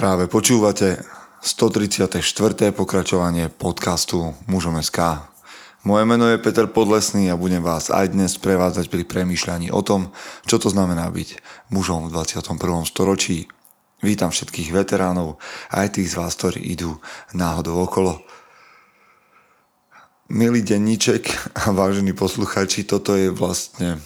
Práve 0.00 0.32
počúvate 0.32 1.04
134. 1.44 2.24
pokračovanie 2.72 3.52
podcastu 3.52 4.32
Mužom 4.48 4.80
SK. 4.80 5.28
Moje 5.84 6.08
meno 6.08 6.24
je 6.24 6.40
Peter 6.40 6.64
Podlesný 6.64 7.28
a 7.28 7.36
budem 7.36 7.60
vás 7.60 7.92
aj 7.92 8.16
dnes 8.16 8.32
prevádzať 8.40 8.88
pri 8.88 9.04
premýšľaní 9.04 9.68
o 9.68 9.84
tom, 9.84 10.08
čo 10.48 10.56
to 10.56 10.72
znamená 10.72 11.04
byť 11.12 11.44
mužom 11.68 12.08
v 12.08 12.16
21. 12.16 12.48
storočí. 12.88 13.44
Vítam 14.00 14.32
všetkých 14.32 14.72
veteránov, 14.72 15.36
aj 15.68 16.00
tých 16.00 16.16
z 16.16 16.16
vás, 16.16 16.32
ktorí 16.32 16.64
idú 16.64 16.96
náhodou 17.36 17.84
okolo. 17.84 18.24
Milý 20.32 20.64
denníček 20.64 21.28
a 21.60 21.76
vážení 21.76 22.16
posluchači, 22.16 22.88
toto 22.88 23.20
je 23.20 23.28
vlastne 23.28 24.00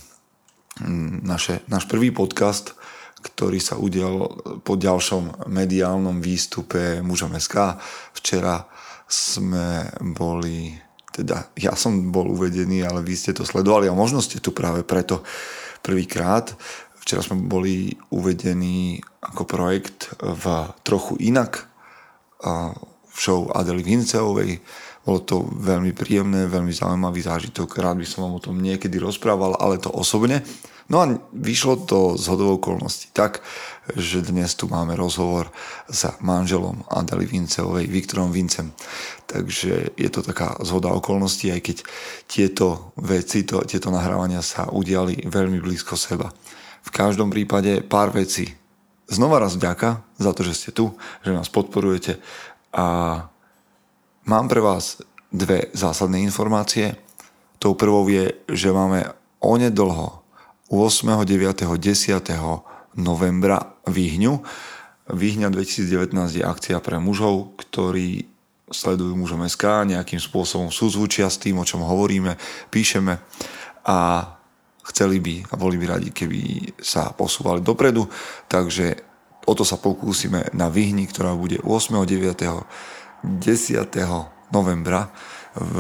mm, 0.82 1.22
naše, 1.22 1.62
náš 1.70 1.86
prvý 1.86 2.10
podcast, 2.10 2.74
ktorý 3.24 3.56
sa 3.56 3.80
udial 3.80 4.28
po 4.60 4.76
ďalšom 4.76 5.48
mediálnom 5.48 6.20
výstupe 6.20 7.00
mužom 7.00 7.32
SK. 7.40 7.80
Včera 8.12 8.68
sme 9.08 9.88
boli, 10.12 10.76
teda 11.08 11.48
ja 11.56 11.72
som 11.72 12.12
bol 12.12 12.28
uvedený, 12.28 12.84
ale 12.84 13.00
vy 13.00 13.16
ste 13.16 13.32
to 13.32 13.48
sledovali 13.48 13.88
a 13.88 13.96
možno 13.96 14.20
ste 14.20 14.44
tu 14.44 14.52
práve 14.52 14.84
preto 14.84 15.24
prvýkrát. 15.80 16.52
Včera 17.00 17.24
sme 17.24 17.44
boli 17.44 17.92
uvedení 18.12 19.00
ako 19.20 19.44
projekt 19.44 20.12
v 20.20 20.44
trochu 20.84 21.16
inak 21.20 21.68
v 23.04 23.16
show 23.16 23.48
Adely 23.52 23.84
Vinceovej. 23.84 24.60
Bolo 25.04 25.20
to 25.20 25.44
veľmi 25.44 25.92
príjemné, 25.92 26.48
veľmi 26.48 26.72
zaujímavý 26.72 27.20
zážitok. 27.20 27.76
Rád 27.76 28.00
by 28.00 28.06
som 28.08 28.24
vám 28.24 28.40
o 28.40 28.44
tom 28.44 28.56
niekedy 28.56 28.96
rozprával, 28.96 29.52
ale 29.60 29.76
to 29.76 29.92
osobne. 29.92 30.40
No 30.88 31.00
a 31.00 31.08
vyšlo 31.32 31.88
to 31.88 32.20
z 32.20 32.24
hodovou 32.28 32.60
okolností 32.60 33.08
tak, 33.16 33.40
že 33.96 34.20
dnes 34.20 34.52
tu 34.52 34.68
máme 34.68 34.92
rozhovor 34.96 35.48
s 35.88 36.04
manželom 36.20 36.84
Adely 36.92 37.24
Vinceovej, 37.24 37.88
Viktorom 37.88 38.28
Vincem. 38.32 38.72
Takže 39.24 39.96
je 39.96 40.08
to 40.12 40.20
taká 40.20 40.60
zhoda 40.60 40.92
okolností, 40.92 41.48
aj 41.52 41.60
keď 41.64 41.76
tieto 42.28 42.92
veci, 43.00 43.48
to, 43.48 43.64
tieto 43.64 43.88
nahrávania 43.88 44.44
sa 44.44 44.68
udiali 44.68 45.24
veľmi 45.24 45.60
blízko 45.64 45.96
seba. 45.96 46.28
V 46.84 46.90
každom 46.92 47.32
prípade 47.32 47.80
pár 47.80 48.12
vecí. 48.12 48.52
Znova 49.08 49.40
raz 49.40 49.56
vďaka 49.56 50.04
za 50.20 50.32
to, 50.36 50.44
že 50.44 50.56
ste 50.56 50.70
tu, 50.72 50.96
že 51.24 51.32
nás 51.32 51.48
podporujete 51.48 52.20
a 52.72 52.86
mám 54.24 54.46
pre 54.48 54.60
vás 54.60 55.00
dve 55.32 55.68
zásadné 55.72 56.20
informácie. 56.24 56.96
Tou 57.60 57.72
prvou 57.72 58.08
je, 58.08 58.32
že 58.52 58.72
máme 58.72 59.08
onedlho 59.40 60.23
8., 60.68 61.24
9., 61.24 61.76
10. 61.76 62.96
novembra 62.96 63.76
Výhňu. 63.84 64.40
Výhňa 65.12 65.52
2019 65.52 66.40
je 66.40 66.44
akcia 66.44 66.80
pre 66.80 66.96
mužov, 66.96 67.52
ktorí 67.60 68.24
sledujú 68.72 69.12
mužom 69.12 69.44
SK, 69.44 69.92
nejakým 69.92 70.16
spôsobom 70.16 70.72
súzvučia 70.72 71.28
s 71.28 71.36
tým, 71.36 71.60
o 71.60 71.68
čom 71.68 71.84
hovoríme, 71.84 72.40
píšeme 72.72 73.20
a 73.84 73.98
chceli 74.88 75.20
by 75.20 75.52
a 75.52 75.54
boli 75.60 75.76
by 75.76 76.00
radi, 76.00 76.08
keby 76.08 76.72
sa 76.80 77.12
posúvali 77.12 77.60
dopredu, 77.60 78.08
takže 78.48 78.96
o 79.44 79.52
to 79.52 79.68
sa 79.68 79.76
pokúsime 79.76 80.48
na 80.56 80.72
Vyhni, 80.72 81.04
ktorá 81.04 81.36
bude 81.36 81.60
8., 81.60 81.92
9., 82.00 82.64
10. 83.20 84.48
novembra 84.52 85.12
v, 85.52 85.76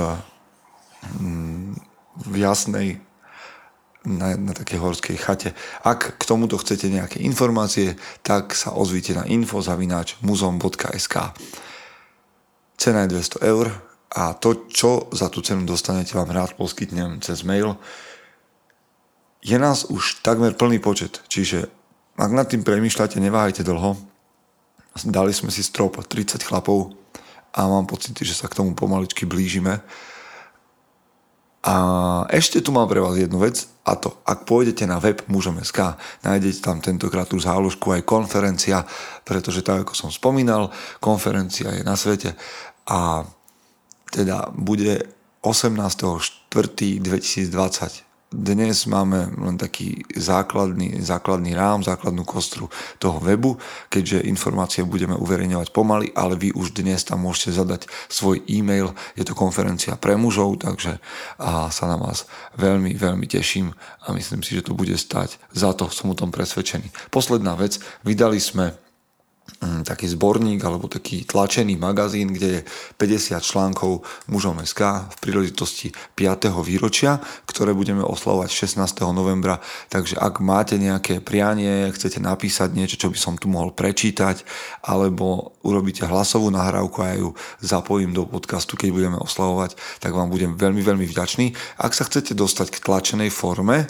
mm, 1.20 1.72
v 2.28 2.34
jasnej 2.36 3.00
na, 4.04 4.36
na 4.36 4.52
takej 4.52 4.78
horskej 4.78 5.16
chate. 5.16 5.50
Ak 5.80 6.20
k 6.20 6.22
tomuto 6.28 6.60
chcete 6.60 6.92
nejaké 6.92 7.24
informácie, 7.24 7.96
tak 8.20 8.52
sa 8.52 8.76
ozvíte 8.76 9.16
na 9.16 9.24
infozavináč 9.24 10.20
muzom.sk 10.20 11.14
Cena 12.76 13.06
je 13.06 13.12
200 13.16 13.40
eur 13.48 13.66
a 14.14 14.36
to, 14.36 14.68
čo 14.68 15.08
za 15.10 15.32
tú 15.32 15.40
cenu 15.40 15.64
dostanete, 15.64 16.14
vám 16.14 16.30
rád 16.30 16.54
poskytnem 16.54 17.18
cez 17.24 17.42
mail. 17.42 17.80
Je 19.40 19.56
nás 19.58 19.88
už 19.88 20.20
takmer 20.20 20.54
plný 20.54 20.78
počet, 20.78 21.24
čiže 21.26 21.66
ak 22.14 22.30
nad 22.30 22.46
tým 22.46 22.62
premýšľate, 22.62 23.18
neváhajte 23.18 23.66
dlho. 23.66 23.98
Dali 25.10 25.34
sme 25.34 25.50
si 25.50 25.66
strop 25.66 25.98
30 25.98 26.38
chlapov 26.46 26.94
a 27.50 27.66
mám 27.66 27.90
pocit, 27.90 28.14
že 28.14 28.38
sa 28.38 28.46
k 28.46 28.54
tomu 28.62 28.78
pomaličky 28.78 29.26
blížime 29.26 29.82
a 31.64 32.28
ešte 32.28 32.60
tu 32.60 32.76
mám 32.76 32.84
pre 32.84 33.00
vás 33.00 33.16
jednu 33.16 33.40
vec 33.40 33.64
a 33.88 33.96
to, 33.96 34.20
ak 34.28 34.44
pôjdete 34.44 34.84
na 34.84 35.00
web 35.00 35.24
mužom.sk, 35.32 35.96
nájdete 36.20 36.60
tam 36.60 36.84
tentokrát 36.84 37.24
tú 37.24 37.40
záložku 37.40 37.88
aj 37.88 38.04
konferencia, 38.04 38.84
pretože 39.24 39.64
tak 39.64 39.88
ako 39.88 39.96
som 39.96 40.12
spomínal, 40.12 40.68
konferencia 41.00 41.72
je 41.72 41.80
na 41.80 41.96
svete. 41.96 42.36
A 42.84 43.24
teda 44.12 44.52
bude 44.52 45.08
18.4.2020 45.40 48.13
dnes 48.34 48.90
máme 48.90 49.30
len 49.38 49.54
taký 49.54 50.02
základný, 50.10 50.98
základný 50.98 51.54
rám, 51.54 51.86
základnú 51.86 52.26
kostru 52.26 52.66
toho 52.98 53.22
webu, 53.22 53.54
keďže 53.88 54.26
informácie 54.26 54.82
budeme 54.82 55.14
uverejňovať 55.14 55.70
pomaly, 55.70 56.10
ale 56.18 56.34
vy 56.34 56.50
už 56.50 56.74
dnes 56.74 57.06
tam 57.06 57.22
môžete 57.22 57.54
zadať 57.54 57.86
svoj 58.10 58.42
e-mail. 58.50 58.90
Je 59.14 59.22
to 59.22 59.38
konferencia 59.38 59.94
pre 59.94 60.18
mužov, 60.18 60.58
takže 60.60 60.98
a 61.38 61.70
sa 61.70 61.84
na 61.86 61.96
vás 61.96 62.26
veľmi, 62.58 62.98
veľmi 62.98 63.26
teším 63.30 63.70
a 64.04 64.12
myslím 64.12 64.42
si, 64.42 64.58
že 64.58 64.66
to 64.66 64.76
bude 64.76 64.94
stať 64.98 65.38
za 65.54 65.72
to, 65.72 65.88
som 65.88 66.10
o 66.10 66.18
tom 66.18 66.34
presvedčený. 66.34 66.90
Posledná 67.14 67.54
vec, 67.54 67.78
vydali 68.02 68.42
sme 68.42 68.83
taký 69.84 70.08
zborník 70.08 70.60
alebo 70.64 70.88
taký 70.88 71.24
tlačený 71.24 71.76
magazín, 71.76 72.32
kde 72.32 72.48
je 72.48 72.60
50 72.96 73.40
článkov 73.40 74.04
mužom 74.28 74.60
SK 74.60 75.08
v 75.08 75.16
príležitosti 75.20 75.88
5. 76.16 76.52
výročia, 76.64 77.20
ktoré 77.48 77.76
budeme 77.76 78.00
oslavovať 78.04 78.48
16. 78.48 78.80
novembra. 79.12 79.60
Takže 79.88 80.16
ak 80.20 80.40
máte 80.40 80.76
nejaké 80.80 81.20
prianie, 81.20 81.92
chcete 81.92 82.20
napísať 82.20 82.72
niečo, 82.76 82.96
čo 82.96 83.08
by 83.12 83.18
som 83.20 83.34
tu 83.36 83.48
mohol 83.48 83.72
prečítať, 83.72 84.44
alebo 84.84 85.56
urobíte 85.64 86.04
hlasovú 86.04 86.52
nahrávku 86.52 87.00
a 87.00 87.12
ja 87.12 87.16
ju 87.20 87.36
zapojím 87.60 88.12
do 88.12 88.28
podcastu, 88.28 88.76
keď 88.76 88.88
budeme 88.92 89.18
oslavovať, 89.20 89.76
tak 90.00 90.12
vám 90.12 90.28
budem 90.28 90.56
veľmi, 90.56 90.80
veľmi 90.80 91.06
vďačný. 91.08 91.52
Ak 91.80 91.96
sa 91.96 92.04
chcete 92.08 92.36
dostať 92.36 92.72
k 92.72 92.82
tlačenej 92.84 93.30
forme, 93.32 93.88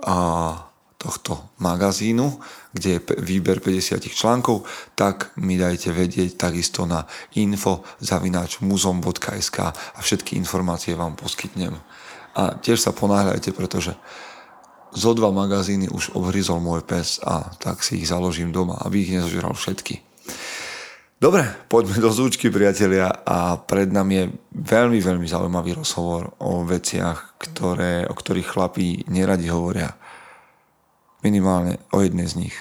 a 0.00 0.69
tohto 1.00 1.56
magazínu, 1.64 2.36
kde 2.76 3.00
je 3.00 3.00
výber 3.24 3.64
50 3.64 4.04
článkov, 4.12 4.68
tak 4.92 5.32
mi 5.40 5.56
dajte 5.56 5.96
vedieť 5.96 6.36
takisto 6.36 6.84
na 6.84 7.08
info 7.40 7.80
zavináč 8.04 8.60
muzom.sk 8.60 9.58
a 9.72 9.98
všetky 9.98 10.36
informácie 10.36 10.92
vám 10.92 11.16
poskytnem. 11.16 11.72
A 12.36 12.60
tiež 12.60 12.84
sa 12.84 12.92
ponáhľajte, 12.92 13.56
pretože 13.56 13.96
zo 14.92 15.16
dva 15.16 15.32
magazíny 15.32 15.88
už 15.88 16.12
obhryzol 16.12 16.60
môj 16.60 16.84
pes 16.84 17.16
a 17.24 17.48
tak 17.56 17.80
si 17.80 18.04
ich 18.04 18.10
založím 18.12 18.52
doma, 18.52 18.76
aby 18.84 19.00
ich 19.00 19.14
nezožral 19.16 19.56
všetky. 19.56 20.04
Dobre, 21.20 21.44
poďme 21.68 22.00
do 22.00 22.08
zúčky, 22.08 22.48
priatelia, 22.48 23.12
a 23.28 23.60
pred 23.60 23.92
nami 23.92 24.14
je 24.16 24.26
veľmi, 24.56 25.04
veľmi 25.04 25.28
zaujímavý 25.28 25.76
rozhovor 25.76 26.32
o 26.40 26.64
veciach, 26.64 27.36
ktoré, 27.36 28.08
o 28.08 28.16
ktorých 28.16 28.48
chlapí 28.48 29.04
neradi 29.04 29.52
hovoria 29.52 29.99
minimálne 31.20 31.80
o 31.92 32.00
jednej 32.00 32.26
z 32.28 32.48
nich. 32.48 32.56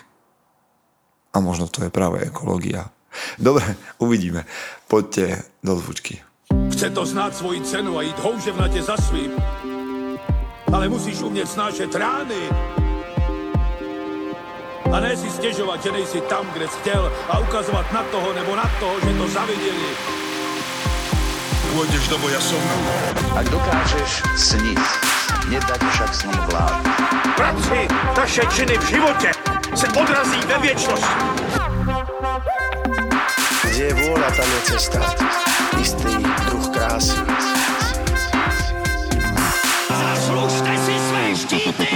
A 1.36 1.40
možno 1.40 1.70
to 1.70 1.86
je 1.86 1.94
práve 1.94 2.26
ekológia. 2.26 2.90
Dobre, 3.38 3.66
uvidíme. 4.02 4.46
Poďte 4.90 5.46
do 5.62 5.78
zvučky. 5.78 6.22
Chce 6.74 6.90
to 6.90 7.06
znáť 7.06 7.32
svoji 7.38 7.60
cenu 7.66 7.98
a 7.98 8.06
ísť 8.06 8.20
houževnate 8.22 8.82
za 8.82 8.98
svým. 8.98 9.34
Ale 10.70 10.86
musíš 10.90 11.22
umieť 11.26 11.48
snášať 11.50 11.90
rány. 11.98 12.42
A 14.90 14.98
ne 14.98 15.14
si 15.14 15.30
stežovať, 15.30 15.86
že 15.86 15.94
nejsi 15.94 16.20
tam, 16.26 16.50
kde 16.50 16.66
si 16.66 16.78
chcel 16.82 17.04
a 17.30 17.38
ukazovať 17.46 17.86
na 17.94 18.04
toho 18.10 18.30
nebo 18.34 18.58
na 18.58 18.66
toho, 18.82 18.98
že 19.06 19.12
to 19.14 19.26
zavideli. 19.30 19.90
Pôjdeš 21.70 22.10
do 22.10 22.18
boja 22.18 22.42
som. 22.42 22.62
Ak 23.38 23.46
dokážeš 23.46 24.26
sniť, 24.36 24.82
nedať 25.54 25.82
však 25.94 26.12
sním 26.12 26.42
vlád. 26.50 26.82
Práci 27.38 27.86
taše 28.18 28.44
činy 28.52 28.76
v 28.78 28.86
živote 28.90 29.30
se 29.78 29.88
odrazí 29.94 30.42
ve 30.50 30.58
věčnosti. 30.60 31.16
Kde 33.70 33.84
je 33.86 33.94
vôľa, 33.96 34.30
tam 34.34 34.50
je 34.50 34.62
cesta. 34.66 35.00
Istý 35.80 36.14
druh 36.50 36.68
krásy. 36.74 37.16
Zaslužte 39.88 40.74
si 40.84 40.96
své 41.00 41.24
štíty! 41.38 41.88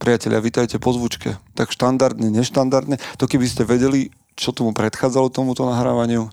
Priatelia, 0.00 0.40
vítajte 0.40 0.80
po 0.80 0.96
zvučke. 0.96 1.36
Tak 1.52 1.68
štandardne, 1.68 2.32
neštandardne. 2.32 2.96
To 3.20 3.28
keby 3.28 3.44
ste 3.44 3.68
vedeli, 3.68 4.08
čo 4.40 4.56
tomu 4.56 4.72
predchádzalo 4.72 5.28
tomuto 5.28 5.68
nahrávaniu. 5.68 6.32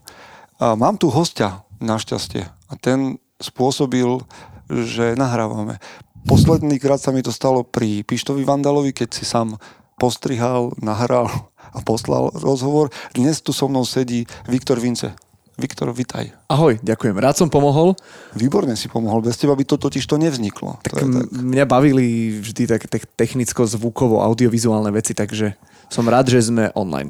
A 0.63 0.79
mám 0.79 0.95
tu 0.95 1.11
hostia, 1.11 1.67
našťastie. 1.83 2.47
A 2.47 2.73
ten 2.79 3.19
spôsobil 3.43 4.23
že 4.67 5.15
nahrávame. 5.15 5.79
Posledný 6.27 6.75
krát 6.75 6.99
sa 6.99 7.15
mi 7.15 7.23
to 7.23 7.31
stalo 7.31 7.63
pri 7.63 8.03
Pištovi 8.03 8.43
Vandalovi, 8.43 8.91
keď 8.91 9.15
si 9.15 9.23
sám 9.23 9.55
postrihal, 9.95 10.75
nahral 10.83 11.31
a 11.71 11.79
poslal 11.79 12.35
rozhovor. 12.35 12.91
Dnes 13.15 13.39
tu 13.39 13.55
so 13.55 13.71
mnou 13.71 13.87
sedí 13.87 14.27
Viktor 14.43 14.75
Vince. 14.83 15.15
Viktor, 15.57 15.89
vitaj. 15.89 16.29
Ahoj, 16.53 16.77
ďakujem. 16.85 17.17
Rád 17.17 17.41
som 17.41 17.49
pomohol. 17.49 17.97
Výborne 18.37 18.77
si 18.77 18.85
pomohol. 18.93 19.25
Bez 19.25 19.41
teba 19.41 19.57
by 19.57 19.65
to 19.65 19.81
totiž 19.81 20.05
to 20.05 20.21
nevzniklo. 20.21 20.77
Tak, 20.85 20.91
to 20.93 20.97
je 21.01 21.05
tak. 21.09 21.33
Mňa 21.33 21.65
bavili 21.65 22.37
vždy 22.45 22.69
tak, 22.69 22.85
tak 22.85 23.09
technicko-zvukovo, 23.17 24.21
audiovizuálne 24.21 24.93
veci, 24.93 25.17
takže 25.17 25.57
som 25.89 26.05
rád, 26.05 26.29
že 26.29 26.53
sme 26.53 26.69
online. 26.77 27.09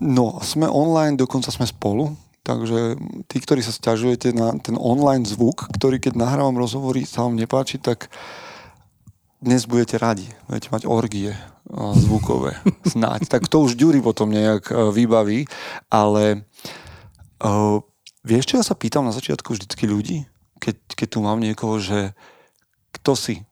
No, 0.00 0.40
sme 0.44 0.68
online, 0.68 1.16
dokonca 1.16 1.48
sme 1.48 1.64
spolu. 1.64 2.12
Takže 2.46 2.94
tí, 3.26 3.42
ktorí 3.42 3.58
sa 3.58 3.74
stiažujete 3.74 4.30
na 4.30 4.54
ten 4.62 4.78
online 4.78 5.26
zvuk, 5.26 5.66
ktorý 5.74 5.98
keď 5.98 6.14
nahrávam 6.14 6.54
rozhovory 6.54 7.02
sa 7.02 7.26
vám 7.26 7.34
nepáči, 7.34 7.82
tak 7.82 8.06
dnes 9.42 9.66
budete 9.66 9.98
radi. 9.98 10.30
Budete 10.46 10.70
mať 10.70 10.82
orgie 10.86 11.34
zvukové. 11.98 12.54
Snáď. 12.94 13.26
tak 13.26 13.50
to 13.50 13.66
už 13.66 13.74
Ďuri 13.74 13.98
potom 13.98 14.30
nejak 14.30 14.70
vybaví. 14.94 15.50
Ale 15.90 16.46
Uh, 17.36 17.84
vieš, 18.24 18.48
čo 18.48 18.54
ja 18.56 18.64
sa 18.64 18.72
pýtam 18.72 19.04
na 19.04 19.12
začiatku 19.12 19.52
vždycky 19.52 19.84
ľudí? 19.84 20.24
Keď, 20.56 20.76
keď 20.96 21.08
tu 21.12 21.18
mám 21.20 21.36
niekoho, 21.36 21.76
že 21.76 22.16
kto 22.96 23.12
si? 23.12 23.44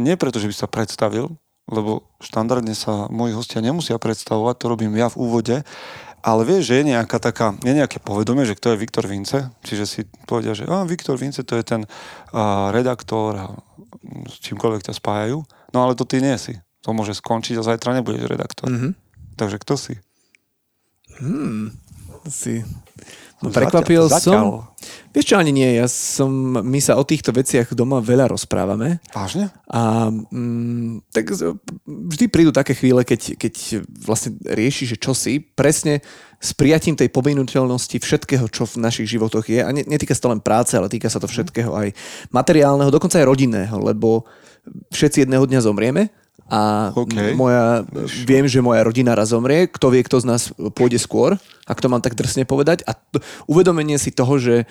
Nie 0.00 0.16
preto, 0.16 0.40
že 0.40 0.48
by 0.48 0.56
sa 0.56 0.72
predstavil, 0.72 1.36
lebo 1.66 2.06
štandardne 2.22 2.72
sa 2.72 3.10
moji 3.10 3.34
hostia 3.34 3.58
nemusia 3.58 3.98
predstavovať, 3.98 4.54
to 4.56 4.66
robím 4.70 4.94
ja 4.94 5.10
v 5.10 5.18
úvode, 5.18 5.56
ale 6.26 6.42
vieš, 6.42 6.74
že 6.74 6.82
je 6.82 6.90
nejaká 6.94 7.22
taká, 7.22 7.54
je 7.62 7.70
nejaké 7.70 8.02
povedomie, 8.02 8.42
že 8.42 8.58
kto 8.58 8.74
je 8.74 8.82
Viktor 8.82 9.06
Vince, 9.06 9.50
čiže 9.62 9.84
si 9.86 10.00
povedia, 10.26 10.58
že 10.58 10.66
a, 10.66 10.82
Viktor 10.82 11.14
Vince 11.14 11.46
to 11.46 11.54
je 11.54 11.62
ten 11.62 11.82
a, 12.34 12.74
redaktor 12.74 13.30
a 13.38 13.46
s 14.26 14.42
čímkoľvek 14.42 14.90
ťa 14.90 14.94
spájajú, 14.98 15.38
no 15.46 15.78
ale 15.78 15.94
to 15.94 16.02
ty 16.02 16.18
nie 16.18 16.34
si. 16.38 16.58
To 16.86 16.94
môže 16.94 17.18
skončiť 17.18 17.58
a 17.58 17.66
zajtra 17.66 17.98
nebudeš 17.98 18.30
redaktor. 18.30 18.70
Mm-hmm. 18.70 18.92
Takže 19.34 19.56
kto 19.58 19.74
si? 19.74 19.94
Hmm, 21.18 21.74
si 22.30 22.62
No, 23.44 23.52
prekvapil 23.52 24.08
zatiaľ, 24.08 24.20
som. 24.20 24.32
Zatiaľ. 24.32 25.12
Vieš 25.12 25.26
čo, 25.28 25.36
ani 25.36 25.52
nie. 25.52 25.76
Ja 25.76 25.84
som, 25.92 26.56
my 26.56 26.80
sa 26.80 26.96
o 26.96 27.04
týchto 27.04 27.36
veciach 27.36 27.76
doma 27.76 28.00
veľa 28.00 28.32
rozprávame. 28.32 29.00
Vážne? 29.12 29.52
A 29.68 30.08
mm, 30.08 31.08
tak 31.12 31.36
vždy 31.84 32.24
prídu 32.32 32.48
také 32.52 32.72
chvíle, 32.72 33.04
keď, 33.04 33.36
keď 33.36 33.84
vlastne 33.92 34.40
rieši, 34.40 34.88
že 34.88 34.96
čo 34.96 35.12
si, 35.12 35.40
presne 35.40 36.00
s 36.40 36.56
prijatím 36.56 36.96
tej 36.96 37.12
pominuteľnosti 37.12 38.00
všetkého, 38.00 38.48
čo 38.48 38.64
v 38.64 38.80
našich 38.80 39.08
životoch 39.08 39.44
je. 39.48 39.60
A 39.60 39.68
netýka 39.72 40.16
sa 40.16 40.28
to 40.28 40.32
len 40.32 40.40
práce, 40.40 40.72
ale 40.72 40.88
týka 40.88 41.12
sa 41.12 41.20
to 41.20 41.28
všetkého 41.28 41.72
aj 41.76 41.92
materiálneho, 42.32 42.92
dokonca 42.92 43.20
aj 43.20 43.28
rodinného, 43.28 43.76
lebo 43.84 44.24
všetci 44.92 45.28
jedného 45.28 45.44
dňa 45.44 45.60
zomrieme 45.60 46.08
a 46.46 46.94
okay. 46.94 47.34
moja, 47.34 47.82
viem, 48.22 48.46
že 48.46 48.62
moja 48.62 48.86
rodina 48.86 49.18
raz 49.18 49.34
zomrie, 49.34 49.66
kto 49.66 49.90
vie, 49.90 50.06
kto 50.06 50.22
z 50.22 50.26
nás 50.30 50.42
pôjde 50.78 51.02
skôr, 51.02 51.34
ak 51.66 51.82
to 51.82 51.90
mám 51.90 51.98
tak 51.98 52.14
drsne 52.14 52.46
povedať. 52.46 52.86
A 52.86 52.94
to, 52.94 53.18
uvedomenie 53.50 53.98
si 53.98 54.14
toho, 54.14 54.38
že, 54.38 54.62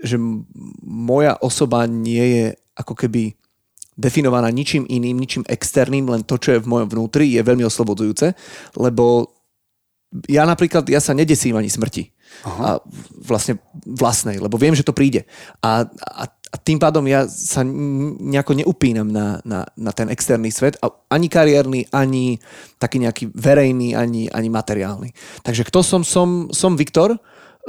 že 0.00 0.16
moja 0.80 1.36
osoba 1.44 1.84
nie 1.84 2.24
je 2.24 2.46
ako 2.80 2.96
keby 2.96 3.36
definovaná 3.94 4.48
ničím 4.50 4.88
iným, 4.88 5.20
ničím 5.20 5.44
externým, 5.46 6.08
len 6.08 6.24
to, 6.24 6.40
čo 6.40 6.56
je 6.56 6.62
v 6.64 6.70
mojom 6.70 6.88
vnútri, 6.90 7.30
je 7.30 7.44
veľmi 7.44 7.62
oslobodzujúce, 7.62 8.32
lebo 8.80 9.30
ja 10.30 10.46
napríklad, 10.46 10.86
ja 10.86 11.02
sa 11.02 11.10
nedesím 11.10 11.58
ani 11.58 11.70
smrti. 11.70 12.14
Aha. 12.46 12.60
A 12.62 12.68
vlastne 13.14 13.58
vlastnej, 13.86 14.38
lebo 14.42 14.58
viem, 14.58 14.74
že 14.74 14.86
to 14.86 14.94
príde. 14.94 15.26
A, 15.62 15.86
a 16.02 16.24
a 16.54 16.56
tým 16.56 16.78
pádom 16.78 17.02
ja 17.10 17.26
sa 17.26 17.66
nejako 17.66 18.62
neupínam 18.62 19.10
na, 19.10 19.42
na, 19.42 19.66
na 19.74 19.90
ten 19.90 20.06
externý 20.06 20.54
svet, 20.54 20.78
ani 21.10 21.26
kariérny, 21.26 21.90
ani 21.90 22.38
taký 22.78 23.02
nejaký 23.02 23.34
verejný, 23.34 23.98
ani, 23.98 24.30
ani 24.30 24.48
materiálny. 24.54 25.10
Takže 25.42 25.66
kto 25.66 25.82
som? 25.82 26.06
Som, 26.06 26.54
som 26.54 26.78
Viktor, 26.78 27.10
e, 27.10 27.18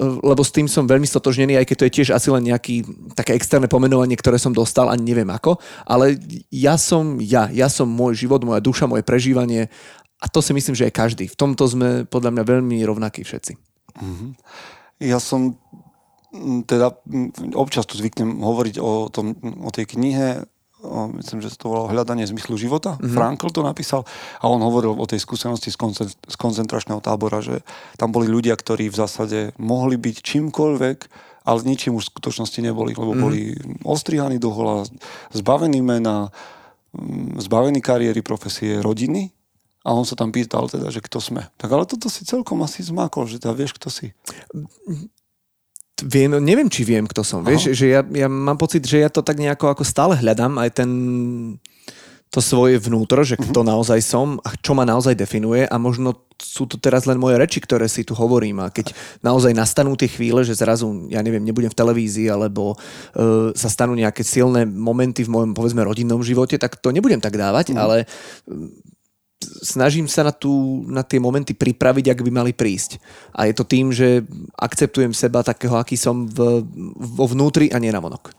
lebo 0.05 0.45
s 0.45 0.53
tým 0.53 0.69
som 0.69 0.85
veľmi 0.85 1.09
stotožnený, 1.09 1.57
aj 1.57 1.65
keď 1.65 1.75
to 1.81 1.85
je 1.89 1.95
tiež 1.97 2.09
asi 2.13 2.29
len 2.29 2.45
nejaké 2.45 2.85
také 3.17 3.33
externé 3.33 3.65
pomenovanie, 3.65 4.13
ktoré 4.13 4.37
som 4.37 4.53
dostal, 4.53 4.93
ani 4.93 5.01
neviem 5.01 5.33
ako, 5.33 5.57
ale 5.89 6.21
ja 6.53 6.77
som 6.77 7.17
ja, 7.17 7.49
ja 7.49 7.65
som 7.73 7.89
môj 7.89 8.21
život, 8.21 8.45
moja 8.45 8.61
duša, 8.61 8.85
moje 8.85 9.01
prežívanie 9.01 9.65
a 10.21 10.29
to 10.29 10.45
si 10.45 10.53
myslím, 10.53 10.77
že 10.77 10.85
je 10.85 10.93
každý. 10.93 11.25
V 11.25 11.33
tomto 11.33 11.65
sme 11.65 12.05
podľa 12.05 12.37
mňa 12.37 12.43
veľmi 12.45 12.77
rovnakí 12.85 13.25
všetci. 13.25 13.57
Mm-hmm. 13.97 14.29
Ja 15.09 15.17
som 15.17 15.57
teda 16.67 16.95
občas 17.55 17.87
tu 17.87 17.97
zvyknem 17.97 18.41
hovoriť 18.41 18.75
o, 18.79 19.07
tom, 19.09 19.35
o 19.63 19.69
tej 19.71 19.95
knihe, 19.95 20.43
o, 20.83 21.11
myslím, 21.17 21.39
že 21.41 21.55
to 21.55 21.71
volalo 21.71 21.91
Hľadanie 21.91 22.27
zmyslu 22.27 22.59
života. 22.59 22.97
Mm-hmm. 22.99 23.15
Frankl 23.15 23.49
to 23.49 23.65
napísal 23.65 24.03
a 24.39 24.45
on 24.47 24.61
hovoril 24.61 24.95
o 24.95 25.05
tej 25.09 25.23
skúsenosti 25.23 25.71
z, 25.71 25.77
koncent, 25.77 26.11
z 26.13 26.35
koncentračného 26.35 27.01
tábora, 27.01 27.39
že 27.41 27.63
tam 27.95 28.11
boli 28.11 28.27
ľudia, 28.27 28.53
ktorí 28.55 28.91
v 28.91 28.99
zásade 28.99 29.39
mohli 29.57 29.95
byť 29.97 30.15
čímkoľvek, 30.21 30.97
ale 31.45 31.57
ničím 31.61 31.93
už 31.97 32.09
v 32.09 32.13
skutočnosti 32.17 32.59
neboli, 32.59 32.97
lebo 32.97 33.13
mm-hmm. 33.13 33.25
boli 33.25 33.41
ostrihaní 33.85 34.41
do 34.41 34.49
hola, 34.49 34.83
zbavení 35.29 35.79
mena, 35.85 36.33
zbavení 37.37 37.83
kariéry, 37.83 38.25
profesie, 38.25 38.81
rodiny 38.81 39.29
a 39.85 39.93
on 39.93 40.01
sa 40.01 40.17
tam 40.17 40.33
pýtal 40.33 40.65
teda, 40.65 40.89
že 40.89 40.97
kto 41.05 41.21
sme. 41.21 41.45
Tak 41.61 41.69
ale 41.69 41.85
toto 41.85 42.09
si 42.09 42.25
celkom 42.25 42.65
asi 42.65 42.81
zmákol, 42.81 43.29
že 43.29 43.37
teda 43.37 43.53
vieš, 43.53 43.77
kto 43.77 43.93
si. 43.93 44.17
Viem, 46.03 46.44
neviem, 46.44 46.68
či 46.68 46.83
viem, 46.83 47.07
kto 47.07 47.24
som. 47.24 47.39
Vieš, 47.39 47.71
že 47.71 47.88
ja, 47.88 48.01
ja 48.03 48.27
mám 48.27 48.59
pocit, 48.59 48.83
že 48.83 49.00
ja 49.00 49.07
to 49.07 49.24
tak 49.24 49.39
nejako 49.39 49.71
ako 49.71 49.83
stále 49.88 50.19
hľadám, 50.19 50.59
aj 50.59 50.83
ten 50.83 50.89
to 52.36 52.44
svoje 52.44 52.75
vnútro, 52.83 53.24
že 53.24 53.39
kto 53.39 53.63
uh-huh. 53.63 53.71
naozaj 53.71 54.03
som 54.03 54.44
a 54.44 54.51
čo 54.59 54.75
ma 54.75 54.83
naozaj 54.83 55.15
definuje 55.15 55.63
a 55.63 55.75
možno 55.80 56.19
sú 56.36 56.68
to 56.68 56.75
teraz 56.75 57.07
len 57.07 57.15
moje 57.15 57.39
reči, 57.39 57.63
ktoré 57.63 57.88
si 57.88 58.03
tu 58.03 58.12
hovorím 58.12 58.59
a 58.59 58.68
keď 58.68 58.92
naozaj 59.24 59.56
nastanú 59.56 59.95
tie 59.95 60.12
chvíle, 60.12 60.44
že 60.44 60.51
zrazu, 60.51 61.07
ja 61.07 61.24
neviem, 61.24 61.39
nebudem 61.39 61.71
v 61.71 61.80
televízii 61.80 62.27
alebo 62.27 62.75
uh, 62.75 63.56
sa 63.56 63.71
stanú 63.71 63.95
nejaké 63.95 64.19
silné 64.27 64.68
momenty 64.68 65.24
v 65.24 65.31
mojom, 65.31 65.56
povedzme, 65.56 65.88
rodinnom 65.88 66.19
živote, 66.19 66.59
tak 66.59 66.75
to 66.75 66.92
nebudem 66.92 67.24
tak 67.24 67.39
dávať, 67.39 67.71
uh-huh. 67.71 67.80
ale 67.80 67.97
snažím 69.63 70.09
sa 70.09 70.25
na, 70.25 70.33
tú, 70.33 70.86
na 70.89 71.06
tie 71.06 71.21
momenty 71.21 71.53
pripraviť, 71.53 72.12
ak 72.12 72.19
by 72.25 72.31
mali 72.33 72.51
prísť. 72.51 72.97
A 73.31 73.45
je 73.45 73.53
to 73.53 73.63
tým, 73.63 73.94
že 73.94 74.25
akceptujem 74.57 75.13
seba 75.13 75.45
takého, 75.45 75.77
aký 75.77 75.95
som 75.95 76.25
v, 76.25 76.65
vo 76.97 77.25
vnútri 77.30 77.69
a 77.69 77.77
nie 77.77 77.94
na 77.94 78.01
vonok. 78.01 78.33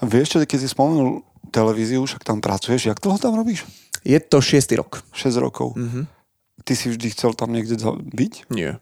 A 0.00 0.08
vieš 0.08 0.34
čo, 0.34 0.38
keď 0.40 0.58
si 0.64 0.68
spomenul 0.72 1.20
televíziu, 1.52 2.00
však 2.06 2.24
tam 2.24 2.40
pracuješ, 2.40 2.88
jak 2.88 3.02
dlho 3.02 3.18
tam 3.20 3.36
robíš? 3.36 3.66
Je 4.06 4.16
to 4.16 4.40
šiestý 4.40 4.80
rok. 4.80 5.04
6 5.12 5.36
rokov. 5.36 5.76
Mm-hmm. 5.76 6.04
Ty 6.64 6.72
si 6.76 6.86
vždy 6.88 7.08
chcel 7.12 7.36
tam 7.36 7.52
niekde 7.52 7.76
byť? 8.16 8.48
Nie. 8.52 8.80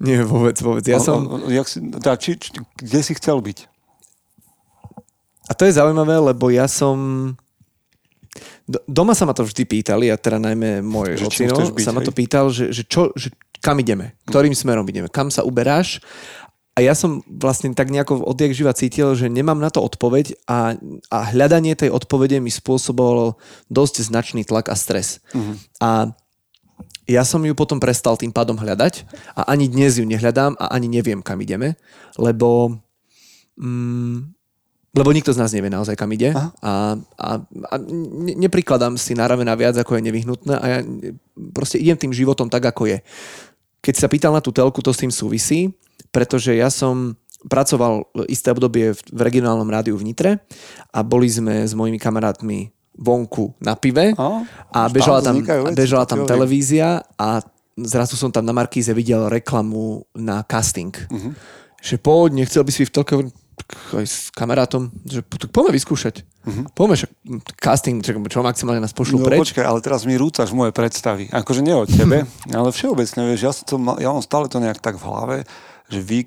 Nie, 0.00 0.24
vôbec, 0.24 0.56
vôbec. 0.60 0.84
Ja 0.88 1.00
a, 1.00 1.04
som... 1.04 1.44
A, 1.44 1.52
jak 1.52 1.68
si, 1.68 1.80
teda, 1.80 2.16
či, 2.16 2.36
či, 2.40 2.52
kde 2.80 3.00
si 3.00 3.12
chcel 3.16 3.40
byť? 3.40 3.58
A 5.44 5.52
to 5.52 5.68
je 5.68 5.76
zaujímavé, 5.76 6.16
lebo 6.16 6.48
ja 6.48 6.64
som 6.64 6.96
Doma 8.88 9.12
sa 9.12 9.28
ma 9.28 9.36
to 9.36 9.44
vždy 9.44 9.68
pýtali, 9.68 10.08
a 10.08 10.16
teda 10.16 10.40
najmä 10.40 10.80
môj 10.80 11.20
ocino 11.28 11.60
sa 11.76 11.92
ma 11.92 12.00
to 12.00 12.16
pýtal, 12.16 12.48
že, 12.48 12.72
že, 12.72 12.82
čo, 12.88 13.12
že 13.12 13.28
kam 13.60 13.76
ideme, 13.76 14.16
ktorým 14.24 14.56
smerom 14.56 14.88
ideme, 14.88 15.12
kam 15.12 15.28
sa 15.28 15.44
uberáš. 15.44 16.00
A 16.74 16.82
ja 16.82 16.96
som 16.98 17.22
vlastne 17.30 17.70
tak 17.70 17.92
nejako 17.92 18.24
odjak 18.26 18.50
živa 18.50 18.74
cítil, 18.74 19.14
že 19.14 19.30
nemám 19.30 19.62
na 19.62 19.70
to 19.70 19.78
odpoveď 19.78 20.34
a, 20.50 20.74
a 21.06 21.18
hľadanie 21.30 21.78
tej 21.78 21.94
odpovede 21.94 22.42
mi 22.42 22.50
spôsobovalo 22.50 23.38
dosť 23.70 24.10
značný 24.10 24.42
tlak 24.42 24.66
a 24.72 24.74
stres. 24.74 25.22
Uh-huh. 25.30 25.54
A 25.78 26.10
ja 27.06 27.22
som 27.22 27.44
ju 27.44 27.54
potom 27.54 27.78
prestal 27.78 28.16
tým 28.16 28.32
pádom 28.32 28.56
hľadať 28.56 29.06
a 29.36 29.54
ani 29.54 29.68
dnes 29.68 30.00
ju 30.00 30.04
nehľadám 30.08 30.56
a 30.56 30.72
ani 30.72 30.88
neviem, 30.88 31.20
kam 31.20 31.38
ideme, 31.38 31.76
lebo 32.16 32.80
mm, 33.60 34.34
lebo 34.94 35.10
nikto 35.10 35.34
z 35.34 35.42
nás 35.42 35.50
nevie 35.50 35.68
naozaj, 35.68 35.98
kam 35.98 36.10
ide. 36.14 36.30
A, 36.62 36.94
a, 37.18 37.30
a 37.42 37.74
neprikladám 38.38 38.94
si 38.94 39.18
na 39.18 39.26
ramena 39.26 39.58
viac, 39.58 39.74
ako 39.74 39.98
je 39.98 40.06
nevyhnutné 40.06 40.54
a 40.54 40.66
ja 40.70 40.78
proste 41.50 41.82
idem 41.82 41.98
tým 41.98 42.14
životom 42.14 42.46
tak, 42.46 42.62
ako 42.62 42.86
je. 42.86 42.98
Keď 43.82 43.94
sa 43.98 44.06
pýtal 44.06 44.32
na 44.32 44.40
tú 44.40 44.54
telku, 44.54 44.80
to 44.80 44.94
s 44.94 45.02
tým 45.02 45.10
súvisí, 45.10 45.74
pretože 46.14 46.54
ja 46.54 46.70
som 46.70 47.18
pracoval 47.44 48.08
isté 48.30 48.48
obdobie 48.54 48.96
v 48.96 49.20
regionálnom 49.20 49.68
rádiu 49.68 49.98
v 50.00 50.06
Nitre 50.08 50.30
a 50.94 51.04
boli 51.04 51.28
sme 51.28 51.66
s 51.66 51.76
mojimi 51.76 52.00
kamarátmi 52.00 52.72
vonku 52.94 53.58
na 53.58 53.74
pive 53.74 54.14
a, 54.14 54.46
a 54.70 54.80
bežala 54.86 55.20
tam, 55.20 55.42
veci, 55.42 55.74
bežala 55.74 56.06
tam 56.06 56.22
televízia 56.24 57.02
a 57.18 57.42
zrazu 57.74 58.14
som 58.14 58.30
tam 58.30 58.46
na 58.46 58.54
Markíze 58.54 58.94
videl 58.94 59.26
reklamu 59.26 60.06
na 60.14 60.46
casting. 60.46 60.94
Uh-huh. 61.10 61.34
Že 61.82 61.96
poď, 62.00 62.30
nechcel 62.32 62.62
by 62.62 62.72
si 62.72 62.86
v 62.86 62.94
telke 62.94 63.14
aj 63.94 64.06
s 64.06 64.18
kamarátom, 64.34 64.92
že 65.06 65.24
poďme 65.24 65.76
vyskúšať. 65.76 66.24
Uh-huh. 66.44 66.64
Poďme, 66.76 66.96
že 67.00 67.06
casting, 67.56 68.04
čo 68.04 68.40
maximálne 68.44 68.84
nás 68.84 68.92
pošlú 68.92 69.22
no, 69.22 69.26
preč. 69.26 69.40
počkaj, 69.40 69.64
ale 69.64 69.80
teraz 69.80 70.04
mi 70.04 70.18
rúcaš 70.18 70.52
moje 70.52 70.76
predstavy. 70.76 71.32
Akože 71.32 71.64
nie 71.64 71.72
o 71.72 71.88
tebe, 71.88 72.28
ale 72.58 72.68
všeobecne, 72.68 73.32
vieš, 73.32 73.40
ja, 73.40 73.52
to, 73.54 73.80
ja 73.98 74.08
mám 74.12 74.24
stále 74.24 74.46
to 74.52 74.60
nejak 74.60 74.82
tak 74.82 75.00
v 75.00 75.06
hlave, 75.08 75.36
že 75.88 76.00
vy, 76.04 76.18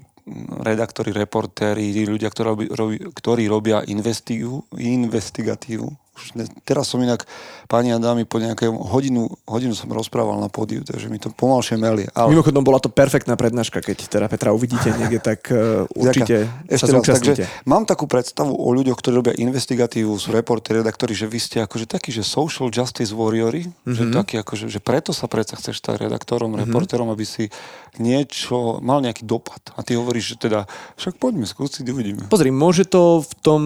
redaktori, 0.59 1.15
reportéri, 1.15 1.93
ľudia, 2.03 2.27
ktorí, 2.27 2.47
robí, 2.47 2.65
robí, 2.67 2.97
ktorí 2.99 3.43
robia 3.47 3.85
investigu, 3.87 4.65
investigatívu, 4.75 5.87
už 6.17 6.33
ne, 6.35 6.49
teraz 6.65 6.89
som 6.89 6.99
inak, 6.99 7.23
páni 7.67 7.91
a 7.91 7.99
dámy, 7.99 8.23
po 8.23 8.39
nejakej 8.39 8.71
hodinu, 8.71 9.27
hodinu 9.43 9.75
som 9.75 9.91
rozprával 9.91 10.39
na 10.39 10.47
pódiu, 10.47 10.87
takže 10.87 11.11
mi 11.11 11.19
to 11.19 11.29
pomalšie 11.35 11.75
melie. 11.75 12.07
Ale... 12.15 12.31
Mimochodom, 12.31 12.63
bola 12.63 12.79
to 12.79 12.87
perfektná 12.87 13.35
prednáška, 13.35 13.83
keď 13.83 14.07
teda 14.07 14.25
Petra 14.31 14.55
uvidíte 14.55 14.89
niekde, 14.95 15.19
tak 15.19 15.51
uh, 15.51 15.83
určite 15.91 16.47
Ešte 16.71 16.91
raz, 16.95 17.03
takže 17.03 17.43
mám 17.67 17.83
takú 17.83 18.07
predstavu 18.07 18.55
o 18.55 18.69
ľuďoch, 18.71 18.97
ktorí 18.97 19.13
robia 19.19 19.35
investigatívu, 19.35 20.15
sú 20.15 20.31
reportéri, 20.31 20.79
redaktori, 20.79 21.11
že 21.11 21.27
vy 21.27 21.39
ste 21.43 21.57
akože 21.59 21.85
takí, 21.85 22.15
že 22.15 22.23
social 22.23 22.71
justice 22.71 23.11
warriori, 23.11 23.67
mm-hmm. 23.67 23.93
že 23.93 24.03
taký 24.15 24.39
akože, 24.39 24.71
že 24.71 24.79
preto 24.79 25.11
sa 25.11 25.27
predsa 25.27 25.59
chceš 25.59 25.83
stať 25.83 26.07
redaktorom, 26.07 26.55
mm-hmm. 26.55 26.63
reportérom, 26.71 27.11
aby 27.11 27.27
si 27.27 27.51
niečo, 27.99 28.79
mal 28.79 29.01
nejaký 29.01 29.25
dopad. 29.25 29.59
A 29.75 29.83
ty 29.83 29.97
hovoríš, 29.97 30.37
že 30.37 30.47
teda, 30.47 30.69
však 30.95 31.17
poďme 31.17 31.49
skúsiť, 31.49 31.83
uvidíme. 31.89 32.23
Pozri, 32.29 32.53
môže 32.53 32.85
to 32.85 33.25
v 33.25 33.33
tom, 33.41 33.61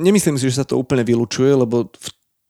nemyslím 0.00 0.38
si, 0.38 0.48
že 0.48 0.62
sa 0.62 0.66
to 0.66 0.78
úplne 0.78 1.02
vylučuje, 1.02 1.50
lebo 1.50 1.90
v 1.90 2.08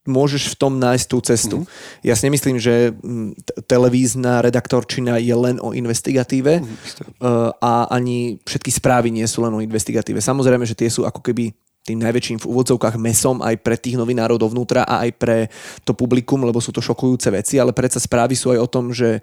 môžeš 0.09 0.57
v 0.57 0.59
tom 0.59 0.81
nájsť 0.81 1.07
tú 1.09 1.19
cestu. 1.21 1.57
Mm-hmm. 1.61 2.07
Ja 2.09 2.15
si 2.17 2.23
nemyslím, 2.29 2.57
že 2.57 2.93
t- 2.93 3.57
televízna 3.69 4.41
redaktorčina 4.41 5.21
je 5.21 5.37
len 5.37 5.61
o 5.61 5.77
investigatíve 5.77 6.65
mm-hmm. 6.65 7.61
a 7.61 7.73
ani 7.93 8.41
všetky 8.45 8.73
správy 8.73 9.13
nie 9.13 9.27
sú 9.29 9.45
len 9.45 9.53
o 9.53 9.61
investigatíve. 9.61 10.25
Samozrejme, 10.25 10.65
že 10.65 10.79
tie 10.79 10.89
sú 10.89 11.05
ako 11.05 11.21
keby 11.21 11.53
tým 11.81 11.97
najväčším 11.97 12.45
v 12.45 12.49
úvodzovkách 12.49 13.01
mesom 13.01 13.41
aj 13.41 13.57
pre 13.65 13.73
tých 13.81 13.97
novinárov 13.97 14.37
dovnútra 14.37 14.85
a 14.85 15.09
aj 15.09 15.11
pre 15.17 15.39
to 15.81 15.97
publikum, 15.97 16.45
lebo 16.45 16.61
sú 16.61 16.77
to 16.77 16.85
šokujúce 16.85 17.33
veci, 17.33 17.57
ale 17.57 17.73
predsa 17.73 17.97
správy 17.97 18.37
sú 18.37 18.53
aj 18.53 18.61
o 18.61 18.69
tom, 18.69 18.93
že 18.93 19.19
e, 19.19 19.21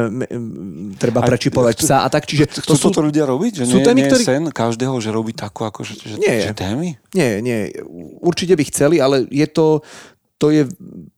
treba 0.99 1.23
prečipovať 1.23 1.73
psa 1.79 1.97
a 2.03 2.07
tak. 2.11 2.27
Čiže 2.27 2.67
to 2.67 2.75
sú, 2.75 2.91
to 2.91 2.99
ľudia 2.99 3.23
robiť? 3.23 3.63
Že 3.63 3.65
sú 3.65 3.77
nie, 3.79 3.85
témy, 3.87 3.99
nie 4.03 4.07
ktorý... 4.11 4.23
sen 4.27 4.43
každého, 4.51 4.95
že 4.99 5.09
robí 5.09 5.31
takú 5.31 5.63
ako, 5.63 5.87
že, 5.87 5.95
že, 5.95 6.19
nie, 6.19 6.35
že 6.43 6.51
témy? 6.51 6.99
Nie, 7.15 7.39
nie. 7.39 7.71
Určite 8.19 8.59
by 8.59 8.63
chceli, 8.67 8.99
ale 8.99 9.23
je 9.31 9.47
to, 9.47 9.79
to 10.35 10.51
je 10.51 10.67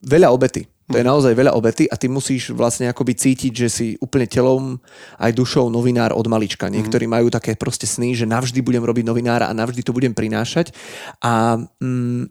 veľa 0.05 0.29
obety. 0.29 0.69
To 0.85 1.01
je 1.01 1.05
naozaj 1.05 1.33
veľa 1.33 1.57
obety 1.57 1.89
a 1.89 1.97
ty 1.97 2.05
musíš 2.05 2.53
vlastne 2.53 2.85
akoby 2.85 3.17
cítiť, 3.17 3.53
že 3.57 3.67
si 3.73 3.87
úplne 3.97 4.29
telom 4.29 4.77
aj 5.17 5.33
dušou 5.33 5.65
novinár 5.73 6.13
od 6.13 6.29
malička. 6.29 6.69
Niektorí 6.69 7.09
majú 7.09 7.33
také 7.33 7.57
proste 7.57 7.89
sny, 7.89 8.13
že 8.13 8.29
navždy 8.29 8.61
budem 8.61 8.85
robiť 8.85 9.01
novinára 9.01 9.49
a 9.49 9.57
navždy 9.57 9.81
to 9.81 9.89
budem 9.89 10.13
prinášať. 10.13 10.77
A 11.25 11.57
mm, 11.81 12.29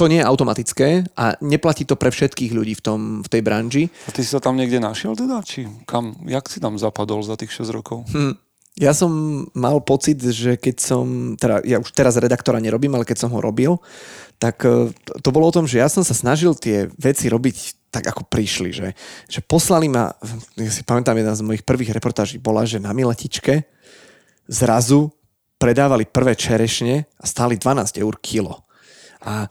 to 0.00 0.08
nie 0.08 0.24
je 0.24 0.26
automatické 0.26 0.88
a 1.12 1.36
neplatí 1.44 1.84
to 1.84 2.00
pre 2.00 2.08
všetkých 2.08 2.56
ľudí 2.56 2.74
v, 2.74 2.82
tom, 2.82 3.00
v 3.20 3.28
tej 3.28 3.42
branži. 3.44 3.84
A 4.08 4.16
ty 4.16 4.24
si 4.24 4.32
sa 4.32 4.40
tam 4.40 4.56
niekde 4.56 4.80
našiel 4.80 5.12
teda? 5.12 5.44
Či 5.44 5.68
kam, 5.84 6.16
jak 6.24 6.48
si 6.48 6.58
tam 6.64 6.80
zapadol 6.80 7.20
za 7.20 7.36
tých 7.36 7.52
6 7.52 7.68
rokov? 7.68 8.08
Hm. 8.10 8.40
Ja 8.74 8.90
som 8.90 9.46
mal 9.54 9.78
pocit, 9.86 10.18
že 10.18 10.58
keď 10.58 10.76
som, 10.82 11.38
teda 11.38 11.62
ja 11.62 11.78
už 11.78 11.94
teraz 11.94 12.18
redaktora 12.18 12.58
nerobím, 12.58 12.98
ale 12.98 13.06
keď 13.06 13.22
som 13.22 13.30
ho 13.30 13.38
robil, 13.38 13.78
tak 14.44 14.60
e, 14.68 14.92
to 15.24 15.32
bolo 15.32 15.48
o 15.48 15.56
tom, 15.56 15.64
že 15.64 15.80
ja 15.80 15.88
som 15.88 16.04
sa 16.04 16.12
snažil 16.12 16.52
tie 16.52 16.92
veci 17.00 17.32
robiť 17.32 17.88
tak 17.88 18.04
ako 18.12 18.28
prišli, 18.28 18.76
že, 18.76 18.88
že 19.24 19.40
poslali 19.40 19.88
ma, 19.88 20.12
ja 20.60 20.68
si 20.68 20.84
pamätám, 20.84 21.16
jedna 21.16 21.32
z 21.32 21.46
mojich 21.46 21.64
prvých 21.64 21.96
reportáží 21.96 22.36
bola, 22.36 22.68
že 22.68 22.76
na 22.76 22.92
Miletičke 22.92 23.64
zrazu 24.44 25.14
predávali 25.56 26.04
prvé 26.04 26.36
čerešne 26.36 27.08
a 27.16 27.24
stáli 27.24 27.56
12 27.56 28.02
eur 28.02 28.14
kilo. 28.20 28.66
A 29.24 29.48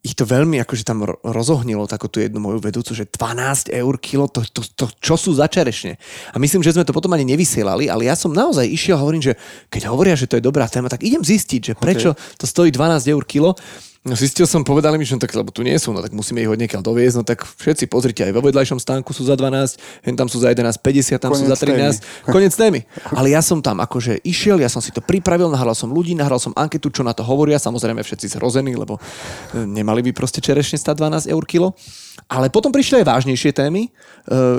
ich 0.00 0.16
to 0.16 0.24
veľmi 0.24 0.56
akože 0.64 0.80
tam 0.80 1.04
rozohnilo 1.20 1.84
takú 1.84 2.08
tú 2.08 2.24
jednu 2.24 2.40
moju 2.40 2.56
vedúcu, 2.64 2.96
že 2.96 3.04
12 3.04 3.68
eur 3.68 3.94
kilo, 4.00 4.32
to, 4.32 4.40
to, 4.48 4.64
to, 4.72 4.88
čo 4.96 5.14
sú 5.20 5.36
za 5.36 5.44
čerešne. 5.44 6.00
A 6.32 6.40
myslím, 6.40 6.64
že 6.64 6.72
sme 6.72 6.88
to 6.88 6.96
potom 6.96 7.12
ani 7.12 7.28
nevysielali, 7.28 7.92
ale 7.92 8.08
ja 8.08 8.16
som 8.16 8.32
naozaj 8.32 8.64
išiel 8.64 8.96
a 8.96 9.04
hovorím, 9.04 9.20
že 9.20 9.36
keď 9.68 9.92
hovoria, 9.92 10.16
že 10.16 10.24
to 10.24 10.40
je 10.40 10.44
dobrá 10.44 10.64
téma, 10.72 10.88
tak 10.88 11.04
idem 11.04 11.20
zistiť, 11.20 11.60
že 11.60 11.74
prečo 11.76 12.16
okay. 12.16 12.40
to 12.40 12.48
stojí 12.48 12.72
12 12.72 13.12
eur 13.12 13.24
kilo. 13.28 13.52
No 14.00 14.16
zistil 14.16 14.48
som, 14.48 14.64
povedali 14.64 14.96
mi, 14.96 15.04
že 15.04 15.12
no, 15.12 15.20
tak, 15.20 15.28
lebo 15.36 15.52
tu 15.52 15.60
nie 15.60 15.76
sú, 15.76 15.92
no 15.92 16.00
tak 16.00 16.16
musíme 16.16 16.40
ich 16.40 16.48
od 16.48 16.56
niekiaľ 16.56 16.80
doviezť, 16.80 17.16
no 17.20 17.24
tak 17.28 17.44
všetci 17.44 17.84
pozrite, 17.84 18.24
aj 18.24 18.32
vo 18.32 18.40
vedľajšom 18.40 18.80
stánku 18.80 19.12
sú 19.12 19.28
za 19.28 19.36
12, 19.36 19.76
hen 20.08 20.16
tam 20.16 20.24
sú 20.24 20.40
za 20.40 20.48
11,50, 20.48 21.20
tam 21.20 21.36
Konec 21.36 21.44
sú 21.44 21.44
za 21.44 21.56
13, 21.60 22.00
konec 22.32 22.48
témy. 22.56 22.88
Ale 23.12 23.28
ja 23.36 23.44
som 23.44 23.60
tam 23.60 23.76
akože 23.84 24.24
išiel, 24.24 24.56
ja 24.56 24.72
som 24.72 24.80
si 24.80 24.88
to 24.88 25.04
pripravil, 25.04 25.52
nahral 25.52 25.76
som 25.76 25.92
ľudí, 25.92 26.16
nahral 26.16 26.40
som 26.40 26.56
anketu, 26.56 26.88
čo 26.88 27.04
na 27.04 27.12
to 27.12 27.20
hovoria, 27.20 27.60
samozrejme 27.60 28.00
všetci 28.00 28.40
zrození, 28.40 28.72
lebo 28.72 28.96
e, 28.96 29.68
nemali 29.68 30.00
by 30.08 30.16
proste 30.16 30.40
čerešne 30.40 30.80
stať 30.80 30.96
12 30.96 31.28
eur 31.36 31.44
kilo. 31.44 31.76
Ale 32.24 32.48
potom 32.48 32.72
prišli 32.72 33.04
aj 33.04 33.08
vážnejšie 33.10 33.52
témy. 33.52 33.84
E, 33.84 33.90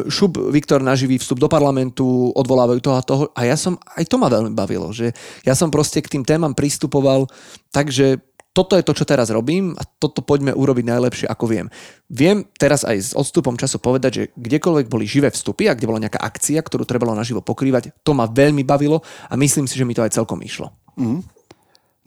Šub 0.06 0.38
Viktor 0.54 0.86
na 0.86 0.94
živý 0.94 1.18
vstup 1.18 1.42
do 1.42 1.50
parlamentu, 1.50 2.30
odvolávajú 2.38 2.78
toho 2.78 2.94
a 2.94 3.02
toho. 3.02 3.24
A 3.34 3.50
ja 3.50 3.58
som, 3.58 3.82
aj 3.98 4.06
to 4.06 4.22
ma 4.22 4.30
veľmi 4.30 4.54
bavilo, 4.54 4.94
že 4.94 5.18
ja 5.42 5.58
som 5.58 5.74
proste 5.74 5.98
k 5.98 6.14
tým 6.14 6.22
témam 6.22 6.54
pristupoval 6.54 7.26
tak, 7.72 7.88
že 7.88 8.20
toto 8.52 8.76
je 8.76 8.84
to, 8.84 8.92
čo 8.92 9.08
teraz 9.08 9.32
robím 9.32 9.72
a 9.80 9.88
toto 9.88 10.20
poďme 10.20 10.52
urobiť 10.52 10.84
najlepšie, 10.84 11.28
ako 11.32 11.46
viem. 11.48 11.68
Viem 12.12 12.44
teraz 12.60 12.84
aj 12.84 12.98
s 13.00 13.12
odstupom 13.16 13.56
času 13.56 13.80
povedať, 13.80 14.12
že 14.12 14.24
kdekoľvek 14.36 14.92
boli 14.92 15.08
živé 15.08 15.32
vstupy 15.32 15.72
a 15.72 15.76
kde 15.76 15.88
bola 15.88 16.04
nejaká 16.04 16.20
akcia, 16.20 16.60
ktorú 16.60 16.84
trebalo 16.84 17.16
naživo 17.16 17.40
pokrývať, 17.40 17.96
to 18.04 18.12
ma 18.12 18.28
veľmi 18.28 18.68
bavilo 18.68 19.00
a 19.32 19.34
myslím 19.40 19.72
si, 19.72 19.80
že 19.80 19.88
mi 19.88 19.96
to 19.96 20.04
aj 20.04 20.12
celkom 20.12 20.44
išlo. 20.44 20.76
Mm. 21.00 21.24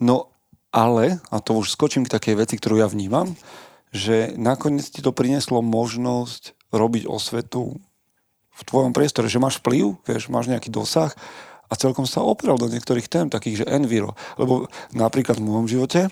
No 0.05 0.29
ale, 0.69 1.17
a 1.33 1.41
to 1.41 1.57
už 1.57 1.73
skočím 1.73 2.05
k 2.05 2.13
takej 2.13 2.35
veci, 2.37 2.55
ktorú 2.61 2.77
ja 2.77 2.85
vnímam, 2.85 3.33
že 3.95 4.35
nakoniec 4.37 4.85
ti 4.85 5.01
to 5.01 5.15
prinieslo 5.15 5.65
možnosť 5.65 6.53
robiť 6.69 7.07
osvetu 7.07 7.79
v 8.55 8.61
tvojom 8.67 8.91
priestore, 8.91 9.31
že 9.31 9.39
máš 9.41 9.63
vplyv, 9.63 9.97
vieš, 10.03 10.27
máš 10.27 10.51
nejaký 10.51 10.67
dosah 10.67 11.15
a 11.71 11.73
celkom 11.73 12.05
sa 12.05 12.21
opral 12.21 12.59
do 12.59 12.69
niektorých 12.69 13.07
tém, 13.09 13.31
takých, 13.31 13.63
že 13.63 13.71
enviro. 13.71 14.13
Lebo 14.37 14.67
napríklad 14.93 15.39
v 15.39 15.47
môjom 15.47 15.67
živote 15.71 16.11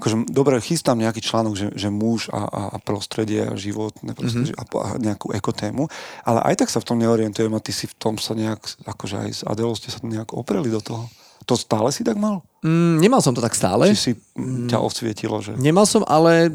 akože, 0.00 0.30
dobre, 0.30 0.58
chystám 0.60 0.98
nejaký 0.98 1.20
článok, 1.22 1.54
že, 1.56 1.68
že 1.76 1.88
muž 1.92 2.28
a, 2.32 2.76
a 2.76 2.76
prostredie 2.82 3.44
a 3.46 3.54
prostredie 3.54 4.54
mm-hmm. 4.54 4.60
a, 4.60 4.64
a 4.64 4.88
nejakú 4.98 5.32
ekotému, 5.32 5.88
ale 6.24 6.38
aj 6.52 6.54
tak 6.64 6.68
sa 6.72 6.82
v 6.82 6.88
tom 6.88 6.98
neorientujem 7.00 7.52
a 7.52 7.60
ty 7.60 7.72
si 7.72 7.86
v 7.90 7.94
tom 7.96 8.14
sa 8.16 8.34
nejak, 8.36 8.60
akože 8.84 9.16
aj 9.22 9.30
s 9.30 9.42
Adelou 9.46 9.76
ste 9.76 9.92
sa 9.92 10.00
nejak 10.02 10.34
opreli 10.34 10.68
do 10.72 10.82
toho. 10.82 11.06
To 11.46 11.54
stále 11.54 11.94
si 11.94 12.02
tak 12.02 12.18
mal? 12.18 12.42
Mm, 12.66 12.98
nemal 12.98 13.22
som 13.22 13.30
to 13.30 13.38
tak 13.38 13.54
stále. 13.54 13.86
Či 13.94 13.98
si 13.98 14.12
mm, 14.34 14.66
ťa 14.66 14.82
osvietilo, 14.82 15.38
že... 15.38 15.54
Nemal 15.54 15.86
som, 15.86 16.02
ale 16.02 16.50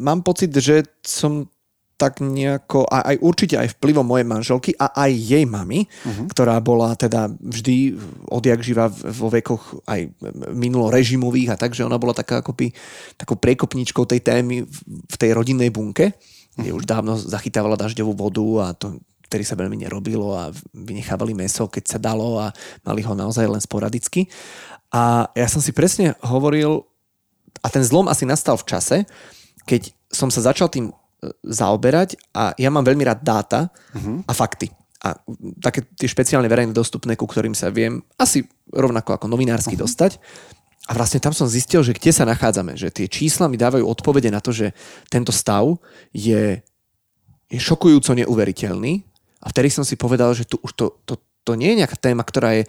mám 0.00 0.24
pocit, 0.24 0.48
že 0.56 0.88
som 1.04 1.44
tak 2.02 2.18
nejako, 2.18 2.82
a 2.90 3.14
aj 3.14 3.16
určite 3.22 3.54
aj 3.54 3.78
vplyvom 3.78 4.02
mojej 4.02 4.26
manželky 4.26 4.70
a 4.74 4.90
aj 4.90 5.10
jej 5.14 5.46
mamy, 5.46 5.86
uh-huh. 5.86 6.26
ktorá 6.34 6.58
bola 6.58 6.98
teda 6.98 7.30
vždy 7.30 7.94
odjak 8.26 8.58
živa 8.58 8.90
vo 8.90 9.30
vekoch 9.30 9.86
aj 9.86 10.10
minulo 10.50 10.90
režimových 10.90 11.54
a 11.54 11.60
takže 11.62 11.86
ona 11.86 12.02
bola 12.02 12.10
taká 12.10 12.42
akoby 12.42 12.74
takou 13.14 13.38
prekopničkou 13.38 14.02
tej 14.10 14.18
témy 14.18 14.66
v 15.06 15.16
tej 15.16 15.30
rodinnej 15.30 15.70
bunke, 15.70 16.18
kde 16.58 16.74
uh-huh. 16.74 16.78
už 16.82 16.90
dávno 16.90 17.14
zachytávala 17.14 17.78
dažďovú 17.78 18.18
vodu 18.18 18.46
a 18.66 18.66
to 18.74 18.98
ktorý 19.30 19.48
sa 19.48 19.56
veľmi 19.56 19.80
nerobilo 19.80 20.36
a 20.36 20.52
vynechávali 20.76 21.32
meso, 21.32 21.64
keď 21.64 21.96
sa 21.96 21.96
dalo 21.96 22.36
a 22.36 22.52
mali 22.84 23.00
ho 23.00 23.16
naozaj 23.16 23.48
len 23.48 23.64
sporadicky. 23.64 24.28
A 24.92 25.24
ja 25.32 25.48
som 25.48 25.64
si 25.64 25.72
presne 25.72 26.12
hovoril, 26.20 26.84
a 27.64 27.72
ten 27.72 27.80
zlom 27.80 28.12
asi 28.12 28.28
nastal 28.28 28.60
v 28.60 28.68
čase, 28.68 28.96
keď 29.64 29.88
som 30.12 30.28
sa 30.28 30.44
začal 30.44 30.68
tým 30.68 30.92
zaoberať 31.46 32.18
a 32.34 32.52
ja 32.58 32.68
mám 32.68 32.82
veľmi 32.82 33.06
rád 33.06 33.22
dáta 33.22 33.60
uh-huh. 33.94 34.26
a 34.26 34.32
fakty. 34.34 34.70
A 35.02 35.18
také 35.58 35.82
tie 35.98 36.06
špeciálne 36.06 36.46
verejne 36.46 36.74
dostupné, 36.74 37.18
ku 37.18 37.26
ktorým 37.26 37.54
sa 37.54 37.70
viem 37.74 38.02
asi 38.18 38.46
rovnako 38.70 39.18
ako 39.18 39.26
novinársky 39.30 39.74
uh-huh. 39.74 39.86
dostať. 39.86 40.18
A 40.90 40.98
vlastne 40.98 41.22
tam 41.22 41.30
som 41.30 41.46
zistil, 41.46 41.86
že 41.86 41.94
kde 41.94 42.10
sa 42.10 42.26
nachádzame, 42.26 42.74
že 42.74 42.90
tie 42.90 43.06
čísla 43.06 43.46
mi 43.46 43.54
dávajú 43.54 43.86
odpovede 43.86 44.34
na 44.34 44.42
to, 44.42 44.50
že 44.50 44.74
tento 45.06 45.30
stav 45.30 45.78
je, 46.10 46.58
je 47.46 47.58
šokujúco 47.62 48.10
neuveriteľný. 48.18 49.06
A 49.42 49.46
vtedy 49.50 49.70
som 49.70 49.86
si 49.86 49.94
povedal, 49.94 50.34
že 50.34 50.42
tu 50.42 50.58
už 50.58 50.74
to, 50.74 50.86
to, 51.06 51.14
to 51.46 51.52
nie 51.54 51.74
je 51.74 51.86
nejaká 51.86 51.98
téma, 51.98 52.26
ktorá 52.26 52.58
je 52.58 52.66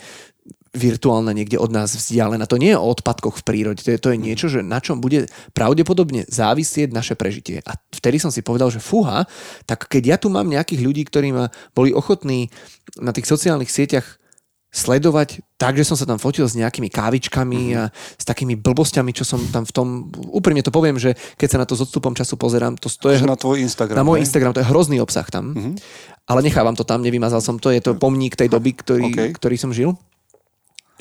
virtuálna 0.74 1.38
niekde 1.38 1.62
od 1.62 1.70
nás 1.70 1.94
vzdialená. 1.94 2.50
To 2.50 2.58
nie 2.58 2.74
je 2.74 2.82
o 2.82 2.90
odpadkoch 2.90 3.40
v 3.40 3.46
prírode, 3.46 3.86
to 3.86 3.94
je, 3.94 4.02
to 4.02 4.10
je 4.10 4.18
niečo, 4.18 4.50
že 4.50 4.66
na 4.66 4.82
čom 4.82 4.98
bude 4.98 5.30
pravdepodobne 5.54 6.26
závisieť 6.26 6.90
naše 6.90 7.14
prežitie. 7.14 7.62
A 7.70 7.78
vtedy 7.94 8.18
som 8.18 8.34
si 8.34 8.42
povedal, 8.42 8.74
že 8.74 8.82
fúha, 8.82 9.30
tak 9.70 9.86
keď 9.86 10.04
ja 10.04 10.18
tu 10.18 10.34
mám 10.34 10.50
nejakých 10.50 10.82
ľudí, 10.82 11.06
ktorí 11.06 11.30
ma 11.30 11.54
boli 11.78 11.94
ochotní 11.94 12.50
na 12.98 13.14
tých 13.14 13.30
sociálnych 13.30 13.70
sieťach 13.70 14.18
sledovať 14.74 15.46
tak, 15.62 15.78
že 15.78 15.86
som 15.86 15.94
sa 15.94 16.10
tam 16.10 16.18
fotil 16.18 16.50
s 16.50 16.58
nejakými 16.58 16.90
kávičkami 16.90 17.62
mm-hmm. 17.62 17.78
a 17.78 17.94
s 17.94 18.26
takými 18.26 18.58
blbosťami, 18.58 19.14
čo 19.14 19.22
som 19.22 19.38
tam 19.54 19.70
v 19.70 19.72
tom... 19.72 19.88
Úprimne 20.34 20.66
to 20.66 20.74
poviem, 20.74 20.98
že 20.98 21.14
keď 21.38 21.48
sa 21.54 21.62
na 21.62 21.70
to 21.70 21.78
s 21.78 21.86
odstupom 21.86 22.18
času 22.18 22.42
pozerám, 22.42 22.74
to, 22.82 22.90
to 22.90 23.14
je... 23.14 23.22
Na 23.22 23.38
tvoj 23.38 23.62
Instagram. 23.62 23.94
Na 23.94 24.02
môj 24.02 24.26
Instagram, 24.26 24.58
to 24.58 24.66
je 24.66 24.68
hrozný 24.74 24.98
obsah 24.98 25.30
tam. 25.30 25.54
Mm-hmm. 25.54 25.74
Ale 26.26 26.42
nechávam 26.42 26.74
to 26.74 26.82
tam, 26.82 27.06
nevymazal 27.06 27.46
som 27.46 27.62
to, 27.62 27.70
je 27.70 27.86
to 27.86 27.94
pomník 27.94 28.34
tej 28.34 28.50
doby, 28.50 28.74
ktorý, 28.74 29.14
okay. 29.14 29.30
ktorý 29.38 29.62
som 29.62 29.70
žil 29.70 29.94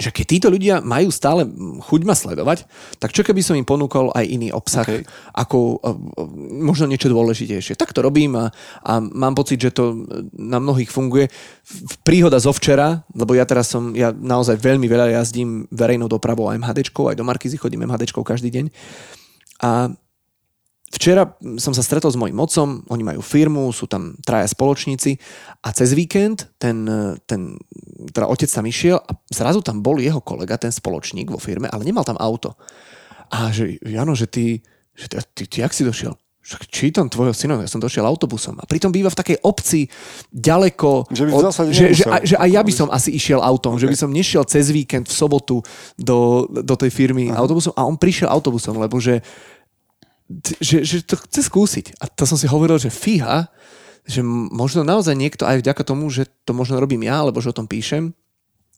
že 0.02 0.11
keď 0.11 0.26
títo 0.26 0.49
ľudia 0.50 0.82
majú 0.82 1.14
stále 1.14 1.47
chuť 1.87 2.00
ma 2.02 2.18
sledovať, 2.18 2.66
tak 2.99 3.14
čo 3.14 3.23
keby 3.23 3.38
som 3.38 3.54
im 3.54 3.62
ponúkol 3.62 4.11
aj 4.11 4.26
iný 4.26 4.50
obsah, 4.50 4.82
okay. 4.82 5.06
ako 5.30 5.78
uh, 5.78 5.94
možno 6.59 6.90
niečo 6.90 7.06
dôležitejšie. 7.06 7.78
Tak 7.78 7.94
to 7.94 8.02
robím 8.02 8.35
a, 8.35 8.50
a 8.82 8.99
mám 8.99 9.38
pocit, 9.38 9.62
že 9.62 9.71
to 9.71 10.02
na 10.35 10.59
mnohých 10.59 10.90
funguje. 10.90 11.30
Príhoda 12.02 12.42
zo 12.42 12.50
včera, 12.50 13.06
lebo 13.14 13.38
ja 13.38 13.47
teraz 13.47 13.71
som, 13.71 13.94
ja 13.94 14.11
naozaj 14.11 14.59
veľmi 14.59 14.90
veľa 14.90 15.23
jazdím 15.23 15.71
verejnou 15.71 16.11
dopravou 16.11 16.50
a 16.50 16.59
MHDčkou, 16.59 17.06
aj 17.06 17.16
do 17.16 17.25
Markizy 17.25 17.54
chodím 17.54 17.87
MHDčkou 17.87 18.26
každý 18.26 18.50
deň. 18.50 18.66
A 19.62 19.94
Včera 20.92 21.25
som 21.56 21.72
sa 21.72 21.80
stretol 21.80 22.12
s 22.12 22.20
mojim 22.20 22.37
mocom, 22.37 22.84
oni 22.92 23.00
majú 23.00 23.25
firmu, 23.25 23.72
sú 23.72 23.88
tam 23.88 24.12
traja 24.20 24.44
spoločníci 24.44 25.16
a 25.64 25.72
cez 25.72 25.96
víkend 25.96 26.52
ten, 26.61 26.84
ten 27.25 27.56
teda 28.12 28.28
otec 28.28 28.50
tam 28.52 28.68
išiel 28.68 29.00
a 29.00 29.16
zrazu 29.32 29.64
tam 29.64 29.80
bol 29.80 29.96
jeho 29.96 30.20
kolega, 30.20 30.61
ten 30.61 30.68
spoločník 30.68 31.32
vo 31.32 31.40
firme, 31.40 31.72
ale 31.72 31.88
nemal 31.88 32.04
tam 32.04 32.20
auto. 32.20 32.61
A 33.32 33.49
že, 33.49 33.80
Jano, 33.80 34.12
že 34.12 34.28
ty, 34.28 34.61
že 34.92 35.08
ty, 35.08 35.16
ty, 35.32 35.42
ty 35.49 35.56
jak 35.64 35.72
si 35.72 35.88
došiel? 35.88 36.12
Však 36.42 36.66
čítam 36.75 37.06
tvojho 37.06 37.30
syna, 37.30 37.54
ja 37.62 37.70
som 37.70 37.78
došiel 37.78 38.02
autobusom. 38.02 38.58
A 38.58 38.66
pritom 38.66 38.90
býva 38.90 39.14
v 39.14 39.14
takej 39.14 39.38
obci 39.46 39.87
ďaleko. 40.34 41.06
Že, 41.06 41.22
by 41.22 41.30
od, 41.38 41.44
že, 41.70 41.87
že, 41.94 42.04
že 42.04 42.34
aj 42.34 42.50
ja 42.50 42.62
by 42.66 42.72
som 42.75 42.90
asi 42.90 43.14
išiel 43.14 43.38
autom, 43.38 43.78
okay. 43.78 43.87
že 43.87 43.90
by 43.94 43.96
som 43.96 44.11
nešiel 44.11 44.42
cez 44.50 44.75
víkend 44.75 45.06
v 45.06 45.14
sobotu 45.14 45.62
do, 45.94 46.50
do 46.50 46.75
tej 46.75 46.90
firmy 46.90 47.30
Aha. 47.30 47.46
autobusom 47.46 47.70
a 47.78 47.87
on 47.87 47.94
prišiel 47.94 48.26
autobusom, 48.26 48.75
lebo 48.75 48.99
že 48.99 49.22
že, 50.62 50.87
že 50.87 51.05
to 51.05 51.19
chce 51.19 51.51
skúsiť. 51.51 51.87
A 52.01 52.09
to 52.09 52.25
som 52.25 52.39
si 52.39 52.49
hovoril, 52.49 52.81
že 52.81 52.89
fíha, 52.89 53.51
že 54.07 54.25
možno 54.27 54.83
naozaj 54.83 55.15
niekto 55.15 55.47
aj 55.47 55.62
vďaka 55.62 55.83
tomu, 55.87 56.11
že 56.11 56.27
to 56.43 56.57
možno 56.57 56.83
robím 56.83 57.07
ja, 57.07 57.23
alebo 57.23 57.39
že 57.39 57.55
o 57.55 57.59
tom 57.59 57.71
píšem, 57.71 58.11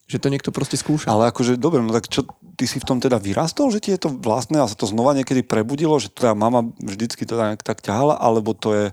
že 0.05 0.21
to 0.21 0.29
niekto 0.29 0.53
proste 0.53 0.77
skúša. 0.77 1.09
Ale 1.09 1.33
akože, 1.33 1.57
dobre, 1.57 1.81
no 1.81 1.89
tak 1.89 2.13
čo, 2.13 2.29
ty 2.61 2.69
si 2.69 2.77
v 2.77 2.85
tom 2.85 3.01
teda 3.01 3.17
vyrastol, 3.17 3.73
že 3.73 3.81
ti 3.81 3.89
je 3.89 4.05
to 4.05 4.13
vlastné 4.13 4.61
a 4.61 4.69
sa 4.69 4.77
to 4.77 4.85
znova 4.85 5.17
niekedy 5.17 5.41
prebudilo, 5.41 5.97
že 5.97 6.13
teda 6.13 6.37
mama 6.37 6.61
vždycky 6.77 7.25
to 7.25 7.41
tak, 7.41 7.65
tak 7.65 7.81
ťahala, 7.81 8.21
alebo 8.21 8.53
to 8.53 8.77
je... 8.77 8.87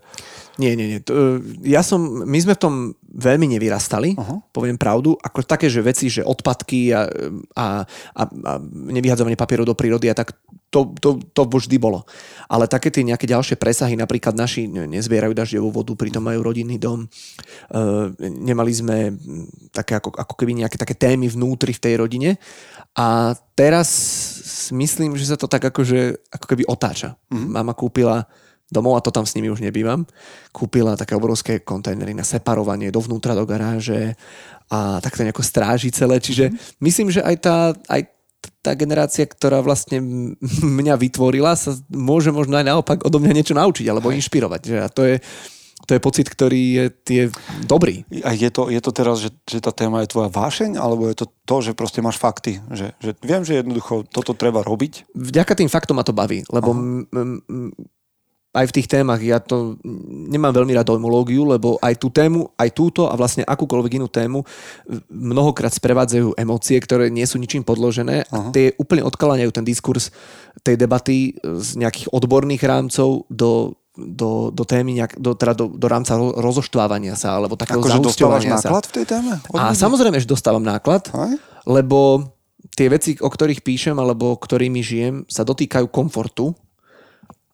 Nie, 0.56 0.80
nie, 0.80 0.88
nie. 0.88 1.00
To, 1.03 1.44
ja 1.68 1.84
som, 1.84 2.24
my 2.24 2.39
sme 2.39 2.56
v 2.56 2.63
tom 2.63 2.74
veľmi 3.12 3.44
nevyrastali, 3.51 4.15
uh-huh. 4.15 4.39
poviem 4.56 4.80
pravdu, 4.80 5.20
ako 5.20 5.44
také, 5.44 5.68
že 5.68 5.84
veci, 5.84 6.08
že 6.08 6.24
odpadky 6.24 6.96
a, 6.96 7.03
a, 7.60 7.65
a, 8.15 8.22
a 8.24 8.51
nevyhadzovanie 8.72 9.36
papierov 9.36 9.68
do 9.68 9.75
prírody 9.75 10.08
a 10.08 10.15
tak 10.15 10.32
to, 10.71 10.95
to, 11.03 11.19
to 11.35 11.41
vždy 11.45 11.75
bolo. 11.75 12.07
Ale 12.47 12.65
také 12.71 12.87
tie 12.87 13.03
nejaké 13.03 13.27
ďalšie 13.27 13.59
presahy, 13.59 13.99
napríklad 13.99 14.31
naši 14.31 14.71
nezbierajú 14.71 15.35
dažďovú 15.35 15.83
vodu, 15.83 15.91
pritom 15.99 16.23
majú 16.23 16.47
rodinný 16.47 16.79
dom. 16.79 17.03
E, 17.03 17.07
nemali 18.23 18.71
sme 18.71 18.97
také 19.75 19.99
ako, 19.99 20.15
ako 20.15 20.33
keby 20.39 20.63
nejaké 20.63 20.79
také 20.79 20.95
témy 20.95 21.27
vnútri 21.27 21.75
v 21.75 21.83
tej 21.83 21.93
rodine. 21.99 22.39
A 22.95 23.35
teraz 23.53 23.91
myslím, 24.71 25.19
že 25.19 25.27
sa 25.27 25.35
to 25.35 25.51
tak 25.51 25.67
akože, 25.67 26.31
ako 26.31 26.45
keby 26.47 26.63
otáča. 26.63 27.19
Mm-hmm. 27.27 27.51
Mama 27.51 27.75
kúpila 27.75 28.23
domov, 28.71 28.95
a 28.95 29.03
to 29.03 29.11
tam 29.11 29.27
s 29.27 29.35
nimi 29.35 29.51
už 29.51 29.59
nebývam, 29.59 30.07
kúpila 30.55 30.95
také 30.95 31.11
obrovské 31.19 31.59
kontajnery 31.59 32.15
na 32.15 32.23
separovanie 32.23 32.87
dovnútra 32.87 33.35
do 33.35 33.43
garáže 33.43 34.15
a 34.71 35.03
tak 35.03 35.19
to 35.19 35.27
nejako 35.27 35.43
stráži 35.43 35.91
celé. 35.91 36.23
Čiže 36.23 36.47
mm-hmm. 36.47 36.79
myslím, 36.79 37.07
že 37.11 37.19
aj 37.19 37.35
tá, 37.43 37.75
aj 37.91 38.20
tá 38.62 38.74
generácia, 38.74 39.25
ktorá 39.25 39.62
vlastne 39.62 40.01
mňa 40.79 40.95
vytvorila, 40.98 41.57
sa 41.57 41.77
môže 41.89 42.33
možno 42.33 42.57
aj 42.57 42.65
naopak 42.65 43.00
odo 43.05 43.17
mňa 43.21 43.33
niečo 43.33 43.55
naučiť 43.57 43.86
alebo 43.89 44.13
inšpirovať. 44.13 44.62
Že? 44.62 44.77
A 44.81 44.88
to 44.89 45.01
je, 45.05 45.15
to 45.86 45.91
je 45.98 46.01
pocit, 46.01 46.27
ktorý 46.29 46.62
je, 46.77 46.86
je 47.10 47.25
dobrý. 47.65 48.05
A 48.21 48.33
je 48.38 48.50
to, 48.53 48.69
je 48.69 48.81
to 48.81 48.91
teraz, 48.93 49.21
že, 49.21 49.29
že 49.45 49.60
tá 49.62 49.74
téma 49.74 50.05
je 50.05 50.12
tvoja 50.13 50.29
vášeň, 50.29 50.77
alebo 50.77 51.10
je 51.10 51.17
to 51.17 51.25
to, 51.45 51.55
že 51.62 51.77
proste 51.77 52.05
máš 52.05 52.21
fakty? 52.21 52.62
Že, 52.69 52.88
že 53.01 53.12
viem, 53.25 53.41
že 53.41 53.62
jednoducho 53.62 54.05
toto 54.10 54.38
treba 54.38 54.62
robiť? 54.62 55.13
Vďaka 55.17 55.57
tým 55.57 55.69
faktom 55.69 55.98
ma 55.98 56.05
to 56.05 56.13
baví, 56.13 56.45
lebo 56.53 56.74
m, 56.74 57.05
m, 57.10 57.74
aj 58.51 58.65
v 58.67 58.75
tých 58.75 58.88
témach, 58.91 59.24
ja 59.24 59.39
to 59.39 59.79
nemám 60.27 60.51
veľmi 60.51 60.75
rád 60.75 60.91
dojmológiu, 60.91 61.48
lebo 61.48 61.79
aj 61.79 61.96
tú 61.96 62.12
tému, 62.12 62.51
aj 62.60 62.70
túto 62.75 63.08
a 63.08 63.15
vlastne 63.15 63.48
akúkoľvek 63.48 63.96
inú 63.96 64.12
tému 64.12 64.43
mnohokrát 65.08 65.72
sprevádzajú 65.72 66.36
emócie, 66.36 66.75
ktoré 66.84 67.08
nie 67.08 67.24
sú 67.24 67.39
ničím 67.39 67.63
podložené 67.63 68.27
a 68.27 68.51
tie 68.51 68.75
úplne 68.75 69.08
odkláňajú 69.08 69.51
ten 69.55 69.63
diskurs 69.63 70.12
tej 70.67 70.75
debaty 70.75 71.39
z 71.39 71.70
nejakých 71.79 72.12
odborných 72.12 72.63
rámcov 72.67 73.24
do 73.31 73.79
do, 73.91 74.55
do 74.55 74.63
témy, 74.63 74.96
nejak, 74.96 75.20
do, 75.20 75.36
teda 75.36 75.51
do, 75.51 75.67
do 75.67 75.88
rámca 75.91 76.15
rozoštvávania 76.15 77.20
sa, 77.20 77.36
alebo 77.36 77.60
takého 77.60 77.84
Ako, 77.84 77.91
že 77.91 78.00
dostávaš 78.00 78.47
náklad 78.47 78.88
v 78.88 78.93
tej 78.95 79.06
téme? 79.06 79.36
A 79.52 79.75
samozrejme, 79.75 80.15
že 80.15 80.32
dostávam 80.32 80.63
náklad, 80.63 81.12
Aj? 81.12 81.36
lebo 81.67 82.23
tie 82.71 82.88
veci, 82.88 83.19
o 83.19 83.28
ktorých 83.28 83.60
píšem, 83.60 83.99
alebo 83.99 84.39
ktorými 84.39 84.80
žijem, 84.80 85.28
sa 85.28 85.43
dotýkajú 85.43 85.91
komfortu 85.91 86.56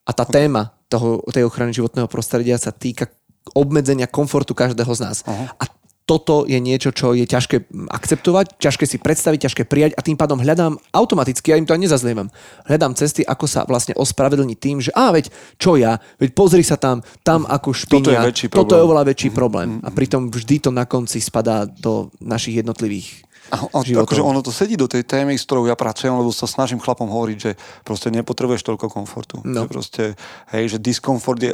a 0.06 0.14
tá 0.14 0.30
téma 0.30 0.77
toho, 0.88 1.24
tej 1.30 1.48
ochrany 1.48 1.76
životného 1.76 2.08
prostredia 2.08 2.56
sa 2.60 2.72
týka 2.72 3.12
obmedzenia 3.56 4.08
komfortu 4.08 4.52
každého 4.52 4.92
z 4.92 5.02
nás. 5.04 5.18
Uh-huh. 5.24 5.48
A 5.60 5.64
toto 6.08 6.48
je 6.48 6.56
niečo, 6.64 6.96
čo 6.96 7.12
je 7.12 7.28
ťažké 7.28 7.68
akceptovať, 7.92 8.56
ťažké 8.64 8.88
si 8.88 8.96
predstaviť, 8.96 9.44
ťažké 9.44 9.64
prijať 9.68 9.92
a 10.00 10.02
tým 10.02 10.16
pádom 10.16 10.40
hľadám 10.40 10.80
automaticky, 10.96 11.52
ja 11.52 11.60
im 11.60 11.68
to 11.68 11.76
aj 11.76 11.84
nezazlievam, 11.84 12.32
hľadám 12.64 12.96
cesty, 12.96 13.28
ako 13.28 13.44
sa 13.44 13.68
vlastne 13.68 13.92
ospravedlniť 14.00 14.58
tým, 14.58 14.80
že 14.80 14.96
a 14.96 15.12
veď 15.12 15.28
čo 15.60 15.76
ja, 15.76 16.00
veď 16.16 16.32
pozri 16.32 16.64
sa 16.64 16.80
tam, 16.80 17.04
tam 17.28 17.44
ako 17.44 17.76
špinia, 17.76 18.24
toto 18.24 18.40
je, 18.40 18.48
toto 18.48 18.74
je 18.80 18.86
oveľa 18.88 19.04
väčší 19.04 19.36
problém. 19.36 19.84
A 19.84 19.92
pritom 19.92 20.32
vždy 20.32 20.64
to 20.64 20.72
na 20.72 20.88
konci 20.88 21.20
spadá 21.20 21.68
do 21.68 22.08
našich 22.24 22.64
jednotlivých 22.64 23.27
a, 23.52 23.58
a, 23.68 23.80
akože 23.84 24.24
ono 24.24 24.44
to 24.44 24.52
sedí 24.52 24.76
do 24.76 24.88
tej 24.88 25.08
témy, 25.08 25.36
s 25.40 25.48
ktorou 25.48 25.68
ja 25.68 25.80
pracujem, 25.80 26.16
lebo 26.16 26.32
sa 26.36 26.48
snažím 26.50 26.84
chlapom 26.84 27.08
hovoriť, 27.08 27.38
že 27.38 27.52
proste 27.88 28.12
nepotrebuješ 28.12 28.64
toľko 28.68 28.88
komfortu. 28.92 29.40
No. 29.44 29.64
Že 29.64 29.68
proste, 29.72 30.04
hej, 30.52 30.76
že 30.76 30.78
diskomfort 30.84 31.40
je 31.40 31.54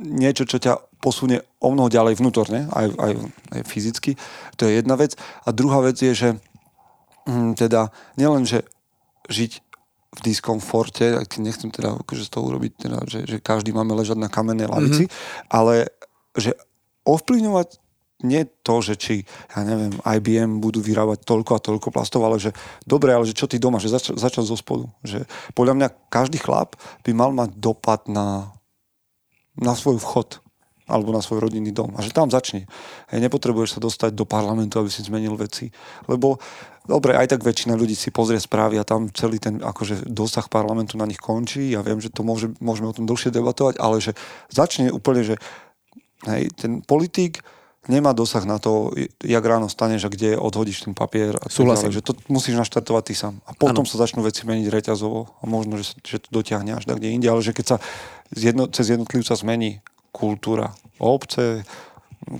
niečo, 0.00 0.48
čo 0.48 0.58
ťa 0.58 0.80
posunie 0.98 1.38
o 1.60 1.68
mnoho 1.70 1.92
ďalej 1.92 2.18
vnútorne, 2.18 2.66
aj, 2.72 2.86
aj, 2.96 3.12
aj 3.54 3.60
fyzicky. 3.68 4.16
To 4.58 4.66
je 4.66 4.80
jedna 4.80 4.96
vec. 4.96 5.14
A 5.44 5.52
druhá 5.54 5.84
vec 5.84 6.00
je, 6.00 6.12
že 6.16 6.28
hm, 7.28 7.54
teda 7.54 7.92
nielen, 8.16 8.48
že 8.48 8.64
žiť 9.28 9.52
v 10.14 10.20
diskomforte, 10.22 11.18
nechcem 11.42 11.74
teda 11.74 11.98
akože 12.06 12.22
z 12.26 12.30
toho 12.30 12.46
urobiť, 12.46 12.72
teda, 12.86 12.98
že, 13.10 13.20
že 13.26 13.36
každý 13.42 13.74
máme 13.74 13.98
ležať 13.98 14.18
na 14.18 14.30
kamennej 14.30 14.70
lavici, 14.70 15.10
mm-hmm. 15.10 15.50
ale 15.50 15.90
že 16.38 16.54
ovplyvňovať 17.02 17.83
nie 18.24 18.48
to, 18.64 18.80
že 18.80 18.96
či, 18.96 19.14
ja 19.52 19.60
neviem, 19.62 19.92
IBM 20.00 20.58
budú 20.64 20.80
vyrábať 20.80 21.22
toľko 21.28 21.50
a 21.54 21.64
toľko 21.64 21.88
plastov, 21.92 22.24
ale 22.24 22.40
že 22.40 22.56
dobre, 22.88 23.12
ale 23.12 23.28
že 23.28 23.36
čo 23.36 23.44
ty 23.44 23.60
doma, 23.60 23.76
že 23.76 23.92
zač- 23.92 24.16
začať 24.16 24.48
zo 24.48 24.56
spodu. 24.56 24.88
Že 25.04 25.28
podľa 25.52 25.74
mňa 25.76 25.88
každý 26.08 26.40
chlap 26.40 26.74
by 27.04 27.12
mal 27.12 27.30
mať 27.36 27.54
dopad 27.60 28.08
na, 28.08 28.56
na 29.60 29.76
svoj 29.76 30.00
vchod 30.00 30.40
alebo 30.84 31.16
na 31.16 31.24
svoj 31.24 31.48
rodinný 31.48 31.72
dom. 31.72 31.96
A 31.96 32.04
že 32.04 32.12
tam 32.12 32.28
začne. 32.28 32.68
Hej, 33.08 33.24
nepotrebuješ 33.24 33.76
sa 33.76 33.80
dostať 33.80 34.12
do 34.12 34.28
parlamentu, 34.28 34.76
aby 34.76 34.92
si 34.92 35.00
zmenil 35.00 35.32
veci. 35.32 35.72
Lebo, 36.04 36.36
dobre, 36.84 37.16
aj 37.16 37.32
tak 37.32 37.40
väčšina 37.40 37.72
ľudí 37.72 37.96
si 37.96 38.12
pozrie 38.12 38.36
správy 38.36 38.76
a 38.76 38.84
tam 38.84 39.08
celý 39.08 39.40
ten 39.40 39.64
akože 39.64 40.04
dosah 40.04 40.44
parlamentu 40.52 41.00
na 41.00 41.08
nich 41.08 41.16
končí. 41.16 41.72
Ja 41.72 41.80
viem, 41.80 42.04
že 42.04 42.12
to 42.12 42.20
môže, 42.20 42.52
môžeme 42.60 42.92
o 42.92 42.96
tom 42.96 43.08
dlhšie 43.08 43.32
debatovať, 43.32 43.80
ale 43.80 44.04
že 44.04 44.12
začne 44.52 44.92
úplne, 44.92 45.24
že 45.24 45.40
hej, 46.28 46.52
ten 46.52 46.84
politik 46.84 47.40
nemá 47.88 48.12
dosah 48.16 48.44
na 48.44 48.58
to, 48.58 48.92
jak 49.20 49.44
ráno 49.44 49.68
staneš 49.68 50.08
a 50.08 50.12
kde 50.12 50.36
odhodíš 50.38 50.88
ten 50.88 50.94
papier. 50.96 51.36
A 51.40 51.48
Súhlasím. 51.52 51.92
že 51.92 52.00
to 52.00 52.16
musíš 52.28 52.56
naštartovať 52.56 53.02
ty 53.04 53.14
sám. 53.14 53.34
A 53.44 53.52
potom 53.52 53.84
ano. 53.84 53.90
sa 53.90 54.00
začnú 54.00 54.24
veci 54.24 54.44
meniť 54.48 54.66
reťazovo 54.72 55.20
a 55.40 55.44
možno, 55.44 55.80
že, 55.80 55.96
že 56.00 56.20
to 56.20 56.28
dotiahne 56.32 56.76
až 56.76 56.88
kde 56.88 57.12
inde, 57.12 57.28
ale 57.28 57.44
že 57.44 57.52
keď 57.52 57.66
sa 57.66 57.76
jedno, 58.32 58.68
cez 58.72 58.88
jednotlivca 58.92 59.34
zmení 59.36 59.84
kultúra 60.14 60.72
obce, 61.02 61.66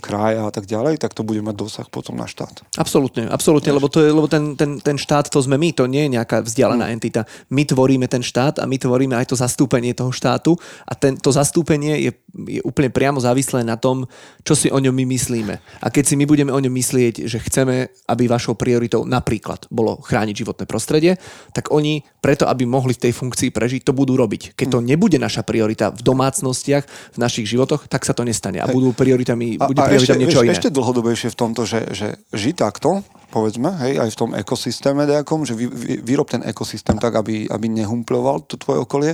kraja 0.00 0.48
a 0.48 0.52
tak 0.52 0.64
ďalej, 0.64 1.00
tak 1.00 1.12
to 1.12 1.26
bude 1.26 1.40
mať 1.44 1.56
dosah 1.56 1.88
potom 1.88 2.16
na 2.16 2.24
štát. 2.24 2.64
Absolútne, 2.80 3.28
absolútne, 3.28 3.70
lebo, 3.72 3.92
to 3.92 4.00
je, 4.00 4.10
lebo 4.10 4.26
ten, 4.26 4.56
ten, 4.56 4.80
ten 4.80 4.96
štát 4.96 5.28
to 5.28 5.38
sme 5.40 5.60
my, 5.60 5.72
to 5.76 5.84
nie 5.84 6.08
je 6.08 6.14
nejaká 6.20 6.40
vzdialená 6.40 6.88
mm. 6.88 6.94
entita. 6.94 7.22
My 7.52 7.68
tvoríme 7.68 8.08
ten 8.08 8.24
štát 8.24 8.60
a 8.60 8.64
my 8.64 8.76
tvoríme 8.80 9.14
aj 9.14 9.32
to 9.32 9.36
zastúpenie 9.36 9.92
toho 9.92 10.10
štátu 10.10 10.56
a 10.88 10.92
ten, 10.96 11.16
to 11.20 11.30
zastúpenie 11.30 12.00
je 12.00 12.12
je 12.34 12.60
úplne 12.66 12.90
priamo 12.90 13.22
závislé 13.22 13.62
na 13.62 13.78
tom, 13.78 14.10
čo 14.42 14.58
si 14.58 14.66
o 14.66 14.78
ňom 14.78 14.90
my 14.90 15.04
myslíme. 15.14 15.54
A 15.80 15.86
keď 15.88 16.04
si 16.10 16.14
my 16.18 16.26
budeme 16.26 16.50
o 16.50 16.58
ňom 16.58 16.70
myslieť, 16.74 17.30
že 17.30 17.38
chceme, 17.38 17.94
aby 18.10 18.26
vašou 18.26 18.58
prioritou 18.58 19.06
napríklad 19.06 19.70
bolo 19.70 20.02
chrániť 20.02 20.34
životné 20.34 20.64
prostredie, 20.66 21.14
tak 21.54 21.70
oni 21.70 22.02
preto, 22.18 22.50
aby 22.50 22.66
mohli 22.66 22.98
v 22.98 23.08
tej 23.08 23.12
funkcii 23.14 23.54
prežiť, 23.54 23.86
to 23.86 23.94
budú 23.94 24.18
robiť. 24.18 24.58
Keď 24.58 24.66
to 24.66 24.82
nebude 24.82 25.16
naša 25.20 25.46
priorita 25.46 25.94
v 25.94 26.02
domácnostiach, 26.02 27.14
v 27.14 27.18
našich 27.22 27.46
životoch, 27.46 27.86
tak 27.86 28.02
sa 28.02 28.16
to 28.16 28.26
nestane. 28.26 28.58
A 28.58 28.66
budú 28.66 28.90
prioritami, 28.90 29.60
a, 29.60 29.70
bude 29.74 29.90
a 29.90 29.98
ešte, 29.98 30.14
niečo 30.14 30.40
ešte, 30.40 30.46
iné. 30.46 30.54
Ešte 30.54 30.68
dlhodobejšie 30.70 31.28
v 31.34 31.36
tomto, 31.36 31.66
že, 31.66 31.80
že 31.90 32.08
žiť 32.30 32.54
takto, 32.54 33.02
povedzme, 33.34 33.74
hej, 33.82 33.98
aj 33.98 34.08
v 34.14 34.18
tom 34.22 34.30
ekosystéme 34.32 35.02
nejakom, 35.10 35.42
že 35.42 35.58
vy, 35.58 35.66
vy, 35.66 35.92
vyrob 36.06 36.30
ten 36.30 36.46
ekosystém 36.46 36.96
tak, 37.02 37.18
aby, 37.18 37.50
aby 37.50 37.66
nehumploval 37.66 38.46
to 38.46 38.54
tvoje 38.54 38.86
okolie, 38.86 39.12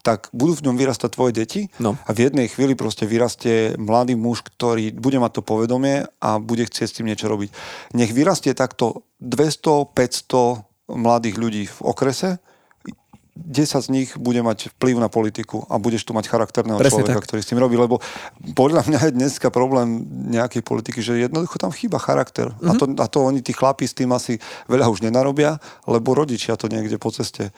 tak 0.00 0.32
budú 0.32 0.56
v 0.56 0.64
ňom 0.70 0.76
vyrastať 0.80 1.10
tvoje 1.12 1.32
deti 1.36 1.68
No. 1.76 2.00
a 2.08 2.10
v 2.16 2.30
jednej 2.30 2.48
chvíli 2.48 2.72
proste 2.72 3.04
vyrastie 3.04 3.76
mladý 3.76 4.16
muž, 4.16 4.40
ktorý 4.40 4.96
bude 4.96 5.20
mať 5.20 5.40
to 5.40 5.42
povedomie 5.44 6.08
a 6.22 6.40
bude 6.40 6.64
chcieť 6.64 6.88
s 6.88 6.96
tým 6.96 7.12
niečo 7.12 7.28
robiť. 7.28 7.52
Nech 7.92 8.14
vyrastie 8.16 8.56
takto 8.56 9.04
200-500 9.20 10.64
mladých 10.88 11.36
ľudí 11.36 11.64
v 11.68 11.78
okrese, 11.84 12.40
10 13.38 13.86
z 13.86 13.88
nich 13.94 14.10
bude 14.18 14.42
mať 14.42 14.74
vplyv 14.74 14.98
na 14.98 15.06
politiku 15.06 15.62
a 15.70 15.78
budeš 15.78 16.02
tu 16.02 16.10
mať 16.10 16.26
charakterného 16.26 16.74
Presne 16.74 17.06
človeka, 17.06 17.22
tak. 17.22 17.26
ktorý 17.30 17.40
s 17.40 17.48
tým 17.54 17.62
robí, 17.62 17.78
lebo 17.78 18.02
podľa 18.58 18.82
mňa 18.90 18.98
je 19.08 19.12
dneska 19.14 19.54
problém 19.54 20.02
nejakej 20.34 20.66
politiky, 20.66 20.98
že 20.98 21.22
jednoducho 21.22 21.56
tam 21.62 21.70
chýba 21.70 22.02
charakter. 22.02 22.50
Mm-hmm. 22.50 22.68
A, 22.68 22.72
to, 22.74 22.84
a 22.90 23.06
to 23.06 23.18
oni, 23.22 23.40
tí 23.40 23.54
chlapí 23.54 23.86
s 23.86 23.94
tým 23.94 24.10
asi 24.10 24.42
veľa 24.66 24.90
už 24.90 25.06
nenarobia, 25.06 25.62
lebo 25.86 26.18
rodičia 26.18 26.58
to 26.58 26.66
niekde 26.66 26.98
po 26.98 27.14
ceste 27.14 27.54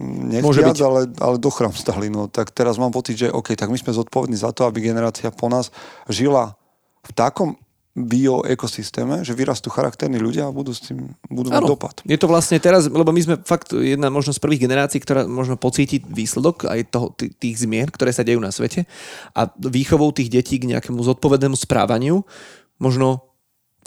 nechtiac, 0.00 0.78
ale, 0.80 1.12
ale 1.20 1.36
do 1.36 1.50
chrám 1.52 1.76
stali. 1.76 2.08
No, 2.08 2.32
tak 2.32 2.50
teraz 2.50 2.80
mám 2.80 2.90
pocit, 2.90 3.20
že 3.20 3.28
OK, 3.28 3.52
tak 3.52 3.68
my 3.68 3.76
sme 3.76 3.92
zodpovední 3.92 4.36
za 4.36 4.50
to, 4.56 4.64
aby 4.64 4.80
generácia 4.80 5.28
po 5.28 5.52
nás 5.52 5.68
žila 6.08 6.56
v 7.04 7.10
takom 7.12 7.56
bioekosystéme, 8.04 9.26
že 9.26 9.34
vyrastú 9.34 9.70
charakterní 9.70 10.18
ľudia 10.20 10.48
a 10.48 10.54
budú 10.54 10.74
s 10.74 10.90
tým 10.90 11.14
budú 11.30 11.50
mať 11.50 11.64
dopad. 11.66 11.94
je 12.06 12.18
to 12.18 12.30
vlastne 12.30 12.58
teraz, 12.62 12.86
lebo 12.86 13.10
my 13.10 13.20
sme 13.20 13.34
fakt 13.42 13.74
jedna 13.74 14.08
možno 14.08 14.34
z 14.34 14.40
prvých 14.42 14.66
generácií, 14.68 15.02
ktorá 15.02 15.26
možno 15.28 15.58
pocíti 15.58 16.02
výsledok 16.02 16.66
aj 16.68 16.80
toho, 16.90 17.06
tých 17.16 17.56
zmien, 17.62 17.88
ktoré 17.90 18.10
sa 18.10 18.26
dejú 18.26 18.38
na 18.42 18.50
svete 18.50 18.88
a 19.34 19.50
výchovou 19.56 20.10
tých 20.10 20.32
detí 20.32 20.56
k 20.58 20.70
nejakému 20.74 20.98
zodpovednému 20.98 21.56
správaniu, 21.58 22.24
možno 22.80 23.27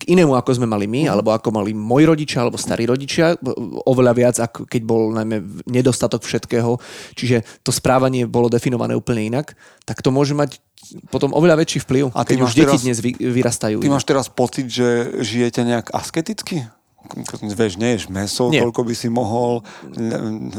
k 0.02 0.18
inému, 0.18 0.34
ako 0.34 0.58
sme 0.58 0.66
mali 0.66 0.90
my, 0.90 1.06
alebo 1.06 1.30
ako 1.30 1.54
mali 1.54 1.78
moji 1.78 2.10
rodičia, 2.10 2.42
alebo 2.42 2.58
starí 2.58 2.90
rodičia, 2.90 3.38
oveľa 3.86 4.14
viac, 4.18 4.36
ako 4.42 4.66
keď 4.66 4.82
bol 4.82 5.14
najmä 5.14 5.38
nedostatok 5.70 6.26
všetkého, 6.26 6.82
čiže 7.14 7.46
to 7.62 7.70
správanie 7.70 8.26
bolo 8.26 8.50
definované 8.50 8.98
úplne 8.98 9.30
inak, 9.30 9.54
tak 9.86 10.02
to 10.02 10.10
môže 10.10 10.34
mať 10.34 10.58
potom 11.14 11.30
oveľa 11.38 11.62
väčší 11.62 11.86
vplyv, 11.86 12.10
A 12.18 12.26
keď 12.26 12.38
už 12.42 12.58
deti 12.58 12.66
teraz- 12.66 12.82
dnes 12.82 12.98
vy, 12.98 13.14
vyrastajú. 13.14 13.78
Ty 13.86 13.94
máš 13.94 14.06
teraz 14.10 14.26
pocit, 14.34 14.66
že 14.66 15.22
žijete 15.22 15.62
nejak 15.62 15.94
asketicky? 15.94 16.66
Vieš, 17.42 17.82
neješ 17.82 18.08
meso, 18.14 18.54
Nie. 18.54 18.62
koľko 18.62 18.86
by 18.86 18.94
si 18.94 19.10
mohol, 19.10 19.66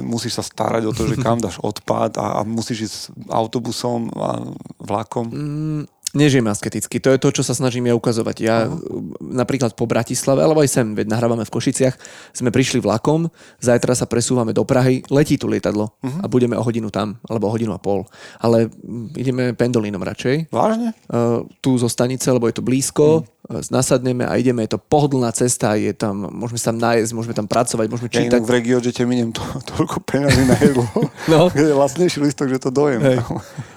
musíš 0.03 0.43
sa 0.43 0.45
starať 0.45 0.91
o 0.91 0.93
to, 0.93 1.07
že 1.07 1.17
kam 1.19 1.39
dáš 1.45 1.59
odpad 1.63 2.19
a, 2.19 2.39
a 2.39 2.47
musíš 2.47 2.79
ísť 2.91 2.99
autobusom 3.31 4.11
a 4.15 4.51
vlakom. 4.83 5.27
Mm, 5.31 5.83
Nežijeme 6.13 6.53
asketicky, 6.53 7.01
to 7.01 7.09
je 7.09 7.19
to, 7.19 7.29
čo 7.41 7.43
sa 7.43 7.57
snažím 7.57 7.89
ja 7.89 7.97
ukazovať. 7.97 8.37
Ja 8.45 8.69
uh 8.69 9.13
napríklad 9.33 9.73
po 9.73 9.89
Bratislave, 9.89 10.45
alebo 10.45 10.61
aj 10.61 10.69
sem, 10.69 10.87
veď 10.93 11.09
nahrávame 11.09 11.49
v 11.49 11.55
Košiciach, 11.57 11.97
sme 12.37 12.53
prišli 12.53 12.85
vlakom, 12.85 13.33
zajtra 13.65 13.97
sa 13.97 14.05
presúvame 14.05 14.53
do 14.53 14.63
Prahy, 14.69 15.01
letí 15.09 15.41
tu 15.41 15.49
lietadlo 15.49 15.97
a 16.05 16.29
budeme 16.29 16.55
o 16.55 16.63
hodinu 16.63 16.93
tam, 16.93 17.17
alebo 17.27 17.49
o 17.49 17.55
hodinu 17.55 17.73
a 17.73 17.81
pol. 17.81 18.05
Ale 18.39 18.69
ideme 19.17 19.57
pendolínom 19.57 20.05
radšej. 20.05 20.53
Vážne? 20.53 20.93
Uh, 21.09 21.49
tu 21.65 21.81
zo 21.81 21.89
stanice, 21.89 22.29
lebo 22.29 22.45
je 22.45 22.61
to 22.61 22.63
blízko, 22.63 23.25
mm. 23.49 23.73
nasadneme 23.73 24.29
a 24.29 24.37
ideme, 24.37 24.69
je 24.69 24.77
to 24.77 24.81
pohodlná 24.85 25.33
cesta, 25.33 25.81
je 25.81 25.97
tam, 25.97 26.29
môžeme 26.29 26.61
sa 26.61 26.71
tam 26.71 26.79
nájsť, 26.85 27.11
môžeme 27.17 27.35
tam 27.35 27.49
pracovať, 27.49 27.87
môžeme 27.89 28.09
Ja 28.13 28.15
čítať. 28.21 28.37
inak 28.37 28.45
v 28.45 28.53
regiódete 28.53 29.03
miniem 29.09 29.33
to, 29.33 29.41
toľko 29.73 30.05
peňazí 30.05 30.45
na 30.45 30.57
jedlo. 30.61 30.85
No. 31.33 31.49
Je 31.57 31.73
lacnejší 31.73 32.21
listok, 32.21 32.53
že 32.53 32.61
to 32.61 32.69
dojem. 32.69 33.01
Hej. 33.01 33.19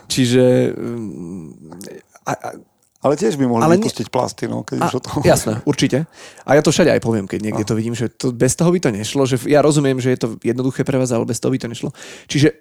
Čiže 0.05 0.43
mm, 0.75 2.04
a, 2.25 2.33
a, 2.33 2.49
Ale 3.05 3.13
tiež 3.15 3.37
by 3.37 3.45
mohli 3.45 3.61
Ale 3.61 3.77
vypustiť 3.77 4.09
plasty, 4.09 4.49
no, 4.49 4.65
keď 4.65 4.77
A, 4.81 4.85
už 4.89 4.93
o 4.97 5.01
tom... 5.01 5.21
jasné, 5.21 5.61
určite. 5.69 6.09
A 6.41 6.57
ja 6.57 6.61
to 6.65 6.73
všade 6.73 6.89
aj 6.89 7.01
poviem, 7.05 7.29
keď 7.29 7.39
niekde 7.45 7.63
to 7.63 7.77
vidím, 7.77 7.93
že 7.93 8.09
to, 8.09 8.33
bez 8.33 8.57
toho 8.57 8.73
by 8.73 8.81
to 8.81 8.89
nešlo. 8.89 9.29
Že 9.29 9.45
ja 9.45 9.61
rozumiem, 9.61 10.01
že 10.01 10.17
je 10.17 10.19
to 10.19 10.27
jednoduché 10.41 10.81
pre 10.81 10.97
vás, 10.97 11.13
ale 11.13 11.29
bez 11.29 11.37
toho 11.37 11.53
by 11.53 11.59
to 11.61 11.69
nešlo. 11.69 11.89
Čiže 12.25 12.57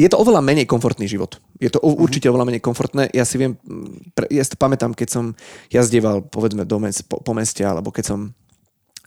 je 0.00 0.08
to 0.08 0.16
oveľa 0.16 0.40
menej 0.40 0.64
komfortný 0.64 1.04
život. 1.04 1.36
Je 1.60 1.68
to 1.68 1.80
o- 1.80 1.96
určite 2.00 2.28
oveľa 2.28 2.48
menej 2.48 2.62
komfortné. 2.64 3.12
Ja 3.12 3.28
si 3.28 3.36
viem, 3.36 3.56
mm, 3.60 4.16
ja 4.32 4.44
si 4.44 4.52
to 4.52 4.60
pamätám, 4.60 4.96
keď 4.96 5.08
som 5.08 5.24
jazdieval, 5.68 6.24
povedzme, 6.24 6.64
do 6.64 6.76
mes, 6.80 7.00
po, 7.04 7.20
po 7.20 7.32
meste, 7.36 7.64
alebo 7.64 7.92
keď 7.92 8.16
som 8.16 8.20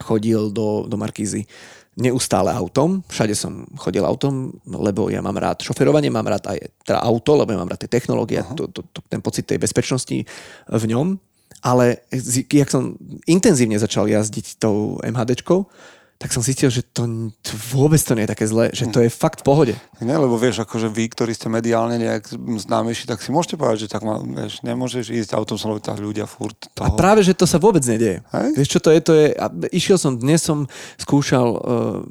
chodil 0.02 0.50
do, 0.50 0.90
do 0.90 0.98
Markízy 0.98 1.46
neustále 1.94 2.50
autom. 2.50 3.06
Všade 3.06 3.38
som 3.38 3.70
chodil 3.78 4.02
autom, 4.02 4.50
lebo 4.66 5.14
ja 5.14 5.22
mám 5.22 5.38
rád 5.38 5.62
šoferovanie, 5.62 6.10
mám 6.10 6.26
rád 6.26 6.50
aj 6.50 6.58
teda 6.82 7.00
auto, 7.06 7.38
lebo 7.38 7.54
ja 7.54 7.62
mám 7.62 7.70
rád 7.70 7.86
tie 7.86 7.92
technológie, 7.92 8.42
to, 8.58 8.66
to, 8.70 8.82
to, 8.90 9.00
ten 9.06 9.22
pocit 9.22 9.46
tej 9.46 9.62
bezpečnosti 9.62 10.26
v 10.70 10.84
ňom. 10.90 11.18
Ale 11.64 12.04
jak 12.52 12.68
som 12.68 12.98
intenzívne 13.24 13.80
začal 13.80 14.10
jazdiť 14.10 14.60
tou 14.60 15.00
MHDčkou, 15.00 15.64
tak 16.24 16.32
som 16.32 16.40
zistil, 16.40 16.72
že 16.72 16.88
to, 16.88 17.04
to 17.44 17.52
vôbec 17.76 18.00
to 18.00 18.16
nie 18.16 18.24
je 18.24 18.32
také 18.32 18.48
zlé, 18.48 18.72
že 18.72 18.88
to 18.88 19.04
je 19.04 19.12
fakt 19.12 19.44
v 19.44 19.52
pohode. 19.52 19.76
Ne, 20.00 20.16
lebo 20.16 20.40
vieš, 20.40 20.64
akože 20.64 20.88
vy, 20.88 21.12
ktorí 21.12 21.36
ste 21.36 21.52
mediálne 21.52 22.00
nejak 22.00 22.32
známejší, 22.64 23.12
tak 23.12 23.20
si 23.20 23.28
môžete 23.36 23.60
povedať, 23.60 23.88
že 23.88 23.92
tak 23.92 24.08
ma, 24.08 24.24
vieš, 24.24 24.64
nemôžeš 24.64 25.12
ísť 25.12 25.36
autom, 25.36 25.60
lebo 25.60 25.84
tak 25.84 26.00
ľudia 26.00 26.24
furt 26.24 26.56
A 26.80 26.88
toho... 26.88 26.96
práve, 26.96 27.28
že 27.28 27.36
to 27.36 27.44
sa 27.44 27.60
vôbec 27.60 27.84
nedieje. 27.84 28.24
Hej? 28.32 28.48
Vieš, 28.56 28.70
čo 28.72 28.80
to 28.80 28.90
je? 28.96 29.00
To 29.04 29.14
je 29.20 29.36
a 29.36 29.52
išiel 29.76 30.00
som, 30.00 30.16
dnes 30.16 30.40
som 30.40 30.64
skúšal 30.96 31.48
uh, 31.60 31.60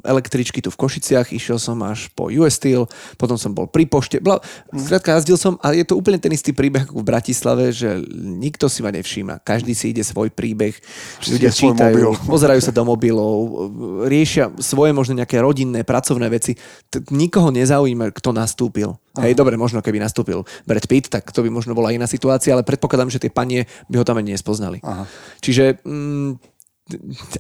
električky 0.05 0.61
tu 0.61 0.69
v 0.69 0.77
Košiciach, 0.77 1.33
išiel 1.33 1.57
som 1.57 1.81
až 1.81 2.13
po 2.13 2.29
US 2.29 2.61
Steel, 2.61 2.85
potom 3.17 3.41
som 3.41 3.57
bol 3.57 3.65
pri 3.65 3.89
pošte. 3.89 4.21
Bla, 4.21 4.45
skrátka, 4.77 5.17
jazdil 5.17 5.41
som 5.41 5.57
a 5.65 5.73
je 5.73 5.89
to 5.89 5.97
úplne 5.97 6.21
ten 6.21 6.37
istý 6.37 6.53
príbeh 6.53 6.85
ako 6.85 7.01
v 7.01 7.09
Bratislave, 7.09 7.73
že 7.73 7.97
nikto 8.13 8.69
si 8.69 8.85
ma 8.85 8.93
nevšíma. 8.93 9.41
Každý 9.41 9.73
si 9.73 9.97
ide 9.97 10.05
svoj 10.05 10.29
príbeh, 10.29 10.77
ľudia 11.25 11.49
čítajú, 11.49 12.29
pozerajú 12.29 12.61
sa 12.61 12.77
do 12.77 12.85
mobilov, 12.85 13.73
riešia 14.07 14.53
svoje 14.59 14.91
možno 14.95 15.19
nejaké 15.19 15.39
rodinné, 15.39 15.87
pracovné 15.87 16.29
veci. 16.29 16.59
T- 16.89 17.03
nikoho 17.11 17.51
nezaujíma, 17.51 18.13
kto 18.15 18.35
nastúpil. 18.35 18.97
Hej, 19.19 19.37
dobre, 19.37 19.61
možno 19.61 19.85
keby 19.85 20.01
nastúpil 20.01 20.45
Brad 20.65 20.87
Pitt, 20.89 21.13
tak 21.13 21.29
to 21.31 21.45
by 21.45 21.51
možno 21.53 21.77
bola 21.77 21.93
iná 21.93 22.09
situácia, 22.09 22.57
ale 22.57 22.65
predpokladám, 22.65 23.13
že 23.13 23.21
tie 23.21 23.33
panie 23.33 23.69
by 23.93 24.01
ho 24.01 24.05
tam 24.07 24.19
ani 24.19 24.33
nespoznali. 24.35 24.81
Aha. 24.81 25.05
Čiže 25.45 25.85
mm, 25.85 26.31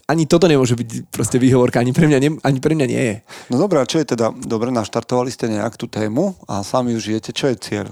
ani 0.07 0.25
toto 0.31 0.47
nemôže 0.47 0.79
byť 0.79 1.11
proste 1.11 1.37
výhovorka, 1.37 1.83
ani 1.83 1.91
pre 1.91 2.07
mňa, 2.07 2.19
ne, 2.23 2.31
ani 2.41 2.59
pre 2.63 2.79
mňa 2.79 2.87
nie 2.87 3.03
je. 3.03 3.17
No 3.51 3.59
dobré, 3.59 3.83
a 3.83 3.89
čo 3.89 3.99
je 3.99 4.15
teda, 4.15 4.31
dobre, 4.33 4.71
naštartovali 4.71 5.33
ste 5.33 5.51
nejak 5.51 5.75
tú 5.77 5.91
tému 5.91 6.39
a 6.47 6.63
sami 6.63 6.95
už 6.95 7.03
žijete, 7.11 7.31
čo 7.35 7.51
je 7.51 7.57
cieľ? 7.59 7.87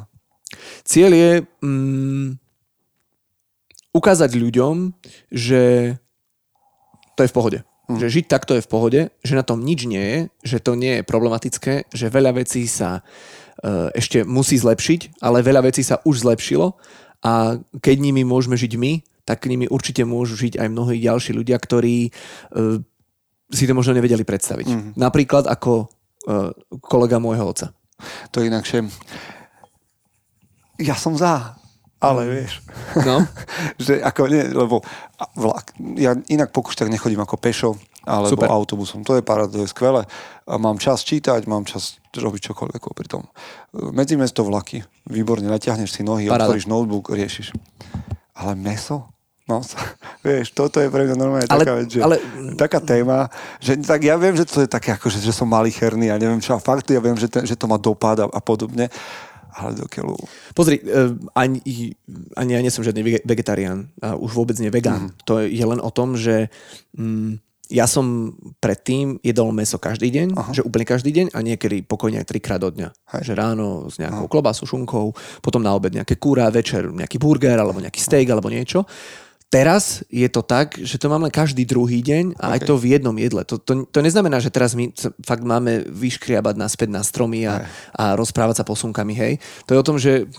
Cieľ 0.86 1.10
je 1.14 1.32
mm, 1.62 2.28
ukázať 3.94 4.30
ľuďom, 4.38 4.94
že 5.30 5.94
to 7.18 7.20
je 7.26 7.30
v 7.30 7.36
pohode. 7.36 7.58
Že 7.98 8.20
žiť 8.20 8.26
takto 8.30 8.54
je 8.54 8.62
v 8.62 8.70
pohode, 8.70 9.00
že 9.24 9.34
na 9.34 9.42
tom 9.42 9.64
nič 9.64 9.88
nie 9.88 10.02
je, 10.02 10.18
že 10.44 10.58
to 10.62 10.78
nie 10.78 11.00
je 11.00 11.08
problematické, 11.08 11.90
že 11.90 12.12
veľa 12.12 12.38
vecí 12.38 12.68
sa 12.68 13.00
e, 13.00 13.90
ešte 13.96 14.22
musí 14.22 14.60
zlepšiť, 14.60 15.22
ale 15.24 15.42
veľa 15.42 15.66
vecí 15.66 15.82
sa 15.82 15.98
už 16.04 16.22
zlepšilo 16.22 16.76
a 17.24 17.58
keď 17.82 17.96
nimi 17.98 18.22
môžeme 18.22 18.54
žiť 18.54 18.72
my, 18.76 18.92
tak 19.28 19.46
nimi 19.46 19.68
určite 19.70 20.02
môžu 20.02 20.34
žiť 20.34 20.58
aj 20.58 20.68
mnohí 20.72 20.98
ďalší 20.98 21.36
ľudia, 21.36 21.58
ktorí 21.60 22.08
e, 22.08 22.10
si 23.50 23.64
to 23.66 23.74
možno 23.74 23.98
nevedeli 23.98 24.22
predstaviť. 24.22 24.94
Napríklad 24.94 25.50
ako 25.50 25.72
e, 25.82 25.86
kolega 26.80 27.18
môjho 27.18 27.44
otca. 27.44 27.66
To 28.32 28.40
inakšie... 28.40 28.86
Ja 30.80 30.96
som 30.96 31.12
za, 31.12 31.59
ale 32.00 32.26
vieš... 32.26 32.64
No, 33.04 33.22
že 33.84 34.00
ako 34.00 34.32
nie, 34.32 34.44
lebo 34.48 34.80
vlak, 35.36 35.76
ja 36.00 36.16
inak 36.32 36.50
pokuš 36.50 36.80
tak 36.80 36.88
nechodím 36.88 37.20
ako 37.20 37.36
pešo 37.36 37.76
alebo 38.00 38.32
Super. 38.32 38.48
Autobusom. 38.48 39.04
To 39.04 39.12
je 39.12 39.22
paráda, 39.22 39.60
to 39.60 39.62
je 39.62 39.68
skvelé. 39.68 40.08
A 40.48 40.56
mám 40.56 40.80
čas 40.80 41.04
čítať, 41.04 41.44
mám 41.44 41.68
čas 41.68 42.00
robiť 42.16 42.50
čokoľvek 42.50 42.82
pri 42.96 43.06
tom. 43.06 43.28
Medzimesto 43.92 44.40
vlaky, 44.40 44.80
výborne, 45.04 45.46
natiahneš 45.52 46.00
si 46.00 46.02
nohy, 46.02 46.26
Paráda. 46.26 46.48
otvoríš 46.48 46.66
notebook, 46.66 47.12
riešiš. 47.12 47.52
Ale 48.40 48.56
meso? 48.56 49.04
No, 49.50 49.60
vieš, 50.26 50.54
toto 50.54 50.78
je 50.78 50.88
pre 50.88 51.04
mňa 51.10 51.16
normálne 51.18 51.46
Ale- 51.50 51.66
taká 51.66 51.74
vec, 51.76 51.88
že, 51.90 52.00
ale- 52.00 52.22
taká 52.54 52.78
téma, 52.80 53.26
že 53.58 53.74
tak 53.82 54.00
ja 54.06 54.14
viem, 54.14 54.32
že 54.38 54.46
to 54.46 54.62
je 54.62 54.68
také 54.70 54.94
ako, 54.94 55.10
že, 55.10 55.18
že 55.20 55.34
som 55.34 55.50
malicherný 55.50 56.08
a 56.08 56.16
neviem 56.16 56.38
čo, 56.38 56.54
a 56.54 56.62
fakt 56.62 56.86
ja 56.88 57.02
viem, 57.02 57.18
že, 57.18 57.26
ten, 57.26 57.42
že 57.42 57.58
to 57.58 57.66
má 57.66 57.76
dopad 57.76 58.16
a, 58.22 58.26
a 58.30 58.40
podobne, 58.40 58.86
ale 59.54 59.76
do 59.76 59.86
keľu. 59.86 60.16
Pozri, 60.54 60.80
eh, 60.82 61.14
ani, 61.34 61.60
ani 62.38 62.50
ja 62.54 62.60
nie 62.62 62.72
som 62.72 62.84
žiadny 62.84 63.02
vege- 63.02 63.24
vegetarián 63.26 63.90
už 64.00 64.30
vôbec 64.32 64.56
nie 64.58 64.70
vegán. 64.72 65.10
Mm. 65.10 65.12
To 65.26 65.32
je 65.42 65.64
len 65.66 65.80
o 65.82 65.90
tom, 65.90 66.14
že 66.14 66.48
mm, 66.96 67.38
ja 67.70 67.86
som 67.86 68.34
predtým 68.58 69.22
jedol 69.22 69.54
meso 69.54 69.78
každý 69.78 70.10
deň, 70.10 70.28
Aha. 70.34 70.50
že 70.50 70.66
úplne 70.66 70.82
každý 70.82 71.14
deň 71.14 71.26
a 71.30 71.38
niekedy 71.38 71.86
pokojne 71.86 72.18
aj 72.18 72.26
trikrát 72.26 72.58
do 72.58 72.74
dňa. 72.74 72.90
Že 73.22 73.32
ráno 73.38 73.86
s 73.86 74.02
nejakou 74.02 74.26
klobásou, 74.26 74.66
šunkou, 74.66 75.14
potom 75.38 75.62
na 75.62 75.70
obed 75.70 75.94
nejaké 75.94 76.18
kúra, 76.18 76.50
večer 76.50 76.90
nejaký 76.90 77.22
burger 77.22 77.54
alebo 77.54 77.78
nejaký 77.78 78.02
steak 78.02 78.26
alebo 78.26 78.50
niečo. 78.50 78.82
Teraz 79.50 80.06
je 80.06 80.30
to 80.30 80.46
tak, 80.46 80.78
že 80.78 80.94
to 80.94 81.10
máme 81.10 81.26
každý 81.26 81.66
druhý 81.66 82.06
deň 82.06 82.38
a 82.38 82.54
aj 82.54 82.60
OK. 82.62 82.68
to 82.70 82.74
v 82.78 82.86
jednom 82.94 83.16
jedle. 83.18 83.42
To, 83.42 83.58
to, 83.58 83.82
to 83.82 83.98
neznamená, 83.98 84.38
že 84.38 84.54
teraz 84.54 84.78
my 84.78 84.94
fakt 85.26 85.42
máme 85.42 85.90
vyškriabať 85.90 86.54
naspäť 86.54 86.88
na 86.94 87.02
stromy 87.02 87.50
a, 87.50 87.66
a 87.90 88.14
rozprávať 88.14 88.62
sa 88.62 88.68
posunkami, 88.68 89.10
hej. 89.10 89.32
To 89.66 89.74
je 89.74 89.82
o 89.82 89.86
tom, 89.86 89.98
že 89.98 90.30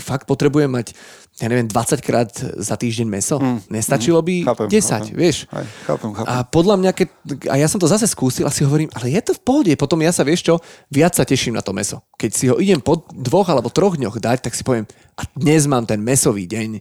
fakt 0.00 0.24
potrebujem 0.24 0.72
mať, 0.72 0.96
ja 1.34 1.50
neviem, 1.50 1.66
20 1.66 1.98
krát 1.98 2.30
za 2.62 2.78
týždeň 2.78 3.06
meso. 3.10 3.42
Mm. 3.42 3.58
Nestačilo 3.66 4.22
by 4.22 4.46
Chápem, 4.46 4.66
10, 4.70 4.86
chápem. 4.86 5.14
vieš. 5.18 5.36
Hej, 5.50 5.66
chápem, 5.82 6.10
chápem. 6.14 6.30
A 6.30 6.34
podľa 6.46 6.76
mňa, 6.78 6.90
keď, 6.94 7.08
a 7.50 7.54
ja 7.58 7.66
som 7.66 7.82
to 7.82 7.90
zase 7.90 8.06
skúsil 8.06 8.46
a 8.46 8.54
si 8.54 8.62
hovorím, 8.62 8.86
ale 8.94 9.10
je 9.10 9.18
to 9.18 9.32
v 9.34 9.42
pohode. 9.42 9.72
Potom 9.74 9.98
ja 9.98 10.14
sa, 10.14 10.22
vieš 10.22 10.46
čo, 10.46 10.62
viac 10.94 11.18
sa 11.18 11.26
teším 11.26 11.58
na 11.58 11.62
to 11.66 11.74
meso. 11.74 12.06
Keď 12.14 12.30
si 12.30 12.46
ho 12.46 12.62
idem 12.62 12.78
po 12.78 13.02
dvoch 13.10 13.50
alebo 13.50 13.66
troch 13.66 13.98
dňoch 13.98 14.22
dať, 14.22 14.46
tak 14.46 14.54
si 14.54 14.62
poviem, 14.62 14.86
a 15.18 15.26
dnes 15.34 15.66
mám 15.66 15.82
ten 15.90 15.98
mesový 15.98 16.46
deň 16.46 16.78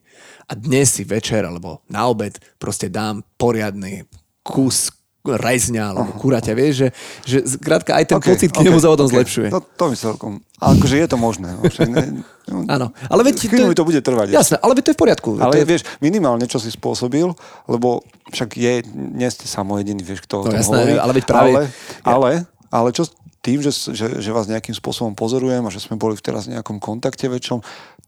a 0.50 0.54
dnes 0.54 1.02
si 1.02 1.02
večer 1.02 1.42
alebo 1.46 1.82
na 1.90 2.06
obed 2.06 2.38
proste 2.62 2.94
dám 2.94 3.26
poriadny 3.42 4.06
kus 4.46 4.94
rajzňa 5.24 5.84
alebo 5.96 6.12
kuraťa, 6.20 6.52
vieš, 6.52 6.74
že, 6.76 6.88
že 7.24 7.38
zkrátka 7.56 7.96
aj 7.96 8.12
ten 8.12 8.18
okay, 8.20 8.36
pocit 8.36 8.50
k 8.52 8.60
nemu 8.68 8.76
okay, 8.76 8.92
okay. 8.92 9.12
zlepšuje. 9.16 9.48
To, 9.56 9.60
to 9.64 9.84
mi 9.88 9.96
celkom... 9.96 10.44
A 10.60 10.76
akože 10.76 10.96
je 11.00 11.08
to 11.08 11.16
možné. 11.16 11.48
No, 11.56 11.64
no, 11.64 12.58
Áno, 12.68 12.88
ale 13.08 13.22
veď... 13.32 13.48
Chvíľu 13.48 13.72
mi 13.72 13.78
to 13.80 13.88
bude 13.88 14.04
trvať. 14.04 14.36
Jasné, 14.36 14.60
ale 14.60 14.76
veď 14.76 14.84
to 14.84 14.92
je 14.92 14.98
v 15.00 15.02
poriadku. 15.04 15.30
Ale 15.40 15.54
to 15.56 15.64
je... 15.64 15.68
vieš, 15.68 15.82
minimálne 16.04 16.44
čo 16.44 16.60
si 16.60 16.68
spôsobil, 16.68 17.32
lebo 17.72 18.04
však 18.36 18.50
je, 18.60 18.84
nie 18.92 19.30
ste 19.32 19.48
samo 19.48 19.80
jediný, 19.80 20.04
vieš, 20.04 20.28
kto 20.28 20.44
o 20.44 20.44
No 20.44 20.52
tom 20.52 20.60
jasné, 20.60 20.76
hovorí. 20.76 20.94
ale 21.00 21.12
veď 21.16 21.24
práve- 21.24 21.52
Ale, 21.52 21.64
ale, 22.04 22.32
ale 22.68 22.90
čo 22.92 23.08
tým, 23.44 23.60
že, 23.60 23.76
že, 23.92 24.24
že 24.24 24.30
vás 24.32 24.48
nejakým 24.48 24.72
spôsobom 24.72 25.12
pozorujem 25.20 25.60
a 25.68 25.70
že 25.72 25.84
sme 25.84 26.00
boli 26.00 26.16
teraz 26.16 26.48
v 26.48 26.56
nejakom 26.56 26.80
kontakte 26.80 27.28
väčšom, 27.28 27.60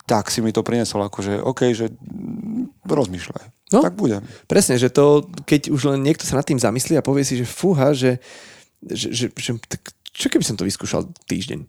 tak 0.06 0.30
si 0.30 0.40
mi 0.42 0.54
to 0.54 0.62
priniesol 0.62 1.02
akože, 1.06 1.42
OK, 1.42 1.74
že 1.74 1.90
rozmýšľaj. 2.86 3.46
No. 3.74 3.82
Tak 3.82 3.98
budem. 3.98 4.22
Presne, 4.46 4.78
že 4.78 4.94
to, 4.94 5.26
keď 5.50 5.74
už 5.74 5.90
len 5.90 6.06
niekto 6.06 6.24
sa 6.24 6.38
nad 6.38 6.46
tým 6.46 6.62
zamyslí 6.62 7.02
a 7.02 7.06
povie 7.06 7.26
si, 7.26 7.42
že 7.42 7.50
fúha, 7.50 7.98
že, 7.98 8.22
že, 8.86 9.10
že, 9.10 9.26
že 9.34 9.52
tak 9.66 9.82
čo 10.16 10.32
keby 10.32 10.46
som 10.46 10.56
to 10.56 10.64
vyskúšal 10.64 11.10
týždeň? 11.28 11.66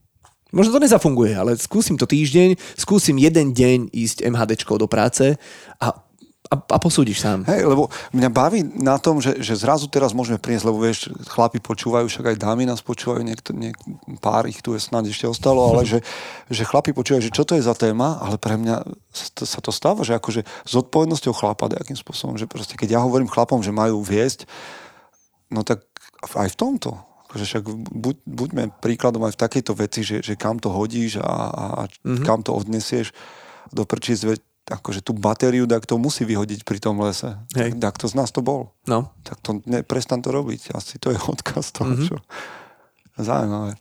Možno 0.54 0.78
to 0.78 0.84
nezafunguje, 0.84 1.34
ale 1.34 1.58
skúsim 1.58 1.98
to 1.98 2.06
týždeň, 2.06 2.54
skúsim 2.78 3.18
jeden 3.18 3.50
deň 3.50 3.90
ísť 3.90 4.22
MHDčkou 4.30 4.78
do 4.78 4.86
práce 4.86 5.34
a, 5.82 6.05
a, 6.46 6.54
a 6.54 6.78
posúdiš 6.78 7.26
sám. 7.26 7.42
Hej, 7.50 7.66
lebo 7.66 7.90
mňa 8.14 8.30
baví 8.30 8.62
na 8.62 9.02
tom, 9.02 9.18
že, 9.18 9.42
že 9.42 9.58
zrazu 9.58 9.90
teraz 9.90 10.14
môžeme 10.14 10.38
priniesť, 10.38 10.66
lebo 10.66 10.78
vieš, 10.78 11.10
chlapi 11.26 11.58
počúvajú, 11.58 12.06
však 12.06 12.34
aj 12.34 12.36
dámy 12.38 12.62
nás 12.62 12.78
počúvajú, 12.86 13.26
niekto, 13.26 13.50
niek, 13.50 13.74
pár 14.22 14.46
ich 14.46 14.62
tu 14.62 14.70
je 14.78 14.80
snáď 14.80 15.10
ešte 15.10 15.26
ostalo, 15.26 15.66
ale 15.74 15.82
že, 15.90 15.98
že 16.46 16.62
chlapi 16.62 16.94
počúvajú, 16.94 17.22
že 17.26 17.34
čo 17.34 17.42
to 17.42 17.58
je 17.58 17.66
za 17.66 17.74
téma, 17.74 18.22
ale 18.22 18.38
pre 18.38 18.54
mňa 18.54 18.86
sa 19.42 19.58
to, 19.58 19.74
stáva, 19.74 20.06
že 20.06 20.14
akože 20.14 20.46
s 20.46 20.72
odpovednosťou 20.78 21.34
chlapa 21.34 21.66
nejakým 21.66 21.98
spôsobom, 21.98 22.38
že 22.38 22.46
proste 22.46 22.78
keď 22.78 22.98
ja 22.98 23.00
hovorím 23.02 23.30
chlapom, 23.30 23.60
že 23.60 23.74
majú 23.74 24.06
viesť, 24.06 24.46
no 25.50 25.66
tak 25.66 25.82
aj 26.34 26.54
v 26.54 26.58
tomto. 26.58 26.90
Akože 27.26 27.44
však 27.44 27.64
buď, 27.90 28.16
buďme 28.22 28.62
príkladom 28.78 29.26
aj 29.26 29.34
v 29.34 29.42
takejto 29.42 29.72
veci, 29.74 30.06
že, 30.06 30.22
že 30.22 30.38
kam 30.38 30.62
to 30.62 30.70
hodíš 30.70 31.18
a, 31.18 31.26
a, 31.26 31.64
mm-hmm. 31.90 32.22
kam 32.22 32.46
to 32.46 32.54
odnesieš 32.54 33.10
do 33.74 33.82
prčíc, 33.82 34.22
akože 34.68 35.00
tú 35.00 35.12
batériu, 35.12 35.64
tak 35.64 35.82
to 35.82 35.94
musí 35.94 36.22
vyhodiť 36.22 36.62
pri 36.62 36.78
tom 36.78 36.98
lese. 36.98 37.38
Hej. 37.52 37.78
Tak 37.78 37.96
to 37.96 38.06
z 38.06 38.14
nás 38.14 38.28
to 38.28 38.40
bol. 38.40 38.74
No. 38.84 39.14
Tak 39.22 39.38
to 39.38 39.62
ne, 39.62 39.80
prestan 39.80 40.18
to 40.18 40.28
robiť. 40.28 40.72
Asi 40.72 40.98
to 40.98 41.08
je 41.08 41.18
odkaz 41.28 41.70
toho, 41.72 41.86
Mhm. 41.86 41.94
mm-hmm. 41.94 42.08
čo... 42.08 42.16
Zaujímavé. 43.16 43.80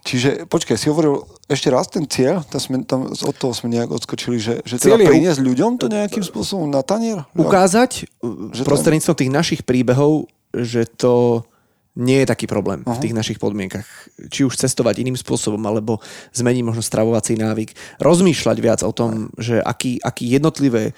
Čiže, 0.00 0.46
počkaj, 0.46 0.76
si 0.76 0.88
hovoril 0.88 1.20
ešte 1.44 1.68
raz 1.68 1.84
ten 1.84 2.02
cieľ, 2.02 2.40
tam 2.42 2.56
sme, 2.56 2.76
tam, 2.82 3.00
od 3.04 3.34
toho 3.34 3.52
sme 3.52 3.68
nejak 3.68 3.90
odskočili, 3.90 4.36
že, 4.36 4.54
že 4.62 4.78
teda 4.78 4.96
Cieľ 4.96 5.04
priniesť 5.06 5.40
ľuďom 5.40 5.76
to 5.76 5.86
nejakým 5.86 6.22
spôsobom 6.22 6.64
na 6.66 6.80
tanier? 6.80 7.20
Ukázať 7.34 8.08
Že 8.48 8.60
to- 8.60 8.64
prostredníctvom 8.64 9.12
tých 9.14 9.28
našich 9.30 9.60
príbehov, 9.60 10.24
že 10.50 10.88
to 10.88 11.44
nie 11.98 12.22
je 12.22 12.30
taký 12.30 12.46
problém 12.46 12.86
uh-huh. 12.86 12.94
v 12.94 13.02
tých 13.02 13.16
našich 13.16 13.38
podmienkach. 13.42 13.86
Či 14.30 14.46
už 14.46 14.54
cestovať 14.54 15.02
iným 15.02 15.18
spôsobom, 15.18 15.58
alebo 15.66 15.98
zmeniť 16.36 16.62
možno 16.62 16.82
stravovací 16.86 17.34
návyk. 17.34 17.74
Rozmýšľať 17.98 18.56
viac 18.62 18.80
o 18.86 18.92
tom, 18.94 19.34
že 19.34 19.58
aký, 19.58 19.98
aký 19.98 20.30
jednotlivé 20.30 20.94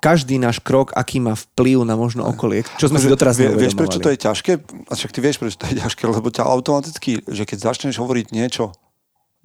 každý 0.00 0.40
náš 0.40 0.64
krok, 0.64 0.96
aký 0.96 1.20
má 1.20 1.36
vplyv 1.36 1.84
na 1.84 1.92
možno 1.92 2.24
okolie, 2.24 2.64
čo 2.80 2.88
sme 2.88 2.96
si 2.96 3.04
Akože 3.04 3.14
doteraz 3.20 3.36
vie, 3.36 3.52
Vieš, 3.52 3.76
prečo 3.76 4.00
to 4.00 4.08
je 4.08 4.16
ťažké? 4.16 4.52
A 4.88 4.92
však 4.96 5.12
ty 5.12 5.20
vieš, 5.20 5.36
prečo 5.36 5.60
to 5.60 5.68
je 5.68 5.76
ťažké, 5.84 6.08
lebo 6.08 6.32
ťa 6.32 6.48
automaticky, 6.48 7.20
že 7.28 7.44
keď 7.44 7.58
začneš 7.68 8.00
hovoriť 8.00 8.32
niečo 8.32 8.72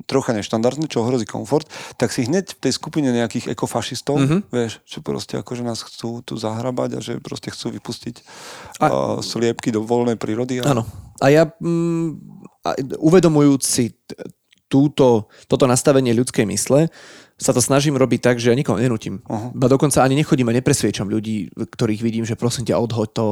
trocha 0.03 0.35
neštandardné, 0.35 0.91
čo 0.91 1.07
ohrozí 1.07 1.23
komfort, 1.23 1.65
tak 1.95 2.11
si 2.11 2.27
hneď 2.27 2.51
v 2.55 2.61
tej 2.67 2.73
skupine 2.75 3.09
nejakých 3.09 3.47
ekofašistov, 3.47 4.19
Mhm. 4.19 4.23
mm-hmm. 4.27 4.41
vieš, 4.51 4.73
čo 4.83 4.99
proste 4.99 5.39
akože 5.39 5.63
nás 5.63 5.79
chcú 5.81 6.19
tu 6.21 6.35
zahrabať 6.35 6.89
a 6.95 6.99
že 6.99 7.13
proste 7.23 7.49
chcú 7.49 7.71
vypustiť 7.79 8.15
A- 8.19 8.83
a... 8.83 8.87
uh, 8.87 9.19
sliepky 9.23 9.71
do 9.71 9.81
voľnej 9.81 10.19
prírody. 10.19 10.59
A... 10.59 10.75
Áno. 10.75 10.83
A 11.23 11.31
ja 11.31 11.47
mm, 11.47 12.09
a 12.65 12.75
uvedomujúci 12.99 13.95
túto, 14.67 15.29
toto 15.47 15.63
nastavenie 15.69 16.11
ľudskej 16.11 16.43
mysle, 16.49 16.89
sa 17.35 17.51
to 17.51 17.59
snažím 17.59 17.99
robiť 17.99 18.19
tak, 18.23 18.35
že 18.39 18.47
ja 18.47 18.55
nikoho 18.55 18.79
nenutím. 18.79 19.19
Uh-huh. 19.27 19.51
Ba 19.51 19.67
dokonca 19.67 19.99
ani 19.99 20.15
nechodím 20.15 20.47
a 20.47 20.55
nepresviečam 20.55 21.11
ľudí, 21.11 21.51
ktorých 21.51 21.99
vidím, 21.99 22.23
že 22.23 22.39
prosím 22.39 22.63
ťa, 22.63 22.79
odhoď 22.79 23.09
to, 23.11 23.25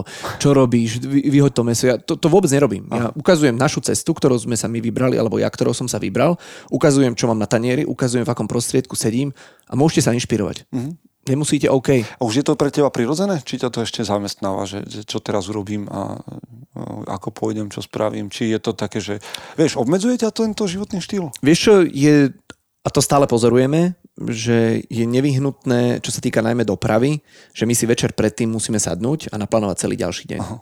čo 0.43 0.51
robíš, 0.51 0.99
vy, 0.99 1.31
vyhoď 1.31 1.51
to 1.55 1.63
meso. 1.63 1.83
Ja 1.87 1.95
to, 1.95 2.19
to 2.19 2.27
vôbec 2.27 2.51
nerobím. 2.51 2.83
Uh-huh. 2.91 2.99
Ja 2.99 3.05
ukazujem 3.15 3.55
našu 3.55 3.79
cestu, 3.79 4.11
ktorú 4.11 4.35
sme 4.35 4.59
sa 4.59 4.67
my 4.67 4.83
vybrali, 4.83 5.15
alebo 5.15 5.39
ja, 5.39 5.47
ktorou 5.47 5.71
som 5.71 5.87
sa 5.87 6.03
vybral, 6.03 6.35
ukazujem, 6.67 7.15
čo 7.15 7.31
mám 7.31 7.39
na 7.39 7.47
tanieri, 7.47 7.87
ukazujem, 7.87 8.27
v 8.27 8.33
akom 8.35 8.47
prostriedku 8.51 8.99
sedím 8.99 9.31
a 9.71 9.79
môžete 9.79 10.11
sa 10.11 10.11
inšpirovať. 10.11 10.67
Uh-huh. 10.67 10.99
Nemusíte, 11.23 11.71
OK. 11.71 12.03
A 12.03 12.21
už 12.27 12.43
je 12.43 12.45
to 12.45 12.59
pre 12.59 12.67
teba 12.67 12.91
prirodzené? 12.91 13.39
Či 13.39 13.63
ťa 13.63 13.71
to 13.71 13.87
ešte 13.87 14.03
zamestnáva, 14.03 14.67
že, 14.67 14.83
že 14.83 15.07
čo 15.07 15.23
teraz 15.23 15.47
urobím 15.47 15.87
a, 15.87 16.19
a 16.75 17.15
ako 17.15 17.31
pôjdem, 17.31 17.71
čo 17.71 17.79
spravím? 17.79 18.27
Či 18.27 18.51
je 18.51 18.59
to 18.59 18.75
také, 18.75 18.99
že 18.99 19.23
vieš, 19.55 19.79
obmedzuje 19.79 20.19
ťa 20.19 20.35
tento 20.35 20.67
životný 20.67 20.99
štýl? 20.99 21.31
Vieš 21.39 21.59
čo, 21.63 21.73
je, 21.87 22.35
a 22.83 22.89
to 22.91 22.99
stále 22.99 23.23
pozorujeme, 23.25 23.95
že 24.29 24.83
je 24.91 25.05
nevyhnutné, 25.07 26.03
čo 26.03 26.11
sa 26.11 26.19
týka 26.19 26.43
najmä 26.43 26.67
dopravy, 26.67 27.23
že 27.51 27.63
my 27.63 27.73
si 27.73 27.87
večer 27.87 28.11
predtým 28.11 28.51
musíme 28.51 28.77
sadnúť 28.77 29.31
a 29.31 29.39
naplánovať 29.39 29.87
celý 29.87 29.95
ďalší 29.95 30.27
deň. 30.35 30.39
Aha. 30.43 30.57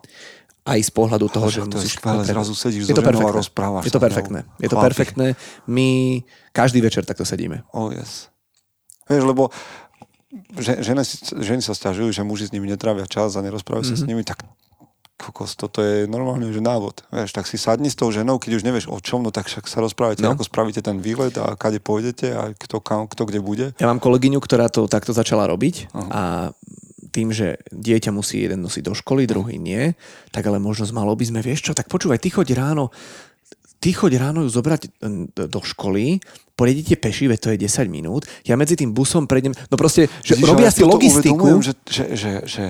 Aj 0.61 0.77
z 0.77 0.91
pohľadu 0.93 1.25
toho, 1.27 1.49
že 1.49 1.65
to 1.65 1.81
je 1.81 1.89
musíš... 1.89 1.97
skvelé, 1.97 2.21
dopredu. 2.21 2.29
zrazu 2.29 2.53
sedíš 2.53 2.81
je 2.85 2.93
to 2.93 3.01
perfektné. 3.01 3.33
rozprávaš 3.33 3.83
Je 3.83 3.91
to 3.91 3.97
sa, 3.97 4.05
perfektné. 4.05 4.39
no, 4.45 4.61
Je 4.61 4.69
to 4.69 4.77
perfektné. 4.77 5.27
My 5.65 5.87
každý 6.53 6.79
večer 6.79 7.01
takto 7.01 7.25
sedíme. 7.25 7.65
Oh 7.73 7.89
yes. 7.89 8.29
Vieš, 9.09 9.25
lebo 9.25 9.49
že, 10.55 10.79
ženy, 10.79 11.01
ženy 11.41 11.59
sa 11.59 11.73
stiažujú, 11.73 12.13
že 12.13 12.21
muži 12.21 12.47
s 12.47 12.53
nimi 12.53 12.69
netrávia 12.69 13.03
čas 13.03 13.33
a 13.33 13.41
nerozprávajú 13.41 13.83
Mhm. 13.83 13.91
sa 13.91 13.97
s 13.97 14.05
nimi, 14.05 14.21
tak 14.21 14.45
kokos, 15.21 15.53
toto 15.53 15.85
je 15.85 16.09
normálne 16.09 16.49
že 16.49 16.57
návod. 16.57 17.05
Vieš, 17.13 17.29
tak 17.31 17.45
si 17.45 17.61
sadni 17.61 17.87
s 17.87 17.95
tou 17.95 18.09
ženou, 18.09 18.41
keď 18.41 18.57
už 18.57 18.65
nevieš 18.65 18.89
o 18.89 18.97
čom, 18.97 19.21
no 19.21 19.29
tak 19.29 19.45
však 19.45 19.69
sa 19.69 19.77
rozprávate, 19.79 20.25
No. 20.25 20.33
ako 20.33 20.41
spravíte 20.41 20.81
ten 20.81 20.97
výlet 20.97 21.37
a 21.37 21.53
kade 21.53 21.77
pôjdete 21.77 22.33
a 22.33 22.41
kto, 22.57 22.81
kam, 22.81 23.05
kto 23.05 23.29
kde 23.29 23.39
bude. 23.39 23.65
Ja 23.77 23.85
mám 23.85 24.01
kolegyňu, 24.01 24.41
ktorá 24.41 24.67
to 24.67 24.89
takto 24.89 25.13
začala 25.13 25.45
robiť 25.45 25.93
a 25.93 26.49
tým, 27.11 27.29
že 27.29 27.59
dieťa 27.69 28.09
musí 28.09 28.39
jeden 28.39 28.63
nosiť 28.63 28.87
do 28.87 28.95
školy, 28.95 29.27
druhý 29.27 29.59
nie, 29.59 29.93
tak 30.31 30.47
ale 30.47 30.57
možno 30.57 30.87
malo 30.95 31.11
by 31.11 31.27
sme, 31.27 31.43
vieš 31.43 31.67
čo, 31.67 31.75
tak 31.75 31.91
počúvaj, 31.91 32.23
ty 32.23 32.31
choď 32.31 32.55
ráno, 32.55 32.87
ty 33.83 33.91
choď 33.91 34.15
ráno 34.15 34.47
ju 34.47 34.49
zobrať 34.49 34.95
do 35.35 35.59
školy, 35.59 36.23
pojedete 36.55 36.95
peši, 36.95 37.27
veď 37.27 37.39
to 37.41 37.49
je 37.51 37.57
10 37.67 37.91
minút, 37.91 38.23
ja 38.47 38.55
medzi 38.55 38.79
tým 38.79 38.95
busom 38.95 39.27
prejdem, 39.27 39.51
no 39.51 39.75
proste, 39.75 40.07
že 40.23 40.39
Vidíš, 40.39 40.47
robia 40.47 40.69
si 40.71 40.85
logistiku, 40.85 41.35
uvedomujem, 41.35 41.59
Že, 41.59 41.73
že, 41.89 42.03
že, 42.15 42.31
že, 42.47 42.63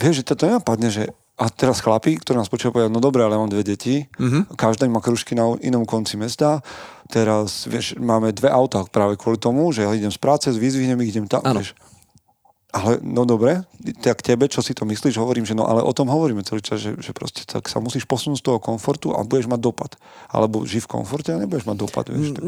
vieš, 0.00 0.24
že 0.24 0.32
toto 0.32 0.48
nenapadne, 0.48 0.88
že 0.88 1.04
a 1.36 1.48
teraz 1.48 1.80
chlapi, 1.80 2.20
ktorí 2.20 2.36
nás 2.36 2.52
počúvajú, 2.52 2.72
povedia, 2.72 2.92
no 2.92 3.00
dobre, 3.00 3.24
ale 3.24 3.36
mám 3.36 3.48
dve 3.48 3.64
deti, 3.64 4.04
Mhm. 4.16 4.20
mm-hmm. 4.20 4.42
každá 4.56 4.84
má 4.88 5.00
kružky 5.00 5.32
na 5.32 5.56
inom 5.60 5.84
konci 5.84 6.16
mesta, 6.16 6.60
teraz, 7.08 7.64
vieš, 7.64 7.96
máme 7.96 8.32
dve 8.32 8.48
autá 8.48 8.84
práve 8.84 9.16
kvôli 9.16 9.40
tomu, 9.40 9.72
že 9.72 9.84
ja 9.84 9.92
idem 9.92 10.12
z 10.12 10.20
práce, 10.20 10.52
vyzvihnem 10.52 11.00
ich, 11.00 11.12
idem 11.12 11.24
tam, 11.24 11.40
vieš. 11.56 11.72
Ale 12.70 13.02
no 13.02 13.26
dobre, 13.26 13.66
tak 13.98 14.22
tebe, 14.22 14.46
čo 14.46 14.62
si 14.62 14.78
to 14.78 14.86
myslíš, 14.86 15.18
hovorím, 15.18 15.42
že 15.42 15.58
no 15.58 15.66
ale 15.66 15.82
o 15.82 15.90
tom 15.90 16.06
hovoríme 16.06 16.46
celý 16.46 16.62
čas, 16.62 16.78
že, 16.78 16.94
že 17.02 17.10
proste 17.10 17.42
tak 17.42 17.66
sa 17.66 17.82
musíš 17.82 18.06
posunúť 18.06 18.38
z 18.38 18.46
toho 18.46 18.58
komfortu 18.62 19.10
a 19.10 19.26
budeš 19.26 19.50
mať 19.50 19.60
dopad. 19.60 19.98
Alebo 20.30 20.62
ži 20.62 20.78
v 20.78 20.86
komforte 20.86 21.34
a 21.34 21.42
nebudeš 21.42 21.66
mať 21.66 21.76
dopad, 21.76 22.06
vieš. 22.06 22.38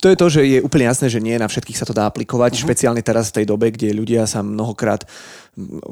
to 0.00 0.06
je 0.08 0.16
to, 0.16 0.26
že 0.32 0.40
je 0.48 0.58
úplne 0.64 0.88
jasné, 0.88 1.12
že 1.12 1.20
nie 1.20 1.36
na 1.36 1.44
všetkých 1.44 1.76
sa 1.76 1.84
to 1.84 1.92
dá 1.92 2.08
aplikovať, 2.08 2.56
uh-huh. 2.56 2.64
špeciálne 2.64 3.04
teraz 3.04 3.28
v 3.30 3.44
tej 3.44 3.46
dobe, 3.52 3.68
kde 3.68 3.92
ľudia 3.92 4.24
sa 4.24 4.40
mnohokrát 4.40 5.04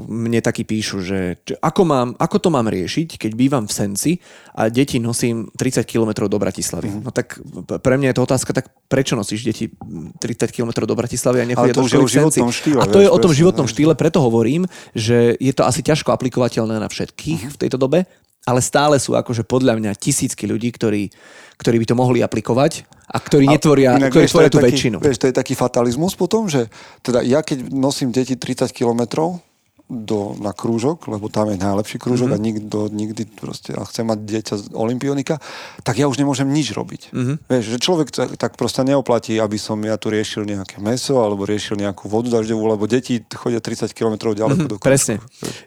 mne 0.08 0.38
takí 0.40 0.62
píšu, 0.62 1.02
že, 1.02 1.42
že 1.42 1.54
ako, 1.58 1.82
mám, 1.82 2.08
ako 2.16 2.36
to 2.38 2.48
mám 2.48 2.70
riešiť, 2.70 3.18
keď 3.18 3.30
bývam 3.34 3.64
v 3.66 3.72
Senci 3.74 4.12
a 4.54 4.70
deti 4.70 5.02
nosím 5.02 5.50
30 5.50 5.82
km 5.84 6.30
do 6.30 6.38
Bratislavy. 6.38 6.88
Uh-huh. 6.88 7.04
No 7.04 7.10
tak 7.10 7.42
pre 7.82 7.98
mňa 7.98 8.14
je 8.14 8.16
to 8.16 8.22
otázka, 8.24 8.50
tak 8.54 8.70
prečo 8.86 9.18
nosíš 9.18 9.44
deti 9.44 9.68
30 9.68 10.54
km 10.54 10.86
do 10.86 10.94
Bratislavy 10.94 11.42
a 11.42 11.44
nechodia 11.44 11.74
to 11.74 11.84
do 11.84 11.90
školy 11.90 12.06
v 12.06 12.08
Senci? 12.08 12.16
životnom 12.16 12.50
štýle, 12.54 12.78
A 12.80 12.84
to 12.86 12.98
je 13.02 13.10
o 13.10 13.18
tom 13.18 13.34
presne, 13.34 13.42
životnom 13.58 13.66
štýle, 13.66 13.94
preto 13.98 14.22
hovorím, 14.22 14.70
že 14.94 15.34
je 15.42 15.50
to 15.50 15.66
asi 15.66 15.82
ťažko 15.82 16.14
aplikovateľné 16.14 16.78
na 16.78 16.86
všetkých 16.86 17.50
uh-huh. 17.50 17.54
v 17.58 17.60
tejto 17.66 17.74
dobe, 17.74 18.06
ale 18.46 18.60
stále 18.62 19.02
sú 19.02 19.18
akože 19.18 19.42
podľa 19.42 19.74
mňa 19.82 19.98
tisícky 19.98 20.46
ľudí, 20.46 20.70
ktorí, 20.70 21.10
ktorí 21.58 21.76
by 21.82 21.86
to 21.90 21.98
mohli 21.98 22.22
aplikovať 22.22 22.86
a 23.10 23.18
ktorí 23.18 23.50
netvoria, 23.50 23.98
inak, 23.98 24.14
ktorí 24.14 24.24
vieš, 24.24 24.32
tvoria 24.32 24.52
tú 24.52 24.62
taký, 24.62 24.68
väčšinu. 24.70 24.96
Vieš, 25.02 25.18
to 25.18 25.26
je 25.26 25.34
taký 25.34 25.54
fatalizmus 25.58 26.14
potom, 26.14 26.46
že 26.46 26.70
teda 27.02 27.26
ja 27.26 27.42
keď 27.42 27.66
nosím 27.74 28.14
deti 28.14 28.38
30 28.38 28.70
kilometrov 28.70 29.42
do, 29.88 30.36
na 30.36 30.52
krúžok, 30.52 31.08
lebo 31.08 31.32
tam 31.32 31.48
je 31.48 31.56
najlepší 31.56 31.96
krúžok 31.96 32.28
mm-hmm. 32.28 32.44
a 32.44 32.46
nikto 32.52 32.78
nikdy 32.92 33.24
proste 33.24 33.72
a 33.72 33.88
chce 33.88 34.04
mať 34.04 34.18
dieťa 34.20 34.54
z 34.60 34.64
olimpionika, 34.76 35.40
tak 35.80 35.96
ja 35.96 36.12
už 36.12 36.20
nemôžem 36.20 36.44
nič 36.44 36.76
robiť. 36.76 37.08
Mm-hmm. 37.16 37.36
Vieš, 37.48 37.64
že 37.72 37.78
človek 37.80 38.08
tak, 38.12 38.36
tak 38.36 38.52
proste 38.60 38.84
neoplatí, 38.84 39.40
aby 39.40 39.56
som 39.56 39.80
ja 39.80 39.96
tu 39.96 40.12
riešil 40.12 40.44
nejaké 40.44 40.76
meso 40.84 41.24
alebo 41.24 41.48
riešil 41.48 41.80
nejakú 41.80 42.04
vodu 42.04 42.28
dažďovú, 42.36 42.76
lebo 42.76 42.84
deti 42.84 43.24
chodia 43.32 43.64
30 43.64 43.88
km 43.96 44.36
ďaleko 44.36 44.68
mm-hmm, 44.68 44.68
do 44.68 44.76
krúžku. 44.76 44.92
Presne. 44.92 45.14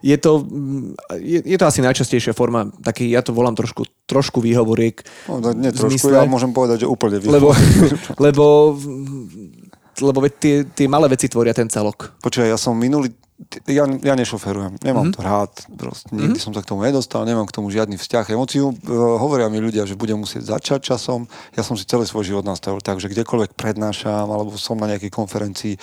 Je 0.05 0.17
to, 0.21 0.45
je, 1.17 1.41
je 1.41 1.57
to 1.57 1.65
asi 1.65 1.81
najčastejšia 1.81 2.37
forma, 2.37 2.69
taký, 2.85 3.09
ja 3.09 3.25
to 3.25 3.33
volám 3.33 3.57
trošku, 3.57 3.89
trošku 4.05 4.37
výhovoriek. 4.37 5.01
No, 5.25 5.41
nie 5.49 5.73
trošku, 5.73 5.97
zmysle, 5.97 6.21
ja 6.21 6.29
môžem 6.29 6.53
povedať, 6.53 6.85
že 6.85 6.87
úplne 6.87 7.17
výhovoriek. 7.17 7.33
Lebo, 7.41 7.49
lebo, 8.21 8.45
lebo 10.01 10.25
tie, 10.27 10.65
tie 10.65 10.89
malé 10.89 11.07
veci 11.07 11.29
tvoria 11.29 11.53
ten 11.53 11.69
celok. 11.69 12.17
Počkaj, 12.19 12.49
ja 12.49 12.57
som 12.57 12.73
minulý 12.73 13.13
ja, 13.65 13.89
ja 13.89 14.13
nešoferujem, 14.13 14.77
nemám 14.85 15.09
mm-hmm. 15.09 15.17
to 15.17 15.21
rád, 15.25 15.51
proste, 15.73 16.13
nikdy 16.13 16.37
mm-hmm. 16.37 16.45
som 16.45 16.53
sa 16.53 16.61
k 16.61 16.69
tomu 16.69 16.85
nedostal, 16.85 17.25
nemám 17.25 17.49
k 17.49 17.55
tomu 17.57 17.73
žiadny 17.73 17.97
vzťah, 17.97 18.37
emociu. 18.37 18.69
Uh, 18.85 19.17
hovoria 19.17 19.49
mi 19.49 19.57
ľudia, 19.57 19.89
že 19.89 19.97
budem 19.97 20.21
musieť 20.21 20.45
začať 20.53 20.93
časom. 20.93 21.25
Ja 21.57 21.65
som 21.65 21.73
si 21.73 21.89
celý 21.89 22.05
svoj 22.05 22.29
život 22.29 22.45
nastavil 22.45 22.85
tak, 22.85 23.01
že 23.01 23.09
kdekoľvek 23.09 23.57
prednášam 23.57 24.29
alebo 24.29 24.53
som 24.61 24.77
na 24.77 24.93
nejakej 24.93 25.09
konferencii, 25.09 25.73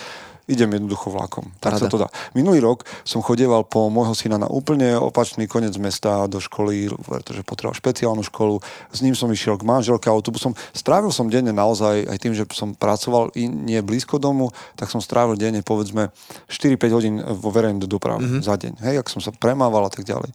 idem 0.49 0.73
jednoducho 0.73 1.13
vlakom. 1.13 1.53
Tak 1.61 1.77
sa 1.77 1.87
to 1.87 2.01
dá. 2.01 2.09
Minulý 2.33 2.65
rok 2.65 2.89
som 3.05 3.21
chodieval 3.21 3.69
po 3.69 3.93
môjho 3.93 4.17
syna 4.17 4.41
na 4.41 4.49
úplne 4.49 4.97
opačný 4.97 5.45
koniec 5.45 5.77
mesta 5.77 6.25
do 6.25 6.41
školy, 6.41 6.89
pretože 7.05 7.45
potreboval 7.45 7.77
špeciálnu 7.77 8.25
školu. 8.25 8.65
S 8.89 9.05
ním 9.05 9.13
som 9.13 9.29
išiel 9.29 9.61
k 9.61 9.69
manželke 9.69 10.09
autobusom. 10.09 10.57
Strávil 10.73 11.13
som 11.13 11.29
denne 11.29 11.53
naozaj 11.53 12.09
aj 12.09 12.19
tým, 12.19 12.33
že 12.33 12.49
som 12.57 12.73
pracoval 12.73 13.37
nie 13.37 13.79
blízko 13.85 14.17
domu, 14.17 14.49
tak 14.75 14.89
som 14.89 15.05
strávil 15.05 15.37
denne 15.37 15.61
povedzme 15.61 16.09
4-5 16.49 16.97
hodín 16.97 17.15
vo 17.21 17.53
verejnej 17.53 17.85
doprave 17.85 18.25
mm-hmm. 18.25 18.43
za 18.43 18.57
deň. 18.57 18.73
Hej, 18.81 18.97
ak 19.05 19.13
som 19.13 19.21
sa 19.21 19.31
premával 19.37 19.85
a 19.85 19.93
tak 19.93 20.09
ďalej. 20.09 20.33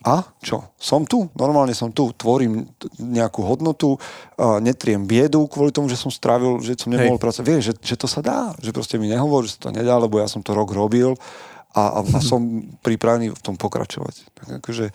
A 0.00 0.24
čo? 0.40 0.72
Som 0.80 1.04
tu, 1.04 1.28
normálne 1.36 1.76
som 1.76 1.92
tu, 1.92 2.08
tvorím 2.16 2.64
nejakú 2.96 3.44
hodnotu, 3.44 4.00
uh, 4.00 4.56
netriem 4.56 5.04
biedu 5.04 5.44
kvôli 5.44 5.76
tomu, 5.76 5.92
že 5.92 6.00
som 6.00 6.08
strávil, 6.08 6.56
že 6.64 6.80
som 6.80 6.88
nemohol 6.88 7.20
pracovať. 7.20 7.44
Vieš, 7.44 7.62
že, 7.68 7.74
že 7.84 7.96
to 8.00 8.08
sa 8.08 8.24
dá, 8.24 8.56
že 8.64 8.72
proste 8.72 8.96
mi 8.96 9.12
nehovor, 9.12 9.44
že 9.44 9.60
sa 9.60 9.68
to 9.68 9.76
nedá, 9.76 10.00
lebo 10.00 10.16
ja 10.16 10.24
som 10.24 10.40
to 10.40 10.56
rok 10.56 10.72
robil 10.72 11.20
a, 11.76 11.82
a, 11.82 11.98
a 12.00 12.18
som 12.24 12.64
pripravený 12.80 13.36
v 13.36 13.42
tom 13.44 13.60
pokračovať. 13.60 14.14
Tak 14.32 14.46
akože, 14.64 14.88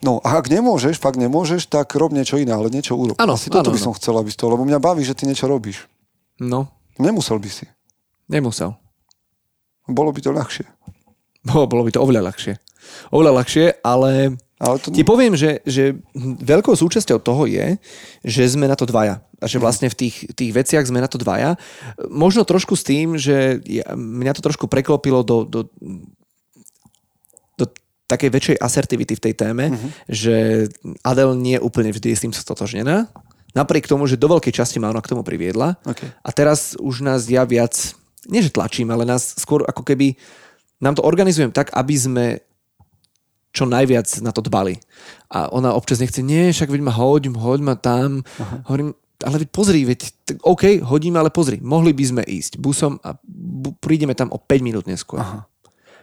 No 0.00 0.16
a 0.24 0.40
ak 0.40 0.48
nemôžeš, 0.48 0.96
fakt 0.96 1.20
nemôžeš, 1.20 1.68
tak 1.68 1.92
rob 1.92 2.08
niečo 2.08 2.40
iné, 2.40 2.56
ale 2.56 2.72
niečo 2.72 2.96
urob. 2.96 3.20
Ano, 3.20 3.36
Asi 3.36 3.52
toto 3.52 3.68
ano, 3.68 3.76
by 3.76 3.80
som 3.84 3.92
chcel, 3.92 4.16
aby 4.16 4.32
toho, 4.32 4.56
lebo 4.56 4.64
mňa 4.64 4.80
baví, 4.80 5.04
že 5.04 5.12
ty 5.12 5.28
niečo 5.28 5.44
robíš. 5.44 5.84
No. 6.40 6.72
Nemusel 6.96 7.36
by 7.36 7.50
si. 7.52 7.68
Nemusel. 8.24 8.72
Bolo 9.84 10.08
by 10.08 10.24
to 10.24 10.32
ľahšie. 10.32 10.64
Bolo, 11.44 11.68
bolo 11.68 11.84
by 11.84 11.92
to 11.92 12.00
oveľa 12.00 12.32
ľahšie 12.32 12.69
oveľa 13.10 13.32
ľahšie, 13.42 13.66
ale, 13.84 14.38
ale 14.60 14.76
to... 14.80 14.92
ti 14.92 15.02
poviem, 15.04 15.34
že, 15.36 15.64
že 15.64 15.98
veľkou 16.44 16.74
súčasťou 16.74 17.20
toho 17.20 17.44
je, 17.46 17.78
že 18.26 18.42
sme 18.50 18.68
na 18.68 18.76
to 18.76 18.86
dvaja. 18.88 19.22
A 19.40 19.48
že 19.48 19.56
vlastne 19.56 19.88
v 19.88 19.96
tých, 19.96 20.28
tých 20.36 20.52
veciach 20.52 20.84
sme 20.84 21.00
na 21.00 21.08
to 21.08 21.16
dvaja. 21.16 21.56
Možno 22.12 22.44
trošku 22.44 22.76
s 22.76 22.84
tým, 22.84 23.16
že 23.16 23.64
ja, 23.64 23.88
mňa 23.96 24.36
to 24.36 24.44
trošku 24.44 24.68
preklopilo 24.68 25.24
do, 25.24 25.48
do, 25.48 25.64
do 27.56 27.64
takej 28.10 28.30
väčšej 28.30 28.56
asertivity 28.60 29.14
v 29.16 29.24
tej 29.30 29.34
téme, 29.38 29.70
uh-huh. 29.70 29.90
že 30.10 30.66
Adel 31.06 31.38
nie 31.38 31.56
úplne 31.56 31.94
vždy 31.94 32.12
je 32.12 32.16
s 32.18 32.24
tým 32.26 32.34
stotožnená. 32.34 33.08
Napriek 33.54 33.86
tomu, 33.86 34.06
že 34.06 34.20
do 34.20 34.30
veľkej 34.30 34.54
časti 34.54 34.78
ma 34.82 34.90
ona 34.90 35.02
k 35.02 35.10
tomu 35.10 35.22
priviedla. 35.22 35.78
Okay. 35.82 36.10
A 36.22 36.30
teraz 36.30 36.78
už 36.78 37.02
nás 37.02 37.26
ja 37.26 37.42
viac, 37.42 37.96
nie 38.28 38.42
že 38.44 38.52
tlačím, 38.52 38.90
ale 38.92 39.06
nás 39.06 39.34
skôr 39.38 39.64
ako 39.66 39.82
keby 39.82 40.14
nám 40.84 40.96
to 40.96 41.06
organizujem 41.06 41.50
tak, 41.50 41.72
aby 41.76 41.94
sme 41.96 42.24
čo 43.50 43.66
najviac 43.66 44.06
na 44.22 44.30
to 44.30 44.40
dbali. 44.42 44.78
A 45.30 45.50
ona 45.50 45.74
občas 45.74 45.98
nechce, 45.98 46.22
nie, 46.22 46.54
však 46.54 46.70
veď 46.70 46.82
ma 46.86 46.94
hoď, 46.94 47.34
hoď 47.34 47.60
ma 47.60 47.74
tam. 47.74 48.22
Aha. 48.38 48.62
Hovorím, 48.70 48.94
ale 49.26 49.36
veď 49.44 49.48
pozri, 49.50 49.80
veď, 49.84 50.00
OK, 50.46 50.80
hodíme, 50.86 51.18
ale 51.18 51.34
pozri, 51.34 51.58
mohli 51.60 51.92
by 51.92 52.04
sme 52.06 52.22
ísť 52.24 52.56
busom 52.56 52.96
a 53.02 53.18
bu- 53.26 53.74
prídeme 53.76 54.14
tam 54.14 54.32
o 54.32 54.38
5 54.38 54.62
minút 54.64 54.86
neskôr. 54.86 55.20
Aha. 55.20 55.44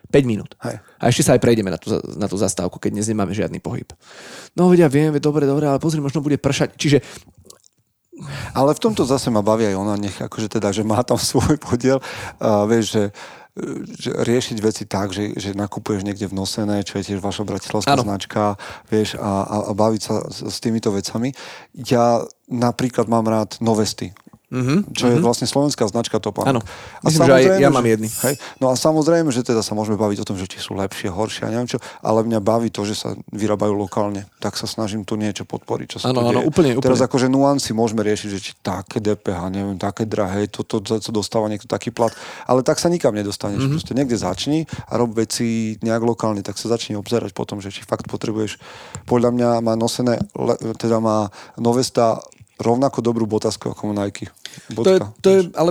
5 0.08 0.24
minút. 0.24 0.56
Hej. 0.64 0.80
A 1.00 1.04
ešte 1.12 1.24
sa 1.28 1.36
aj 1.36 1.44
prejdeme 1.44 1.68
na 1.68 1.80
tú, 1.80 1.92
na 2.16 2.32
tú 2.32 2.40
zastávku, 2.40 2.80
keď 2.80 2.96
dnes 2.96 3.12
nemáme 3.12 3.36
žiadny 3.36 3.60
pohyb. 3.60 3.92
No 4.56 4.72
veď 4.72 4.88
ja 4.88 4.90
viem, 4.92 5.12
veď 5.12 5.24
dobre, 5.24 5.44
dobre, 5.44 5.68
ale 5.68 5.84
pozri, 5.84 6.00
možno 6.00 6.24
bude 6.24 6.40
pršať. 6.40 6.80
Čiže 6.80 7.00
ale 8.58 8.74
v 8.74 8.82
tomto 8.82 9.06
zase 9.06 9.30
ma 9.30 9.46
baví 9.46 9.70
aj 9.70 9.78
ona, 9.78 9.94
nech 9.94 10.18
akože 10.18 10.50
teda, 10.50 10.74
že 10.74 10.82
má 10.82 11.02
tam 11.06 11.22
svoj 11.32 11.60
podiel. 11.62 12.02
Uh, 12.42 12.66
vieš, 12.66 12.86
že 12.98 13.04
že 13.98 14.13
riešiť 14.13 14.58
veci 14.62 14.84
tak, 14.86 15.12
že, 15.12 15.34
že 15.34 15.58
nakupuješ 15.58 16.06
niekde 16.06 16.30
v 16.30 16.38
nosené, 16.38 16.86
čo 16.86 17.02
je 17.02 17.13
tiež 17.13 17.20
vaša 17.20 17.43
bratislavská 17.43 17.98
ano. 17.98 18.06
značka, 18.06 18.56
vieš, 18.88 19.17
a, 19.17 19.43
a, 19.43 19.56
a 19.67 19.72
baviť 19.74 20.02
sa 20.02 20.15
s, 20.30 20.46
s 20.46 20.58
týmito 20.62 20.93
vecami. 20.93 21.34
Ja 21.74 22.22
napríklad 22.48 23.10
mám 23.10 23.26
rád 23.26 23.58
novesty. 23.60 24.13
Mm-hmm. 24.48 24.96
Čo 24.96 25.12
je 25.12 25.20
mm-hmm. 25.20 25.28
vlastne 25.28 25.44
slovenská 25.44 25.84
značka 25.92 26.24
Topánok. 26.24 26.48
Áno, 26.48 26.62
myslím, 27.04 27.28
že 27.28 27.34
aj 27.36 27.44
ja 27.60 27.68
mám 27.68 27.84
jedný. 27.84 28.08
Hej, 28.08 28.40
no 28.64 28.72
a 28.72 28.80
samozrejme, 28.80 29.28
že 29.36 29.44
teda 29.44 29.60
sa 29.60 29.76
môžeme 29.76 30.00
baviť 30.00 30.24
o 30.24 30.26
tom, 30.26 30.40
že 30.40 30.48
či 30.48 30.64
sú 30.64 30.72
lepšie, 30.80 31.12
horšie 31.12 31.44
a 31.44 31.52
neviem 31.52 31.68
čo, 31.68 31.84
ale 32.00 32.24
mňa 32.24 32.40
baví 32.40 32.72
to, 32.72 32.88
že 32.88 32.96
sa 32.96 33.12
vyrábajú 33.36 33.76
lokálne. 33.76 34.24
Tak 34.40 34.56
sa 34.56 34.64
snažím 34.64 35.04
tu 35.04 35.20
niečo 35.20 35.44
podporiť, 35.44 35.88
čo 35.92 35.98
sa 36.00 36.16
ano, 36.16 36.24
ano, 36.24 36.48
úplne, 36.48 36.80
úplne. 36.80 36.86
Teraz 36.88 37.04
akože 37.04 37.28
nuancy 37.28 37.76
môžeme 37.76 38.08
riešiť, 38.08 38.30
že 38.32 38.40
či 38.40 38.52
také 38.64 39.04
DPH, 39.04 39.52
neviem, 39.52 39.76
také 39.76 40.08
drahé, 40.08 40.48
toto 40.48 40.80
to, 40.80 40.96
to 40.96 41.12
dostáva 41.12 41.52
niekto 41.52 41.68
taký 41.68 41.92
plat, 41.92 42.16
ale 42.48 42.64
tak 42.64 42.80
sa 42.80 42.88
nikam 42.88 43.12
nedostaneš. 43.12 43.68
Mm-hmm. 43.68 43.76
Proste 43.76 43.94
niekde 44.00 44.16
začni 44.16 44.64
a 44.88 44.96
rob 44.96 45.12
veci 45.12 45.76
nejak 45.84 46.08
lokálne, 46.08 46.40
tak 46.40 46.56
sa 46.56 46.72
začni 46.72 46.96
obzerať 46.96 47.36
potom, 47.36 47.60
že 47.60 47.68
či 47.68 47.84
fakt 47.84 48.08
potrebuješ, 48.08 48.56
podľa 49.04 49.36
mňa 49.36 49.50
má 49.60 49.76
nosené, 49.76 50.24
teda 50.80 51.04
má 51.04 51.28
Novesta 51.60 52.24
rovnako 52.58 53.06
dobrú 53.06 53.30
botasku 53.30 53.70
ako 53.70 53.93
Nike. 53.93 54.30
To 54.74 54.89
je, 54.89 55.00
to 55.22 55.28
je, 55.30 55.39
ale 55.54 55.70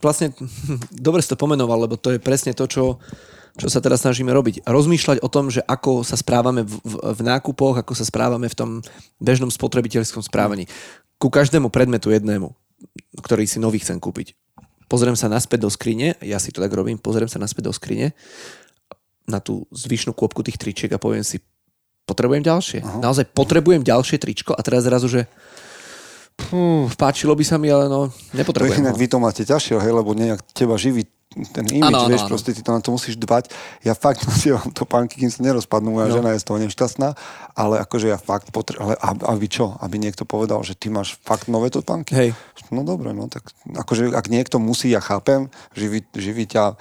vlastne, 0.00 0.32
dobre 1.06 1.20
si 1.20 1.28
to 1.28 1.36
pomenoval, 1.36 1.84
lebo 1.84 2.00
to 2.00 2.16
je 2.16 2.20
presne 2.20 2.56
to, 2.56 2.64
čo, 2.64 2.96
čo 3.60 3.68
sa 3.68 3.84
teraz 3.84 4.02
snažíme 4.02 4.32
robiť. 4.32 4.64
Rozmýšľať 4.64 5.20
o 5.20 5.28
tom, 5.28 5.52
že 5.52 5.60
ako 5.64 6.02
sa 6.02 6.16
správame 6.16 6.64
v, 6.64 6.72
v, 6.80 6.94
v 7.12 7.20
nákupoch, 7.20 7.84
ako 7.84 7.92
sa 7.92 8.08
správame 8.08 8.48
v 8.48 8.56
tom 8.56 8.70
bežnom 9.20 9.52
spotrebiteľskom 9.52 10.24
správaní. 10.24 10.64
Ku 11.20 11.28
každému 11.28 11.68
predmetu 11.68 12.08
jednému, 12.08 12.56
ktorý 13.20 13.44
si 13.44 13.60
nový 13.60 13.84
chcem 13.84 14.00
kúpiť. 14.00 14.32
Pozriem 14.88 15.18
sa 15.20 15.28
naspäť 15.28 15.68
do 15.68 15.70
skrine, 15.70 16.16
ja 16.24 16.40
si 16.40 16.48
to 16.48 16.64
tak 16.64 16.72
robím, 16.72 16.96
pozriem 16.96 17.28
sa 17.28 17.36
naspäť 17.36 17.68
do 17.68 17.72
skrine 17.76 18.16
na 19.28 19.44
tú 19.44 19.68
zvyšnú 19.68 20.16
kôpku 20.16 20.40
tých 20.40 20.56
tričiek 20.56 20.88
a 20.88 20.96
poviem 20.96 21.20
si, 21.20 21.44
potrebujem 22.08 22.40
ďalšie. 22.40 22.80
Aha. 22.80 23.04
Naozaj 23.04 23.36
potrebujem 23.36 23.84
ďalšie 23.84 24.16
tričko 24.16 24.56
a 24.56 24.64
teraz 24.64 24.88
zrazu, 24.88 25.12
že 25.12 25.28
Pú, 26.48 26.88
páčilo 26.96 27.36
by 27.36 27.44
sa 27.44 27.60
mi, 27.60 27.68
ale 27.68 27.92
no, 27.92 28.08
nepotrebujem. 28.32 28.80
Inak 28.80 28.96
vy 28.96 29.06
to 29.06 29.20
máte 29.20 29.44
ťažšie, 29.44 29.76
hej, 29.78 29.92
lebo 29.92 30.16
nejak 30.16 30.40
teba 30.56 30.80
živí 30.80 31.04
ten 31.52 31.68
imič, 31.68 31.84
ano, 31.84 32.08
vieš, 32.08 32.24
ano, 32.24 32.30
proste 32.32 32.50
ty 32.56 32.64
to 32.64 32.72
na 32.72 32.80
to 32.80 32.88
musíš 32.88 33.20
dbať. 33.20 33.52
Ja 33.84 33.92
fakt 33.92 34.24
nosievam 34.28 34.72
to 34.72 34.88
pánky, 34.88 35.20
kým 35.20 35.28
sa 35.28 35.44
nerozpadnú, 35.44 35.92
moja 35.92 36.08
no. 36.08 36.14
žena 36.16 36.32
je 36.32 36.40
z 36.40 36.46
toho 36.48 36.58
nešťastná, 36.58 37.08
ale 37.52 37.74
akože 37.84 38.08
ja 38.08 38.18
fakt 38.18 38.48
potrebujem, 38.48 38.96
ale 38.96 39.20
aby 39.28 39.46
čo? 39.46 39.76
Aby 39.78 40.00
niekto 40.00 40.24
povedal, 40.24 40.64
že 40.64 40.72
ty 40.72 40.88
máš 40.88 41.20
fakt 41.20 41.46
nové 41.52 41.68
topánky? 41.68 42.16
Hej. 42.16 42.30
No 42.72 42.84
dobre, 42.84 43.12
no 43.12 43.28
tak 43.28 43.48
akože 43.64 44.12
ak 44.12 44.28
niekto 44.28 44.60
musí, 44.60 44.92
ja 44.92 45.00
chápem, 45.00 45.52
živí, 45.72 46.04
živí 46.16 46.44
ťa 46.48 46.76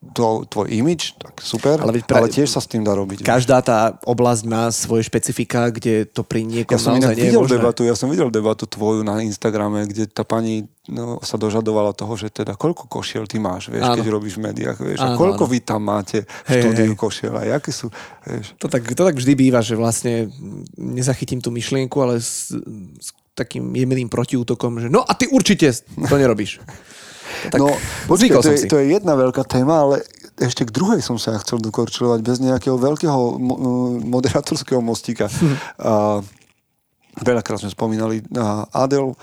to, 0.00 0.48
tvoj 0.48 0.72
imič, 0.72 1.20
tak 1.20 1.44
super, 1.44 1.76
ale, 1.76 2.00
pra... 2.00 2.24
ale 2.24 2.32
tiež 2.32 2.48
sa 2.48 2.64
s 2.64 2.64
tým 2.64 2.80
dá 2.80 2.96
robiť. 2.96 3.20
Každá 3.20 3.60
tá 3.60 4.00
oblasť 4.08 4.42
má 4.48 4.72
svoje 4.72 5.04
špecifika, 5.04 5.68
kde 5.68 6.08
to 6.08 6.24
pri 6.24 6.40
niekom 6.48 6.72
ja 6.72 6.80
som 6.80 6.96
naozaj 6.96 7.20
nie 7.20 7.36
možné. 7.36 7.60
debatu, 7.60 7.84
Ja 7.84 7.92
som 7.92 8.08
videl 8.08 8.32
debatu 8.32 8.64
tvoju 8.64 9.04
na 9.04 9.20
Instagrame, 9.20 9.84
kde 9.84 10.08
tá 10.08 10.24
pani 10.24 10.72
no, 10.88 11.20
sa 11.20 11.36
dožadovala 11.36 11.92
toho, 11.92 12.16
že 12.16 12.32
teda 12.32 12.56
koľko 12.56 12.88
košiel 12.88 13.28
ty 13.28 13.36
máš, 13.36 13.68
vieš, 13.68 13.92
áno. 13.92 14.00
keď 14.00 14.06
robíš 14.08 14.40
v 14.40 14.48
médiách, 14.48 14.80
vieš, 14.80 15.04
áno, 15.04 15.14
a 15.14 15.20
koľko 15.20 15.44
áno. 15.44 15.52
vy 15.52 15.58
tam 15.60 15.80
máte 15.84 16.24
v 16.24 16.48
hej, 16.48 16.60
štúdiu 16.64 16.92
hej. 16.96 16.98
košiel 16.98 17.34
a 17.36 17.42
jaké 17.60 17.68
sú, 17.68 17.92
vieš. 18.24 18.56
To 18.56 18.72
tak, 18.72 18.88
to 18.88 19.02
tak 19.04 19.20
vždy 19.20 19.32
býva, 19.36 19.60
že 19.60 19.76
vlastne 19.76 20.32
nezachytím 20.80 21.44
tú 21.44 21.52
myšlienku, 21.52 21.96
ale 22.00 22.24
s, 22.24 22.56
s 22.96 23.12
takým 23.36 23.68
jemným 23.76 24.08
protiútokom, 24.08 24.80
že 24.80 24.88
no 24.88 25.04
a 25.04 25.12
ty 25.12 25.28
určite 25.28 25.76
to 25.76 26.16
nerobíš. 26.16 26.56
Tak 27.48 27.56
no, 27.56 27.72
počkej, 28.04 28.28
to, 28.36 28.50
je, 28.52 28.58
to 28.68 28.76
je 28.76 28.86
jedna 29.00 29.16
veľká 29.16 29.48
téma, 29.48 29.88
ale 29.88 30.04
ešte 30.36 30.68
k 30.68 30.74
druhej 30.74 31.00
som 31.00 31.16
sa 31.16 31.36
chcel 31.40 31.60
dokorčilovať 31.60 32.20
bez 32.20 32.36
nejakého 32.44 32.76
veľkého 32.76 33.40
mo- 33.40 33.60
moderátorského 34.04 34.84
mostíka. 34.84 35.32
Hm. 35.32 35.56
A, 35.80 35.92
veľakrát 37.20 37.60
sme 37.60 37.72
spomínali 37.72 38.22
Adel, 38.72 39.16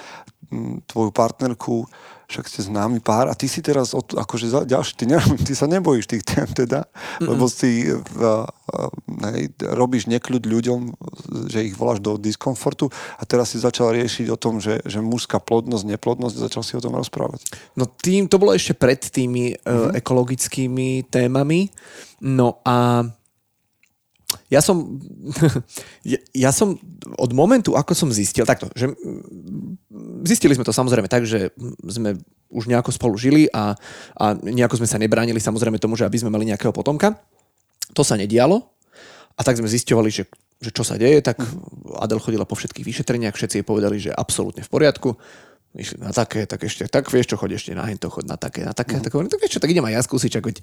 tvoju 0.88 1.12
partnerku, 1.12 1.84
však 2.28 2.46
ste 2.52 2.62
známy 2.68 3.00
pár 3.00 3.32
a 3.32 3.34
ty 3.34 3.48
si 3.48 3.64
teraz 3.64 3.96
od, 3.96 4.12
akože 4.12 4.52
za, 4.52 4.60
ďalší, 4.68 4.94
ty, 5.00 5.06
ne, 5.08 5.16
ty 5.48 5.56
sa 5.56 5.64
nebojíš 5.64 6.12
tých 6.12 6.24
tém 6.28 6.48
teda, 6.52 6.84
Mm-mm. 6.84 7.28
lebo 7.32 7.48
si 7.48 7.88
uh, 7.88 8.04
uh, 8.44 8.92
hej, 9.32 9.56
robíš 9.64 10.12
nekľud 10.12 10.44
ľuďom, 10.44 10.80
že 11.48 11.72
ich 11.72 11.76
voláš 11.80 12.04
do 12.04 12.20
diskomfortu 12.20 12.92
a 13.16 13.24
teraz 13.24 13.56
si 13.56 13.64
začal 13.64 13.96
riešiť 13.96 14.28
o 14.28 14.38
tom, 14.38 14.60
že, 14.60 14.84
že 14.84 15.00
mužská 15.00 15.40
plodnosť, 15.40 15.88
neplodnosť, 15.88 16.36
začal 16.36 16.64
si 16.68 16.76
o 16.76 16.84
tom 16.84 17.00
rozprávať. 17.00 17.48
No 17.80 17.88
tým, 17.88 18.28
to 18.28 18.36
bolo 18.36 18.52
ešte 18.52 18.76
pred 18.76 19.00
tými 19.00 19.56
uh, 19.64 19.96
ekologickými 19.96 21.08
témami, 21.08 21.72
no 22.28 22.60
a 22.68 23.08
ja 24.52 24.60
som, 24.60 25.00
ja, 26.12 26.20
ja 26.36 26.52
som 26.52 26.76
od 27.16 27.32
momentu, 27.32 27.76
ako 27.80 27.96
som 27.96 28.10
zistil, 28.12 28.44
takto, 28.44 28.68
že 28.76 28.92
zistili 30.28 30.56
sme 30.56 30.68
to 30.68 30.76
samozrejme 30.76 31.08
tak, 31.08 31.24
že 31.24 31.56
sme 31.88 32.20
už 32.52 32.68
nejako 32.68 32.92
spolu 32.92 33.16
žili 33.16 33.48
a, 33.52 33.76
a 34.20 34.26
nejako 34.36 34.84
sme 34.84 34.88
sa 34.88 35.00
nebránili 35.00 35.40
samozrejme 35.40 35.80
tomu, 35.80 35.96
že 35.96 36.08
aby 36.08 36.20
sme 36.20 36.32
mali 36.32 36.48
nejakého 36.48 36.76
potomka. 36.76 37.16
To 37.96 38.04
sa 38.04 38.20
nedialo 38.20 38.68
a 39.36 39.42
tak 39.44 39.60
sme 39.60 39.72
zistovali, 39.72 40.12
že, 40.12 40.28
že 40.60 40.72
čo 40.76 40.84
sa 40.84 41.00
deje, 41.00 41.24
tak 41.24 41.40
Adel 42.00 42.20
chodila 42.20 42.48
po 42.48 42.56
všetkých 42.56 42.88
vyšetreniach, 42.88 43.36
všetci 43.36 43.64
jej 43.64 43.68
povedali, 43.68 44.00
že 44.00 44.12
absolútne 44.12 44.64
v 44.64 44.72
poriadku 44.72 45.16
išli 45.78 46.02
na 46.02 46.10
také, 46.10 46.50
tak 46.50 46.66
ešte, 46.66 46.90
tak 46.90 47.08
vieš 47.14 47.34
čo, 47.34 47.36
choď 47.38 47.62
ešte 47.62 47.72
na 47.78 47.86
hento, 47.86 48.10
chod 48.10 48.26
na 48.26 48.36
také, 48.36 48.66
na 48.66 48.74
také, 48.74 48.98
mm. 48.98 49.04
tak, 49.06 49.12
tak 49.14 49.40
vieš 49.40 49.58
čo, 49.58 49.62
tak 49.62 49.72
idem 49.72 49.86
aj 49.86 49.94
ja 49.94 50.02
skúsiť, 50.02 50.32
veď 50.42 50.58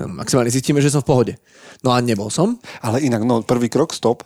no, 0.00 0.16
maximálne 0.16 0.48
zistíme, 0.48 0.80
že 0.80 0.88
som 0.88 1.04
v 1.04 1.08
pohode. 1.08 1.34
No 1.84 1.92
a 1.92 2.00
nebol 2.00 2.32
som. 2.32 2.56
Ale 2.80 3.04
inak, 3.04 3.22
no 3.22 3.44
prvý 3.44 3.68
krok, 3.68 3.92
stop. 3.92 4.24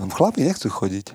Chlapi 0.00 0.44
nechcú 0.48 0.72
chodiť. 0.72 1.12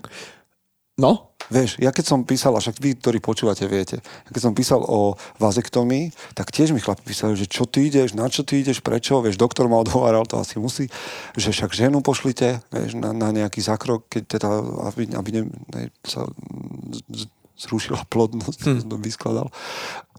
No? 1.02 1.36
Vieš, 1.46 1.78
ja 1.78 1.94
keď 1.94 2.06
som 2.10 2.26
písal, 2.26 2.58
a 2.58 2.60
však 2.62 2.82
vy, 2.82 2.98
ktorí 2.98 3.22
počúvate, 3.22 3.70
viete, 3.70 4.02
keď 4.34 4.42
som 4.42 4.58
písal 4.58 4.82
o 4.82 5.14
vazektomii, 5.38 6.10
tak 6.34 6.50
tiež 6.50 6.74
mi 6.74 6.82
chlapi 6.82 7.06
písali, 7.06 7.38
že 7.38 7.46
čo 7.46 7.70
ty 7.70 7.86
ideš, 7.86 8.18
na 8.18 8.26
čo 8.34 8.42
ty 8.42 8.66
ideš, 8.66 8.82
prečo, 8.82 9.22
vieš, 9.22 9.38
doktor 9.38 9.70
ma 9.70 9.78
odhováral, 9.78 10.26
to 10.26 10.42
asi 10.42 10.58
musí, 10.58 10.90
že 11.38 11.54
však 11.54 11.78
ženu 11.78 12.02
pošlite, 12.02 12.66
vieš, 12.74 12.98
na, 12.98 13.14
na 13.14 13.30
nejaký 13.30 13.62
zákrok, 13.62 14.10
keď 14.10 14.24
teda, 14.26 14.50
aby, 14.90 15.02
aby 15.14 15.30
ne, 15.38 15.44
ne, 15.70 15.84
sa 16.02 16.26
zrušila 17.56 18.04
plodnosť, 18.12 18.60
hmm. 18.68 18.82
to 18.92 18.96
vyskladal. 19.00 19.48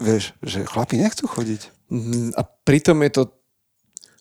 Vieš, 0.00 0.32
že 0.40 0.64
chlapi 0.64 1.00
nechcú 1.00 1.28
chodiť. 1.28 1.92
A 2.34 2.40
pritom 2.42 2.98
je 3.06 3.10
to 3.12 3.22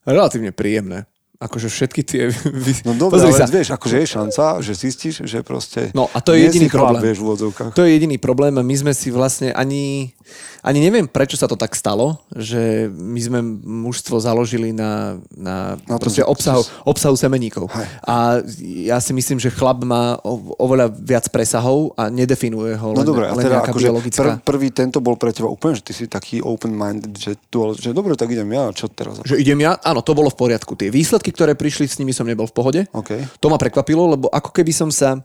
relatívne 0.05 0.53
príjemné 0.53 1.09
akože 1.39 1.67
všetky 1.71 2.01
tie... 2.03 2.23
No 2.87 2.93
dobre, 2.93 3.23
ale 3.23 3.33
sa. 3.33 3.49
vieš, 3.49 3.73
akože 3.73 3.97
je 4.03 4.07
šanca, 4.07 4.43
že 4.61 4.71
zistíš, 4.77 5.15
že 5.25 5.41
proste... 5.41 5.89
No 5.95 6.11
a 6.13 6.21
to 6.21 6.37
je 6.37 6.45
jediný 6.45 6.69
problém. 6.69 7.01
Vieš, 7.01 7.19
v 7.21 7.71
to 7.73 7.81
je 7.81 7.91
jediný 7.97 8.17
problém 8.21 8.53
my 8.55 8.75
sme 8.75 8.93
si 8.93 9.09
vlastne 9.09 9.51
ani... 9.53 10.13
Ani 10.65 10.81
neviem, 10.81 11.05
prečo 11.05 11.37
sa 11.37 11.45
to 11.45 11.53
tak 11.53 11.77
stalo, 11.77 12.25
že 12.33 12.89
my 12.89 13.21
sme 13.21 13.39
mužstvo 13.61 14.17
založili 14.17 14.73
na, 14.73 15.21
na, 15.29 15.77
na 15.85 16.01
proste 16.01 16.25
obsahu, 16.25 16.65
obsahu 16.81 17.13
semeníkov. 17.13 17.69
Hej. 17.69 17.85
A 18.01 18.15
ja 18.89 18.97
si 18.97 19.13
myslím, 19.13 19.37
že 19.37 19.53
chlap 19.53 19.85
má 19.85 20.17
oveľa 20.57 20.89
viac 20.89 21.29
presahov 21.29 21.93
a 21.93 22.09
nedefinuje 22.09 22.73
ho 22.81 22.97
no 22.97 23.05
len, 23.05 23.05
dobre, 23.05 23.29
len 23.29 23.45
teda 23.45 23.61
nejaká 23.61 23.71
akože 23.77 23.85
biologická... 23.85 24.21
Pr- 24.25 24.41
prvý 24.41 24.73
tento 24.73 24.97
bol 25.05 25.13
pre 25.21 25.29
teba 25.29 25.53
úplne, 25.53 25.77
že 25.77 25.85
ty 25.85 25.93
si 25.93 26.05
taký 26.09 26.41
open-minded, 26.41 27.13
že, 27.13 27.37
tu, 27.53 27.61
že 27.77 27.93
dobre, 27.93 28.17
tak 28.17 28.33
idem 28.33 28.49
ja, 28.49 28.73
čo 28.73 28.89
teraz? 28.89 29.21
Že 29.21 29.37
idem 29.37 29.61
ja? 29.61 29.77
Áno, 29.85 30.01
to 30.01 30.17
bolo 30.17 30.33
v 30.33 30.37
poriadku. 30.37 30.73
Tie 30.73 30.89
výsledky, 30.89 31.24
ktoré 31.29 31.53
prišli, 31.57 31.85
s 31.87 31.97
nimi 32.01 32.11
som 32.11 32.27
nebol 32.27 32.49
v 32.49 32.55
pohode. 32.55 32.81
Okay. 32.91 33.21
To 33.41 33.47
ma 33.47 33.61
prekvapilo, 33.61 34.17
lebo 34.17 34.27
ako 34.29 34.49
keby 34.51 34.73
som 34.73 34.89
sa 34.89 35.21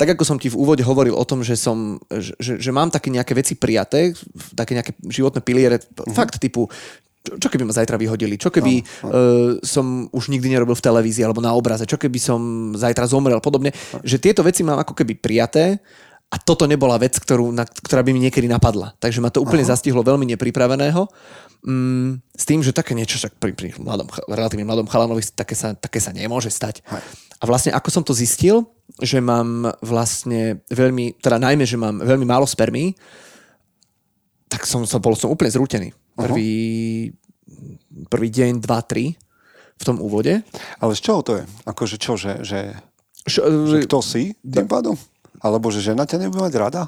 tak 0.00 0.16
ako 0.16 0.24
som 0.24 0.40
ti 0.40 0.48
v 0.48 0.56
úvode 0.56 0.80
hovoril 0.80 1.12
o 1.12 1.28
tom, 1.28 1.44
že, 1.44 1.60
som, 1.60 2.00
že, 2.08 2.32
že 2.40 2.70
mám 2.72 2.88
také 2.88 3.12
nejaké 3.12 3.36
veci 3.36 3.52
prijaté, 3.52 4.16
také 4.56 4.72
nejaké 4.72 4.96
životné 5.04 5.44
piliere, 5.44 5.76
uh-huh. 5.76 6.16
fakt 6.16 6.40
typu, 6.40 6.72
čo, 7.20 7.36
čo 7.36 7.48
keby 7.52 7.68
ma 7.68 7.76
zajtra 7.76 8.00
vyhodili, 8.00 8.40
čo 8.40 8.48
keby 8.48 8.80
no, 8.80 8.88
no. 9.04 9.08
Uh, 9.12 9.50
som 9.60 10.08
už 10.08 10.32
nikdy 10.32 10.56
nerobil 10.56 10.72
v 10.72 10.86
televízii 10.88 11.20
alebo 11.20 11.44
na 11.44 11.52
obraze, 11.52 11.84
čo 11.84 12.00
keby 12.00 12.16
som 12.16 12.72
zajtra 12.72 13.04
zomrel, 13.04 13.44
podobne, 13.44 13.76
no. 13.92 14.00
že 14.00 14.16
tieto 14.16 14.40
veci 14.40 14.64
mám 14.64 14.80
ako 14.80 14.96
keby 14.96 15.20
prijaté 15.20 15.84
a 16.30 16.36
toto 16.38 16.70
nebola 16.70 16.94
vec, 16.94 17.18
ktorú, 17.18 17.50
na, 17.50 17.66
ktorá 17.66 18.06
by 18.06 18.14
mi 18.14 18.22
niekedy 18.22 18.46
napadla. 18.46 18.94
Takže 19.02 19.18
ma 19.18 19.34
to 19.34 19.42
úplne 19.42 19.66
Aha. 19.66 19.74
zastihlo 19.74 20.06
veľmi 20.06 20.30
nepripraveného. 20.30 21.10
Mm, 21.66 22.22
s 22.22 22.44
tým, 22.46 22.62
že 22.62 22.70
také 22.70 22.94
niečo 22.94 23.18
však 23.18 23.36
pri, 23.36 23.52
pri 23.52 23.74
mladom, 23.76 24.06
relatívne 24.30 24.62
mladom 24.62 24.86
chalanovi 24.86 25.26
také 25.34 25.58
sa, 25.58 25.74
také 25.74 25.98
sa 25.98 26.14
nemôže 26.14 26.48
stať. 26.48 26.86
Aj. 26.86 27.02
A 27.40 27.44
vlastne 27.50 27.74
ako 27.74 27.90
som 27.90 28.02
to 28.06 28.14
zistil, 28.14 28.70
že 29.02 29.18
mám 29.18 29.74
vlastne 29.82 30.62
veľmi, 30.70 31.18
teda 31.18 31.42
najmä, 31.42 31.66
že 31.66 31.74
mám 31.74 31.98
veľmi 31.98 32.24
málo 32.24 32.46
spermí, 32.46 32.94
tak 34.46 34.70
som, 34.70 34.86
som 34.86 35.02
bol 35.02 35.18
som 35.18 35.34
úplne 35.34 35.50
zrútený. 35.50 35.90
Prvý, 36.14 37.10
prvý 38.06 38.28
deň, 38.30 38.62
dva, 38.62 38.86
tri 38.86 39.18
v 39.80 39.82
tom 39.82 39.98
úvode. 39.98 40.46
Ale 40.78 40.92
z 40.94 41.00
čoho 41.00 41.20
to 41.26 41.32
je? 41.40 41.44
Akože 41.66 41.96
čo, 41.96 42.14
že, 42.14 42.44
že, 42.46 42.76
Šo, 43.24 43.68
že 43.68 43.84
kto 43.84 43.98
si 44.00 44.32
tým 44.40 44.68
pádom? 44.68 44.96
Alebo 45.40 45.72
že 45.72 45.80
žena 45.80 46.04
ťa 46.04 46.20
nebude 46.20 46.44
mať 46.44 46.54
rada? 46.60 46.82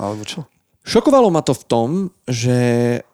Alebo 0.00 0.24
čo? 0.24 0.48
Šokovalo 0.82 1.30
ma 1.30 1.46
to 1.46 1.54
v 1.54 1.64
tom, 1.70 1.88
že 2.26 2.58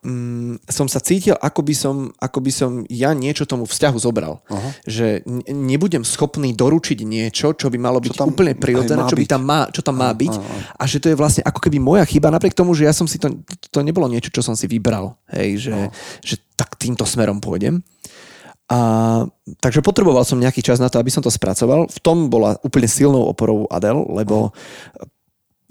mm, 0.00 0.64
som 0.72 0.88
sa 0.88 1.04
cítil, 1.04 1.36
ako 1.36 1.60
by 1.60 1.74
som, 1.76 1.96
ako 2.16 2.40
by 2.40 2.48
som 2.48 2.70
ja 2.88 3.12
niečo 3.12 3.44
tomu 3.44 3.68
vzťahu 3.68 3.98
zobral. 4.00 4.40
Uh-huh. 4.48 4.72
Že 4.88 5.28
nebudem 5.52 6.00
schopný 6.00 6.56
doručiť 6.56 7.04
niečo, 7.04 7.52
čo 7.52 7.68
by 7.68 7.76
malo 7.76 8.00
byť 8.00 8.24
úplne 8.24 8.56
prirodzené, 8.56 9.04
čo, 9.04 9.20
by 9.20 9.26
tam 9.28 9.44
má, 9.44 9.68
čo 9.68 9.84
tam 9.84 10.00
má 10.00 10.08
byť. 10.08 10.32
Uh-huh. 10.32 10.80
A 10.80 10.88
že 10.88 10.96
to 10.96 11.12
je 11.12 11.20
vlastne 11.20 11.44
ako 11.44 11.60
keby 11.60 11.76
moja 11.76 12.08
chyba, 12.08 12.32
napriek 12.32 12.56
tomu, 12.56 12.72
že 12.72 12.88
ja 12.88 12.96
som 12.96 13.04
si 13.04 13.20
to, 13.20 13.36
to 13.68 13.84
nebolo 13.84 14.08
niečo, 14.08 14.32
čo 14.32 14.40
som 14.40 14.56
si 14.56 14.64
vybral. 14.64 15.20
Hej, 15.28 15.68
že, 15.68 15.76
uh-huh. 15.76 15.92
že 16.24 16.40
tak 16.56 16.72
týmto 16.80 17.04
smerom 17.04 17.36
pôjdem. 17.36 17.84
A, 18.68 18.78
takže 19.64 19.80
potreboval 19.80 20.28
som 20.28 20.36
nejaký 20.36 20.60
čas 20.60 20.76
na 20.76 20.92
to, 20.92 21.00
aby 21.00 21.08
som 21.08 21.24
to 21.24 21.32
spracoval. 21.32 21.88
V 21.88 21.98
tom 22.04 22.28
bola 22.28 22.60
úplne 22.60 22.84
silnou 22.84 23.24
oporou 23.24 23.64
Adel, 23.72 24.04
lebo 24.12 24.52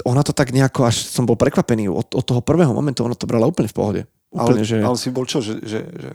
ona 0.07 0.25
to 0.25 0.33
tak 0.33 0.49
nejako, 0.49 0.87
až 0.87 1.05
som 1.05 1.27
bol 1.27 1.37
prekvapený 1.37 1.91
od, 1.91 2.09
od 2.15 2.25
toho 2.25 2.41
prvého 2.41 2.71
momentu, 2.71 3.03
ona 3.03 3.17
to 3.17 3.29
brala 3.29 3.45
úplne 3.45 3.69
v 3.69 3.77
pohode. 3.77 4.01
Úplne, 4.33 4.61
ale, 4.61 4.65
že... 4.65 4.77
ale 4.81 4.97
si 4.97 5.09
bol 5.11 5.27
čo, 5.27 5.43
že, 5.43 5.59
že, 5.61 5.83
že, 5.83 6.11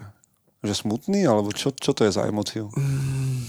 že 0.65 0.73
smutný, 0.75 1.23
alebo 1.29 1.55
čo, 1.55 1.71
čo 1.71 1.95
to 1.95 2.03
je 2.03 2.11
za 2.11 2.27
emóciu? 2.27 2.73
Mm, 2.73 3.47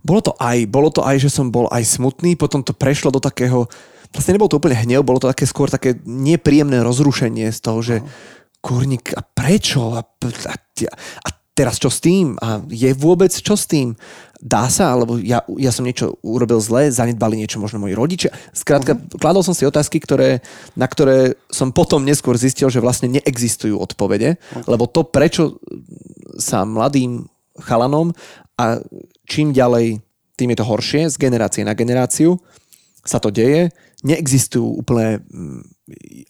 bolo 0.00 0.20
to 0.24 0.32
aj, 0.40 0.58
bolo 0.66 0.88
to 0.88 1.04
aj, 1.04 1.16
že 1.20 1.30
som 1.30 1.52
bol 1.52 1.68
aj 1.68 1.86
smutný, 1.86 2.34
potom 2.34 2.64
to 2.64 2.72
prešlo 2.72 3.12
do 3.12 3.20
takého, 3.20 3.68
vlastne 4.10 4.34
nebolo 4.34 4.50
to 4.50 4.58
úplne 4.58 4.80
hnev, 4.80 5.04
bolo 5.04 5.20
to 5.20 5.28
také 5.28 5.44
skôr 5.44 5.68
také 5.68 6.00
nepríjemné 6.08 6.80
rozrušenie 6.80 7.46
z 7.52 7.60
toho, 7.60 7.78
že 7.84 7.96
uh-huh. 8.00 8.10
kurník, 8.64 9.12
a 9.12 9.20
prečo? 9.20 9.92
A, 9.92 10.00
a, 10.02 10.56
a 10.96 11.28
teraz 11.60 11.76
čo 11.76 11.92
s 11.92 12.00
tým? 12.00 12.40
A 12.40 12.64
je 12.72 12.88
vôbec 12.96 13.28
čo 13.28 13.52
s 13.52 13.68
tým? 13.68 13.92
Dá 14.40 14.72
sa? 14.72 14.96
Alebo 14.96 15.20
ja, 15.20 15.44
ja 15.60 15.68
som 15.68 15.84
niečo 15.84 16.16
urobil 16.24 16.56
zle, 16.64 16.88
zanedbali 16.88 17.36
niečo 17.36 17.60
možno 17.60 17.76
moji 17.76 17.92
rodičia. 17.92 18.32
Skrátka, 18.56 18.96
uh-huh. 18.96 19.20
kladol 19.20 19.44
som 19.44 19.52
si 19.52 19.68
otázky, 19.68 20.00
ktoré, 20.00 20.40
na 20.72 20.88
ktoré 20.88 21.36
som 21.52 21.68
potom 21.68 22.00
neskôr 22.00 22.40
zistil, 22.40 22.72
že 22.72 22.80
vlastne 22.80 23.12
neexistujú 23.12 23.76
odpovede, 23.76 24.40
uh-huh. 24.40 24.64
lebo 24.64 24.88
to, 24.88 25.04
prečo 25.04 25.60
sa 26.40 26.64
mladým 26.64 27.28
chalanom 27.60 28.16
a 28.56 28.80
čím 29.28 29.52
ďalej, 29.52 30.00
tým 30.40 30.56
je 30.56 30.58
to 30.58 30.64
horšie, 30.64 31.12
z 31.12 31.16
generácie 31.20 31.60
na 31.60 31.76
generáciu 31.76 32.40
sa 33.10 33.18
to 33.18 33.34
deje, 33.34 33.74
neexistujú 34.06 34.80
úplne 34.80 35.18
mm, 35.26 35.60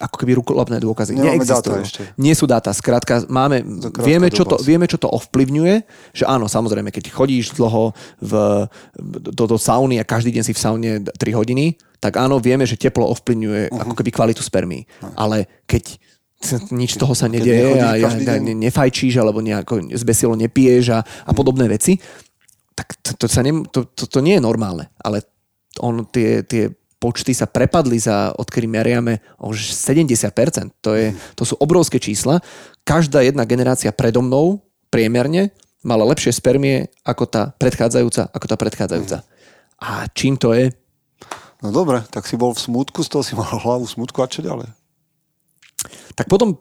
ako 0.01 0.16
keby 0.24 0.33
rukolapné 0.41 0.81
dôkazy. 0.81 1.14
Nemáme 1.14 1.39
Neexistujú. 1.39 1.76
Dáta 1.76 1.85
ešte. 1.85 2.03
Nie 2.16 2.35
sú 2.35 2.49
dáta. 2.49 2.70
Skrátka, 2.72 3.28
máme, 3.28 3.61
vieme, 4.01 4.33
čo 4.33 4.49
to, 4.49 4.57
vieme, 4.64 4.89
čo 4.89 4.97
to 4.97 5.07
ovplyvňuje, 5.12 5.74
že 6.16 6.24
áno, 6.24 6.49
samozrejme, 6.49 6.89
keď 6.89 7.12
chodíš 7.12 7.53
dlho 7.55 7.93
v, 8.24 8.33
do, 9.20 9.45
do 9.45 9.57
sauny 9.61 10.01
a 10.01 10.09
každý 10.09 10.33
deň 10.33 10.43
si 10.49 10.57
v 10.57 10.62
saune 10.62 10.91
3 11.05 11.14
hodiny, 11.37 11.76
tak 12.01 12.16
áno, 12.16 12.41
vieme, 12.41 12.64
že 12.64 12.81
teplo 12.81 13.05
ovplyvňuje 13.12 13.68
uh-huh. 13.68 13.83
ako 13.85 13.95
keby 14.01 14.11
kvalitu 14.11 14.41
spermí. 14.41 14.89
Uh-huh. 14.89 15.12
Ale 15.14 15.45
keď 15.68 16.01
nič 16.72 16.97
z 16.97 17.01
toho 17.05 17.12
sa 17.12 17.28
nedieje 17.28 17.76
a 17.85 18.01
ja, 18.01 18.09
ne, 18.41 18.57
nefajčíš 18.57 19.20
alebo 19.20 19.45
nejako 19.45 19.93
zbesilo 19.93 20.33
nepiješ 20.33 20.97
a, 20.97 21.05
a 21.05 21.33
podobné 21.37 21.68
veci, 21.68 22.01
tak 22.72 22.97
to, 23.05 23.12
to, 23.20 23.26
sa 23.28 23.45
ne, 23.45 23.61
to, 23.68 23.85
to, 23.93 24.09
to 24.09 24.24
nie 24.24 24.41
je 24.41 24.43
normálne. 24.43 24.89
Ale 25.05 25.20
on 25.78 26.02
tie, 26.10 26.42
tie 26.42 26.74
počty 26.98 27.32
sa 27.32 27.46
prepadli 27.46 27.96
za, 27.96 28.34
odkedy 28.34 28.66
meriame 28.66 29.22
už 29.40 29.72
70%. 29.72 30.82
To, 30.82 30.98
je, 30.98 31.14
to 31.38 31.46
sú 31.46 31.54
obrovské 31.62 32.02
čísla. 32.02 32.42
Každá 32.82 33.22
jedna 33.22 33.46
generácia 33.46 33.94
predo 33.94 34.20
mnou 34.20 34.60
priemerne 34.90 35.54
mala 35.80 36.04
lepšie 36.04 36.36
spermie 36.36 36.92
ako 37.06 37.24
tá 37.24 37.42
predchádzajúca, 37.56 38.28
ako 38.28 38.46
tá 38.46 38.56
predchádzajúca. 38.60 39.24
A 39.80 40.04
čím 40.12 40.36
to 40.36 40.52
je? 40.52 40.68
No 41.64 41.72
dobre, 41.72 42.04
tak 42.12 42.28
si 42.28 42.36
bol 42.36 42.52
v 42.52 42.60
smutku, 42.60 43.00
z 43.00 43.08
toho 43.08 43.24
si 43.24 43.32
mal 43.32 43.48
hlavu 43.48 43.88
smutku 43.88 44.20
a 44.20 44.28
čo 44.28 44.44
ďalej? 44.44 44.68
Tak 46.16 46.28
potom 46.28 46.60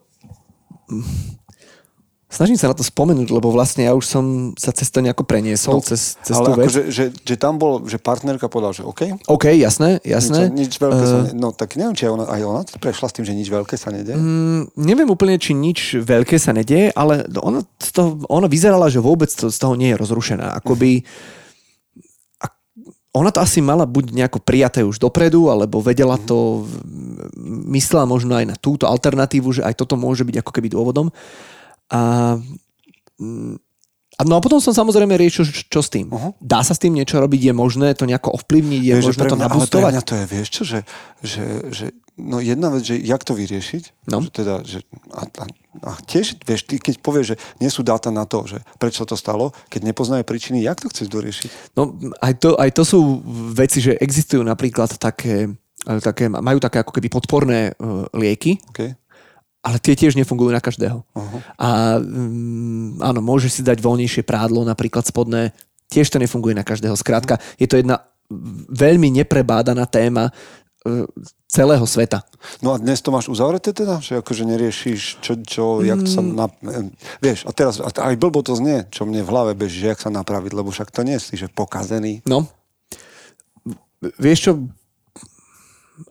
Snažím 2.29 2.61
sa 2.61 2.69
na 2.69 2.77
to 2.77 2.85
spomenúť, 2.85 3.33
lebo 3.33 3.49
vlastne 3.49 3.89
ja 3.89 3.97
už 3.97 4.05
som 4.05 4.53
sa 4.53 4.69
cez 4.69 4.85
to 4.93 5.01
nejako 5.01 5.25
preniesol, 5.25 5.81
no, 5.81 5.85
cez, 5.85 6.13
cez 6.21 6.37
tú 6.37 6.53
ale 6.53 6.61
vec. 6.61 6.69
akože, 6.69 6.81
že, 6.93 7.05
že 7.25 7.35
tam 7.41 7.57
bol, 7.57 7.89
že 7.89 7.97
partnerka 7.97 8.45
povedala, 8.45 8.69
že 8.69 8.85
OK, 8.85 9.25
OK, 9.25 9.49
jasné, 9.57 9.97
jasné. 10.05 10.53
nič, 10.53 10.69
nič 10.69 10.73
veľké 10.77 11.03
uh, 11.03 11.09
sa 11.09 11.17
ne, 11.25 11.33
No 11.33 11.49
tak 11.49 11.73
neviem, 11.73 11.97
či 11.97 12.05
aj 12.05 12.13
ona, 12.13 12.25
aj 12.29 12.41
ona 12.45 12.61
prešla 12.77 13.09
s 13.09 13.13
tým, 13.17 13.25
že 13.25 13.33
nič 13.33 13.49
veľké 13.49 13.73
sa 13.81 13.89
nedie. 13.89 14.13
Mm, 14.13 14.69
neviem 14.77 15.09
úplne, 15.09 15.41
či 15.41 15.57
nič 15.57 15.97
veľké 15.97 16.37
sa 16.37 16.53
nedieje, 16.53 16.93
ale 16.93 17.25
ona, 17.41 17.65
toho, 17.89 18.21
ona 18.29 18.45
vyzerala, 18.45 18.93
že 18.93 19.01
vôbec 19.01 19.33
to, 19.33 19.49
z 19.49 19.57
toho 19.57 19.73
nie 19.73 19.89
je 19.89 19.97
rozrušená. 19.97 20.53
Akoby, 20.61 21.01
a 22.37 22.53
ona 23.09 23.33
to 23.33 23.41
asi 23.41 23.57
mala 23.57 23.89
buď 23.89 24.13
nejako 24.13 24.37
prijaté 24.45 24.85
už 24.85 25.01
dopredu, 25.01 25.49
alebo 25.49 25.81
vedela 25.81 26.13
to, 26.21 26.69
myslela 27.73 28.05
možno 28.05 28.37
aj 28.37 28.53
na 28.53 28.53
túto 28.53 28.85
alternatívu, 28.85 29.49
že 29.49 29.65
aj 29.65 29.81
toto 29.81 29.97
môže 29.97 30.21
byť 30.21 30.45
ako 30.45 30.51
keby 30.53 30.69
dôvodom. 30.69 31.09
A, 31.89 32.37
mm, 33.17 33.55
a 34.19 34.21
no 34.27 34.35
a 34.35 34.43
potom 34.43 34.59
som 34.59 34.75
samozrejme 34.75 35.15
riešil, 35.15 35.47
že 35.47 35.63
čo 35.63 35.79
s 35.79 35.87
tým. 35.87 36.11
Uh-huh. 36.11 36.35
Dá 36.43 36.59
sa 36.59 36.75
s 36.75 36.79
tým 36.83 36.91
niečo 36.91 37.23
robiť, 37.23 37.39
je 37.39 37.53
možné 37.55 37.95
to 37.95 38.03
nejako 38.03 38.35
ovplyvniť, 38.35 38.81
je 38.83 38.93
Vieš, 38.99 39.05
možné 39.15 39.23
to 39.25 39.35
mňa, 39.39 39.39
ale 39.39 39.39
pre 39.39 39.55
nabustovať. 39.55 39.91
mňa 39.95 40.03
to 40.03 40.13
je, 40.19 40.25
vieš 40.27 40.47
čo, 40.51 40.61
že, 40.67 40.79
že, 41.23 41.43
že 41.71 41.85
no 42.19 42.43
jedna 42.43 42.67
vec, 42.67 42.83
že 42.83 42.99
jak 42.99 43.23
to 43.23 43.31
vyriešiť, 43.31 44.11
No. 44.11 44.19
že 44.19 44.29
teda, 44.35 44.55
že, 44.67 44.83
a, 45.15 45.23
a, 45.23 45.45
a 45.87 45.91
tiež, 46.03 46.35
vieš, 46.43 46.67
ty 46.67 46.83
keď 46.83 46.99
povieš, 46.99 47.25
že 47.31 47.35
nie 47.63 47.71
sú 47.71 47.79
dáta 47.79 48.11
na 48.11 48.27
to, 48.27 48.43
že 48.43 48.59
prečo 48.75 49.07
to 49.07 49.15
stalo, 49.15 49.55
keď 49.71 49.87
nepoznáme 49.87 50.27
príčiny, 50.27 50.67
jak 50.67 50.83
to 50.83 50.91
chceš 50.91 51.07
doriešiť? 51.07 51.49
No 51.79 51.95
aj 52.19 52.33
to, 52.43 52.59
aj 52.59 52.75
to 52.75 52.83
sú 52.83 52.99
veci, 53.55 53.79
že 53.79 53.95
existujú 53.95 54.43
napríklad 54.43 54.99
také, 54.99 55.47
také 56.03 56.27
majú 56.27 56.59
také 56.59 56.83
ako 56.83 56.91
keby 56.91 57.07
podporné 57.07 57.71
uh, 57.79 58.03
lieky, 58.11 58.59
Okay? 58.75 58.99
Ale 59.59 59.77
tie 59.83 59.95
tiež 59.95 60.15
nefungujú 60.15 60.55
na 60.55 60.63
každého. 60.63 61.03
Uh-huh. 61.03 61.39
A 61.59 61.99
mm, 61.99 63.03
áno, 63.03 63.19
môžeš 63.19 63.59
si 63.59 63.61
dať 63.61 63.83
voľnejšie 63.83 64.23
prádlo, 64.23 64.63
napríklad 64.63 65.03
spodné, 65.03 65.51
tiež 65.91 66.07
to 66.07 66.21
nefunguje 66.21 66.55
na 66.55 66.63
každého. 66.63 66.95
Skrátka, 66.95 67.41
je 67.59 67.67
to 67.67 67.75
jedna 67.75 68.07
veľmi 68.69 69.09
neprebádaná 69.09 69.89
téma 69.89 70.29
e, 70.29 71.03
celého 71.49 71.83
sveta. 71.83 72.21
No 72.61 72.77
a 72.77 72.79
dnes 72.79 73.01
to 73.01 73.09
máš 73.09 73.27
uzavreté 73.27 73.73
teda? 73.73 73.99
Že 73.99 74.21
akože 74.21 74.43
neriešiš, 74.45 75.01
čo, 75.19 75.33
čo 75.41 75.63
jak 75.81 76.05
sa 76.05 76.21
Mm. 76.21 76.33
na... 76.37 76.45
Vieš, 77.19 77.49
a 77.49 77.51
teraz 77.51 77.81
a 77.81 77.89
aj 77.89 78.15
blbo 78.21 78.45
to 78.45 78.53
znie, 78.53 78.85
čo 78.93 79.03
mne 79.09 79.25
v 79.25 79.31
hlave 79.33 79.51
beží, 79.57 79.81
že 79.81 79.97
jak 79.97 79.99
sa 79.99 80.13
napraviť, 80.13 80.53
lebo 80.53 80.69
však 80.69 80.93
to 80.93 81.01
nie 81.01 81.17
si, 81.17 81.35
že 81.35 81.49
pokazený. 81.49 82.21
No, 82.29 82.45
vieš 84.21 84.39
čo, 84.45 84.51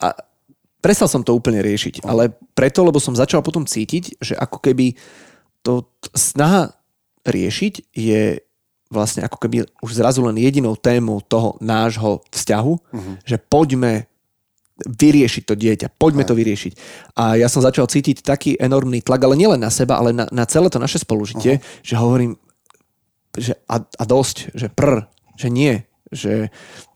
a 0.02 0.12
prestal 0.78 1.10
som 1.10 1.22
to 1.26 1.34
úplne 1.34 1.58
riešiť, 1.62 2.06
ale 2.06 2.34
preto, 2.54 2.86
lebo 2.86 3.02
som 3.02 3.16
začal 3.16 3.42
potom 3.42 3.66
cítiť, 3.66 4.22
že 4.22 4.34
ako 4.38 4.62
keby 4.62 4.94
to 5.66 5.86
snaha 6.14 6.74
riešiť 7.26 7.92
je 7.92 8.40
vlastne 8.88 9.20
ako 9.20 9.36
keby 9.36 9.68
už 9.84 10.00
zrazu 10.00 10.24
len 10.24 10.40
jedinou 10.40 10.72
témou 10.72 11.20
toho 11.20 11.60
nášho 11.60 12.24
vzťahu, 12.32 12.72
že 13.28 13.36
poďme 13.36 14.08
vyriešiť 14.78 15.42
to 15.44 15.54
dieťa, 15.58 15.88
poďme 15.98 16.22
to 16.24 16.38
vyriešiť. 16.38 16.72
A 17.18 17.34
ja 17.34 17.50
som 17.50 17.60
začal 17.60 17.90
cítiť 17.90 18.22
taký 18.22 18.54
enormný 18.56 19.02
tlak, 19.02 19.26
ale 19.26 19.34
nielen 19.34 19.60
na 19.60 19.74
seba, 19.74 19.98
ale 19.98 20.14
na, 20.14 20.24
na 20.30 20.46
celé 20.46 20.70
to 20.70 20.78
naše 20.78 21.02
spolužitie, 21.02 21.58
že 21.82 21.94
hovorím, 21.98 22.38
že 23.34 23.58
a, 23.66 23.82
a 23.82 24.04
dosť, 24.06 24.54
že 24.54 24.70
prr, 24.70 25.04
že 25.34 25.48
nie, 25.50 25.82
že 26.14 26.48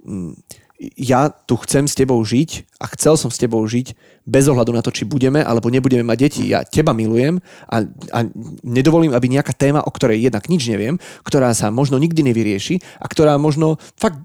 mm, 0.07 0.62
ja 0.99 1.31
tu 1.31 1.55
chcem 1.63 1.87
s 1.87 1.95
tebou 1.95 2.19
žiť 2.19 2.81
a 2.83 2.91
chcel 2.99 3.15
som 3.15 3.31
s 3.31 3.39
tebou 3.39 3.63
žiť 3.63 3.95
bez 4.27 4.51
ohľadu 4.51 4.75
na 4.75 4.83
to, 4.83 4.91
či 4.91 5.07
budeme 5.07 5.39
alebo 5.39 5.71
nebudeme 5.71 6.03
mať 6.03 6.19
deti. 6.19 6.43
Ja 6.51 6.67
teba 6.67 6.91
milujem 6.91 7.39
a, 7.71 7.87
a 8.11 8.19
nedovolím, 8.67 9.15
aby 9.15 9.31
nejaká 9.31 9.55
téma, 9.55 9.87
o 9.87 9.91
ktorej 9.95 10.23
jednak 10.27 10.51
nič 10.51 10.67
neviem, 10.67 10.99
ktorá 11.23 11.55
sa 11.55 11.71
možno 11.71 12.03
nikdy 12.03 12.27
nevyrieši 12.27 12.83
a 12.99 13.07
ktorá 13.07 13.39
možno 13.39 13.79
fakt 13.95 14.23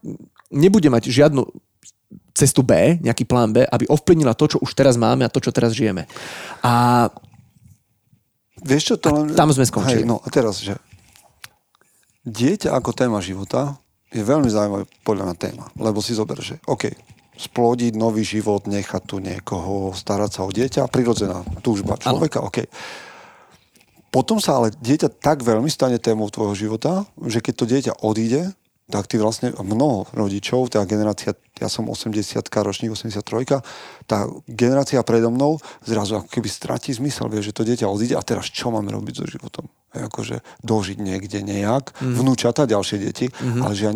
nebude 0.49 0.89
mať 0.89 1.14
žiadnu 1.14 1.45
cestu 2.34 2.62
B, 2.62 3.01
nejaký 3.01 3.26
plán 3.26 3.53
B, 3.53 3.66
aby 3.66 3.89
ovplyvnila 3.89 4.38
to, 4.38 4.45
čo 4.45 4.58
už 4.62 4.78
teraz 4.78 4.95
máme 4.97 5.26
a 5.26 5.34
to, 5.34 5.41
čo 5.41 5.49
teraz 5.49 5.74
žijeme. 5.74 6.05
A 6.62 7.05
Vieš 8.58 8.84
čo, 8.93 8.95
to 8.97 9.14
len... 9.14 9.38
tam 9.38 9.53
sme 9.53 9.66
skončili. 9.70 10.01
Hej, 10.01 10.10
no 10.10 10.18
a 10.18 10.28
teraz, 10.34 10.58
že 10.62 10.78
dieťa 12.26 12.74
ako 12.74 12.89
téma 12.91 13.22
života 13.22 13.78
je 14.12 14.24
veľmi 14.24 14.47
zaujímavá 14.47 14.88
podľa 15.03 15.24
mňa 15.32 15.36
téma, 15.38 15.66
lebo 15.76 15.99
si 15.99 16.16
zober, 16.16 16.39
že 16.39 16.60
OK, 16.68 16.91
splodiť 17.38 17.93
nový 17.93 18.26
život, 18.26 18.66
nechať 18.66 19.01
tu 19.05 19.22
niekoho, 19.22 19.93
starať 19.93 20.32
sa 20.34 20.41
o 20.43 20.49
dieťa, 20.49 20.89
prirodzená 20.89 21.45
túžba 21.62 21.99
človeka, 21.99 22.41
OK. 22.41 22.66
Potom 24.10 24.41
sa 24.41 24.58
ale 24.58 24.74
dieťa 24.74 25.22
tak 25.22 25.45
veľmi 25.45 25.70
stane 25.70 26.01
témou 26.01 26.32
tvojho 26.32 26.58
života, 26.58 27.05
že 27.28 27.43
keď 27.43 27.53
to 27.53 27.66
dieťa 27.70 27.93
odíde, 28.01 28.55
tak 28.88 29.03
ty 29.12 29.20
vlastne 29.20 29.51
mnoho 29.51 30.08
rodičov, 30.16 30.72
tá 30.72 30.80
generácia, 30.88 31.36
ja 31.60 31.68
som 31.68 31.91
80 31.91 32.39
ročník, 32.39 32.95
83 32.95 33.60
tá 34.08 34.32
generácia 34.47 35.03
predo 35.03 35.28
mnou 35.28 35.60
zrazu 35.84 36.24
ako 36.24 36.32
keby 36.32 36.47
stratí 36.47 36.95
zmysel, 36.95 37.28
vie, 37.28 37.43
že 37.43 37.51
to 37.51 37.68
dieťa 37.68 37.84
odíde 37.84 38.16
a 38.16 38.24
teraz 38.24 38.47
čo 38.47 38.72
máme 38.72 38.88
robiť 38.95 39.14
so 39.20 39.26
životom? 39.28 39.68
Akože 40.06 40.45
dožiť 40.62 40.98
niekde 41.02 41.41
nejak, 41.41 41.98
mm. 41.98 42.16
vnúčata, 42.22 42.70
ďalšie 42.70 42.98
deti, 43.02 43.26
mm-hmm. 43.34 43.62
ale 43.66 43.74
že 43.74 43.84
ja 43.89 43.93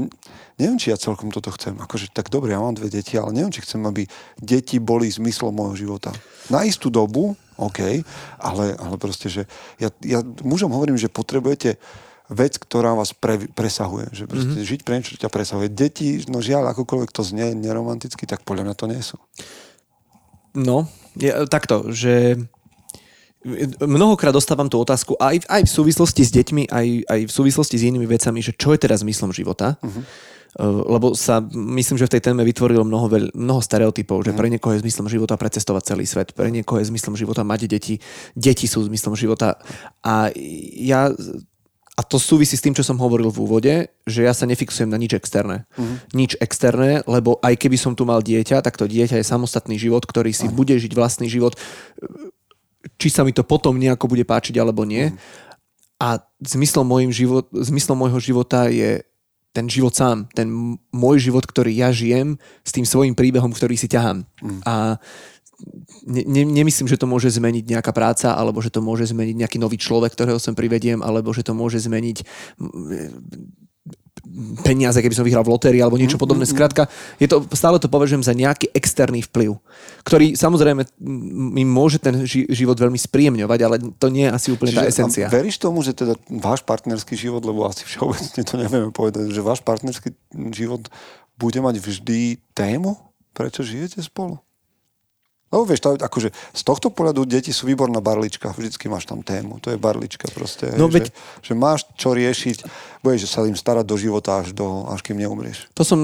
neviem, 0.62 0.78
či 0.78 0.94
ja 0.94 0.98
celkom 0.98 1.30
toto 1.34 1.50
chcem. 1.54 1.78
Akože 1.78 2.14
tak 2.14 2.30
dobre, 2.30 2.54
ja 2.54 2.62
mám 2.62 2.78
dve 2.78 2.90
deti, 2.90 3.18
ale 3.18 3.34
neviem, 3.34 3.54
či 3.54 3.66
chcem, 3.66 3.82
aby 3.86 4.06
deti 4.38 4.78
boli 4.78 5.10
zmyslom 5.10 5.54
môjho 5.54 5.90
života. 5.90 6.14
Na 6.54 6.62
istú 6.62 6.94
dobu, 6.94 7.34
OK, 7.58 8.06
ale, 8.42 8.66
ale 8.78 8.96
proste, 8.98 9.30
že 9.30 9.46
ja, 9.78 9.90
ja 10.02 10.22
mužom 10.42 10.74
hovorím, 10.74 10.98
že 10.98 11.10
potrebujete 11.10 11.78
vec, 12.32 12.56
ktorá 12.58 12.96
vás 12.96 13.12
pre, 13.12 13.50
presahuje. 13.52 14.08
Že 14.16 14.24
proste 14.26 14.56
mm-hmm. 14.56 14.72
žiť 14.72 14.80
pre 14.88 14.94
niečo, 14.98 15.14
čo 15.20 15.24
ťa 15.28 15.32
presahuje. 15.34 15.68
Deti, 15.68 16.24
no 16.32 16.40
žiaľ, 16.40 16.72
akokoľvek 16.72 17.12
to 17.12 17.28
znie 17.28 17.52
neromanticky, 17.54 18.24
tak 18.24 18.48
podľa 18.48 18.72
mňa 18.72 18.76
to 18.80 18.86
nie 18.88 19.02
sú. 19.04 19.20
No, 20.56 20.88
je, 21.16 21.32
takto, 21.48 21.92
že 21.92 22.40
mnohokrát 23.82 24.30
dostávam 24.30 24.70
tú 24.70 24.78
otázku 24.78 25.18
aj, 25.18 25.50
aj 25.50 25.62
v 25.66 25.72
súvislosti 25.72 26.22
s 26.22 26.32
deťmi, 26.32 26.70
aj, 26.70 26.88
aj 27.10 27.20
v 27.26 27.32
súvislosti 27.32 27.76
s 27.82 27.88
inými 27.90 28.06
vecami, 28.06 28.40
že 28.40 28.54
čo 28.54 28.78
je 28.78 28.80
teraz 28.82 29.02
zmyslom 29.02 29.34
života. 29.34 29.82
Uh-huh. 29.82 30.04
Lebo 30.60 31.16
sa, 31.16 31.40
myslím, 31.56 31.96
že 31.96 32.12
v 32.12 32.14
tej 32.20 32.22
téme 32.28 32.44
vytvorilo 32.44 32.84
mnoho, 32.84 33.08
veľ, 33.08 33.26
mnoho 33.32 33.64
stereotypov, 33.64 34.28
že 34.28 34.36
pre 34.36 34.52
niekoho 34.52 34.76
je 34.76 34.84
zmyslom 34.84 35.08
života 35.08 35.40
precestovať 35.40 35.96
celý 35.96 36.04
svet, 36.04 36.36
pre 36.36 36.52
niekoho 36.52 36.84
je 36.84 36.92
zmyslom 36.92 37.16
života 37.16 37.48
mať 37.48 37.72
deti, 37.72 38.04
deti 38.36 38.68
sú 38.68 38.84
zmyslom 38.84 39.16
života. 39.16 39.64
A 40.04 40.28
ja 40.76 41.08
a 42.00 42.02
to 42.08 42.20
súvisí 42.20 42.56
s 42.56 42.64
tým, 42.64 42.76
čo 42.76 42.88
som 42.88 43.00
hovoril 43.00 43.32
v 43.32 43.42
úvode, 43.44 43.74
že 44.08 44.24
ja 44.24 44.32
sa 44.32 44.48
nefixujem 44.48 44.88
na 44.88 45.00
nič 45.00 45.16
externé. 45.16 45.68
Uh-huh. 45.76 46.00
Nič 46.16 46.36
externé, 46.40 47.04
lebo 47.08 47.40
aj 47.40 47.56
keby 47.56 47.78
som 47.80 47.96
tu 47.96 48.04
mal 48.04 48.20
dieťa, 48.20 48.64
tak 48.64 48.76
to 48.76 48.92
dieťa 48.92 49.24
je 49.24 49.26
samostatný 49.28 49.80
život, 49.80 50.04
ktorý 50.04 50.36
si 50.36 50.48
uh-huh. 50.48 50.56
bude 50.56 50.76
žiť 50.76 50.92
vlastný 50.98 51.32
život. 51.32 51.56
Či 52.98 53.08
sa 53.14 53.22
mi 53.22 53.34
to 53.34 53.46
potom 53.46 53.78
nejako 53.78 54.10
bude 54.10 54.26
páčiť, 54.26 54.58
alebo 54.58 54.86
nie. 54.86 55.10
Uh-huh. 55.10 55.18
A 56.02 56.08
zmyslom, 56.42 56.86
môjim 56.86 57.14
život, 57.14 57.46
zmyslom 57.54 57.98
môjho 57.98 58.18
života 58.18 58.70
je 58.70 59.06
ten 59.52 59.68
život 59.68 59.94
sám. 59.94 60.26
Ten 60.34 60.50
môj 60.90 61.30
život, 61.30 61.46
ktorý 61.46 61.76
ja 61.76 61.94
žijem 61.94 62.42
s 62.66 62.72
tým 62.74 62.88
svojim 62.88 63.14
príbehom, 63.14 63.54
ktorý 63.54 63.78
si 63.78 63.86
ťahám. 63.86 64.26
Uh-huh. 64.42 64.62
A 64.66 64.74
ne, 66.08 66.24
ne, 66.26 66.42
nemyslím, 66.42 66.90
že 66.90 66.98
to 66.98 67.06
môže 67.06 67.30
zmeniť 67.30 67.78
nejaká 67.78 67.94
práca, 67.94 68.34
alebo 68.34 68.62
že 68.66 68.74
to 68.74 68.82
môže 68.82 69.14
zmeniť 69.14 69.46
nejaký 69.46 69.58
nový 69.62 69.78
človek, 69.78 70.14
ktorého 70.18 70.42
sem 70.42 70.58
privediem, 70.58 71.06
alebo 71.06 71.30
že 71.36 71.46
to 71.46 71.54
môže 71.54 71.78
zmeniť 71.86 72.26
peniaze, 74.62 75.02
keby 75.02 75.18
som 75.18 75.26
vyhral 75.26 75.42
v 75.42 75.54
lotérii 75.54 75.82
alebo 75.82 75.98
niečo 75.98 76.22
podobné. 76.22 76.46
Skrátka, 76.46 76.86
je 77.18 77.26
to, 77.26 77.42
stále 77.58 77.82
to 77.82 77.90
považujem 77.90 78.22
za 78.22 78.38
nejaký 78.38 78.70
externý 78.72 79.26
vplyv, 79.26 79.58
ktorý 80.06 80.38
samozrejme 80.38 80.86
mi 81.52 81.64
môže 81.66 81.98
ten 81.98 82.24
ži- 82.24 82.46
život 82.54 82.78
veľmi 82.78 82.98
spríjemňovať, 82.98 83.60
ale 83.66 83.76
to 83.98 84.08
nie 84.14 84.30
je 84.30 84.32
asi 84.32 84.48
úplne 84.54 84.78
tá 84.78 84.86
esencia. 84.86 85.26
veríš 85.28 85.58
tomu, 85.58 85.82
že 85.82 85.98
teda 85.98 86.14
váš 86.30 86.62
partnerský 86.62 87.18
život, 87.18 87.42
lebo 87.42 87.66
asi 87.66 87.82
všeobecne 87.84 88.42
to 88.46 88.56
nevieme 88.62 88.90
povedať, 88.94 89.34
že 89.34 89.42
váš 89.42 89.66
partnerský 89.66 90.14
život 90.54 90.86
bude 91.36 91.58
mať 91.58 91.82
vždy 91.82 92.38
tému, 92.54 92.94
prečo 93.34 93.66
žijete 93.66 94.06
spolu? 94.06 94.38
No 95.52 95.68
vieš, 95.68 95.84
to, 95.84 96.00
akože 96.00 96.32
z 96.32 96.62
tohto 96.64 96.88
pohľadu 96.90 97.28
deti 97.28 97.52
sú 97.52 97.68
výborná 97.68 98.00
barlička, 98.00 98.56
vždycky 98.56 98.88
máš 98.88 99.04
tam 99.04 99.20
tému, 99.20 99.60
to 99.60 99.68
je 99.70 99.78
barlička 99.78 100.32
proste, 100.32 100.72
No 100.80 100.88
hej, 100.88 100.96
veď- 100.96 101.12
že, 101.12 101.52
že 101.52 101.54
máš 101.54 101.84
čo 102.00 102.16
riešiť, 102.16 102.58
budeš 103.04 103.28
sa 103.28 103.44
im 103.44 103.60
starať 103.60 103.84
do 103.84 104.00
života 104.00 104.40
až, 104.40 104.56
do, 104.56 104.88
až 104.88 105.04
kým 105.04 105.20
neumrieš. 105.20 105.68
To 105.76 105.84
som 105.84 106.00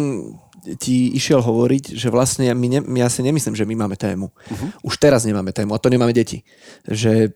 ti 0.75 1.15
išiel 1.15 1.39
hovoriť, 1.39 1.95
že 1.95 2.11
vlastne 2.11 2.51
my 2.51 2.67
ne, 2.67 2.79
ja 2.99 3.07
si 3.07 3.23
nemyslím, 3.23 3.55
že 3.55 3.63
my 3.63 3.87
máme 3.87 3.95
tému. 3.95 4.27
Uh-huh. 4.27 4.67
Už 4.83 4.99
teraz 4.99 5.23
nemáme 5.23 5.55
tému 5.55 5.71
a 5.71 5.79
to 5.79 5.87
nemáme 5.87 6.11
deti. 6.11 6.43
Že 6.83 7.31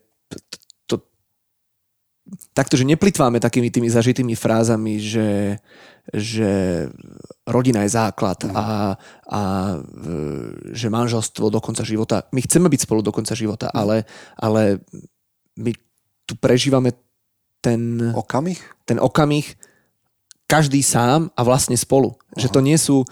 takto, 2.54 2.78
že 2.78 2.88
neplitváme 2.88 3.42
takými 3.42 3.68
tými 3.68 3.90
zažitými 3.90 4.34
frázami, 4.38 5.02
že, 5.02 5.58
že 6.14 6.86
rodina 7.44 7.82
je 7.82 7.90
základ 7.92 8.38
a, 8.54 8.94
a 9.26 9.40
e, 9.74 9.78
že 10.72 10.92
manželstvo 10.92 11.50
do 11.50 11.60
konca 11.60 11.82
života. 11.82 12.24
My 12.30 12.40
chceme 12.42 12.70
byť 12.70 12.80
spolu 12.86 13.02
do 13.02 13.12
konca 13.12 13.34
života, 13.34 13.68
ale, 13.74 14.06
ale 14.38 14.80
my 15.58 15.74
tu 16.24 16.38
prežívame 16.38 16.94
ten, 17.62 18.12
Okamih? 18.14 18.58
ten 18.86 18.98
okamih 18.98 19.54
každý 20.50 20.82
sám 20.84 21.30
a 21.32 21.40
vlastne 21.46 21.78
spolu. 21.78 22.18
Že 22.36 22.48
to 22.52 22.60
nie 22.60 22.76
sú... 22.76 23.08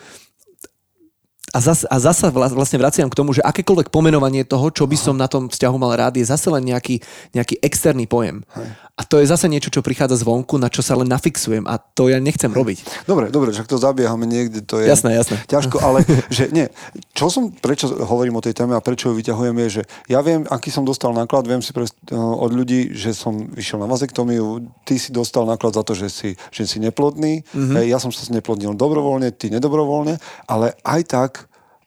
A 1.50 1.58
zase, 1.58 1.84
a 1.84 1.96
zase 1.96 2.28
vla- 2.28 2.48
vlastne 2.48 2.76
vraciam 2.76 3.06
k 3.06 3.14
tomu, 3.14 3.30
že 3.30 3.42
akékoľvek 3.42 3.88
pomenovanie 3.88 4.42
toho, 4.42 4.70
čo 4.70 4.86
by 4.86 4.94
som 4.94 5.14
na 5.14 5.26
tom 5.26 5.46
vzťahu 5.46 5.76
mal 5.76 5.92
rád, 5.92 6.14
je 6.14 6.24
zase 6.24 6.46
len 6.46 6.62
nejaký, 6.64 7.02
nejaký 7.30 7.58
externý 7.58 8.06
pojem. 8.06 8.46
A 8.94 9.02
to 9.02 9.16
je 9.16 9.24
zase 9.24 9.48
niečo, 9.48 9.68
čo 9.68 9.80
prichádza 9.80 10.20
zvonku, 10.20 10.54
na 10.54 10.68
čo 10.68 10.78
sa 10.78 10.92
len 10.92 11.08
nafixujem 11.08 11.64
a 11.64 11.80
to 11.80 12.06
ja 12.06 12.20
nechcem 12.20 12.52
robiť. 12.52 13.08
Dobre, 13.08 13.32
dobre, 13.32 13.48
však 13.48 13.64
to 13.64 13.80
zabiehame 13.80 14.28
niekde, 14.28 14.60
to 14.60 14.76
je 14.76 14.84
Jasné, 14.84 15.16
jasné. 15.16 15.40
ťažko, 15.46 15.80
ale 15.80 16.04
že 16.28 16.52
nie, 16.52 16.68
čo 17.10 17.32
som, 17.32 17.48
prečo 17.48 17.88
hovorím 17.88 18.36
o 18.36 18.44
tej 18.44 18.52
téme 18.52 18.76
a 18.76 18.84
prečo 18.84 19.08
ju 19.08 19.16
vyťahujem 19.16 19.56
je, 19.56 19.68
že 19.72 19.82
ja 20.06 20.20
viem, 20.20 20.44
aký 20.44 20.68
som 20.68 20.84
dostal 20.84 21.10
náklad, 21.10 21.48
viem 21.48 21.58
si 21.58 21.72
pre, 21.72 21.88
od 22.12 22.50
ľudí, 22.50 22.92
že 22.92 23.10
som 23.10 23.48
vyšiel 23.48 23.80
na 23.80 23.88
vazektomiu, 23.88 24.60
ty 24.84 25.00
si 25.00 25.08
dostal 25.10 25.42
náklad 25.42 25.72
za 25.72 25.82
to, 25.82 25.96
že 25.96 26.06
si, 26.06 26.30
že 26.50 26.62
si 26.64 26.76
neplodný, 26.76 27.40
Mhm. 27.40 27.56
mm-hmm. 27.72 27.88
ja 27.88 27.96
som 27.96 28.10
sa 28.10 28.20
neplodnil 28.28 28.76
dobrovoľne, 28.76 29.32
ty 29.32 29.48
nedobrovoľne, 29.48 30.20
ale 30.44 30.76
aj 30.82 31.00
tak 31.06 31.30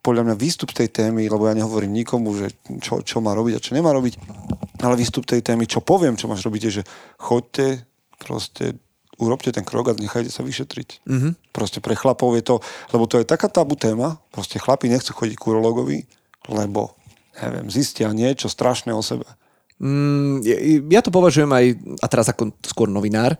podľa 0.04 0.28
mňa 0.28 0.36
výstup 0.36 0.76
tej 0.76 0.92
témy, 0.92 1.32
lebo 1.32 1.48
ja 1.48 1.56
nehovorím 1.56 1.96
nikomu, 1.96 2.36
že 2.36 2.52
čo, 2.84 3.00
čo 3.00 3.24
má 3.24 3.32
robiť 3.32 3.54
a 3.56 3.64
čo 3.64 3.72
nemá 3.72 3.96
robiť, 3.96 4.20
ale 4.84 5.00
výstup 5.00 5.24
tej 5.24 5.40
témy, 5.40 5.64
čo 5.64 5.80
poviem, 5.80 6.20
čo 6.20 6.28
máš 6.28 6.44
robiť, 6.44 6.62
je, 6.68 6.72
že 6.80 6.84
choďte, 7.24 7.88
proste 8.20 8.76
urobte 9.16 9.56
ten 9.56 9.64
krok 9.64 9.90
a 9.90 9.96
nechajte 9.96 10.28
sa 10.28 10.44
vyšetriť. 10.44 11.08
Mm-hmm. 11.08 11.56
Proste 11.56 11.80
pre 11.80 11.96
chlapov 11.96 12.36
je 12.36 12.44
to, 12.44 12.60
lebo 12.92 13.08
to 13.08 13.24
je 13.24 13.26
taká 13.26 13.48
tabu 13.48 13.80
téma, 13.80 14.20
proste 14.36 14.60
chlapi 14.60 14.92
nechcú 14.92 15.16
chodiť 15.16 15.40
k 15.40 15.48
urologovi, 15.48 16.00
lebo, 16.52 17.00
neviem, 17.40 17.72
zistia 17.72 18.12
niečo 18.12 18.52
strašné 18.52 18.92
o 18.92 19.00
sebe. 19.00 19.26
Mm, 19.76 20.46
ja- 20.88 21.02
to 21.02 21.10
považujem 21.10 21.50
aj, 21.50 21.66
a 22.00 22.08
teraz 22.08 22.28
ako 22.28 22.54
skôr 22.62 22.88
novinár, 22.88 23.34
e, 23.34 23.38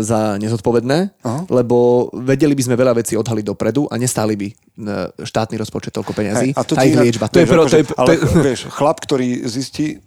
za 0.00 0.36
nezodpovedné, 0.36 0.98
Aha. 1.20 1.40
lebo 1.48 2.08
vedeli 2.14 2.52
by 2.52 2.62
sme 2.62 2.76
veľa 2.76 2.94
vecí 2.94 3.16
odhaliť 3.16 3.44
dopredu 3.44 3.88
a 3.88 3.96
nestáli 3.96 4.36
by 4.36 4.48
e, 4.48 4.54
štátny 5.18 5.56
rozpočet 5.56 5.90
toľko 5.90 6.12
peňazí. 6.12 6.48
Hej, 6.50 6.56
a 6.56 6.62
ti 6.62 6.74
inak- 6.90 7.04
liečba. 7.04 7.26
To 7.26 7.38
je, 7.38 7.46
pro, 7.46 7.62
to 7.62 7.62
akože- 7.66 7.76
je, 7.76 7.84
to 7.84 7.94
ale 7.96 8.10
je, 8.10 8.18
vieš, 8.40 8.60
chlap, 8.68 8.98
ktorý 8.98 9.26
zistí 9.44 9.98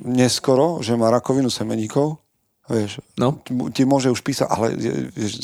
neskoro, 0.00 0.80
že 0.80 0.94
má 0.94 1.10
rakovinu 1.10 1.48
semeníkov, 1.48 2.16
vieš, 2.64 3.02
No. 3.18 3.42
ti- 3.68 3.84
môže 3.84 4.08
už 4.08 4.22
písať, 4.22 4.46
ale 4.46 4.72
je, 4.72 4.92
vieš, 5.10 5.42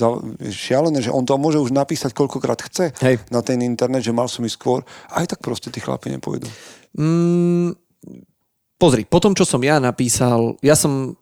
šialené, 0.48 1.02
že 1.02 1.10
on 1.10 1.26
to 1.26 1.36
môže 1.36 1.58
už 1.58 1.70
napísať 1.70 2.14
koľkokrát 2.14 2.62
chce 2.62 2.94
Hej. 2.96 3.20
na 3.28 3.42
ten 3.42 3.60
internet, 3.60 4.00
že 4.00 4.14
mal 4.14 4.28
som 4.28 4.40
ísť 4.40 4.56
skôr. 4.56 4.80
Aj 5.10 5.26
tak 5.26 5.42
proste 5.42 5.68
tí 5.68 5.76
chlapi 5.76 6.08
nepôjdu. 6.08 6.46
Mm, 6.96 7.74
pozri, 8.76 9.08
po 9.08 9.18
tom, 9.20 9.32
čo 9.32 9.48
som 9.48 9.60
ja 9.64 9.80
napísal, 9.80 10.56
ja 10.60 10.76
som 10.76 11.16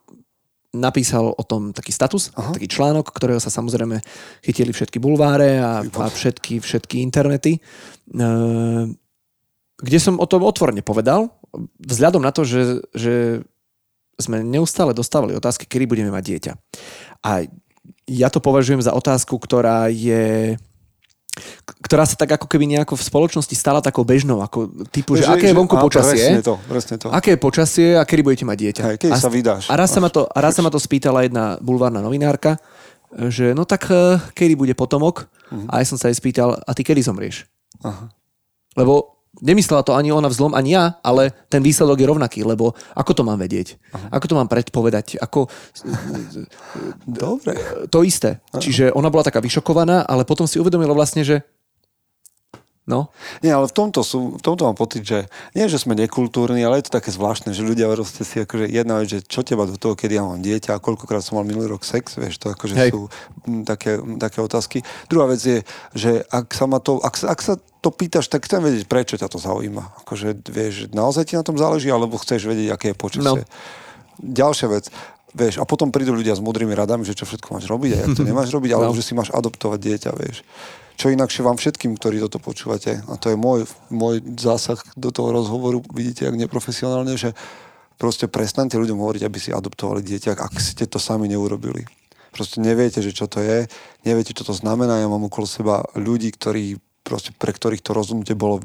napísal 0.74 1.30
o 1.30 1.42
tom 1.46 1.70
taký 1.70 1.94
status, 1.94 2.34
Aha. 2.34 2.50
taký 2.58 2.66
článok, 2.66 3.14
ktorého 3.14 3.38
sa 3.38 3.48
samozrejme 3.48 4.02
chytili 4.42 4.74
všetky 4.74 4.98
bulváre 4.98 5.62
a, 5.62 5.86
a 5.86 6.06
všetky, 6.10 6.58
všetky 6.58 6.98
internety, 6.98 7.58
e, 7.58 8.30
kde 9.78 9.98
som 10.02 10.18
o 10.18 10.26
tom 10.26 10.42
otvorene 10.42 10.82
povedal, 10.82 11.30
vzhľadom 11.78 12.22
na 12.26 12.34
to, 12.34 12.42
že, 12.42 12.82
že 12.90 13.14
sme 14.18 14.42
neustále 14.42 14.94
dostávali 14.94 15.34
otázky, 15.38 15.66
kedy 15.66 15.86
budeme 15.86 16.10
mať 16.10 16.24
dieťa. 16.26 16.52
A 17.26 17.46
ja 18.04 18.28
to 18.30 18.42
považujem 18.42 18.82
za 18.82 18.94
otázku, 18.94 19.38
ktorá 19.38 19.90
je 19.90 20.54
ktorá 21.82 22.06
sa 22.06 22.14
tak 22.14 22.38
ako 22.38 22.46
keby 22.46 22.64
nejako 22.70 22.94
v 22.94 23.02
spoločnosti 23.02 23.54
stala 23.58 23.82
takou 23.82 24.06
bežnou, 24.06 24.38
ako 24.38 24.70
typu, 24.88 25.18
že, 25.18 25.26
aké 25.26 25.50
je 25.50 25.56
vonku 25.56 25.74
áno, 25.74 25.84
počasie, 25.84 26.16
Presne 26.16 26.42
to, 26.46 26.54
presne 26.70 26.94
to. 26.96 27.06
aké 27.10 27.34
je 27.34 27.38
počasie 27.38 27.88
a 27.98 28.02
kedy 28.06 28.22
budete 28.22 28.44
mať 28.46 28.56
dieťa. 28.58 28.82
Hej, 28.86 28.96
kedy 29.02 29.12
a, 29.12 29.18
sa 29.18 29.30
vydáš. 29.30 29.64
A 29.66 29.74
raz 29.74 29.90
sa, 29.90 29.98
ma 29.98 30.08
to, 30.08 30.24
a 30.30 30.38
raz 30.38 30.54
sa 30.54 30.62
ma 30.62 30.70
to 30.70 30.78
spýtala 30.78 31.26
jedna 31.26 31.58
bulvárna 31.58 31.98
novinárka, 31.98 32.62
že 33.30 33.54
no 33.54 33.66
tak 33.66 33.90
eh, 33.90 34.18
kedy 34.34 34.54
bude 34.54 34.74
potomok? 34.74 35.26
A 35.70 35.78
ja 35.78 35.86
som 35.86 35.94
sa 35.94 36.10
jej 36.10 36.18
spýtal, 36.18 36.58
a 36.58 36.70
ty 36.74 36.82
kedy 36.82 36.98
zomrieš? 37.04 37.46
Aha. 37.86 38.10
Lebo 38.74 39.13
nemyslela 39.42 39.82
to 39.82 39.94
ani 39.94 40.12
ona 40.12 40.28
vzlom, 40.28 40.54
ani 40.54 40.76
ja, 40.76 40.98
ale 41.02 41.32
ten 41.48 41.62
výsledok 41.62 41.98
je 41.98 42.10
rovnaký, 42.10 42.40
lebo 42.42 42.74
ako 42.94 43.12
to 43.14 43.22
mám 43.22 43.38
vedieť? 43.40 43.78
Ako 44.10 44.26
to 44.30 44.34
mám 44.38 44.50
predpovedať? 44.50 45.18
Ako, 45.18 45.48
Dobre. 47.06 47.54
to 47.88 48.02
isté. 48.02 48.42
Čiže 48.54 48.90
ona 48.92 49.10
bola 49.10 49.26
taká 49.26 49.38
vyšokovaná, 49.38 50.04
ale 50.06 50.26
potom 50.26 50.44
si 50.44 50.58
uvedomila 50.58 50.92
vlastne, 50.92 51.22
že 51.22 51.46
no, 52.84 53.08
Nie, 53.40 53.56
ale 53.56 53.64
v 53.64 53.74
tomto, 53.74 54.04
sú, 54.04 54.36
v 54.36 54.42
tomto 54.44 54.68
mám 54.68 54.76
pocit, 54.76 55.00
že 55.02 55.24
nie, 55.56 55.64
že 55.66 55.80
sme 55.80 55.96
nekultúrni, 55.96 56.60
ale 56.60 56.80
je 56.80 56.88
to 56.88 57.00
také 57.00 57.08
zvláštne, 57.08 57.56
že 57.56 57.64
ľudia 57.64 57.88
proste 57.88 58.22
si 58.28 58.40
akože 58.44 58.68
jedna 58.68 59.00
vec, 59.00 59.08
že 59.08 59.20
čo 59.24 59.40
teba 59.40 59.64
do 59.64 59.80
toho, 59.80 59.96
kedy 59.96 60.20
ja 60.20 60.24
mám 60.24 60.44
dieťa 60.44 60.76
a 60.76 60.82
koľkokrát 60.84 61.24
som 61.24 61.40
mal 61.40 61.48
minulý 61.48 61.72
rok 61.72 61.80
sex, 61.82 62.20
vieš, 62.20 62.36
to 62.36 62.52
akože 62.52 62.74
Hej. 62.76 62.90
sú 62.92 63.08
také, 63.64 63.96
také 64.20 64.38
otázky. 64.44 64.84
Druhá 65.08 65.28
vec 65.28 65.40
je, 65.40 65.58
že 65.96 66.24
ak 66.28 66.52
sa 66.52 66.68
ma 66.68 66.76
to, 66.78 67.00
ak, 67.00 67.16
ak 67.24 67.40
sa 67.40 67.56
to 67.80 67.88
pýtaš, 67.88 68.28
tak 68.28 68.44
chcem 68.48 68.60
vedieť, 68.64 68.84
prečo 68.88 69.16
ťa 69.16 69.28
to 69.28 69.36
zaujíma. 69.40 70.04
Akože, 70.04 70.36
vieš, 70.48 70.88
naozaj 70.92 71.32
ti 71.32 71.34
na 71.36 71.44
tom 71.44 71.56
záleží, 71.56 71.88
alebo 71.88 72.16
chceš 72.20 72.48
vedieť, 72.48 72.68
aké 72.72 72.86
je 72.92 72.96
počasie. 72.96 73.44
No. 73.44 73.48
Ďalšia 74.24 74.68
vec, 74.70 74.88
vieš, 75.34 75.58
a 75.58 75.66
potom 75.66 75.90
prídu 75.90 76.14
ľudia 76.14 76.32
s 76.32 76.40
múdrymi 76.40 76.72
radami, 76.72 77.02
že 77.02 77.18
čo 77.18 77.26
všetko 77.26 77.58
máš 77.58 77.66
robiť 77.66 77.90
a 77.92 77.98
jak 78.06 78.10
to 78.14 78.22
nemáš 78.28 78.48
robiť, 78.54 78.70
alebo 78.72 78.94
No. 78.94 78.96
že 78.96 79.02
si 79.04 79.12
máš 79.12 79.34
adoptovať 79.34 79.78
dieťa, 79.82 80.10
vieš. 80.14 80.46
Čo 80.94 81.10
inakšie 81.10 81.42
vám 81.42 81.58
všetkým, 81.58 81.98
ktorí 81.98 82.22
toto 82.22 82.38
počúvate, 82.38 83.02
a 83.04 83.14
to 83.18 83.34
je 83.34 83.36
môj, 83.36 83.66
môj 83.90 84.22
zásah 84.38 84.78
do 84.94 85.10
toho 85.10 85.34
rozhovoru, 85.34 85.82
vidíte, 85.90 86.30
ak 86.30 86.38
neprofesionálne, 86.38 87.18
že 87.18 87.34
proste 87.98 88.30
prestaňte 88.30 88.78
ľuďom 88.78 89.02
hovoriť, 89.02 89.22
aby 89.26 89.38
si 89.38 89.50
adoptovali 89.50 90.06
dieťa, 90.06 90.38
ak 90.38 90.54
ste 90.62 90.86
to 90.86 91.02
sami 91.02 91.26
neurobili. 91.26 91.82
Proste 92.34 92.58
neviete, 92.58 92.98
že 92.98 93.14
čo 93.14 93.30
to 93.30 93.38
je, 93.38 93.70
neviete, 94.02 94.34
čo 94.34 94.42
to 94.42 94.54
znamená. 94.54 94.98
Ja 94.98 95.06
mám 95.06 95.22
okolo 95.30 95.46
seba 95.46 95.86
ľudí, 95.94 96.34
ktorí, 96.34 96.82
proste, 97.06 97.30
pre 97.30 97.54
ktorých 97.54 97.82
to 97.82 97.94
rozhodnutie 97.94 98.34
bolo 98.34 98.58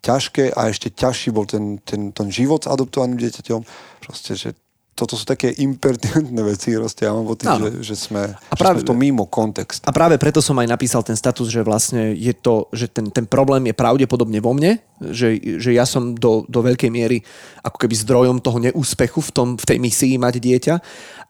ťažké 0.00 0.52
a 0.52 0.72
ešte 0.72 0.92
ťažší 0.92 1.32
bol 1.32 1.44
ten, 1.44 1.80
ten, 1.84 2.12
ten 2.12 2.28
život 2.32 2.64
s 2.64 2.72
adoptovaným 2.72 3.20
dieťaťom. 3.20 3.60
Proste, 4.04 4.36
že 4.36 4.56
toto 4.94 5.18
sú 5.18 5.26
také 5.26 5.50
impertinentné 5.50 6.38
veci, 6.46 6.70
proste 6.78 7.02
ja 7.02 7.10
mám 7.10 7.26
pocit, 7.26 7.50
že, 7.50 7.68
že, 7.82 7.94
sme, 7.98 8.30
A 8.30 8.54
že 8.54 8.62
práve- 8.62 8.78
sme 8.78 8.84
v 8.86 8.90
tom 8.94 8.98
mimo 8.98 9.26
kontext. 9.26 9.82
A 9.82 9.90
práve 9.90 10.14
preto 10.22 10.38
som 10.38 10.54
aj 10.62 10.70
napísal 10.70 11.02
ten 11.02 11.18
status, 11.18 11.50
že 11.50 11.66
vlastne 11.66 12.14
je 12.14 12.30
to, 12.30 12.70
že 12.70 12.86
ten, 12.86 13.10
ten 13.10 13.26
problém 13.26 13.66
je 13.66 13.74
pravdepodobne 13.74 14.38
vo 14.38 14.54
mne, 14.54 14.78
že, 15.02 15.34
že 15.58 15.74
ja 15.74 15.82
som 15.82 16.14
do, 16.14 16.46
do 16.46 16.62
veľkej 16.62 16.94
miery 16.94 17.26
ako 17.66 17.76
keby 17.82 17.94
zdrojom 18.06 18.38
toho 18.38 18.62
neúspechu 18.62 19.18
v, 19.18 19.30
tom, 19.34 19.48
v 19.58 19.64
tej 19.66 19.78
misii 19.82 20.14
mať 20.14 20.34
dieťa. 20.38 20.74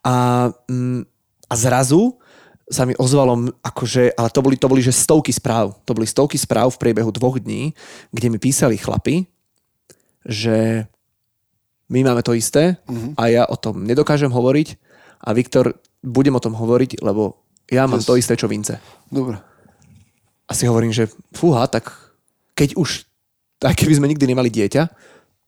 A, 0.04 0.14
mm, 0.68 1.00
a 1.48 1.54
zrazu 1.56 2.20
sa 2.68 2.84
mi 2.88 2.96
ozvalo, 2.96 3.52
akože, 3.60 4.16
ale 4.16 4.28
to 4.32 4.40
boli, 4.40 4.56
to 4.56 4.68
boli 4.68 4.80
že 4.84 4.92
stovky 4.92 5.32
správ. 5.32 5.76
To 5.84 5.92
boli 5.96 6.08
stovky 6.08 6.36
správ 6.36 6.72
v 6.76 6.80
priebehu 6.80 7.12
dvoch 7.12 7.40
dní, 7.40 7.72
kde 8.12 8.28
mi 8.28 8.36
písali 8.40 8.76
chlapi, 8.76 9.28
že 10.24 10.88
my 11.92 12.00
máme 12.00 12.22
to 12.24 12.32
isté 12.32 12.80
a 13.14 13.22
ja 13.28 13.44
o 13.44 13.56
tom 13.56 13.84
nedokážem 13.84 14.32
hovoriť 14.32 14.68
a 15.24 15.32
Viktor, 15.32 15.76
budem 16.00 16.36
o 16.36 16.42
tom 16.42 16.56
hovoriť, 16.56 17.00
lebo 17.00 17.40
ja 17.68 17.88
mám 17.88 18.00
Yes. 18.00 18.08
to 18.08 18.16
isté, 18.16 18.36
čo 18.36 18.48
Vince. 18.48 18.76
Dobre. 19.08 19.40
A 20.44 20.52
si 20.52 20.68
hovorím, 20.68 20.92
že 20.92 21.08
fúha, 21.32 21.64
tak 21.68 21.88
keď 22.52 22.76
už, 22.76 23.08
aj 23.64 23.72
keby 23.76 23.96
sme 23.96 24.10
nikdy 24.12 24.24
nemali 24.28 24.52
dieťa, 24.52 24.82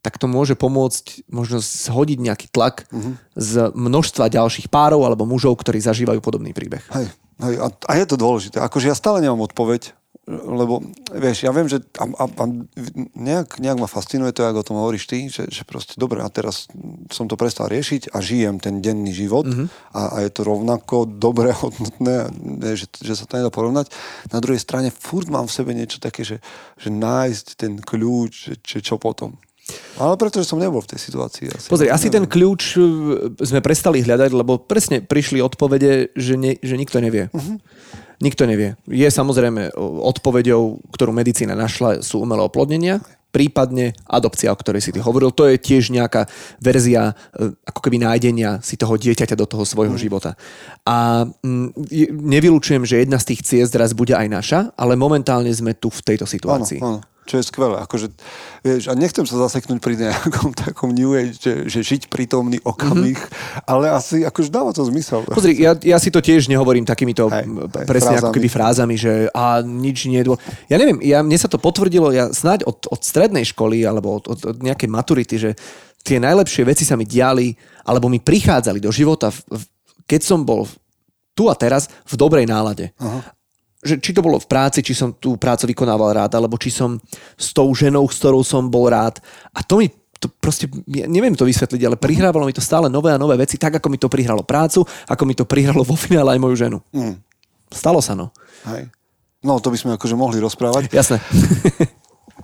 tak 0.00 0.22
to 0.22 0.30
môže 0.30 0.54
pomôcť 0.54 1.26
možno 1.26 1.58
zhodiť 1.58 2.18
nejaký 2.22 2.46
tlak 2.54 2.86
z 3.34 3.52
množstva 3.74 4.30
ďalších 4.30 4.70
párov 4.70 5.02
alebo 5.02 5.26
mužov, 5.26 5.58
ktorí 5.58 5.82
zažívajú 5.82 6.22
podobný 6.22 6.54
príbeh. 6.54 6.84
Hej, 6.94 7.10
hej 7.42 7.54
a, 7.58 7.66
a 7.74 7.92
je 7.98 8.06
to 8.06 8.14
dôležité. 8.14 8.62
Akože 8.62 8.86
ja 8.86 8.94
stále 8.94 9.18
nemám 9.18 9.42
odpoveď, 9.50 9.95
lebo 10.26 10.82
vieš, 11.14 11.46
ja 11.46 11.54
viem, 11.54 11.70
že 11.70 11.86
a, 12.02 12.04
a, 12.10 12.24
a 12.26 12.44
nejak, 13.14 13.62
nejak 13.62 13.78
ma 13.78 13.86
fascinuje 13.86 14.34
to, 14.34 14.42
ako 14.42 14.58
o 14.58 14.66
tom 14.66 14.78
hovoríš 14.82 15.06
ty, 15.06 15.30
že, 15.30 15.46
že 15.46 15.62
proste 15.62 15.94
dobre, 15.94 16.18
a 16.18 16.26
teraz 16.26 16.66
som 17.14 17.30
to 17.30 17.38
prestal 17.38 17.70
riešiť 17.70 18.10
a 18.10 18.18
žijem 18.18 18.58
ten 18.58 18.82
denný 18.82 19.14
život 19.14 19.46
mm-hmm. 19.46 19.94
a, 19.94 20.18
a 20.18 20.26
je 20.26 20.30
to 20.34 20.42
rovnako 20.42 21.06
dobre, 21.06 21.54
hodnotné, 21.62 22.26
že, 22.74 22.90
že 22.90 23.14
sa 23.14 23.22
to 23.22 23.38
nedá 23.38 23.54
porovnať. 23.54 23.86
Na 24.34 24.42
druhej 24.42 24.58
strane 24.58 24.90
furt 24.90 25.30
mám 25.30 25.46
v 25.46 25.56
sebe 25.62 25.70
niečo 25.78 26.02
také, 26.02 26.26
že, 26.26 26.42
že 26.74 26.90
nájsť 26.90 27.46
ten 27.54 27.78
kľúč, 27.78 28.32
že, 28.50 28.54
že 28.66 28.78
čo 28.82 28.98
potom. 28.98 29.38
Ale 29.98 30.14
pretože 30.14 30.46
som 30.46 30.62
nebol 30.62 30.78
v 30.78 30.94
tej 30.94 31.00
situácii. 31.10 31.50
Asi. 31.50 31.66
Pozri, 31.66 31.90
asi 31.90 32.06
ten 32.06 32.22
kľúč 32.28 32.62
uh, 32.76 32.84
sme 33.42 33.58
prestali 33.58 34.04
hľadať, 34.04 34.30
lebo 34.30 34.62
presne 34.62 35.02
prišli 35.02 35.42
odpovede, 35.42 36.14
že, 36.14 36.34
ne, 36.38 36.54
že 36.60 36.78
nikto 36.78 37.02
nevie. 37.02 37.26
Uh-huh. 37.34 37.58
Nikto 38.16 38.48
nevie. 38.48 38.80
Je 38.88 39.04
samozrejme 39.04 39.76
o, 39.76 40.06
odpoveďou, 40.08 40.80
ktorú 40.94 41.12
medicína 41.12 41.52
našla, 41.52 42.00
sú 42.00 42.24
umelé 42.24 42.40
oplodnenia, 42.40 43.04
prípadne 43.28 43.92
adopcia, 44.08 44.48
o 44.48 44.56
ktorej 44.56 44.80
si 44.80 44.94
ty 44.96 45.04
hovoril. 45.04 45.28
To 45.36 45.44
je 45.44 45.60
tiež 45.60 45.92
nejaká 45.92 46.24
verzia 46.56 47.12
e, 47.36 47.52
ako 47.68 47.84
keby 47.84 48.00
nájdenia 48.00 48.64
si 48.64 48.80
toho 48.80 48.96
dieťaťa 48.96 49.36
do 49.36 49.44
toho 49.44 49.68
svojho 49.68 49.92
života. 50.00 50.32
A 50.88 51.28
mm, 51.28 51.68
je- 51.92 52.08
nevylučujem, 52.16 52.88
že 52.88 53.04
jedna 53.04 53.20
z 53.20 53.36
tých 53.36 53.44
ciest 53.44 53.76
raz 53.76 53.92
bude 53.92 54.16
aj 54.16 54.28
naša, 54.32 54.60
ale 54.72 54.96
momentálne 54.96 55.52
sme 55.52 55.76
tu 55.76 55.92
v 55.92 56.00
tejto 56.00 56.24
Áno, 56.24 56.32
situácii. 56.32 56.80
áno. 56.80 57.04
Čo 57.26 57.42
je 57.42 57.44
skvelé. 57.44 57.82
Akože, 57.82 58.14
vieš, 58.62 58.86
a 58.86 58.94
nechcem 58.94 59.26
sa 59.26 59.36
zaseknúť 59.44 59.82
pri 59.82 59.98
nejakom 59.98 60.54
takom 60.64 60.94
New 60.94 61.12
Age, 61.12 61.34
že, 61.36 61.52
že 61.66 61.80
žiť 61.82 62.06
prítomný 62.06 62.62
okamih, 62.62 63.18
mm-hmm. 63.18 63.66
ale 63.66 63.90
asi 63.90 64.22
akože 64.22 64.48
dáva 64.48 64.70
to 64.70 64.86
zmysel. 64.86 65.26
Pozri, 65.26 65.58
ja, 65.58 65.74
ja 65.74 65.98
si 65.98 66.14
to 66.14 66.22
tiež 66.22 66.46
nehovorím 66.46 66.86
takýmito 66.86 67.26
hej, 67.26 67.44
presne 67.84 68.22
ako 68.22 68.30
frázami. 68.30 68.36
keby 68.38 68.48
frázami, 68.48 68.94
že 68.94 69.12
a 69.34 69.60
nič 69.60 70.06
nie 70.06 70.22
je 70.22 70.32
dô... 70.32 70.34
Ja 70.70 70.78
neviem, 70.78 71.02
ja, 71.02 71.20
mne 71.26 71.36
sa 71.36 71.50
to 71.50 71.58
potvrdilo, 71.58 72.14
ja 72.14 72.30
snáď 72.30 72.64
od, 72.64 72.86
od 72.86 73.00
strednej 73.02 73.44
školy 73.44 73.82
alebo 73.82 74.22
od, 74.22 74.30
od, 74.30 74.40
od 74.54 74.56
nejakej 74.62 74.88
maturity, 74.88 75.36
že 75.36 75.50
tie 76.06 76.22
najlepšie 76.22 76.62
veci 76.62 76.86
sa 76.86 76.94
mi 76.94 77.02
diali 77.02 77.50
alebo 77.82 78.06
mi 78.06 78.22
prichádzali 78.22 78.78
do 78.78 78.94
života, 78.94 79.34
v, 79.34 79.42
v, 79.50 79.62
keď 80.06 80.20
som 80.22 80.46
bol 80.46 80.70
tu 81.36 81.52
a 81.52 81.54
teraz 81.58 81.90
v 82.08 82.14
dobrej 82.16 82.48
nálade. 82.48 82.94
Aha. 82.96 83.35
Že 83.86 84.02
či 84.02 84.10
to 84.10 84.20
bolo 84.20 84.42
v 84.42 84.50
práci, 84.50 84.82
či 84.82 84.92
som 84.92 85.14
tú 85.14 85.38
prácu 85.38 85.70
vykonával 85.70 86.26
rád, 86.26 86.32
alebo 86.34 86.58
či 86.58 86.74
som 86.74 86.98
s 87.38 87.54
tou 87.54 87.70
ženou, 87.70 88.04
s 88.10 88.18
ktorou 88.18 88.42
som 88.42 88.66
bol 88.66 88.90
rád. 88.90 89.22
A 89.54 89.62
to 89.62 89.78
mi 89.78 89.86
to 90.16 90.32
proste, 90.32 90.66
ja 90.88 91.06
neviem 91.06 91.36
to 91.36 91.44
vysvetliť, 91.44 91.82
ale 91.86 92.00
prihrávalo 92.00 92.48
mi 92.48 92.56
to 92.56 92.64
stále 92.64 92.88
nové 92.88 93.12
a 93.12 93.20
nové 93.20 93.36
veci, 93.36 93.60
tak 93.60 93.78
ako 93.78 93.86
mi 93.92 94.00
to 94.00 94.08
prihralo 94.08 94.42
prácu, 94.42 94.82
ako 95.06 95.22
mi 95.28 95.36
to 95.36 95.44
prihralo 95.44 95.84
vo 95.84 95.94
finále 95.94 96.34
aj 96.34 96.40
moju 96.40 96.56
ženu. 96.56 96.78
Mm. 96.90 97.20
Stalo 97.68 98.00
sa, 98.00 98.16
no. 98.16 98.32
Hej. 98.66 98.88
No, 99.44 99.60
to 99.62 99.70
by 99.70 99.78
sme 99.78 99.90
akože 99.94 100.16
mohli 100.18 100.42
rozprávať, 100.42 100.90
Jasné. 100.90 101.22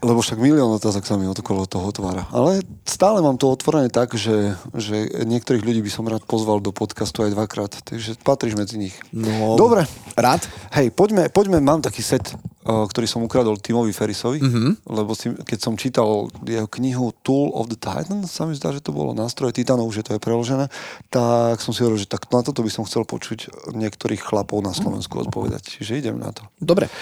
lebo 0.03 0.19
však 0.19 0.43
milión 0.43 0.69
otázok 0.75 1.07
sa 1.07 1.15
mi 1.15 1.31
okolo 1.31 1.65
toho 1.71 1.87
otvára. 1.87 2.27
Ale 2.35 2.61
stále 2.83 3.23
mám 3.23 3.39
to 3.39 3.49
otvorené 3.49 3.87
tak, 3.87 4.19
že, 4.19 4.59
že 4.75 5.07
niektorých 5.23 5.63
ľudí 5.63 5.81
by 5.87 5.91
som 5.95 6.11
rád 6.11 6.27
pozval 6.27 6.59
do 6.59 6.75
podcastu 6.75 7.23
aj 7.23 7.33
dvakrát, 7.33 7.73
takže 7.87 8.19
patríš 8.21 8.59
medzi 8.59 8.77
nich. 8.83 8.97
No, 9.15 9.55
Dobre, 9.55 9.87
Rád? 10.13 10.45
Hej, 10.77 10.93
poďme, 10.93 11.33
poďme, 11.33 11.63
mám 11.65 11.81
taký 11.81 12.05
set, 12.05 12.37
uh, 12.37 12.85
ktorý 12.85 13.07
som 13.09 13.25
ukradol 13.25 13.57
Timovi 13.57 13.97
Ferrisovi, 13.97 14.45
mm-hmm. 14.45 14.73
lebo 14.93 15.17
si, 15.17 15.33
keď 15.33 15.59
som 15.59 15.79
čítal 15.81 16.29
jeho 16.45 16.69
knihu 16.69 17.17
Tool 17.25 17.55
of 17.57 17.73
the 17.73 17.79
Titan, 17.79 18.27
sa 18.29 18.45
mi 18.45 18.53
zdá, 18.53 18.77
že 18.77 18.85
to 18.85 18.93
bolo 18.93 19.17
nástroje 19.17 19.57
Titanov, 19.57 19.89
že 19.95 20.05
to 20.05 20.19
je 20.19 20.21
preložené, 20.21 20.69
tak 21.09 21.65
som 21.65 21.73
si 21.73 21.81
hovoril, 21.81 22.03
že 22.03 22.11
tak 22.11 22.29
na 22.29 22.45
toto 22.45 22.61
by 22.61 22.69
som 22.69 22.85
chcel 22.85 23.09
počuť 23.09 23.73
niektorých 23.73 24.21
chlapov 24.21 24.61
na 24.61 24.77
Slovensku 24.77 25.17
odpovedať. 25.23 25.81
Čiže 25.81 26.05
idem 26.05 26.17
na 26.21 26.35
to. 26.35 26.45
Dobre. 26.61 26.93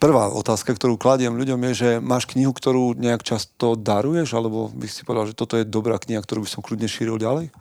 Prvá 0.00 0.32
otázka, 0.32 0.72
ktorú 0.72 0.96
kladiem 0.96 1.36
ľuďom 1.36 1.60
je, 1.68 1.72
že 1.76 1.90
máš 2.00 2.24
knihu, 2.32 2.56
ktorú 2.56 2.96
nejak 2.96 3.20
často 3.20 3.76
daruješ, 3.76 4.32
alebo 4.32 4.72
by 4.72 4.88
si 4.88 5.04
povedal, 5.04 5.28
že 5.28 5.36
toto 5.36 5.60
je 5.60 5.68
dobrá 5.68 6.00
kniha, 6.00 6.24
ktorú 6.24 6.48
by 6.48 6.48
som 6.48 6.64
kľudne 6.64 6.88
šíril 6.88 7.20
ďalej? 7.20 7.52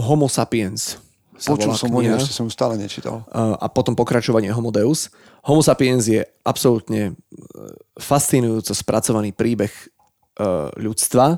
Homo 0.00 0.32
sapiens. 0.32 0.96
sa 1.36 1.52
Počul 1.52 1.76
som 1.76 1.92
o 1.92 2.00
nej, 2.00 2.16
ešte 2.16 2.32
som 2.32 2.48
ju 2.48 2.52
stále 2.56 2.80
nečítal. 2.80 3.28
A 3.36 3.68
potom 3.68 3.92
pokračovanie 3.92 4.48
Homo 4.48 4.72
Deus. 4.72 5.12
Homo 5.44 5.60
sapiens 5.60 6.08
je 6.08 6.24
absolútne 6.40 7.12
uh, 7.12 7.16
fascinujúco 8.00 8.72
spracovaný 8.72 9.36
príbeh 9.36 9.72
uh, 10.40 10.72
ľudstva, 10.80 11.36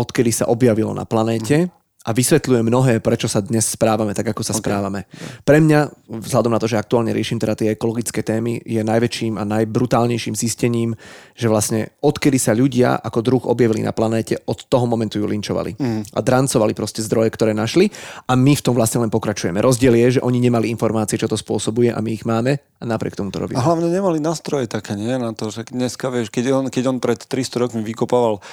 odkedy 0.00 0.32
sa 0.32 0.48
objavilo 0.48 0.96
na 0.96 1.04
planéte 1.04 1.68
a 2.04 2.12
vysvetľuje 2.12 2.60
mnohé, 2.60 3.00
prečo 3.00 3.24
sa 3.32 3.40
dnes 3.40 3.64
správame 3.64 4.12
tak, 4.12 4.36
ako 4.36 4.44
sa 4.44 4.52
okay. 4.52 4.60
správame. 4.60 5.00
Pre 5.40 5.56
mňa, 5.56 6.12
vzhľadom 6.12 6.52
na 6.52 6.60
to, 6.60 6.68
že 6.68 6.76
aktuálne 6.76 7.16
riešim 7.16 7.40
teda 7.40 7.56
tie 7.56 7.72
ekologické 7.72 8.20
témy, 8.20 8.60
je 8.60 8.84
najväčším 8.84 9.40
a 9.40 9.48
najbrutálnejším 9.48 10.36
zistením, 10.36 10.92
že 11.32 11.48
vlastne 11.48 11.96
odkedy 12.04 12.36
sa 12.36 12.52
ľudia 12.52 13.00
ako 13.00 13.18
druh 13.24 13.44
objavili 13.48 13.80
na 13.80 13.96
planéte, 13.96 14.36
od 14.44 14.68
toho 14.68 14.84
momentu 14.84 15.16
ju 15.16 15.24
linčovali. 15.24 15.80
Mm. 15.80 16.02
A 16.12 16.20
drancovali 16.20 16.76
proste 16.76 17.00
zdroje, 17.00 17.32
ktoré 17.32 17.56
našli 17.56 17.88
a 18.28 18.36
my 18.36 18.52
v 18.52 18.64
tom 18.64 18.76
vlastne 18.76 19.00
len 19.00 19.08
pokračujeme. 19.08 19.64
Rozdiel 19.64 19.96
je, 19.96 20.20
že 20.20 20.24
oni 20.24 20.44
nemali 20.44 20.68
informácie, 20.68 21.16
čo 21.16 21.24
to 21.24 21.40
spôsobuje 21.40 21.88
a 21.88 22.04
my 22.04 22.10
ich 22.12 22.28
máme 22.28 22.60
a 22.60 22.84
napriek 22.84 23.16
tomu 23.16 23.32
to 23.32 23.40
robíme. 23.40 23.56
A 23.56 23.64
hlavne 23.64 23.88
nemali 23.88 24.20
nástroje 24.20 24.68
také, 24.68 24.92
nie? 24.92 25.16
Na 25.16 25.32
to, 25.32 25.48
že 25.48 25.72
dneska, 25.72 26.12
vieš, 26.12 26.28
keď 26.28 26.44
on, 26.52 26.64
keď 26.68 26.84
on 26.92 26.98
pred 27.00 27.16
300 27.16 27.64
rokmi 27.64 27.80
vykopával 27.80 28.44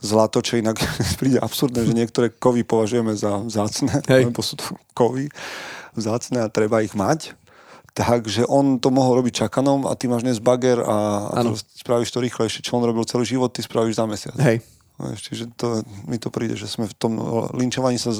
zlato, 0.00 0.40
čo 0.40 0.56
inak 0.60 0.80
príde 1.20 1.38
absurdné, 1.40 1.86
že 1.86 1.94
niektoré 1.96 2.32
kovy 2.32 2.64
považujeme 2.64 3.12
za 3.14 3.40
vzácne, 3.44 4.00
lebo 4.08 4.40
sú 4.40 4.56
to 4.56 4.76
kovy 4.96 5.28
vzácne 5.94 6.44
a 6.44 6.52
treba 6.52 6.80
ich 6.80 6.96
mať. 6.96 7.36
Takže 7.90 8.46
on 8.46 8.78
to 8.78 8.94
mohol 8.94 9.18
robiť 9.18 9.46
čakanom 9.46 9.84
a 9.84 9.98
ty 9.98 10.06
máš 10.06 10.22
dnes 10.22 10.38
bager 10.38 10.78
a, 10.78 11.26
a 11.34 11.42
to 11.42 11.58
spravíš 11.58 12.14
to 12.14 12.22
rýchlejšie. 12.22 12.62
Čo 12.62 12.78
on 12.78 12.86
robil 12.86 13.02
celý 13.02 13.26
život, 13.26 13.50
ty 13.50 13.66
spravíš 13.66 13.98
za 13.98 14.06
mesiac. 14.06 14.36
Hej. 14.38 14.62
Čiže 15.00 15.56
to, 15.56 15.80
mi 16.06 16.20
to 16.20 16.30
príde, 16.30 16.54
že 16.54 16.68
sme 16.68 16.84
v 16.86 16.94
tom 16.94 17.18
linčovaní 17.56 17.96
sa 17.98 18.12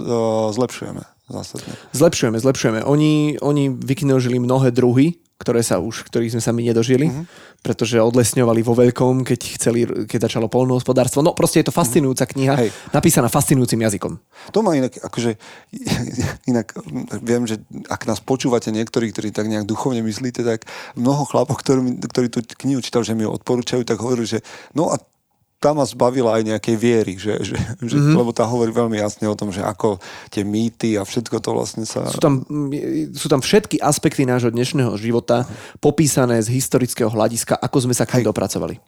zlepšujeme 0.50 1.04
zásadne. 1.28 1.72
Zlepšujeme, 1.94 2.36
zlepšujeme. 2.40 2.80
Oni, 2.82 3.38
oni 3.38 3.70
vykinožili 3.70 4.42
mnohé 4.42 4.74
druhy, 4.74 5.20
ktoré 5.40 5.64
sa 5.64 5.80
už, 5.80 6.04
ktorých 6.06 6.36
sme 6.36 6.42
sa 6.44 6.52
my 6.52 6.60
nedožili, 6.62 7.08
Mhm. 7.08 7.14
mm-hmm. 7.16 7.48
pretože 7.60 7.96
odlesňovali 7.96 8.60
vo 8.60 8.72
veľkom, 8.72 9.24
keď 9.24 9.40
chceli, 9.56 9.80
keď 10.04 10.28
začalo 10.28 10.48
polnohospodárstvo. 10.48 11.20
No 11.20 11.32
proste 11.32 11.60
je 11.60 11.68
to 11.68 11.74
fascinujúca 11.74 12.28
kniha, 12.28 12.54
Mhm. 12.54 12.60
Hej. 12.60 12.70
napísaná 12.92 13.26
fascinujúcim 13.26 13.80
jazykom. 13.80 14.20
To 14.52 14.60
ma 14.60 14.76
inak, 14.76 15.00
akože, 15.00 15.40
inak 16.52 16.72
viem, 17.20 17.48
že 17.48 17.56
ak 17.86 18.04
nás 18.04 18.20
počúvate 18.20 18.68
niektorí, 18.68 19.08
ktorí 19.08 19.32
tak 19.32 19.48
nejak 19.48 19.64
duchovne 19.64 20.00
myslíte, 20.00 20.40
tak 20.40 20.68
mnoho 20.94 21.24
chlapov, 21.24 21.56
ktorí, 21.56 21.80
ktorí 22.04 22.26
tú 22.28 22.40
knihu 22.60 22.80
čítal, 22.80 23.00
že 23.00 23.12
mi 23.12 23.24
ju 23.24 23.32
odporúčajú, 23.32 23.82
tak 23.82 23.96
hovorí, 23.98 24.24
že 24.24 24.44
no 24.72 24.92
a 24.92 25.00
tá 25.60 25.76
ma 25.76 25.84
zbavila 25.84 26.40
aj 26.40 26.56
nejakej 26.56 26.76
viery, 26.80 27.14
že, 27.20 27.36
že, 27.44 27.56
že 27.84 27.96
mm-hmm. 28.00 28.16
lebo 28.16 28.32
tá 28.32 28.48
hovorí 28.48 28.72
veľmi 28.72 28.96
jasne 28.96 29.28
o 29.28 29.36
tom, 29.36 29.52
že 29.52 29.60
ako 29.60 30.00
tie 30.32 30.40
mýty 30.40 30.96
a 30.96 31.04
všetko 31.04 31.36
to 31.36 31.52
vlastne 31.52 31.84
sa... 31.84 32.08
Sú 32.08 32.16
tam, 32.16 32.40
mm, 32.48 33.12
sú 33.12 33.28
tam 33.28 33.44
všetky 33.44 33.76
aspekty 33.76 34.24
nášho 34.24 34.48
dnešného 34.48 34.96
života 34.96 35.44
popísané 35.84 36.40
z 36.40 36.48
historického 36.56 37.12
hľadiska, 37.12 37.60
ako 37.60 37.76
sme 37.84 37.92
sa 37.92 38.08
k 38.08 38.18
nim 38.18 38.32
dopracovali. 38.32 38.80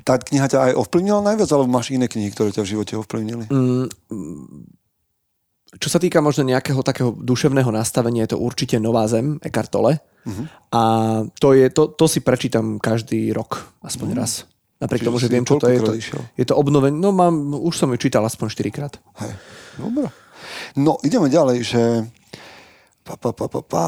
Tá 0.00 0.16
kniha 0.16 0.48
ťa 0.48 0.72
aj 0.72 0.80
ovplyvnila 0.80 1.20
najviac, 1.20 1.52
alebo 1.52 1.68
máš 1.68 1.92
iné 1.92 2.08
knihy, 2.08 2.32
ktoré 2.32 2.56
ťa 2.56 2.64
v 2.64 2.70
živote 2.72 2.96
ovplyvnili? 2.96 3.44
Mm. 3.52 3.86
Čo 5.76 5.88
sa 5.92 6.00
týka 6.00 6.24
možno 6.24 6.48
nejakého 6.48 6.80
takého 6.80 7.12
duševného 7.12 7.68
nastavenia, 7.68 8.24
je 8.24 8.32
to 8.32 8.40
určite 8.40 8.80
Nová 8.80 9.04
zem, 9.04 9.36
Eckhart 9.44 9.68
Tolle. 9.68 10.00
Mhm. 10.24 10.32
Uh-huh. 10.32 10.46
A 10.72 10.80
to, 11.36 11.52
je, 11.52 11.68
to, 11.68 11.92
to 11.92 12.08
si 12.08 12.24
prečítam 12.24 12.80
každý 12.80 13.28
rok, 13.36 13.68
aspoň 13.84 14.08
uh-huh. 14.16 14.20
raz. 14.24 14.48
Napriek 14.78 15.02
Čiže 15.02 15.08
tomu, 15.10 15.18
že 15.18 15.26
viem, 15.26 15.42
čo 15.42 15.58
to 15.58 15.66
je. 15.66 15.78
To, 15.82 15.94
išiel? 15.94 16.22
je 16.38 16.46
to 16.46 16.54
obnovenie. 16.54 16.94
No 16.94 17.10
mám, 17.10 17.34
už 17.50 17.74
som 17.74 17.90
ju 17.90 17.98
čítal 17.98 18.22
aspoň 18.22 18.46
4 18.54 18.70
krát. 18.70 18.94
Hej. 19.18 19.34
Dobre. 19.74 20.06
No, 20.78 21.02
ideme 21.02 21.26
ďalej, 21.26 21.58
že... 21.66 21.82
Pa, 23.02 23.18
pa, 23.18 23.34
pa, 23.34 23.50
pa, 23.50 23.60
pa. 23.62 23.84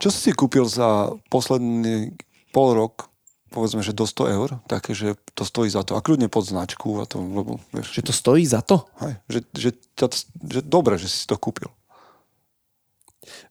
Čo 0.00 0.08
si 0.08 0.30
si 0.30 0.32
kúpil 0.32 0.64
za 0.64 1.12
posledný 1.28 2.16
pol 2.56 2.72
rok, 2.72 3.12
povedzme, 3.52 3.84
že 3.84 3.92
do 3.92 4.08
100 4.08 4.32
eur, 4.32 4.48
také, 4.64 4.96
že 4.96 5.12
to 5.36 5.44
stojí 5.44 5.68
za 5.68 5.84
to. 5.84 5.92
A 5.92 6.00
kľudne 6.00 6.32
pod 6.32 6.48
značku, 6.48 7.02
a 7.02 7.04
to, 7.04 7.20
lebo, 7.20 7.60
vieš, 7.76 7.92
Že 8.00 8.02
to 8.08 8.14
stojí 8.16 8.44
za 8.48 8.64
to? 8.64 8.88
hej, 9.04 9.14
že, 9.28 9.38
že, 9.52 9.70
ťa, 9.92 10.06
že 10.40 10.60
dobre, 10.64 10.96
že 10.96 11.12
si 11.12 11.28
to 11.28 11.36
kúpil. 11.36 11.68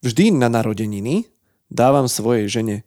Vždy 0.01 0.33
na 0.33 0.49
narodeniny 0.49 1.29
dávam 1.69 2.09
svojej 2.09 2.49
žene 2.49 2.75
e, 2.81 2.83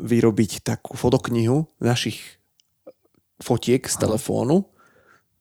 vyrobiť 0.00 0.64
takú 0.64 0.96
fotoknihu 0.96 1.68
našich 1.78 2.40
fotiek 3.42 3.82
z 3.86 3.96
telefónu 3.98 4.66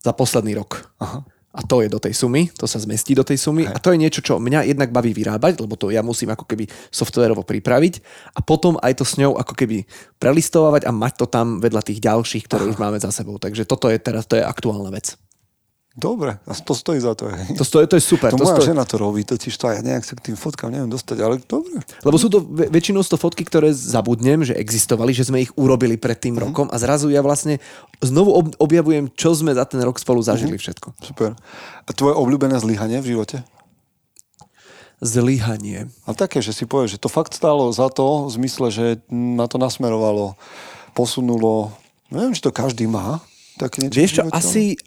za 0.04 0.12
posledný 0.12 0.58
rok. 0.60 0.90
Aha. 1.00 1.24
A 1.54 1.62
to 1.62 1.86
je 1.86 1.90
do 1.90 2.02
tej 2.02 2.18
sumy, 2.18 2.50
to 2.50 2.66
sa 2.66 2.82
zmestí 2.82 3.14
do 3.14 3.22
tej 3.22 3.38
sumy 3.38 3.70
a 3.70 3.78
to 3.78 3.94
je 3.94 4.02
niečo, 4.02 4.26
čo 4.26 4.42
mňa 4.42 4.74
jednak 4.74 4.90
baví 4.90 5.14
vyrábať, 5.14 5.62
lebo 5.62 5.78
to 5.78 5.94
ja 5.94 6.02
musím 6.02 6.34
ako 6.34 6.50
keby 6.50 6.66
softwarovo 6.90 7.46
pripraviť 7.46 8.02
a 8.34 8.42
potom 8.42 8.82
aj 8.82 8.98
to 8.98 9.06
s 9.06 9.22
ňou 9.22 9.38
ako 9.38 9.54
keby 9.54 9.86
prelistovať 10.18 10.90
a 10.90 10.92
mať 10.92 11.14
to 11.22 11.26
tam 11.30 11.62
vedľa 11.62 11.86
tých 11.86 12.02
ďalších, 12.02 12.50
ktoré 12.50 12.66
už 12.74 12.82
máme 12.82 12.98
za 12.98 13.14
sebou. 13.14 13.38
Takže 13.38 13.70
toto 13.70 13.86
je 13.86 14.02
teraz, 14.02 14.26
to 14.26 14.34
je 14.34 14.42
aktuálna 14.42 14.90
vec. 14.90 15.14
Dobre, 15.94 16.42
a 16.42 16.52
to 16.56 16.74
stojí 16.74 16.98
za 16.98 17.14
to. 17.14 17.30
Hej. 17.30 17.54
To, 17.54 17.62
stojí, 17.62 17.86
to 17.86 17.94
je 17.94 18.02
super. 18.02 18.34
To, 18.34 18.38
to 18.38 18.44
moja 18.44 18.58
stojí, 18.58 18.74
žena 18.74 18.82
to 18.82 18.98
robí, 18.98 19.22
totiž 19.22 19.54
to 19.54 19.70
ja 19.70 19.78
nejak 19.80 20.02
sa 20.02 20.18
k 20.18 20.26
tým 20.26 20.34
fotkám 20.34 20.74
neviem 20.74 20.90
dostať, 20.90 21.18
ale 21.22 21.38
dobre. 21.40 21.86
Lebo 22.02 22.18
sú 22.18 22.28
to 22.28 22.42
vä- 22.42 22.66
väčšinou 22.68 23.06
to 23.06 23.14
fotky, 23.14 23.46
ktoré 23.46 23.70
zabudnem, 23.70 24.42
že 24.42 24.58
existovali, 24.58 25.14
že 25.14 25.30
sme 25.30 25.40
ich 25.40 25.54
urobili 25.54 25.94
pred 25.94 26.18
tým 26.18 26.34
Mhm. 26.34 26.42
rokom 26.44 26.68
a 26.68 26.76
zrazu 26.76 27.08
ja 27.08 27.22
vlastne 27.22 27.62
znovu 28.00 28.34
ob- 28.34 28.58
objavujem, 28.58 29.14
čo 29.14 29.32
sme 29.32 29.54
za 29.54 29.64
ten 29.64 29.78
rok 29.80 29.96
spolu 29.96 30.18
zažili 30.20 30.58
všetko. 30.58 30.98
Super. 31.00 31.38
A 31.86 31.90
tvoje 31.92 32.18
obľúbené 32.18 32.58
zlyhanie 32.58 32.98
v 32.98 33.14
živote? 33.14 33.46
Zlyhanie. 34.98 35.92
A 36.06 36.16
také, 36.16 36.40
že 36.40 36.56
si 36.56 36.64
povieš, 36.64 36.96
že 36.96 37.02
to 37.02 37.10
fakt 37.12 37.36
stálo 37.36 37.70
za 37.70 37.92
to, 37.92 38.26
v 38.26 38.40
zmysle, 38.40 38.72
že 38.72 38.86
ma 39.10 39.46
to 39.46 39.60
nasmerovalo, 39.60 40.40
posunulo. 40.96 41.76
Neviem, 42.08 42.32
či 42.32 42.42
to 42.42 42.50
každý 42.50 42.88
má. 42.88 43.20
Niečo 43.60 43.94
Vieš 43.94 44.12
čo, 44.16 44.22
asi, 44.32 44.80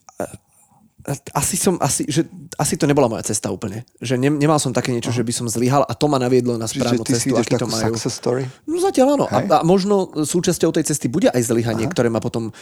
asi 1.33 1.55
som, 1.55 1.79
asi, 1.79 2.03
že, 2.11 2.27
asi 2.59 2.75
to 2.75 2.91
nebola 2.91 3.07
moja 3.07 3.23
cesta 3.23 3.55
úplne. 3.55 3.87
Že 4.03 4.19
ne, 4.19 4.31
nemal 4.35 4.59
som 4.59 4.75
také 4.75 4.91
niečo, 4.91 5.15
že 5.15 5.23
by 5.23 5.31
som 5.31 5.47
zlyhal 5.47 5.87
a 5.87 5.93
to 5.95 6.11
ma 6.11 6.19
naviedlo 6.19 6.59
na 6.59 6.67
Čiže 6.67 6.83
správnu 6.83 7.03
ty 7.07 7.15
si 7.15 7.31
cestu, 7.31 7.39
aký 7.39 7.55
to 7.55 7.71
majú. 7.71 7.95
success 7.95 8.15
story? 8.19 8.43
No 8.67 8.83
zatiaľ 8.83 9.15
áno. 9.15 9.27
A, 9.31 9.39
Hej. 9.39 9.47
a 9.55 9.59
možno 9.63 10.11
súčasťou 10.19 10.75
tej 10.75 10.91
cesty 10.91 11.07
bude 11.07 11.31
aj 11.31 11.43
zlyhanie, 11.47 11.87
Aha. 11.87 11.93
ktoré 11.95 12.11
ma 12.11 12.19
potom 12.19 12.51
e, 12.51 12.53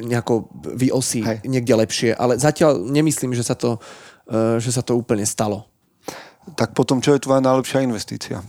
nejako 0.00 0.48
vyosí 0.80 1.20
Hej. 1.20 1.44
niekde 1.44 1.76
lepšie. 1.76 2.10
Ale 2.16 2.40
zatiaľ 2.40 2.80
nemyslím, 2.80 3.36
že 3.36 3.44
sa 3.44 3.52
to, 3.52 3.76
e, 4.24 4.56
že 4.56 4.72
sa 4.72 4.80
to 4.80 4.96
úplne 4.96 5.28
stalo. 5.28 5.68
Tak 6.56 6.72
potom, 6.72 7.04
čo 7.04 7.12
je 7.12 7.20
tvoja 7.20 7.44
najlepšia 7.44 7.84
investícia? 7.84 8.40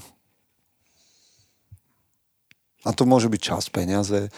A 2.82 2.89
to 2.95 3.04
môže 3.06 3.30
byť 3.30 3.41
čas, 3.43 3.70
peniaze, 3.70 4.32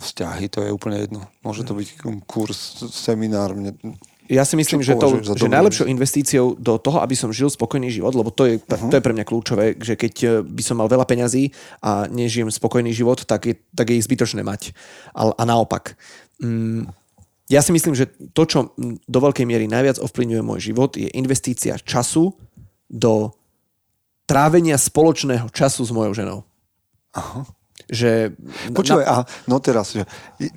vzťahy, 0.00 0.52
to 0.52 0.60
je 0.60 0.70
úplne 0.70 1.00
jedno. 1.00 1.24
Môže 1.40 1.64
to 1.64 1.72
byť 1.72 1.88
kurz, 2.28 2.84
seminár, 2.92 3.56
mne, 3.56 3.72
Ja 4.28 4.44
si 4.44 4.56
myslím, 4.56 4.80
že, 4.80 4.96
to, 4.96 5.20
že 5.20 5.48
najlepšou 5.48 5.84
investíciou 5.84 6.56
do 6.56 6.80
toho, 6.80 7.00
aby 7.04 7.12
som 7.12 7.28
žil 7.28 7.52
spokojný 7.52 7.92
život, 7.92 8.16
lebo 8.16 8.32
to 8.32 8.48
je, 8.48 8.54
uh-huh. 8.60 8.88
to 8.88 8.96
je 8.96 9.04
pre 9.04 9.12
mňa 9.12 9.24
kľúčové, 9.28 9.76
že 9.80 9.96
keď 9.96 10.14
eh, 10.24 10.30
by 10.40 10.62
som 10.64 10.80
mal 10.80 10.88
veľa 10.88 11.04
peňazí 11.08 11.52
a 11.84 12.08
nežijem 12.08 12.48
spokojný 12.48 12.92
život, 12.92 13.24
tak 13.24 13.48
je, 13.48 13.54
tak 13.76 13.92
je 13.92 14.00
ich 14.00 14.06
zbytočné 14.08 14.40
mať. 14.40 14.72
A, 15.12 15.32
a 15.32 15.42
naopak. 15.44 15.96
Mm, 16.40 16.88
ja 17.52 17.60
si 17.60 17.76
myslím, 17.76 17.92
že 17.92 18.08
to, 18.32 18.48
čo 18.48 18.58
do 19.04 19.18
veľkej 19.20 19.44
miery 19.44 19.68
najviac 19.68 20.00
ovplyvňuje 20.00 20.42
môj 20.44 20.60
život, 20.72 20.96
je 20.96 21.12
investícia 21.12 21.76
času 21.76 22.32
do 22.88 23.32
trávenia 24.24 24.80
spoločného 24.80 25.52
času 25.52 25.84
s 25.84 25.92
mojou 25.92 26.16
ženou. 26.16 26.38
Aha. 27.12 27.44
Že 27.88 28.32
Počúvaj, 28.72 29.04
a 29.04 29.16
no 29.48 29.60
teraz, 29.60 29.92
že 29.92 30.08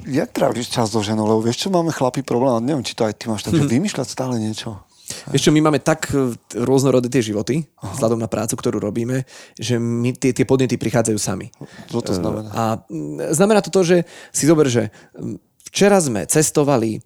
jak 0.07 0.32
tráviš 0.32 0.71
čas 0.71 0.91
so 0.91 1.03
ženou, 1.03 1.28
lebo 1.28 1.43
vieš 1.43 1.67
čo, 1.67 1.67
máme 1.67 1.91
chlapi 1.91 2.23
problém, 2.23 2.55
a 2.55 2.63
neviem, 2.63 2.88
či 2.88 2.95
to 2.95 3.03
aj 3.03 3.19
ty 3.19 3.28
máš 3.28 3.43
tak, 3.43 3.55
že 3.55 3.67
vymýšľať 3.67 4.07
stále 4.07 4.39
niečo. 4.39 4.88
Vieš 5.32 5.47
čo, 5.47 5.51
my 5.55 5.61
máme 5.63 5.80
tak 5.80 6.11
e, 6.11 6.36
rôznorodé 6.59 7.07
tie 7.07 7.23
životy, 7.23 7.63
vzhľadom 7.80 8.19
na 8.19 8.28
prácu, 8.28 8.59
ktorú 8.59 8.84
robíme, 8.84 9.23
že 9.55 9.80
my 9.80 10.11
tie, 10.11 10.36
tie 10.36 10.43
podnety 10.43 10.75
prichádzajú 10.75 11.17
sami. 11.19 11.47
Čo 11.88 12.03
to 12.03 12.11
znamená? 12.11 12.49
A 12.51 12.63
mm, 12.91 13.32
znamená 13.32 13.63
to 13.63 13.71
to, 13.71 13.88
že 13.88 13.97
si 14.36 14.43
zober, 14.43 14.67
že 14.67 14.91
mm, 15.15 15.39
včera 15.71 15.95
sme 16.03 16.28
cestovali 16.28 16.99
e, 16.99 17.01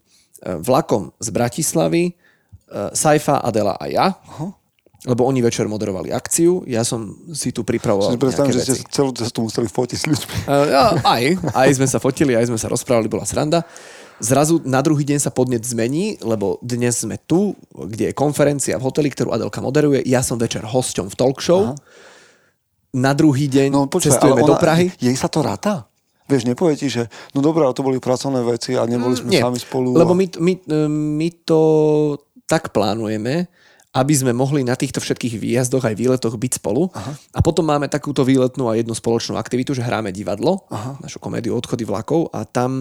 vlakom 0.66 1.14
z 1.22 1.28
Bratislavy, 1.30 2.04
e, 2.10 2.14
Saifa, 2.98 3.38
Adela 3.46 3.78
a 3.78 3.86
ja, 3.86 4.18
lebo 5.02 5.26
oni 5.26 5.42
večer 5.42 5.66
moderovali 5.66 6.14
akciu, 6.14 6.62
ja 6.70 6.86
som 6.86 7.18
si 7.34 7.50
tu 7.50 7.66
pripravoval 7.66 8.14
Si 8.14 8.22
predstavím, 8.22 8.54
že 8.54 8.62
ste 8.62 8.86
celú 8.86 9.10
cestu 9.18 9.42
museli 9.42 9.66
fotiť 9.66 9.98
s 9.98 10.06
ľuďmi. 10.06 10.36
Uh, 10.46 11.02
aj, 11.02 11.24
aj 11.58 11.70
sme 11.82 11.88
sa 11.90 11.98
fotili, 11.98 12.38
aj 12.38 12.54
sme 12.54 12.60
sa 12.62 12.70
rozprávali, 12.70 13.10
bola 13.10 13.26
sranda. 13.26 13.66
Zrazu 14.22 14.62
na 14.62 14.86
druhý 14.86 15.02
deň 15.02 15.18
sa 15.18 15.34
podnet 15.34 15.66
zmení, 15.66 16.22
lebo 16.22 16.62
dnes 16.62 17.02
sme 17.02 17.18
tu, 17.18 17.58
kde 17.74 18.10
je 18.10 18.14
konferencia 18.14 18.78
v 18.78 18.86
hoteli, 18.86 19.10
ktorú 19.10 19.34
Adelka 19.34 19.58
moderuje. 19.66 20.06
Ja 20.06 20.22
som 20.22 20.38
večer 20.38 20.62
hosťom 20.62 21.10
v 21.10 21.16
talk 21.18 21.42
show. 21.42 21.74
Na 22.94 23.18
druhý 23.18 23.50
deň 23.50 23.74
No 23.74 23.90
počkaj, 23.90 24.14
cestujeme 24.14 24.46
ale 24.46 24.52
do 24.54 24.56
Prahy. 24.62 24.94
Jej 25.02 25.18
sa 25.18 25.26
to 25.26 25.42
ráta? 25.42 25.90
Vieš, 26.30 26.46
nepovie 26.46 26.78
ti, 26.78 26.94
že 26.94 27.10
no 27.34 27.42
dobré, 27.42 27.66
ale 27.66 27.74
to 27.74 27.82
boli 27.82 27.98
pracovné 27.98 28.46
veci 28.46 28.78
a 28.78 28.86
neboli 28.86 29.18
sme 29.18 29.34
Nie, 29.34 29.42
sami 29.42 29.58
spolu. 29.58 29.98
lebo 29.98 30.14
a... 30.14 30.18
my, 30.22 30.26
my, 30.38 30.54
my 31.18 31.28
to 31.42 31.60
tak 32.46 32.70
plánujeme, 32.70 33.50
aby 33.92 34.14
sme 34.14 34.32
mohli 34.32 34.64
na 34.64 34.72
týchto 34.72 34.98
všetkých 34.98 35.36
výjazdoch 35.36 35.84
aj 35.84 35.94
výletoch 35.94 36.32
byť 36.32 36.52
spolu. 36.58 36.88
Aha. 36.90 37.12
A 37.32 37.40
potom 37.40 37.64
máme 37.64 37.86
takúto 37.86 38.24
výletnú 38.24 38.66
a 38.66 38.74
jednu 38.74 38.92
spoločnú 38.92 39.36
aktivitu, 39.36 39.72
že 39.72 39.82
hráme 39.82 40.10
divadlo, 40.10 40.64
Aha. 40.68 40.96
našu 40.98 41.20
komédiu 41.20 41.52
Odchody 41.52 41.84
vlakov 41.84 42.32
a 42.32 42.44
tam 42.44 42.72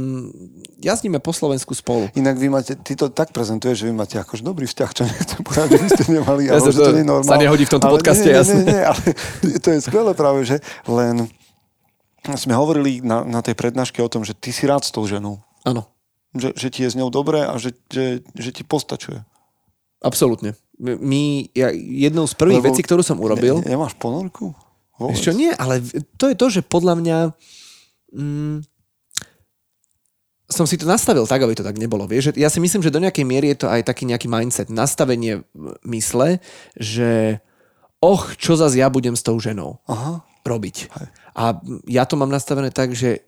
jazdíme 0.77 1.19
po 1.19 1.31
Slovensku 1.31 1.75
spolu. 1.75 2.07
Inak 2.15 2.37
vy 2.37 2.47
máte, 2.49 2.73
ty 2.77 2.95
to 2.95 3.09
tak 3.09 3.31
prezentuješ, 3.31 3.75
že 3.77 3.87
vy 3.87 3.95
máte 3.97 4.17
akože 4.17 4.41
dobrý 4.41 4.65
vzťah, 4.65 4.91
čo 4.93 5.03
nechcem 5.05 5.41
povedať, 5.45 5.69
že 5.69 5.79
by 5.79 5.89
ste 5.91 6.05
nemali, 6.13 6.43
Ja 6.45 6.53
ale 6.53 6.61
sa 6.61 6.69
že 6.69 6.79
to- 6.79 6.85
to 6.85 6.93
nie 6.93 7.03
je 7.03 7.11
normálne. 7.11 7.33
sa 7.33 7.43
nehodí 7.43 7.65
v 7.65 7.73
tomto 7.73 7.87
ale 7.87 7.95
podcaste, 7.97 8.25
nie, 8.25 8.35
nie. 8.37 8.47
Nie, 8.47 8.65
nie, 8.65 8.83
ale 8.85 9.03
to 9.65 9.69
je 9.69 9.79
skvelé 9.83 10.13
práve, 10.15 10.41
že 10.45 10.57
len 10.87 11.27
sme 12.31 12.53
hovorili 12.53 13.01
na, 13.01 13.25
na 13.25 13.41
tej 13.41 13.59
prednáške 13.59 13.99
o 13.99 14.07
tom, 14.07 14.23
že 14.23 14.31
ty 14.33 14.51
si 14.51 14.63
rád 14.63 14.85
s 14.85 14.93
tou 14.93 15.03
ženou. 15.03 15.43
Áno, 15.63 15.91
Že, 16.33 16.55
že 16.55 16.69
ti 16.71 16.81
je 16.85 16.91
s 16.91 16.95
ňou 16.95 17.11
dobré 17.11 17.43
a 17.43 17.57
že, 17.57 17.75
že, 17.89 18.23
že 18.31 18.51
ti 18.53 18.63
postačuje. 18.63 19.27
absolútne. 19.99 20.55
My, 20.81 21.45
ja, 21.53 21.69
jednou 21.77 22.25
z 22.25 22.35
prvých 22.41 22.65
Lebo 22.65 22.73
vecí, 22.73 22.81
ktorú 22.81 23.05
som 23.05 23.21
urobil... 23.21 23.61
Ne, 23.61 23.77
nemáš 23.77 23.93
ponorku? 24.01 24.57
Vôbec. 24.97 25.13
Ešte 25.13 25.37
nie, 25.37 25.53
ale 25.53 25.85
to 26.17 26.33
je 26.33 26.37
to, 26.37 26.47
že 26.49 26.61
podľa 26.65 26.97
mňa 26.97 27.19
mm, 28.17 28.65
som 30.51 30.65
si 30.65 30.81
to 30.81 30.89
nastavil 30.89 31.29
tak, 31.29 31.45
aby 31.45 31.53
to 31.53 31.65
tak 31.65 31.77
nebolo. 31.77 32.09
Vieš? 32.09 32.35
Ja 32.35 32.49
si 32.49 32.59
myslím, 32.59 32.83
že 32.83 32.93
do 32.93 33.01
nejakej 33.01 33.25
miery 33.29 33.53
je 33.55 33.65
to 33.65 33.69
aj 33.69 33.87
taký 33.87 34.09
nejaký 34.09 34.27
mindset, 34.27 34.69
nastavenie 34.73 35.47
mysle, 35.87 36.43
že 36.75 37.39
och, 38.01 38.35
čo 38.41 38.57
zase 38.57 38.81
ja 38.81 38.89
budem 38.89 39.15
s 39.15 39.23
tou 39.23 39.37
ženou 39.37 39.79
Aha. 39.87 40.25
robiť. 40.43 40.91
A 41.37 41.61
ja 41.87 42.03
to 42.09 42.17
mám 42.17 42.33
nastavené 42.33 42.73
tak, 42.73 42.97
že 42.97 43.23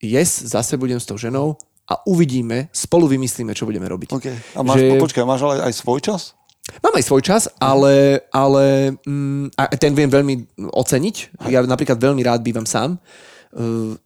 yes, 0.00 0.42
zase 0.48 0.78
budem 0.78 1.02
s 1.02 1.06
tou 1.06 1.18
ženou 1.18 1.58
a 1.90 1.98
uvidíme, 2.08 2.70
spolu 2.72 3.10
vymyslíme, 3.10 3.52
čo 3.52 3.66
budeme 3.66 3.84
robiť. 3.90 4.10
Okay. 4.14 4.36
A 4.56 4.62
máš, 4.64 4.80
Že- 4.80 4.90
že... 4.96 5.02
počkaj, 5.02 5.24
máš 5.26 5.42
ale 5.44 5.54
aj 5.66 5.72
svoj 5.76 6.00
čas? 6.00 6.38
Mám 6.62 6.94
aj 6.94 7.04
svoj 7.06 7.22
čas, 7.26 7.50
ale, 7.58 8.22
ale 8.30 8.94
mm, 9.02 9.58
a 9.58 9.74
ten 9.74 9.98
viem 9.98 10.06
veľmi 10.06 10.62
oceniť. 10.70 11.46
Ja 11.50 11.58
napríklad 11.66 11.98
veľmi 11.98 12.22
rád 12.22 12.46
bývam 12.46 12.62
sám. 12.62 13.02
Uh, 13.50 13.98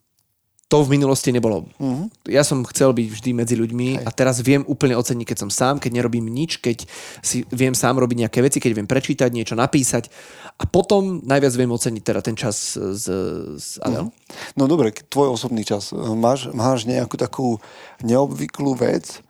to 0.67 0.83
v 0.83 0.99
minulosti 0.99 1.31
nebolo. 1.31 1.71
Uh-huh. 1.79 2.11
Ja 2.27 2.43
som 2.43 2.67
chcel 2.67 2.91
byť 2.91 3.07
vždy 3.07 3.31
medzi 3.39 3.55
ľuďmi 3.55 4.03
a 4.03 4.11
teraz 4.11 4.43
viem 4.43 4.67
úplne 4.67 4.99
oceniť, 4.99 5.23
keď 5.23 5.39
som 5.47 5.51
sám, 5.51 5.79
keď 5.79 6.03
nerobím 6.03 6.27
nič, 6.27 6.59
keď 6.59 6.91
si 7.23 7.47
viem 7.55 7.71
sám 7.71 8.03
robiť 8.03 8.27
nejaké 8.27 8.43
veci, 8.43 8.59
keď 8.59 8.83
viem 8.83 8.89
prečítať, 8.91 9.31
niečo 9.31 9.55
napísať. 9.55 10.11
A 10.59 10.67
potom 10.67 11.23
najviac 11.23 11.55
viem 11.55 11.71
oceniť 11.71 12.03
teda 12.03 12.21
ten 12.25 12.35
čas 12.35 12.75
s, 12.75 13.07
s 13.55 13.79
Adel. 13.79 14.11
No 14.59 14.67
dobre, 14.67 14.91
tvoj 14.91 15.39
osobný 15.39 15.63
čas. 15.63 15.95
Máš, 15.95 16.51
máš 16.51 16.83
nejakú 16.83 17.15
takú 17.15 17.63
neobvyklú 18.03 18.75
vec, 18.75 19.23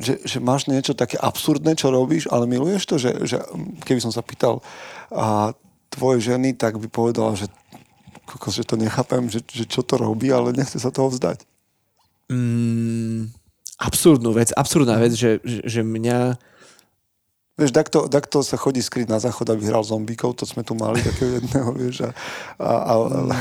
že, 0.00 0.20
že 0.24 0.38
máš 0.40 0.66
niečo 0.66 0.96
také 0.96 1.20
absurdné, 1.20 1.76
čo 1.76 1.92
robíš, 1.92 2.28
ale 2.32 2.48
miluješ 2.48 2.82
to, 2.88 2.96
že, 2.96 3.10
že 3.28 3.36
keby 3.84 4.00
som 4.00 4.12
sa 4.12 4.24
pýtal 4.24 4.64
a 5.12 5.52
tvoje 5.92 6.24
ženy, 6.24 6.56
tak 6.56 6.80
by 6.80 6.88
povedala, 6.90 7.38
že, 7.38 7.46
kokos, 8.26 8.56
že 8.56 8.66
to 8.66 8.74
nechápem, 8.80 9.30
že, 9.30 9.44
že 9.46 9.64
čo 9.68 9.86
to 9.86 10.00
robí, 10.00 10.32
ale 10.32 10.56
nechce 10.56 10.80
sa 10.80 10.90
toho 10.90 11.12
vzdať. 11.12 11.44
Mm, 12.32 13.30
absurdnú 13.78 14.32
vec, 14.32 14.50
absurdná 14.56 14.96
vec, 14.98 15.12
že, 15.14 15.38
že, 15.44 15.60
že 15.62 15.80
mňa... 15.84 16.40
Vieš, 17.54 17.70
takto, 17.70 18.10
takto 18.10 18.42
sa 18.42 18.58
chodí 18.58 18.82
skryť 18.82 19.06
na 19.06 19.22
záchod, 19.22 19.46
aby 19.46 19.70
hral 19.70 19.86
zombíkov, 19.86 20.34
to 20.34 20.42
sme 20.42 20.66
tu 20.66 20.74
mali 20.74 20.98
takého 20.98 21.30
jedného, 21.38 21.70
vieš. 21.76 22.08
A, 22.08 22.10
a, 22.58 22.72
a, 22.90 22.94
a, 22.98 23.36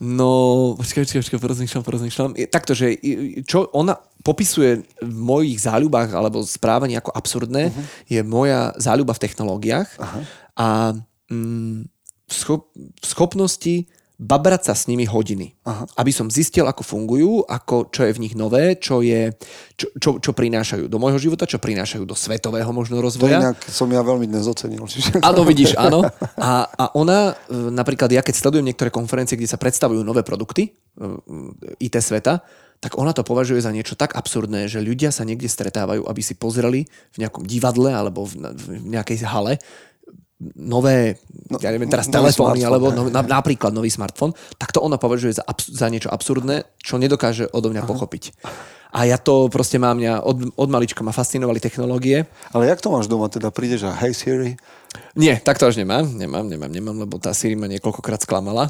No, 0.00 0.72
počkaj, 0.78 1.04
počkaj, 1.04 1.20
počkaj, 1.22 1.40
porozmýšľam, 1.40 1.82
porozmýšľam. 1.84 2.30
Je- 2.38 2.48
Takto, 2.48 2.72
že 2.72 2.96
čo 3.44 3.68
ona 3.74 3.98
popisuje 4.22 4.86
v 5.02 5.14
mojich 5.14 5.58
záľubách 5.62 6.14
alebo 6.14 6.46
správaní 6.46 6.94
ako 6.96 7.10
absurdné, 7.10 7.70
uh-huh. 7.70 7.84
je 8.06 8.20
moja 8.22 8.70
záľuba 8.78 9.18
v 9.18 9.22
technológiách 9.26 9.90
uh-huh. 9.98 10.22
a 10.58 10.68
mm, 11.30 11.90
schop, 12.30 12.70
schopnosti 13.02 13.90
babrať 14.22 14.70
sa 14.70 14.74
s 14.78 14.86
nimi 14.86 15.02
hodiny. 15.02 15.58
Aha. 15.66 15.82
Aby 15.98 16.14
som 16.14 16.30
zistil, 16.30 16.62
ako 16.62 16.86
fungujú, 16.86 17.42
ako, 17.42 17.90
čo 17.90 18.06
je 18.06 18.14
v 18.14 18.22
nich 18.22 18.34
nové, 18.38 18.78
čo, 18.78 19.02
je, 19.02 19.34
čo, 19.74 19.90
čo, 19.98 20.10
čo 20.22 20.30
prinášajú 20.30 20.86
do 20.86 20.98
môjho 21.02 21.18
života, 21.18 21.42
čo 21.42 21.58
prinášajú 21.58 22.06
do 22.06 22.14
svetového 22.14 22.70
možno 22.70 23.02
to 23.02 23.10
rozvoja. 23.10 23.42
inak 23.42 23.58
som 23.66 23.90
ja 23.90 24.06
veľmi 24.06 24.30
dnes 24.30 24.46
ocenil. 24.46 24.86
Áno, 25.26 25.42
vidíš, 25.42 25.74
áno. 25.74 26.06
A, 26.38 26.70
a 26.70 26.84
ona, 26.94 27.34
e, 27.50 27.54
napríklad 27.74 28.14
ja 28.14 28.22
keď 28.22 28.34
sledujem 28.38 28.66
niektoré 28.70 28.94
konferencie, 28.94 29.34
kde 29.34 29.50
sa 29.50 29.58
predstavujú 29.58 30.06
nové 30.06 30.22
produkty 30.22 30.70
e, 30.70 30.70
IT 31.82 31.98
sveta, 31.98 32.46
tak 32.82 32.98
ona 32.98 33.14
to 33.14 33.22
považuje 33.22 33.62
za 33.62 33.70
niečo 33.70 33.94
tak 33.94 34.18
absurdné, 34.18 34.66
že 34.66 34.82
ľudia 34.82 35.14
sa 35.14 35.22
niekde 35.22 35.46
stretávajú, 35.46 36.02
aby 36.02 36.18
si 36.18 36.34
pozreli 36.34 36.90
v 37.14 37.16
nejakom 37.22 37.46
divadle 37.46 37.94
alebo 37.94 38.26
v, 38.26 38.42
v 38.42 38.90
nejakej 38.90 39.22
hale 39.22 39.62
nové, 40.58 41.22
no, 41.48 41.56
ja 41.62 41.70
neviem 41.70 41.88
teraz 41.88 42.10
telefóny, 42.10 42.66
alebo 42.66 42.90
no, 42.90 43.06
na, 43.08 43.22
napríklad 43.22 43.70
nový 43.70 43.88
smartfón, 43.88 44.34
tak 44.58 44.74
to 44.74 44.82
ona 44.82 44.98
považuje 44.98 45.38
za, 45.38 45.44
abs- 45.46 45.70
za 45.70 45.86
niečo 45.86 46.10
absurdné, 46.10 46.66
čo 46.82 46.98
nedokáže 46.98 47.46
odo 47.50 47.70
mňa 47.70 47.82
Aha. 47.86 47.90
pochopiť. 47.90 48.22
A 48.92 49.08
ja 49.08 49.16
to 49.16 49.48
proste 49.48 49.80
mám, 49.80 49.96
mňa 49.96 50.20
od, 50.20 50.52
od 50.52 50.68
malička 50.68 51.00
ma 51.00 51.16
fascinovali 51.16 51.64
technológie. 51.64 52.28
Ale 52.52 52.68
jak 52.68 52.84
to 52.84 52.92
máš 52.92 53.08
doma? 53.08 53.32
Teda 53.32 53.48
prídeš 53.48 53.88
a 53.88 53.96
hej 54.04 54.12
Siri, 54.12 54.52
Nie, 55.16 55.40
tak 55.40 55.60
to 55.60 55.68
až 55.68 55.76
nemám, 55.76 56.08
nemám, 56.08 56.48
nemám, 56.48 56.72
nemám, 56.72 56.96
lebo 57.04 57.20
tá 57.20 57.32
Siri 57.36 57.56
ma 57.56 57.68
niekoľkokrát 57.68 58.24
sklamala. 58.24 58.68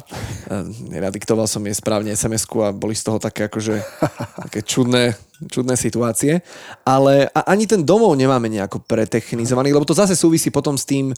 Nadiktoval 0.91 1.47
som 1.47 1.63
jej 1.63 1.75
správne 1.75 2.11
sms 2.15 2.47
a 2.63 2.71
boli 2.75 2.95
z 2.95 3.03
toho 3.03 3.19
také 3.19 3.47
akože 3.47 3.79
také 4.47 4.59
čudné, 4.63 5.15
čudné 5.47 5.75
situácie. 5.79 6.43
Ale 6.83 7.27
a 7.31 7.47
ani 7.47 7.67
ten 7.67 7.83
domov 7.83 8.15
nemáme 8.15 8.47
nejako 8.47 8.83
pretechnizovaný, 8.83 9.71
lebo 9.71 9.87
to 9.87 9.95
zase 9.95 10.15
súvisí 10.15 10.51
potom 10.51 10.75
s 10.75 10.87
tým, 10.87 11.15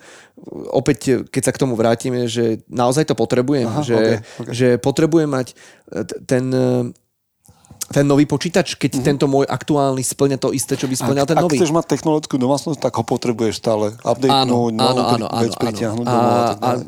opäť 0.74 1.26
keď 1.30 1.42
sa 1.42 1.54
k 1.54 1.62
tomu 1.62 1.74
vrátime, 1.74 2.26
že 2.30 2.66
naozaj 2.70 3.10
to 3.10 3.18
potrebujem, 3.18 3.70
Aha, 3.70 3.82
že, 3.82 3.98
okej, 3.98 4.18
okej. 4.42 4.54
že 4.54 4.68
potrebujem 4.82 5.30
mať 5.30 5.48
e, 5.54 5.56
ten 6.26 6.46
e, 6.50 6.66
ten 7.86 8.06
nový 8.06 8.26
počítač, 8.26 8.82
keď 8.82 8.98
mm-hmm. 8.98 9.08
tento 9.08 9.26
môj 9.30 9.46
aktuálny 9.46 10.02
splňa 10.02 10.38
to 10.42 10.50
isté, 10.50 10.74
čo 10.74 10.90
by 10.90 10.96
splňal 10.98 11.26
ten 11.30 11.38
ak 11.38 11.46
nový. 11.46 11.58
chceš 11.62 11.70
mať 11.70 11.86
technologickú 11.86 12.36
domácnosť, 12.42 12.80
tak 12.82 12.94
ho 12.98 13.04
potrebuješ 13.06 13.62
stále 13.62 13.94
updatenúť, 14.02 14.74
Áno, 14.74 14.82
áno, 14.82 15.02
áno, 15.06 15.26
áno, 15.30 15.30
áno. 15.30 16.02
A, 16.04 16.10
domov 16.10 16.38
a 16.58 16.70
e, 16.76 16.80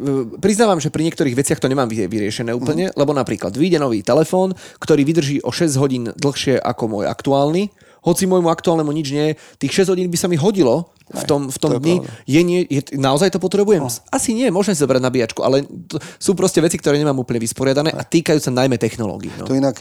priznávam, 0.41 0.81
že 0.81 0.89
pri 0.89 1.05
niektorých 1.05 1.37
veciach 1.37 1.61
to 1.61 1.69
nemám 1.69 1.85
vy- 1.85 2.09
vyriešené 2.09 2.49
úplne, 2.57 2.89
lebo 2.97 3.13
napríklad 3.13 3.53
vyjde 3.53 3.77
nový 3.77 4.01
telefón, 4.01 4.57
ktorý 4.81 5.05
vydrží 5.05 5.37
o 5.45 5.53
6 5.53 5.77
hodín 5.77 6.03
dlhšie 6.17 6.57
ako 6.57 6.83
môj 6.89 7.05
aktuálny, 7.05 7.69
hoci 8.07 8.23
môjmu 8.23 8.47
aktuálnemu 8.47 8.91
nič 8.95 9.07
nie 9.11 9.27
tých 9.59 9.83
6 9.83 9.91
hodín 9.91 10.07
by 10.07 10.17
sa 10.17 10.31
mi 10.31 10.39
hodilo 10.39 10.95
v 11.07 11.23
tom, 11.23 11.47
v 11.47 11.57
tom 11.59 11.71
to 11.75 11.77
je 11.79 11.83
dni. 11.83 11.95
Je, 12.27 12.41
nie, 12.43 12.61
je, 12.67 12.81
naozaj 12.99 13.31
to 13.31 13.39
potrebujem? 13.39 13.83
Asi 14.11 14.35
nie, 14.35 14.51
môžem 14.51 14.75
si 14.75 14.83
zobrať 14.83 15.03
nabíjačku, 15.03 15.39
ale 15.39 15.63
to 15.63 15.99
sú 16.19 16.35
proste 16.35 16.59
veci, 16.59 16.75
ktoré 16.75 16.99
nemám 16.99 17.15
úplne 17.15 17.39
vysporiadané 17.39 17.95
a 17.95 18.03
týkajú 18.03 18.39
sa 18.43 18.51
najmä 18.51 18.75
technológií. 18.75 19.31
No. 19.39 19.47
To 19.47 19.55
inak, 19.55 19.79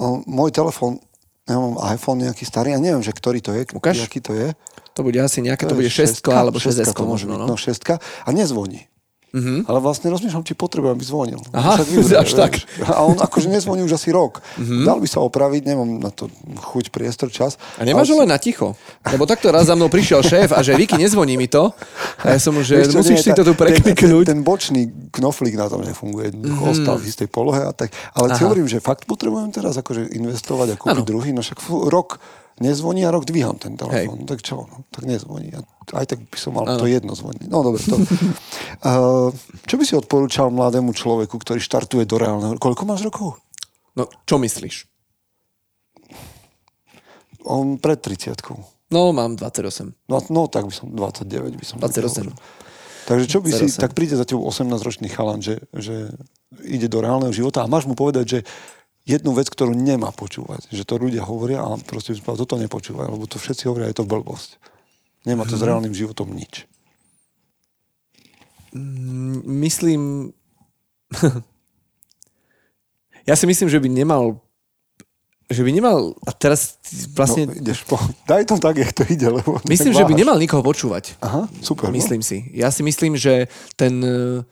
o, 0.00 0.24
môj 0.24 0.50
telefón, 0.50 0.98
ja 1.44 1.60
mám 1.60 1.76
iPhone 1.92 2.24
nejaký 2.24 2.42
starý, 2.42 2.72
ja 2.72 2.80
neviem, 2.80 3.04
že 3.04 3.12
ktorý 3.12 3.38
to 3.38 3.52
je, 3.52 3.68
Ukáž? 3.70 4.00
aký 4.02 4.18
to 4.18 4.32
je. 4.32 4.56
To 4.98 5.06
bude 5.06 5.16
asi 5.16 5.38
nejaké, 5.38 5.68
to, 5.68 5.78
je 5.78 5.86
bude 5.86 5.92
6 5.92 6.26
alebo 6.26 6.58
6 6.58 6.82
šestka 6.82 6.98
to 6.98 7.06
možno. 7.06 7.38
byť, 7.38 7.40
No. 7.42 7.46
no 7.46 7.56
šestka 7.56 8.02
a 8.02 8.28
nezvoní. 8.34 8.89
Mm-hmm. 9.30 9.70
Ale 9.70 9.78
vlastne 9.78 10.10
rozmýšľam, 10.10 10.42
či 10.42 10.52
potrebujem, 10.52 10.90
aby 10.90 11.04
zvonil. 11.06 11.38
Aha, 11.50 11.78
Však 11.78 11.88
vybrať, 11.94 12.18
až 12.18 12.30
tak. 12.34 12.52
vieš. 12.58 12.66
A 12.82 13.00
on 13.00 13.14
akože 13.14 13.46
nezvoní 13.46 13.86
už 13.86 13.94
asi 13.94 14.10
rok. 14.10 14.42
Mm-hmm. 14.58 14.82
Dal 14.82 14.98
by 14.98 15.06
sa 15.06 15.22
opraviť, 15.22 15.62
nemám 15.64 15.90
na 15.98 16.10
to 16.10 16.26
chuť, 16.66 16.90
priestor, 16.90 17.30
čas. 17.30 17.54
A 17.78 17.86
nemáš 17.86 18.10
Ale- 18.10 18.26
len 18.26 18.34
na 18.34 18.42
ticho? 18.42 18.74
Lebo 19.06 19.24
takto 19.24 19.48
raz 19.48 19.66
za 19.66 19.74
mnou 19.74 19.86
prišiel 19.86 20.20
šéf 20.20 20.50
a 20.50 20.60
že 20.60 20.74
Viki, 20.74 20.98
nezvoní 20.98 21.34
mi 21.34 21.46
to. 21.46 21.70
A 22.20 22.34
ja 22.34 22.38
som 22.42 22.52
mu, 22.52 22.66
že 22.66 22.82
čo, 22.82 22.98
musíš 22.98 23.22
nie, 23.22 23.26
si 23.26 23.32
to 23.32 23.46
tu 23.46 23.54
ten- 23.54 23.60
prekliknúť. 23.62 24.24
Ten, 24.26 24.38
ten 24.38 24.40
bočný 24.42 24.82
knoflík 25.14 25.54
na 25.54 25.70
tom 25.70 25.86
nefunguje. 25.86 26.34
Mm-hmm. 26.34 26.66
Ostal 26.66 26.98
v 26.98 27.06
istej 27.06 27.30
polohe 27.30 27.62
a 27.62 27.70
tak. 27.70 27.94
Ale 28.12 28.34
si 28.34 28.42
Aha. 28.42 28.50
hovorím, 28.50 28.66
že 28.66 28.82
fakt 28.82 29.06
potrebujem 29.06 29.54
teraz 29.54 29.78
akože 29.78 30.10
investovať 30.10 30.74
a 30.74 30.76
kúpiť 30.76 31.06
druhý. 31.06 31.30
No 31.30 31.40
však 31.40 31.62
fú, 31.62 31.86
rok 31.86 32.18
nezvoní 32.60 33.08
a 33.08 33.10
rok 33.10 33.24
dvíham 33.24 33.56
ten 33.56 33.74
telefón. 33.74 34.28
Tak 34.28 34.44
čo, 34.44 34.68
no, 34.68 34.84
tak 34.92 35.08
nezvoní. 35.08 35.56
Aj 35.96 36.06
tak 36.06 36.20
by 36.28 36.38
som 36.38 36.54
mal 36.54 36.68
Áno. 36.68 36.78
to 36.78 36.86
jedno 36.86 37.16
zvoní. 37.16 37.48
No 37.48 37.64
dobre, 37.64 37.80
to. 37.82 37.96
uh, 38.00 39.32
čo 39.64 39.74
by 39.80 39.84
si 39.88 39.96
odporúčal 39.96 40.52
mladému 40.52 40.92
človeku, 40.92 41.40
ktorý 41.40 41.58
štartuje 41.58 42.04
do 42.04 42.20
reálneho... 42.20 42.60
Koľko 42.60 42.84
máš 42.84 43.02
rokov? 43.08 43.40
No, 43.96 44.06
čo 44.28 44.36
myslíš? 44.38 44.86
On 47.48 47.80
pred 47.80 47.98
30 47.98 48.36
No, 48.90 49.14
mám 49.14 49.38
28. 49.38 50.10
No, 50.10 50.18
no 50.28 50.42
tak 50.50 50.66
by 50.68 50.74
som 50.74 50.92
29 50.92 51.56
by 51.56 51.64
som 51.64 51.78
28. 51.80 52.28
hovoril. 52.28 52.36
Takže 53.08 53.26
čo 53.26 53.38
by 53.42 53.50
si, 53.50 53.66
28. 53.70 53.82
tak 53.82 53.92
príde 53.96 54.14
za 54.14 54.26
tebou 54.28 54.46
18-ročný 54.46 55.10
chalan, 55.10 55.42
že, 55.42 55.58
že 55.74 56.14
ide 56.62 56.86
do 56.86 57.02
reálneho 57.02 57.34
života 57.34 57.62
a 57.62 57.70
máš 57.70 57.86
mu 57.86 57.98
povedať, 57.98 58.24
že 58.26 58.38
jednu 59.10 59.34
vec, 59.34 59.50
ktorú 59.50 59.74
nemá 59.74 60.14
počúvať. 60.14 60.70
Že 60.70 60.82
to 60.86 60.94
ľudia 61.02 61.22
hovoria 61.26 61.66
a 61.66 61.74
proste 61.82 62.14
povedal, 62.22 62.46
toto 62.46 62.54
nepočúvaj, 62.62 63.10
lebo 63.10 63.26
to 63.26 63.42
všetci 63.42 63.66
hovoria, 63.66 63.90
je 63.90 63.98
to 63.98 64.06
blbosť. 64.06 64.62
Nemá 65.26 65.42
to 65.44 65.58
s 65.58 65.66
reálnym 65.66 65.92
životom 65.92 66.30
nič. 66.30 66.70
Myslím... 69.44 70.30
ja 73.28 73.34
si 73.34 73.44
myslím, 73.50 73.66
že 73.66 73.82
by 73.82 73.90
nemal 73.90 74.38
že 75.50 75.66
by 75.66 75.74
nemal, 75.74 76.14
a 76.22 76.30
teraz 76.30 76.78
vlastne, 77.10 77.50
No, 77.50 77.58
ideš 77.58 77.82
po... 77.82 77.98
Daj 78.22 78.46
to 78.46 78.62
tak, 78.62 78.78
jak 78.78 78.94
to 78.94 79.02
ide, 79.10 79.26
lebo... 79.26 79.58
myslím, 79.66 79.90
že 79.90 80.06
by 80.06 80.14
nemal 80.14 80.38
nikoho 80.38 80.62
počúvať. 80.62 81.18
Aha, 81.18 81.50
super. 81.58 81.90
Myslím 81.90 82.22
si. 82.22 82.46
Ja 82.54 82.70
si 82.70 82.86
myslím, 82.86 83.18
že 83.18 83.50
ten 83.74 83.98
e, 83.98 84.46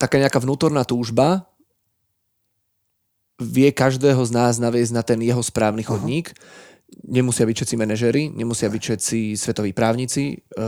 taká 0.00 0.16
nejaká 0.16 0.40
vnútorná 0.40 0.88
túžba 0.88 1.44
vie 3.36 3.68
každého 3.72 4.20
z 4.24 4.32
nás 4.32 4.56
naviesť 4.56 4.92
na 4.92 5.02
ten 5.04 5.20
jeho 5.20 5.42
správny 5.42 5.84
chodník. 5.84 6.32
Nemusia 7.04 7.44
byť 7.44 7.56
všetci 7.56 7.76
manažery, 7.76 8.22
nemusia 8.32 8.70
byť 8.72 8.82
všetci 8.82 9.18
svetoví 9.36 9.76
právnici, 9.76 10.40
e, 10.40 10.62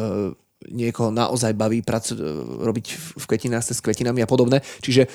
niekoho 0.69 1.09
naozaj 1.09 1.55
baví 1.55 1.81
pracu- 1.81 2.19
e, 2.19 2.25
robiť 2.67 2.87
v- 3.17 3.27
kvetinách 3.27 3.65
s 3.65 3.81
kvetinami 3.81 4.21
a 4.21 4.29
podobné. 4.29 4.61
Čiže 4.83 5.07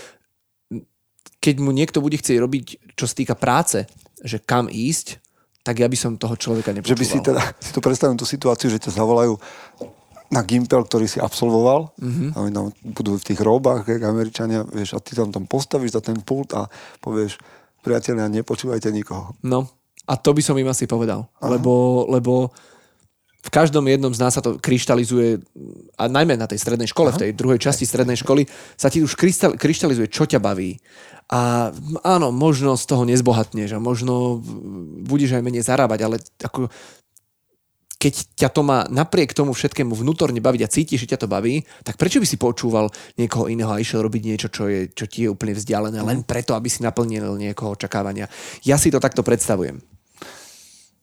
keď 1.43 1.55
mu 1.59 1.75
niekto 1.75 1.99
bude 1.99 2.15
chcieť 2.15 2.37
robiť, 2.39 2.65
čo 2.95 3.05
sa 3.05 3.13
týka 3.13 3.35
práce, 3.35 3.83
že 4.23 4.39
kam 4.39 4.71
ísť, 4.71 5.19
tak 5.63 5.79
ja 5.79 5.87
by 5.87 5.97
som 5.99 6.15
toho 6.19 6.35
človeka 6.35 6.71
Že 6.71 6.75
nepočúval. 6.79 6.99
by 6.99 7.05
si 7.07 7.19
teda, 7.19 7.41
si 7.59 7.71
to 7.71 7.83
predstavím 7.83 8.19
tú 8.19 8.27
situáciu, 8.27 8.67
že 8.71 8.79
ťa 8.79 8.95
zavolajú 8.99 9.35
na 10.33 10.41
Gimpel, 10.41 10.81
ktorý 10.81 11.05
si 11.05 11.21
absolvoval 11.21 11.93
Mhm. 11.95 12.03
mm-hmm. 12.03 12.29
a 12.33 12.37
oni 12.41 12.51
tam 12.51 12.65
budú 12.91 13.11
v 13.15 13.27
tých 13.29 13.39
robách, 13.39 13.85
jak 13.85 14.01
Američania, 14.01 14.65
vieš, 14.65 14.97
a 14.97 14.99
ty 14.99 15.13
tam 15.13 15.29
tam 15.29 15.45
postavíš 15.45 15.93
za 15.93 16.01
ten 16.01 16.17
pult 16.25 16.57
a 16.57 16.65
povieš, 16.99 17.37
priatelia, 17.85 18.25
nepočúvajte 18.31 18.89
nikoho. 18.89 19.37
No, 19.45 19.69
a 20.09 20.13
to 20.17 20.33
by 20.33 20.41
som 20.41 20.57
im 20.57 20.67
asi 20.67 20.89
povedal. 20.89 21.29
Lebo, 21.39 22.03
lebo 22.09 22.51
v 23.43 23.49
každom 23.51 23.83
jednom 23.91 24.15
z 24.15 24.23
nás 24.23 24.31
sa 24.35 24.43
to 24.43 24.55
kryštalizuje, 24.55 25.43
a 25.99 26.07
najmä 26.07 26.39
na 26.39 26.47
tej 26.47 26.63
strednej 26.63 26.87
škole, 26.87 27.11
Aha. 27.11 27.19
v 27.19 27.21
tej 27.27 27.31
druhej 27.35 27.59
časti 27.59 27.83
strednej 27.83 28.15
školy, 28.15 28.47
sa 28.79 28.87
ti 28.87 29.03
už 29.03 29.19
kryštalizuje, 29.59 30.07
čo 30.07 30.23
ťa 30.23 30.39
baví. 30.39 30.79
A 31.27 31.71
áno, 32.07 32.31
možno 32.31 32.79
z 32.79 32.87
toho 32.87 33.03
nezbohatneš 33.03 33.75
a 33.75 33.83
možno 33.83 34.39
budeš 35.03 35.35
aj 35.35 35.43
menej 35.43 35.63
zarábať, 35.67 35.99
ale 36.07 36.15
ako 36.39 36.71
keď 38.03 38.35
ťa 38.35 38.49
to 38.51 38.61
má 38.67 38.83
napriek 38.91 39.31
tomu 39.31 39.55
všetkému 39.55 39.95
vnútorne 39.95 40.43
baviť 40.43 40.61
a 40.67 40.67
cítiš, 40.67 41.07
že 41.07 41.15
ťa 41.15 41.23
to 41.23 41.31
baví, 41.31 41.63
tak 41.87 41.95
prečo 41.95 42.19
by 42.19 42.27
si 42.27 42.35
počúval 42.35 42.91
niekoho 43.15 43.47
iného 43.47 43.71
a 43.71 43.79
išiel 43.79 44.03
robiť 44.03 44.21
niečo, 44.27 44.47
čo, 44.51 44.67
je, 44.67 44.91
čo 44.91 45.07
ti 45.07 45.23
je 45.23 45.31
úplne 45.31 45.55
vzdialené, 45.55 46.03
len 46.03 46.27
preto, 46.27 46.51
aby 46.51 46.67
si 46.67 46.83
naplnil 46.83 47.39
niekoho 47.39 47.79
očakávania. 47.79 48.27
Ja 48.67 48.75
si 48.75 48.91
to 48.91 48.99
takto 48.99 49.23
predstavujem. 49.23 49.79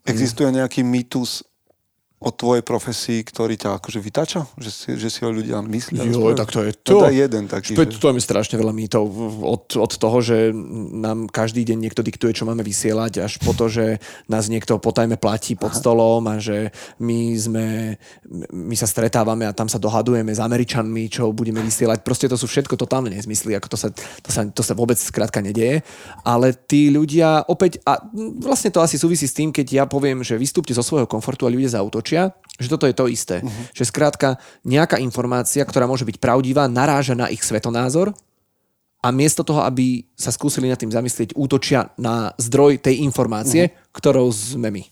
Existuje 0.05 0.53
nejaký 0.53 0.84
mýtus 0.84 1.40
o 2.20 2.28
tvojej 2.28 2.60
profesii, 2.60 3.24
ktorý 3.24 3.56
ťa 3.56 3.80
akože 3.80 3.96
vytača? 3.96 4.44
Že 4.60 4.70
si, 4.70 4.88
že 5.00 5.08
si 5.08 5.24
ho 5.24 5.32
ľudia 5.32 5.64
myslia? 5.64 6.04
Jo, 6.04 6.36
tak 6.36 6.52
to 6.52 6.68
je 6.68 6.76
To 6.84 7.00
to. 7.00 7.08
jeden 7.08 7.48
taký. 7.48 7.72
Späť, 7.72 7.96
že... 7.96 8.00
to 8.04 8.12
je 8.12 8.20
strašne 8.20 8.60
veľa 8.60 8.76
mýtov. 8.76 9.08
Od, 9.40 9.64
od 9.80 9.92
toho, 9.96 10.18
že 10.20 10.52
nám 11.00 11.32
každý 11.32 11.64
deň 11.64 11.80
niekto 11.80 12.04
diktuje, 12.04 12.36
čo 12.36 12.44
máme 12.44 12.60
vysielať, 12.60 13.24
až 13.24 13.40
po 13.40 13.56
to, 13.56 13.72
že 13.72 14.04
nás 14.28 14.52
niekto 14.52 14.76
potajme 14.76 15.16
platí 15.16 15.56
pod 15.56 15.72
stolom 15.72 16.20
a 16.28 16.36
že 16.36 16.76
my 17.00 17.32
sme, 17.40 17.96
my 18.52 18.76
sa 18.76 18.84
stretávame 18.84 19.48
a 19.48 19.56
tam 19.56 19.72
sa 19.72 19.80
dohadujeme 19.80 20.36
s 20.36 20.44
Američanmi, 20.44 21.08
čo 21.08 21.32
budeme 21.32 21.64
vysielať. 21.64 22.04
Proste 22.04 22.28
to 22.28 22.36
sú 22.36 22.44
všetko 22.44 22.76
totálne 22.76 23.08
nezmysly, 23.08 23.56
ako 23.56 23.72
to 23.72 23.78
sa, 23.80 23.88
to 23.96 24.28
sa, 24.28 24.44
to 24.44 24.60
sa 24.60 24.76
vôbec 24.76 25.00
skrátka 25.00 25.40
nedieje. 25.40 25.80
Ale 26.20 26.52
tí 26.52 26.92
ľudia 26.92 27.48
opäť, 27.48 27.80
a 27.88 27.96
vlastne 28.44 28.68
to 28.68 28.84
asi 28.84 29.00
súvisí 29.00 29.24
s 29.24 29.32
tým, 29.32 29.48
keď 29.48 29.66
ja 29.72 29.84
poviem, 29.88 30.20
že 30.20 30.36
vystúpte 30.36 30.76
zo 30.76 30.84
svojho 30.84 31.08
komfortu 31.08 31.48
a 31.48 31.54
ľudia 31.54 31.80
zautočia, 31.80 32.09
že 32.61 32.68
toto 32.68 32.84
je 32.84 32.92
to 32.92 33.08
isté. 33.08 33.40
Uh-huh. 33.40 33.64
Že 33.72 33.84
skrátka 33.88 34.28
nejaká 34.68 35.00
informácia, 35.00 35.64
ktorá 35.64 35.88
môže 35.88 36.04
byť 36.04 36.20
pravdivá, 36.20 36.68
naráža 36.68 37.16
na 37.16 37.32
ich 37.32 37.40
svetonázor 37.40 38.12
a 39.00 39.08
miesto 39.08 39.40
toho, 39.40 39.64
aby 39.64 40.04
sa 40.12 40.28
skúsili 40.28 40.68
nad 40.68 40.76
tým 40.76 40.92
zamyslieť, 40.92 41.32
útočia 41.32 41.88
na 41.96 42.36
zdroj 42.36 42.84
tej 42.84 43.00
informácie, 43.00 43.72
uh-huh. 43.72 43.96
ktorou 43.96 44.28
sme 44.28 44.68
my. 44.68 44.84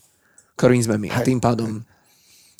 Ktorým 0.57 0.81
sme 0.81 0.97
my. 0.97 1.07
A 1.13 1.21
tým 1.21 1.37
pádom 1.37 1.85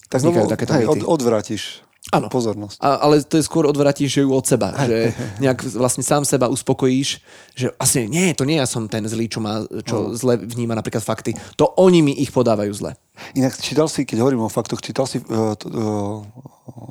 tak 0.10 0.26
vznikajú 0.26 0.48
takéto 0.50 0.74
hej, 0.74 0.86
od, 0.90 1.06
odvrátiš 1.06 1.86
Áno. 2.10 2.34
pozornosť. 2.34 2.82
A, 2.82 3.06
ale 3.06 3.22
to 3.22 3.38
je 3.38 3.46
skôr 3.46 3.70
odvratíš 3.70 4.26
ju 4.26 4.34
od 4.34 4.42
seba. 4.42 4.74
Že 4.74 5.14
nejak 5.46 5.62
vlastne 5.78 6.02
sám 6.02 6.26
seba 6.26 6.50
uspokojíš, 6.50 7.22
že 7.54 7.70
asi 7.78 8.10
nie, 8.10 8.34
to 8.34 8.50
nie 8.50 8.58
ja 8.58 8.66
som 8.66 8.90
ten 8.90 9.06
zlý, 9.06 9.30
čo, 9.30 9.38
má, 9.38 9.62
čo 9.86 10.18
zle 10.18 10.42
vníma 10.42 10.74
napríklad 10.74 11.06
fakty. 11.06 11.38
To 11.62 11.70
oni 11.78 12.02
mi 12.02 12.14
ich 12.18 12.34
podávajú 12.34 12.74
zle. 12.74 12.98
Inak 13.36 13.58
čítal 13.60 13.88
si, 13.92 14.04
keď 14.08 14.24
hovorím 14.24 14.46
o 14.46 14.52
faktoch, 14.52 14.82
čítal 14.84 15.06
si 15.06 15.22
uh, 15.22 15.54
uh, 15.54 16.26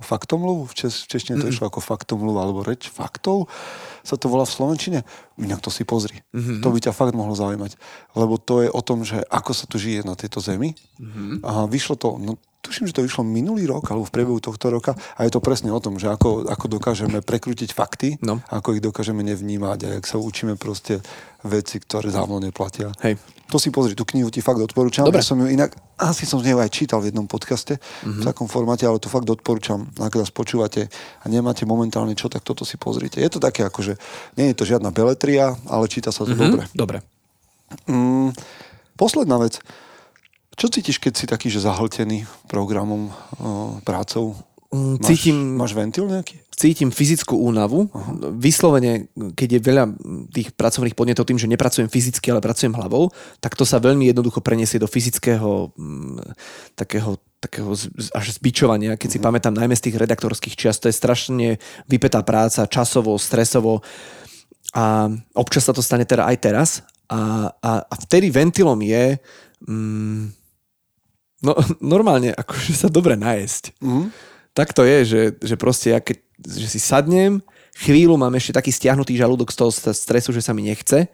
faktomluvu? 0.03 0.69
V, 0.69 0.75
čes, 0.75 1.05
v 1.05 1.17
češtine 1.17 1.41
to 1.41 1.49
išlo 1.49 1.69
ako 1.71 1.81
faktomluva, 1.81 2.45
alebo 2.45 2.67
reč 2.67 2.91
faktov 2.91 3.47
sa 4.03 4.17
to 4.17 4.33
volá 4.33 4.49
v 4.49 4.55
slovenčine. 4.57 4.99
Inak 5.37 5.61
to 5.61 5.69
si 5.69 5.85
pozri. 5.85 6.25
Mm-hmm. 6.33 6.65
To 6.65 6.69
by 6.73 6.79
ťa 6.81 6.97
fakt 6.97 7.13
mohlo 7.13 7.37
zaujímať. 7.37 7.77
Lebo 8.17 8.41
to 8.41 8.65
je 8.65 8.69
o 8.73 8.81
tom, 8.81 9.05
že 9.05 9.21
ako 9.29 9.53
sa 9.53 9.69
tu 9.69 9.77
žije 9.77 10.07
na 10.09 10.17
tejto 10.17 10.41
zemi. 10.41 10.73
Mm-hmm. 10.97 11.45
A 11.45 11.69
vyšlo 11.69 12.01
to, 12.01 12.17
no 12.17 12.41
tuším, 12.65 12.91
že 12.91 12.97
to 12.97 13.07
vyšlo 13.07 13.23
minulý 13.25 13.69
rok, 13.71 13.87
alebo 13.89 14.05
v 14.05 14.15
priebehu 14.15 14.41
tohto 14.43 14.69
roka. 14.73 14.93
A 15.17 15.25
je 15.25 15.33
to 15.33 15.41
presne 15.41 15.71
o 15.71 15.81
tom, 15.81 15.97
že 15.97 16.11
ako, 16.11 16.49
ako 16.49 16.67
dokážeme 16.69 17.21
prekrútiť 17.23 17.71
fakty, 17.73 18.19
No. 18.21 18.43
ako 18.51 18.77
ich 18.77 18.83
dokážeme 18.83 19.23
nevnímať 19.23 19.79
a 19.85 19.89
jak 19.99 20.05
sa 20.05 20.19
učíme 20.19 20.59
proste 20.59 21.01
veci, 21.47 21.79
ktoré 21.79 22.11
dávno 22.11 22.43
neplatia. 22.43 22.93
Hej. 23.01 23.17
To 23.49 23.57
si 23.57 23.73
pozri, 23.73 23.97
tú 23.97 24.05
knihu 24.05 24.29
ti 24.29 24.45
fakt 24.45 24.61
odporúčam. 24.61 25.09
Dobre. 25.09 25.25
Ja 25.25 25.29
som 25.33 25.41
ju 25.41 25.49
inak, 25.49 25.73
asi 25.97 26.29
som 26.29 26.37
z 26.37 26.53
nej 26.53 26.57
aj 26.61 26.69
čítal 26.69 27.01
v 27.01 27.09
jednom 27.09 27.25
podcaste 27.25 27.81
mm-hmm. 27.81 28.21
v 28.21 28.23
takom 28.29 28.45
formáte, 28.45 28.85
ale 28.85 29.01
to 29.01 29.09
fakt 29.09 29.25
odporúčam, 29.25 29.89
ak 29.97 30.21
nás 30.21 30.29
počúvate 30.29 30.93
a 30.93 31.25
nemáte 31.33 31.65
momentálne 31.65 32.13
čo, 32.13 32.29
tak 32.29 32.45
toto 32.45 32.69
si 32.69 32.77
pozrite. 32.77 33.25
Je 33.25 33.31
to 33.33 33.41
také 33.41 33.65
ako, 33.65 33.81
že 33.81 33.95
nie 34.37 34.53
je 34.53 34.57
to 34.57 34.69
žiadna 34.69 34.93
beletria, 34.93 35.57
ale 35.65 35.89
číta 35.89 36.13
sa 36.13 36.29
to 36.29 36.37
mm-hmm. 36.37 36.45
dobre. 36.45 36.63
Dobre. 36.77 36.99
Mm, 37.89 38.37
posledná 39.01 39.41
vec. 39.41 39.65
Čo 40.59 40.69
cítiš, 40.69 40.99
keď 40.99 41.13
si 41.15 41.25
taký, 41.31 41.49
že 41.49 41.63
zahltený 41.63 42.27
programom, 42.51 43.15
o, 43.39 43.79
prácou? 43.87 44.35
Mm, 44.69 45.01
Máš, 45.01 45.07
cítim- 45.09 45.57
Máš 45.57 45.73
ventil 45.73 46.05
nejaký? 46.05 46.37
cítim 46.59 46.91
fyzickú 46.91 47.39
únavu. 47.39 47.87
Vyslovene, 48.35 49.07
keď 49.15 49.49
je 49.57 49.61
veľa 49.63 49.85
tých 50.35 50.51
pracovných 50.59 50.99
podnetov 50.99 51.23
tým, 51.25 51.39
že 51.39 51.47
nepracujem 51.47 51.87
fyzicky, 51.87 52.35
ale 52.35 52.43
pracujem 52.43 52.75
hlavou, 52.75 53.15
tak 53.39 53.55
to 53.55 53.63
sa 53.63 53.79
veľmi 53.79 54.11
jednoducho 54.11 54.43
preniesie 54.43 54.83
do 54.83 54.91
fyzického 54.91 55.71
mm, 55.79 56.19
takého, 56.75 57.15
takého 57.39 57.71
až 58.11 58.27
zbičovania. 58.43 58.99
Keď 58.99 59.09
si 59.09 59.19
pamätám 59.23 59.55
najmä 59.55 59.79
z 59.79 59.89
tých 59.89 59.97
redaktorských 60.03 60.59
čiast, 60.59 60.83
to 60.83 60.91
je 60.91 60.99
strašne 60.99 61.63
vypetá 61.87 62.27
práca, 62.27 62.67
časovo, 62.67 63.15
stresovo 63.23 63.87
a 64.75 65.07
občas 65.39 65.63
sa 65.63 65.73
to 65.73 65.81
stane 65.81 66.05
teda 66.05 66.27
aj 66.27 66.37
teraz 66.43 66.69
a, 67.07 67.55
a, 67.55 67.71
a 67.87 67.95
vtedy 68.03 68.35
ventilom 68.35 68.83
je 68.83 69.15
mm, 69.63 70.35
No 71.39 71.55
normálne, 71.95 72.35
akože 72.35 72.75
sa 72.75 72.89
dobre 72.91 73.15
najesť. 73.15 73.79
Mm. 73.79 74.11
Tak 74.53 74.75
to 74.75 74.83
je, 74.83 74.99
že, 75.05 75.21
že 75.39 75.55
proste 75.55 75.95
ja 75.95 76.01
keď 76.01 76.19
že 76.39 76.69
si 76.71 76.79
sadnem, 76.79 77.43
chvíľu 77.75 78.15
mám 78.15 78.35
ešte 78.39 78.55
taký 78.55 78.71
stiahnutý 78.71 79.19
žalúdok 79.19 79.51
z 79.51 79.59
toho 79.59 79.71
stresu, 79.75 80.31
že 80.31 80.43
sa 80.43 80.55
mi 80.55 80.63
nechce, 80.67 81.11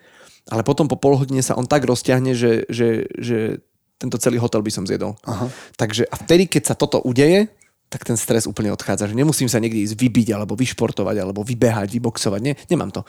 ale 0.52 0.60
potom 0.60 0.84
po 0.84 1.00
pol 1.00 1.16
hodine 1.16 1.40
sa 1.40 1.56
on 1.56 1.64
tak 1.64 1.88
rozťahne, 1.88 2.36
že, 2.36 2.68
že, 2.68 3.08
že 3.16 3.64
tento 3.96 4.20
celý 4.20 4.36
hotel 4.36 4.60
by 4.60 4.72
som 4.72 4.84
zjedol. 4.84 5.16
Aha. 5.24 5.48
Takže 5.80 6.04
a 6.04 6.14
vtedy, 6.20 6.44
keď 6.44 6.62
sa 6.72 6.74
toto 6.76 7.00
udeje, 7.00 7.48
tak 7.88 8.04
ten 8.04 8.18
stres 8.20 8.44
úplne 8.44 8.74
odchádza. 8.74 9.08
Že 9.08 9.16
nemusím 9.16 9.48
sa 9.48 9.62
niekde 9.62 9.80
ísť 9.86 9.96
vybiť, 9.96 10.28
alebo 10.36 10.58
vyšportovať, 10.58 11.16
alebo 11.16 11.40
vybehať, 11.40 11.88
vyboxovať. 11.88 12.40
Nie, 12.44 12.54
nemám 12.68 12.92
to. 12.92 13.06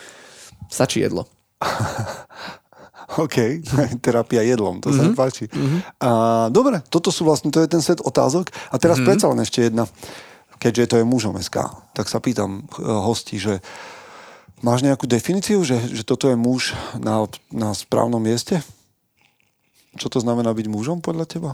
Stačí 0.72 1.04
jedlo. 1.04 1.28
OK, 3.06 3.62
terapia 4.06 4.42
jedlom, 4.42 4.82
to 4.82 4.90
mm-hmm. 4.90 4.98
sa 4.98 5.02
mi 5.06 5.14
mhm. 5.14 5.20
páči. 5.20 5.46
Mm-hmm. 5.46 5.80
A, 6.02 6.10
dobre, 6.50 6.82
toto 6.90 7.14
sú 7.14 7.26
vlastne, 7.26 7.54
to 7.54 7.62
je 7.62 7.70
ten 7.70 7.82
set 7.82 8.02
otázok. 8.02 8.50
A 8.74 8.76
teraz 8.82 8.98
mm-hmm. 8.98 9.08
predsa 9.08 9.30
len 9.30 9.40
ešte 9.46 9.60
jedna, 9.70 9.86
keďže 10.58 10.90
to 10.90 10.96
je 11.02 11.06
mužom 11.06 11.38
SK, 11.38 11.70
tak 11.94 12.10
sa 12.10 12.18
pýtam 12.18 12.66
eh, 12.66 12.82
hostí, 12.82 13.38
že 13.38 13.62
máš 14.66 14.82
nejakú 14.82 15.06
definíciu, 15.06 15.62
že, 15.62 15.78
že 15.94 16.02
toto 16.02 16.26
je 16.26 16.38
muž 16.38 16.74
na, 16.98 17.30
na 17.54 17.78
správnom 17.78 18.22
mieste? 18.22 18.66
Čo 19.96 20.12
to 20.12 20.20
znamená 20.20 20.52
byť 20.52 20.68
mužom 20.68 21.00
podľa 21.00 21.26
teba? 21.30 21.52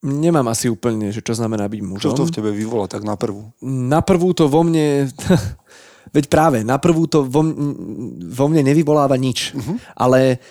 Nemám 0.00 0.48
asi 0.48 0.72
úplne, 0.72 1.12
že 1.12 1.20
čo 1.20 1.36
znamená 1.36 1.68
byť 1.68 1.80
mužom. 1.84 2.16
Čo 2.16 2.16
to 2.16 2.24
v 2.24 2.32
tebe 2.32 2.50
vyvolá 2.56 2.88
tak 2.88 3.04
na 3.04 3.20
prvú? 3.20 3.52
Na 3.60 4.00
prvú 4.00 4.32
to 4.32 4.48
vo 4.48 4.64
mne... 4.64 5.12
Veď 6.10 6.24
práve, 6.26 6.58
na 6.66 6.80
prvú 6.80 7.06
to 7.06 7.22
vo, 7.22 7.44
vo 8.18 8.44
mne 8.50 8.66
nevyvoláva 8.66 9.14
nič. 9.14 9.54
Uh-huh. 9.54 9.76
Ale 9.94 10.42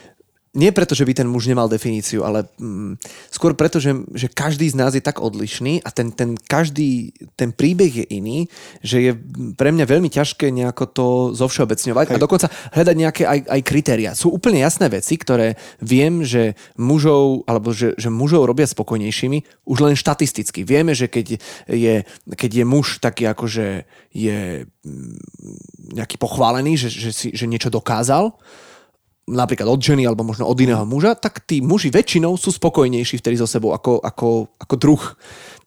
nie 0.58 0.74
preto, 0.74 0.98
že 0.98 1.06
by 1.06 1.14
ten 1.14 1.30
muž 1.30 1.46
nemal 1.46 1.70
definíciu, 1.70 2.26
ale 2.26 2.50
mm, 2.58 2.98
skôr 3.30 3.54
preto, 3.54 3.78
že, 3.78 3.94
že 4.18 4.26
každý 4.34 4.66
z 4.66 4.76
nás 4.82 4.98
je 4.98 5.04
tak 5.04 5.22
odlišný 5.22 5.86
a 5.86 5.94
ten, 5.94 6.10
ten 6.10 6.34
každý, 6.34 7.14
ten 7.38 7.54
príbeh 7.54 8.02
je 8.02 8.06
iný, 8.10 8.50
že 8.82 8.98
je 8.98 9.12
pre 9.54 9.70
mňa 9.70 9.86
veľmi 9.86 10.10
ťažké 10.10 10.50
nejako 10.50 10.86
to 10.90 11.08
zovšeobecňovať 11.38 12.06
Hej. 12.10 12.16
a 12.18 12.22
dokonca 12.22 12.48
hľadať 12.74 12.96
nejaké 12.98 13.24
aj, 13.30 13.40
aj 13.46 13.62
kritéria. 13.62 14.12
Sú 14.18 14.34
úplne 14.34 14.66
jasné 14.66 14.90
veci, 14.90 15.22
ktoré 15.22 15.54
viem, 15.86 16.26
že 16.26 16.58
mužov, 16.82 17.46
alebo 17.46 17.70
že, 17.70 17.94
že 18.02 18.10
mužov 18.10 18.50
robia 18.50 18.66
spokojnejšími, 18.66 19.70
už 19.70 19.78
len 19.86 19.94
štatisticky. 19.94 20.66
Vieme, 20.66 20.98
že 20.98 21.06
keď 21.06 21.38
je, 21.70 21.96
keď 22.26 22.52
je 22.52 22.66
muž 22.66 22.98
taký 22.98 23.30
akože 23.30 23.86
je 24.18 24.66
mm, 24.66 25.94
nejaký 25.94 26.18
pochválený, 26.18 26.74
že, 26.74 26.90
že, 26.90 27.12
si, 27.14 27.28
že 27.38 27.46
niečo 27.46 27.70
dokázal, 27.70 28.34
napríklad 29.30 29.70
od 29.70 29.80
ženy 29.80 30.10
alebo 30.10 30.26
možno 30.26 30.50
od 30.50 30.58
iného 30.58 30.82
muža, 30.84 31.14
tak 31.14 31.46
tí 31.46 31.62
muži 31.62 31.94
väčšinou 31.94 32.36
sú 32.36 32.50
spokojnejší 32.50 33.22
vtedy 33.22 33.38
so 33.38 33.46
sebou 33.46 33.72
ako, 33.72 34.02
ako, 34.02 34.50
ako 34.58 34.76
druh. 34.76 35.04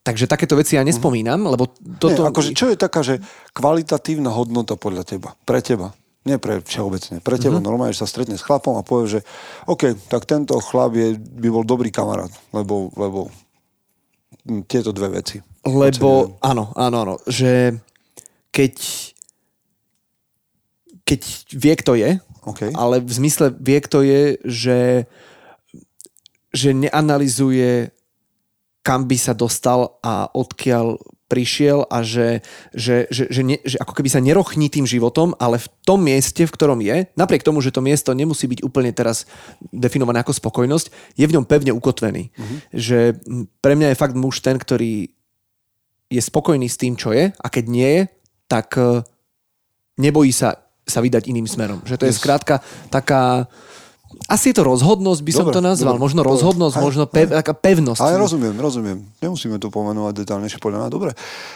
Takže 0.02 0.26
takéto 0.26 0.58
veci 0.58 0.74
ja 0.74 0.82
nespomínam, 0.82 1.46
lebo 1.46 1.70
toto... 2.02 2.26
Nie, 2.26 2.30
akože 2.34 2.50
čo 2.58 2.74
je 2.74 2.76
taká, 2.76 3.06
že 3.06 3.22
kvalitatívna 3.54 4.34
hodnota 4.34 4.74
podľa 4.74 5.06
teba, 5.06 5.38
pre 5.46 5.62
teba? 5.62 5.94
Nie 6.26 6.38
pre 6.38 6.62
všeobecne. 6.62 7.22
Pre 7.22 7.38
teba 7.38 7.58
mm-hmm. 7.58 7.66
normálne, 7.66 7.94
že 7.94 8.02
sa 8.02 8.10
stretne 8.10 8.38
s 8.38 8.46
chlapom 8.46 8.78
a 8.78 8.86
povie, 8.86 9.18
že 9.18 9.20
OK, 9.66 9.94
tak 10.10 10.26
tento 10.26 10.58
chlap 10.58 10.94
je, 10.94 11.18
by 11.18 11.48
bol 11.50 11.62
dobrý 11.66 11.90
kamarát, 11.90 12.30
lebo, 12.54 12.90
lebo 12.94 13.30
tieto 14.66 14.90
dve 14.90 15.22
veci. 15.22 15.38
Lebo, 15.62 16.38
áno, 16.42 16.74
áno, 16.74 16.96
áno, 17.06 17.14
že 17.30 17.78
keď 18.50 18.74
keď 21.02 21.20
vie, 21.52 21.74
kto 21.76 21.92
je, 21.98 22.10
Okay. 22.42 22.74
Ale 22.74 22.98
v 22.98 23.12
zmysle 23.12 23.54
vie, 23.54 23.78
kto 23.78 24.02
je, 24.02 24.22
že, 24.42 24.80
že 26.50 26.70
neanalizuje, 26.74 27.94
kam 28.82 29.06
by 29.06 29.16
sa 29.18 29.32
dostal 29.32 30.02
a 30.02 30.26
odkiaľ 30.34 30.98
prišiel 31.32 31.88
a 31.88 32.04
že, 32.04 32.44
že, 32.76 33.08
že, 33.08 33.24
že, 33.32 33.40
ne, 33.40 33.56
že 33.64 33.80
ako 33.80 33.96
keby 33.96 34.12
sa 34.12 34.20
nerochní 34.20 34.68
tým 34.68 34.84
životom, 34.84 35.32
ale 35.40 35.56
v 35.56 35.70
tom 35.88 36.04
mieste, 36.04 36.44
v 36.44 36.52
ktorom 36.52 36.84
je, 36.84 37.08
napriek 37.16 37.40
tomu, 37.40 37.64
že 37.64 37.72
to 37.72 37.80
miesto 37.80 38.12
nemusí 38.12 38.44
byť 38.44 38.60
úplne 38.60 38.92
teraz 38.92 39.24
definované 39.72 40.20
ako 40.20 40.36
spokojnosť, 40.36 41.16
je 41.16 41.24
v 41.24 41.32
ňom 41.32 41.48
pevne 41.48 41.72
ukotvený. 41.72 42.28
Uh-huh. 42.28 42.58
Že 42.76 42.98
pre 43.64 43.72
mňa 43.80 43.96
je 43.96 44.00
fakt 44.04 44.12
muž 44.12 44.44
ten, 44.44 44.60
ktorý 44.60 45.08
je 46.12 46.20
spokojný 46.20 46.68
s 46.68 46.76
tým, 46.76 47.00
čo 47.00 47.16
je 47.16 47.32
a 47.32 47.46
keď 47.48 47.64
nie 47.64 47.90
je, 47.96 48.02
tak 48.44 48.76
eh, 48.76 49.00
nebojí 49.96 50.36
sa 50.36 50.61
sa 50.86 50.98
vydať 50.98 51.30
iným 51.30 51.46
smerom. 51.46 51.80
Že 51.86 51.96
to 51.98 52.04
je 52.10 52.14
skrátka 52.14 52.58
taká... 52.90 53.46
Asi 54.28 54.52
je 54.52 54.60
to 54.60 54.64
rozhodnosť, 54.68 55.20
by 55.24 55.32
som 55.32 55.46
dobre, 55.48 55.56
to 55.56 55.62
nazval. 55.64 55.96
Dobre, 55.96 56.04
možno 56.04 56.20
dobre. 56.20 56.30
rozhodnosť, 56.36 56.76
aj, 56.76 56.84
možno 56.84 57.04
pev, 57.08 57.32
taká 57.32 57.54
pevnosť. 57.56 58.00
Ale 58.04 58.20
rozumiem, 58.20 58.54
rozumiem. 58.60 58.98
Nemusíme 59.24 59.56
to 59.56 59.72
pomenovať 59.72 60.14
detálnejšie 60.20 60.60
podľa 60.60 60.84
mňa. 60.84 60.88
Dobre. 60.92 61.10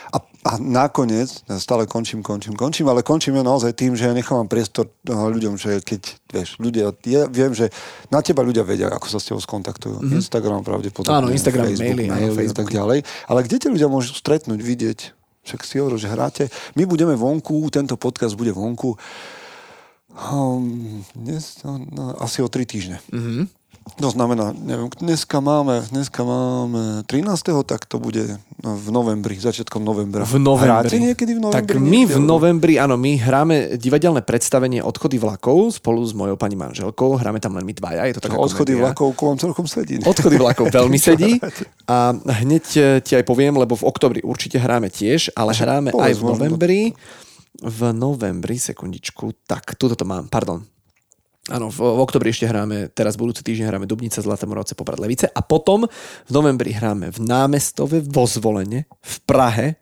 A, 0.09 0.17
a 0.25 0.53
nakoniec, 0.57 1.45
ja 1.47 1.61
stále 1.61 1.85
končím, 1.85 2.25
končím, 2.25 2.57
končím, 2.57 2.89
ale 2.89 3.05
končím 3.05 3.37
ja 3.39 3.45
naozaj 3.45 3.77
tým, 3.77 3.93
že 3.93 4.09
ja 4.09 4.17
nechávam 4.17 4.49
priestor 4.49 4.89
eh, 4.89 5.13
ľuďom, 5.13 5.61
že 5.61 5.85
keď, 5.85 6.17
vieš, 6.33 6.57
ľudia, 6.57 6.97
ja 7.05 7.29
viem, 7.29 7.53
že 7.53 7.69
na 8.09 8.25
teba 8.25 8.41
ľudia 8.41 8.65
vedia, 8.65 8.89
ako 8.89 9.05
sa 9.05 9.21
s 9.21 9.29
tebou 9.29 9.39
skontaktujú. 9.45 10.01
Mm-hmm. 10.01 10.17
Instagram 10.17 10.65
pravdepodobne. 10.65 11.13
Áno, 11.13 11.29
Instagram, 11.29 11.71
Facebook, 11.71 11.93
maily, 11.93 12.09
maily 12.09 12.35
Facebook. 12.35 12.57
tak 12.57 12.69
ďalej. 12.73 12.99
Ale 13.29 13.39
kde 13.45 13.57
tie 13.61 13.69
ľudia 13.69 13.89
môžu 13.93 14.17
stretnúť, 14.17 14.59
vidieť? 14.65 14.99
Však 15.47 15.61
si 15.63 15.79
hovoril, 15.79 16.03
že 16.03 16.11
hráte. 16.11 16.45
My 16.75 16.85
budeme 16.85 17.15
vonku, 17.15 17.71
tento 17.71 17.95
podcast 17.95 18.35
bude 18.35 18.51
vonku 18.51 18.99
Um, 20.17 21.05
dnes, 21.13 21.61
no, 21.61 21.77
no, 21.77 22.17
asi 22.25 22.41
o 22.41 22.49
tri 22.49 22.65
týždne. 22.65 23.05
Mm-hmm. 23.13 23.45
To 23.97 24.13
znamená, 24.13 24.53
neviem, 24.53 24.93
dneska 24.93 25.41
máme, 25.41 25.81
dneska 25.89 26.21
máme 26.21 27.01
13. 27.09 27.65
tak 27.65 27.89
to 27.89 27.97
bude 27.97 28.37
v 28.61 28.89
novembri, 28.93 29.41
začiatkom 29.41 29.81
novembra. 29.81 30.21
V 30.29 30.37
novembri. 30.37 30.69
Hráte 30.69 30.97
niekedy 31.01 31.33
v 31.33 31.41
novembri? 31.41 31.57
Tak 31.65 31.81
my 31.81 32.01
v 32.05 32.17
novembri, 32.21 32.75
áno, 32.77 33.01
my 33.01 33.17
hráme 33.17 33.81
divadelné 33.81 34.21
predstavenie 34.21 34.85
Odchody 34.85 35.17
vlakov 35.17 35.81
spolu 35.81 36.05
s 36.05 36.13
mojou 36.13 36.37
pani 36.37 36.61
manželkou. 36.61 37.17
Hráme 37.17 37.41
tam 37.41 37.57
len 37.57 37.65
my 37.65 37.73
dvaja. 37.73 38.05
Je 38.13 38.21
to 38.21 38.29
taká 38.29 38.37
Odchody 38.37 38.77
komédia. 38.77 38.85
vlakov 38.93 39.09
vám 39.17 39.39
celkom 39.41 39.65
sedí. 39.65 39.97
Odchody 40.05 40.37
vlakov 40.37 40.69
veľmi 40.69 40.99
sedí. 41.01 41.41
A 41.89 42.13
hneď 42.45 42.65
ti 43.01 43.13
aj 43.17 43.25
poviem, 43.25 43.57
lebo 43.57 43.81
v 43.81 43.89
oktobri 43.89 44.21
určite 44.21 44.61
hráme 44.61 44.93
tiež, 44.93 45.33
ale 45.33 45.57
hráme 45.57 45.97
aj 45.97 46.13
v 46.13 46.23
novembri. 46.23 46.81
V 47.65 47.81
novembri, 47.97 48.61
sekundičku, 48.61 49.49
tak, 49.49 49.73
tuto 49.81 49.97
to 49.97 50.05
mám, 50.05 50.29
pardon. 50.29 50.61
Áno, 51.47 51.71
v, 51.71 51.79
v 51.79 52.01
oktobri 52.03 52.35
ešte 52.35 52.51
hráme, 52.51 52.91
teraz 52.91 53.15
budúci 53.15 53.47
týždeň 53.47 53.71
hráme 53.71 53.87
Dubnica, 53.87 54.19
Zlaté 54.19 54.51
Moravce, 54.51 54.75
Poprad 54.75 54.99
Levice 54.99 55.31
a 55.31 55.41
potom 55.47 55.87
v 56.27 56.31
novembri 56.35 56.75
hráme 56.75 57.15
v 57.15 57.19
Námestove, 57.23 58.03
vo 58.03 58.27
Zvolene, 58.27 58.91
v 58.99 59.17
Prahe, 59.23 59.79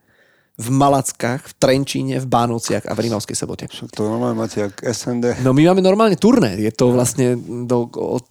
v 0.54 0.68
Malackách, 0.70 1.50
v 1.50 1.52
Trenčíne, 1.58 2.20
v 2.20 2.26
Bánovciach 2.28 2.86
a 2.86 2.92
v 2.94 3.08
Rímavskej 3.08 3.34
sobote. 3.34 3.64
To 3.96 4.06
normálne 4.06 4.38
máte 4.38 4.62
jak 4.62 4.76
SND. 4.76 5.40
No 5.42 5.50
my 5.56 5.72
máme 5.72 5.82
normálne 5.82 6.14
turné, 6.20 6.54
je 6.60 6.70
to 6.70 6.94
vlastne 6.94 7.34
do, 7.66 7.90
od 7.90 8.28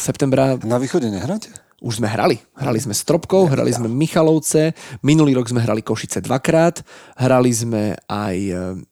septembra. 0.00 0.58
Na 0.64 0.82
východe 0.82 1.06
nehráte? 1.12 1.52
Už 1.80 2.00
sme 2.00 2.08
hrali. 2.08 2.36
Hrali 2.56 2.78
sme 2.80 2.92
Stropkov, 2.92 3.48
hrali 3.48 3.72
sme 3.72 3.88
Michalovce, 3.88 4.76
minulý 5.00 5.36
rok 5.36 5.48
sme 5.48 5.64
hrali 5.64 5.80
Košice 5.80 6.20
dvakrát, 6.20 6.84
hrali 7.16 7.50
sme 7.50 7.96
aj 8.04 8.36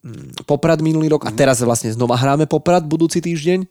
mm, 0.00 0.48
Poprad 0.48 0.80
minulý 0.80 1.12
rok 1.12 1.28
a 1.28 1.30
teraz 1.30 1.60
vlastne 1.60 1.92
znova 1.92 2.16
hráme 2.16 2.48
Poprad 2.48 2.88
budúci 2.88 3.20
týždeň. 3.20 3.68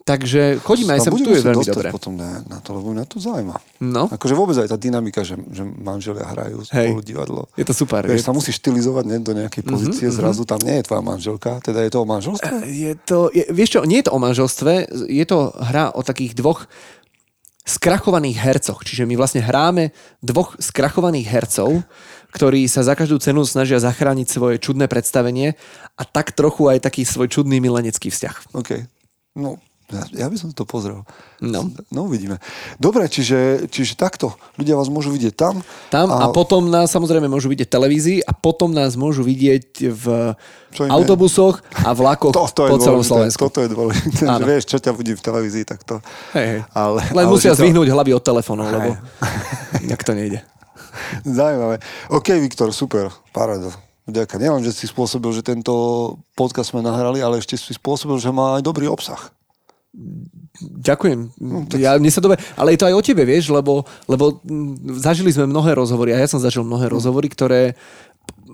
Takže 0.00 0.64
chodíme 0.64 0.96
aj 0.96 1.06
sem, 1.06 1.12
tu 1.12 1.30
je 1.30 1.44
veľmi 1.44 1.62
dobré. 1.62 1.92
potom 1.92 2.16
na, 2.16 2.40
na 2.48 2.58
to, 2.58 2.72
lebo 2.72 2.90
mňa 2.90 3.04
to 3.04 3.20
zaujíma. 3.20 3.54
No. 3.84 4.08
Akože 4.08 4.34
vôbec 4.34 4.56
aj 4.56 4.72
tá 4.72 4.78
dynamika, 4.80 5.20
že, 5.22 5.36
že 5.52 5.62
manželia 5.62 6.24
hrajú 6.24 6.66
spolu 6.66 6.98
Hej. 6.98 7.06
divadlo. 7.06 7.46
Je 7.54 7.62
to 7.68 7.76
super. 7.76 8.02
Vieš, 8.08 8.26
sa 8.26 8.32
musíš 8.32 8.58
štilizovať 8.58 9.04
ne, 9.06 9.18
do 9.20 9.36
nejakej 9.36 9.62
mhm, 9.62 9.70
pozície, 9.70 10.08
mm-hmm, 10.08 10.18
zrazu 10.18 10.42
tam 10.48 10.58
nie 10.64 10.80
je 10.80 10.84
tvoja 10.88 11.02
manželka, 11.04 11.60
teda 11.60 11.84
je 11.84 11.90
to 11.92 11.98
o 12.00 12.06
manželstve? 12.08 12.54
Je 12.66 12.92
to, 13.04 13.28
je, 13.30 13.44
vieš 13.52 13.76
čo, 13.76 13.80
nie 13.84 14.00
je 14.00 14.06
to 14.08 14.12
o 14.16 14.18
manželstve, 14.18 14.72
je 15.04 15.24
to 15.28 15.38
hra 15.62 15.92
o 15.92 16.00
takých 16.00 16.32
dvoch 16.32 16.64
skrachovaných 17.64 18.40
hercoch. 18.40 18.82
Čiže 18.82 19.04
my 19.04 19.14
vlastne 19.20 19.44
hráme 19.44 19.92
dvoch 20.24 20.56
skrachovaných 20.58 21.28
hercov, 21.28 21.84
ktorí 22.30 22.66
sa 22.70 22.86
za 22.86 22.94
každú 22.94 23.18
cenu 23.18 23.42
snažia 23.44 23.82
zachrániť 23.82 24.26
svoje 24.26 24.56
čudné 24.62 24.86
predstavenie 24.86 25.58
a 25.98 26.02
tak 26.06 26.32
trochu 26.32 26.70
aj 26.70 26.86
taký 26.86 27.02
svoj 27.02 27.28
čudný 27.28 27.58
milenecký 27.58 28.08
vzťah. 28.08 28.54
OK. 28.56 28.86
No, 29.38 29.62
ja, 30.14 30.26
by 30.30 30.36
som 30.38 30.54
to 30.54 30.62
pozrel. 30.62 31.02
No. 31.42 31.66
No 31.90 32.06
uvidíme. 32.06 32.38
Dobre, 32.78 33.10
čiže, 33.10 33.66
čiže 33.66 33.98
takto. 33.98 34.36
Ľudia 34.54 34.78
vás 34.78 34.86
môžu 34.86 35.10
vidieť 35.10 35.34
tam. 35.34 35.64
Tam 35.90 36.08
a... 36.12 36.28
a 36.28 36.34
potom 36.34 36.70
nás 36.70 36.92
samozrejme 36.94 37.26
môžu 37.26 37.50
vidieť 37.50 37.66
v 37.66 37.74
televízii 37.74 38.18
a 38.22 38.32
potom 38.36 38.70
nás 38.70 38.94
môžu 38.94 39.26
vidieť 39.26 39.90
v 39.90 40.04
autobusoch 40.78 41.64
a 41.74 41.90
vlakoch 41.90 42.30
to, 42.30 42.46
to 42.54 42.62
po 42.70 42.78
celom 42.78 43.02
Slovensku. 43.02 43.40
Toto 43.50 43.66
je 43.66 43.70
dôležité. 43.72 44.22
Že 44.26 44.44
vieš, 44.46 44.64
čo 44.70 44.78
ťa 44.78 44.92
vidí 44.94 45.12
v 45.18 45.22
televízii, 45.22 45.64
tak 45.66 45.82
to... 45.82 45.98
Hej, 46.36 46.46
hej. 46.46 46.60
Ale, 46.70 47.02
Len 47.10 47.26
ale 47.26 47.32
musia 47.32 47.56
zvyhnúť 47.56 47.88
to... 47.90 47.94
hlavy 47.94 48.10
od 48.14 48.22
telefónov, 48.22 48.70
lebo 48.70 48.94
nejak 49.82 50.02
to 50.06 50.12
nejde. 50.14 50.38
Zaujímavé. 51.26 51.82
OK, 52.10 52.28
Viktor, 52.38 52.70
super. 52.70 53.10
Paráda. 53.34 53.74
Ďakujem. 54.10 54.40
Nielen, 54.42 54.62
že 54.66 54.74
si 54.74 54.90
spôsobil, 54.90 55.30
že 55.30 55.46
tento 55.46 55.72
podcast 56.34 56.74
sme 56.74 56.82
nahrali, 56.82 57.22
ale 57.22 57.38
ešte 57.38 57.54
si 57.54 57.72
spôsobil, 57.76 58.18
že 58.18 58.34
má 58.34 58.58
aj 58.58 58.62
dobrý 58.66 58.90
obsah. 58.90 59.30
Ďakujem. 60.60 61.34
No, 61.42 61.66
tak... 61.66 61.82
ja, 61.82 61.98
mne 61.98 62.14
sa 62.14 62.22
dobre, 62.22 62.38
ale 62.54 62.74
je 62.74 62.78
to 62.78 62.86
aj 62.86 62.94
o 62.94 63.02
tebe, 63.02 63.26
vieš, 63.26 63.50
lebo, 63.50 63.82
lebo 64.06 64.38
zažili 65.02 65.34
sme 65.34 65.50
mnohé 65.50 65.74
rozhovory 65.74 66.14
a 66.14 66.22
ja 66.22 66.30
som 66.30 66.38
zažil 66.38 66.62
mnohé 66.62 66.86
Mm. 66.86 66.94
rozhovory, 66.94 67.26
ktoré 67.26 67.74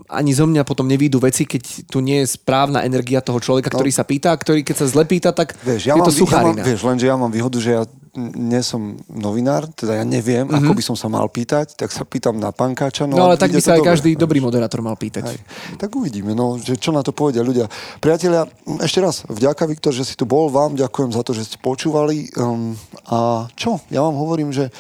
ani 0.07 0.31
zo 0.31 0.47
mňa 0.47 0.63
potom 0.63 0.87
nevídu 0.87 1.19
veci, 1.19 1.43
keď 1.43 1.91
tu 1.91 1.99
nie 1.99 2.23
je 2.23 2.39
správna 2.39 2.87
energia 2.87 3.19
toho 3.19 3.43
človeka, 3.43 3.75
ktorý 3.75 3.91
sa 3.91 4.07
pýta, 4.07 4.31
a 4.31 4.39
ktorý 4.39 4.63
keď 4.63 4.77
sa 4.79 4.87
zle 4.87 5.03
pýta, 5.03 5.35
tak 5.35 5.57
No. 5.57 5.73
Vieš, 5.73 5.83
ja 5.89 5.95
je 5.95 6.01
mám, 6.01 6.07
to 6.07 6.13
ja 6.13 6.17
mám, 6.17 6.23
suchárina. 6.27 6.63
vieš, 6.63 6.81
lenže 6.85 7.07
ja 7.07 7.17
mám 7.17 7.33
výhodu, 7.33 7.59
že 7.59 7.71
ja 7.73 7.83
nie 8.17 8.63
som 8.65 8.97
novinár, 9.13 9.69
teda 9.77 10.01
ja 10.01 10.05
neviem, 10.09 10.49
mm-hmm. 10.49 10.65
ako 10.65 10.73
by 10.73 10.83
som 10.85 10.97
sa 10.97 11.09
mal 11.13 11.29
pýtať, 11.29 11.77
tak 11.77 11.93
sa 11.93 12.03
pýtam 12.09 12.41
na 12.41 12.49
pankáča. 12.49 13.05
no 13.05 13.21
ale 13.21 13.37
a 13.37 13.41
tak 13.41 13.53
by 13.53 13.61
sa 13.61 13.77
to 13.77 13.77
aj 13.77 13.81
dobre. 13.85 13.91
každý 13.93 14.11
dobrý 14.17 14.39
moderátor 14.41 14.81
mal 14.81 14.97
pýtať. 14.97 15.37
Hej. 15.37 15.39
Tak 15.77 15.93
uvidíme, 15.93 16.33
no, 16.33 16.57
že 16.57 16.81
čo 16.81 16.97
na 16.97 17.05
to 17.05 17.13
povedia 17.13 17.45
ľudia. 17.45 17.69
Priatelia, 18.01 18.49
ešte 18.81 19.05
raz, 19.05 19.21
vďaka 19.29 19.69
Viktor, 19.69 19.93
že 19.93 20.09
si 20.09 20.17
tu 20.17 20.25
bol, 20.25 20.49
vám 20.49 20.81
ďakujem 20.81 21.13
za 21.13 21.21
to, 21.21 21.37
že 21.37 21.45
ste 21.45 21.57
počúvali. 21.61 22.33
Um, 22.41 22.73
a 23.05 23.49
čo? 23.53 23.85
Ja 23.93 24.01
vám 24.01 24.17
hovorím, 24.17 24.49
že 24.49 24.73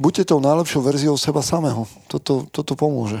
buďte 0.00 0.32
tou 0.32 0.40
najlepšou 0.40 0.80
verziou 0.80 1.16
seba 1.20 1.44
samého. 1.44 1.84
Toto, 2.08 2.48
toto 2.48 2.72
pomôže. 2.72 3.20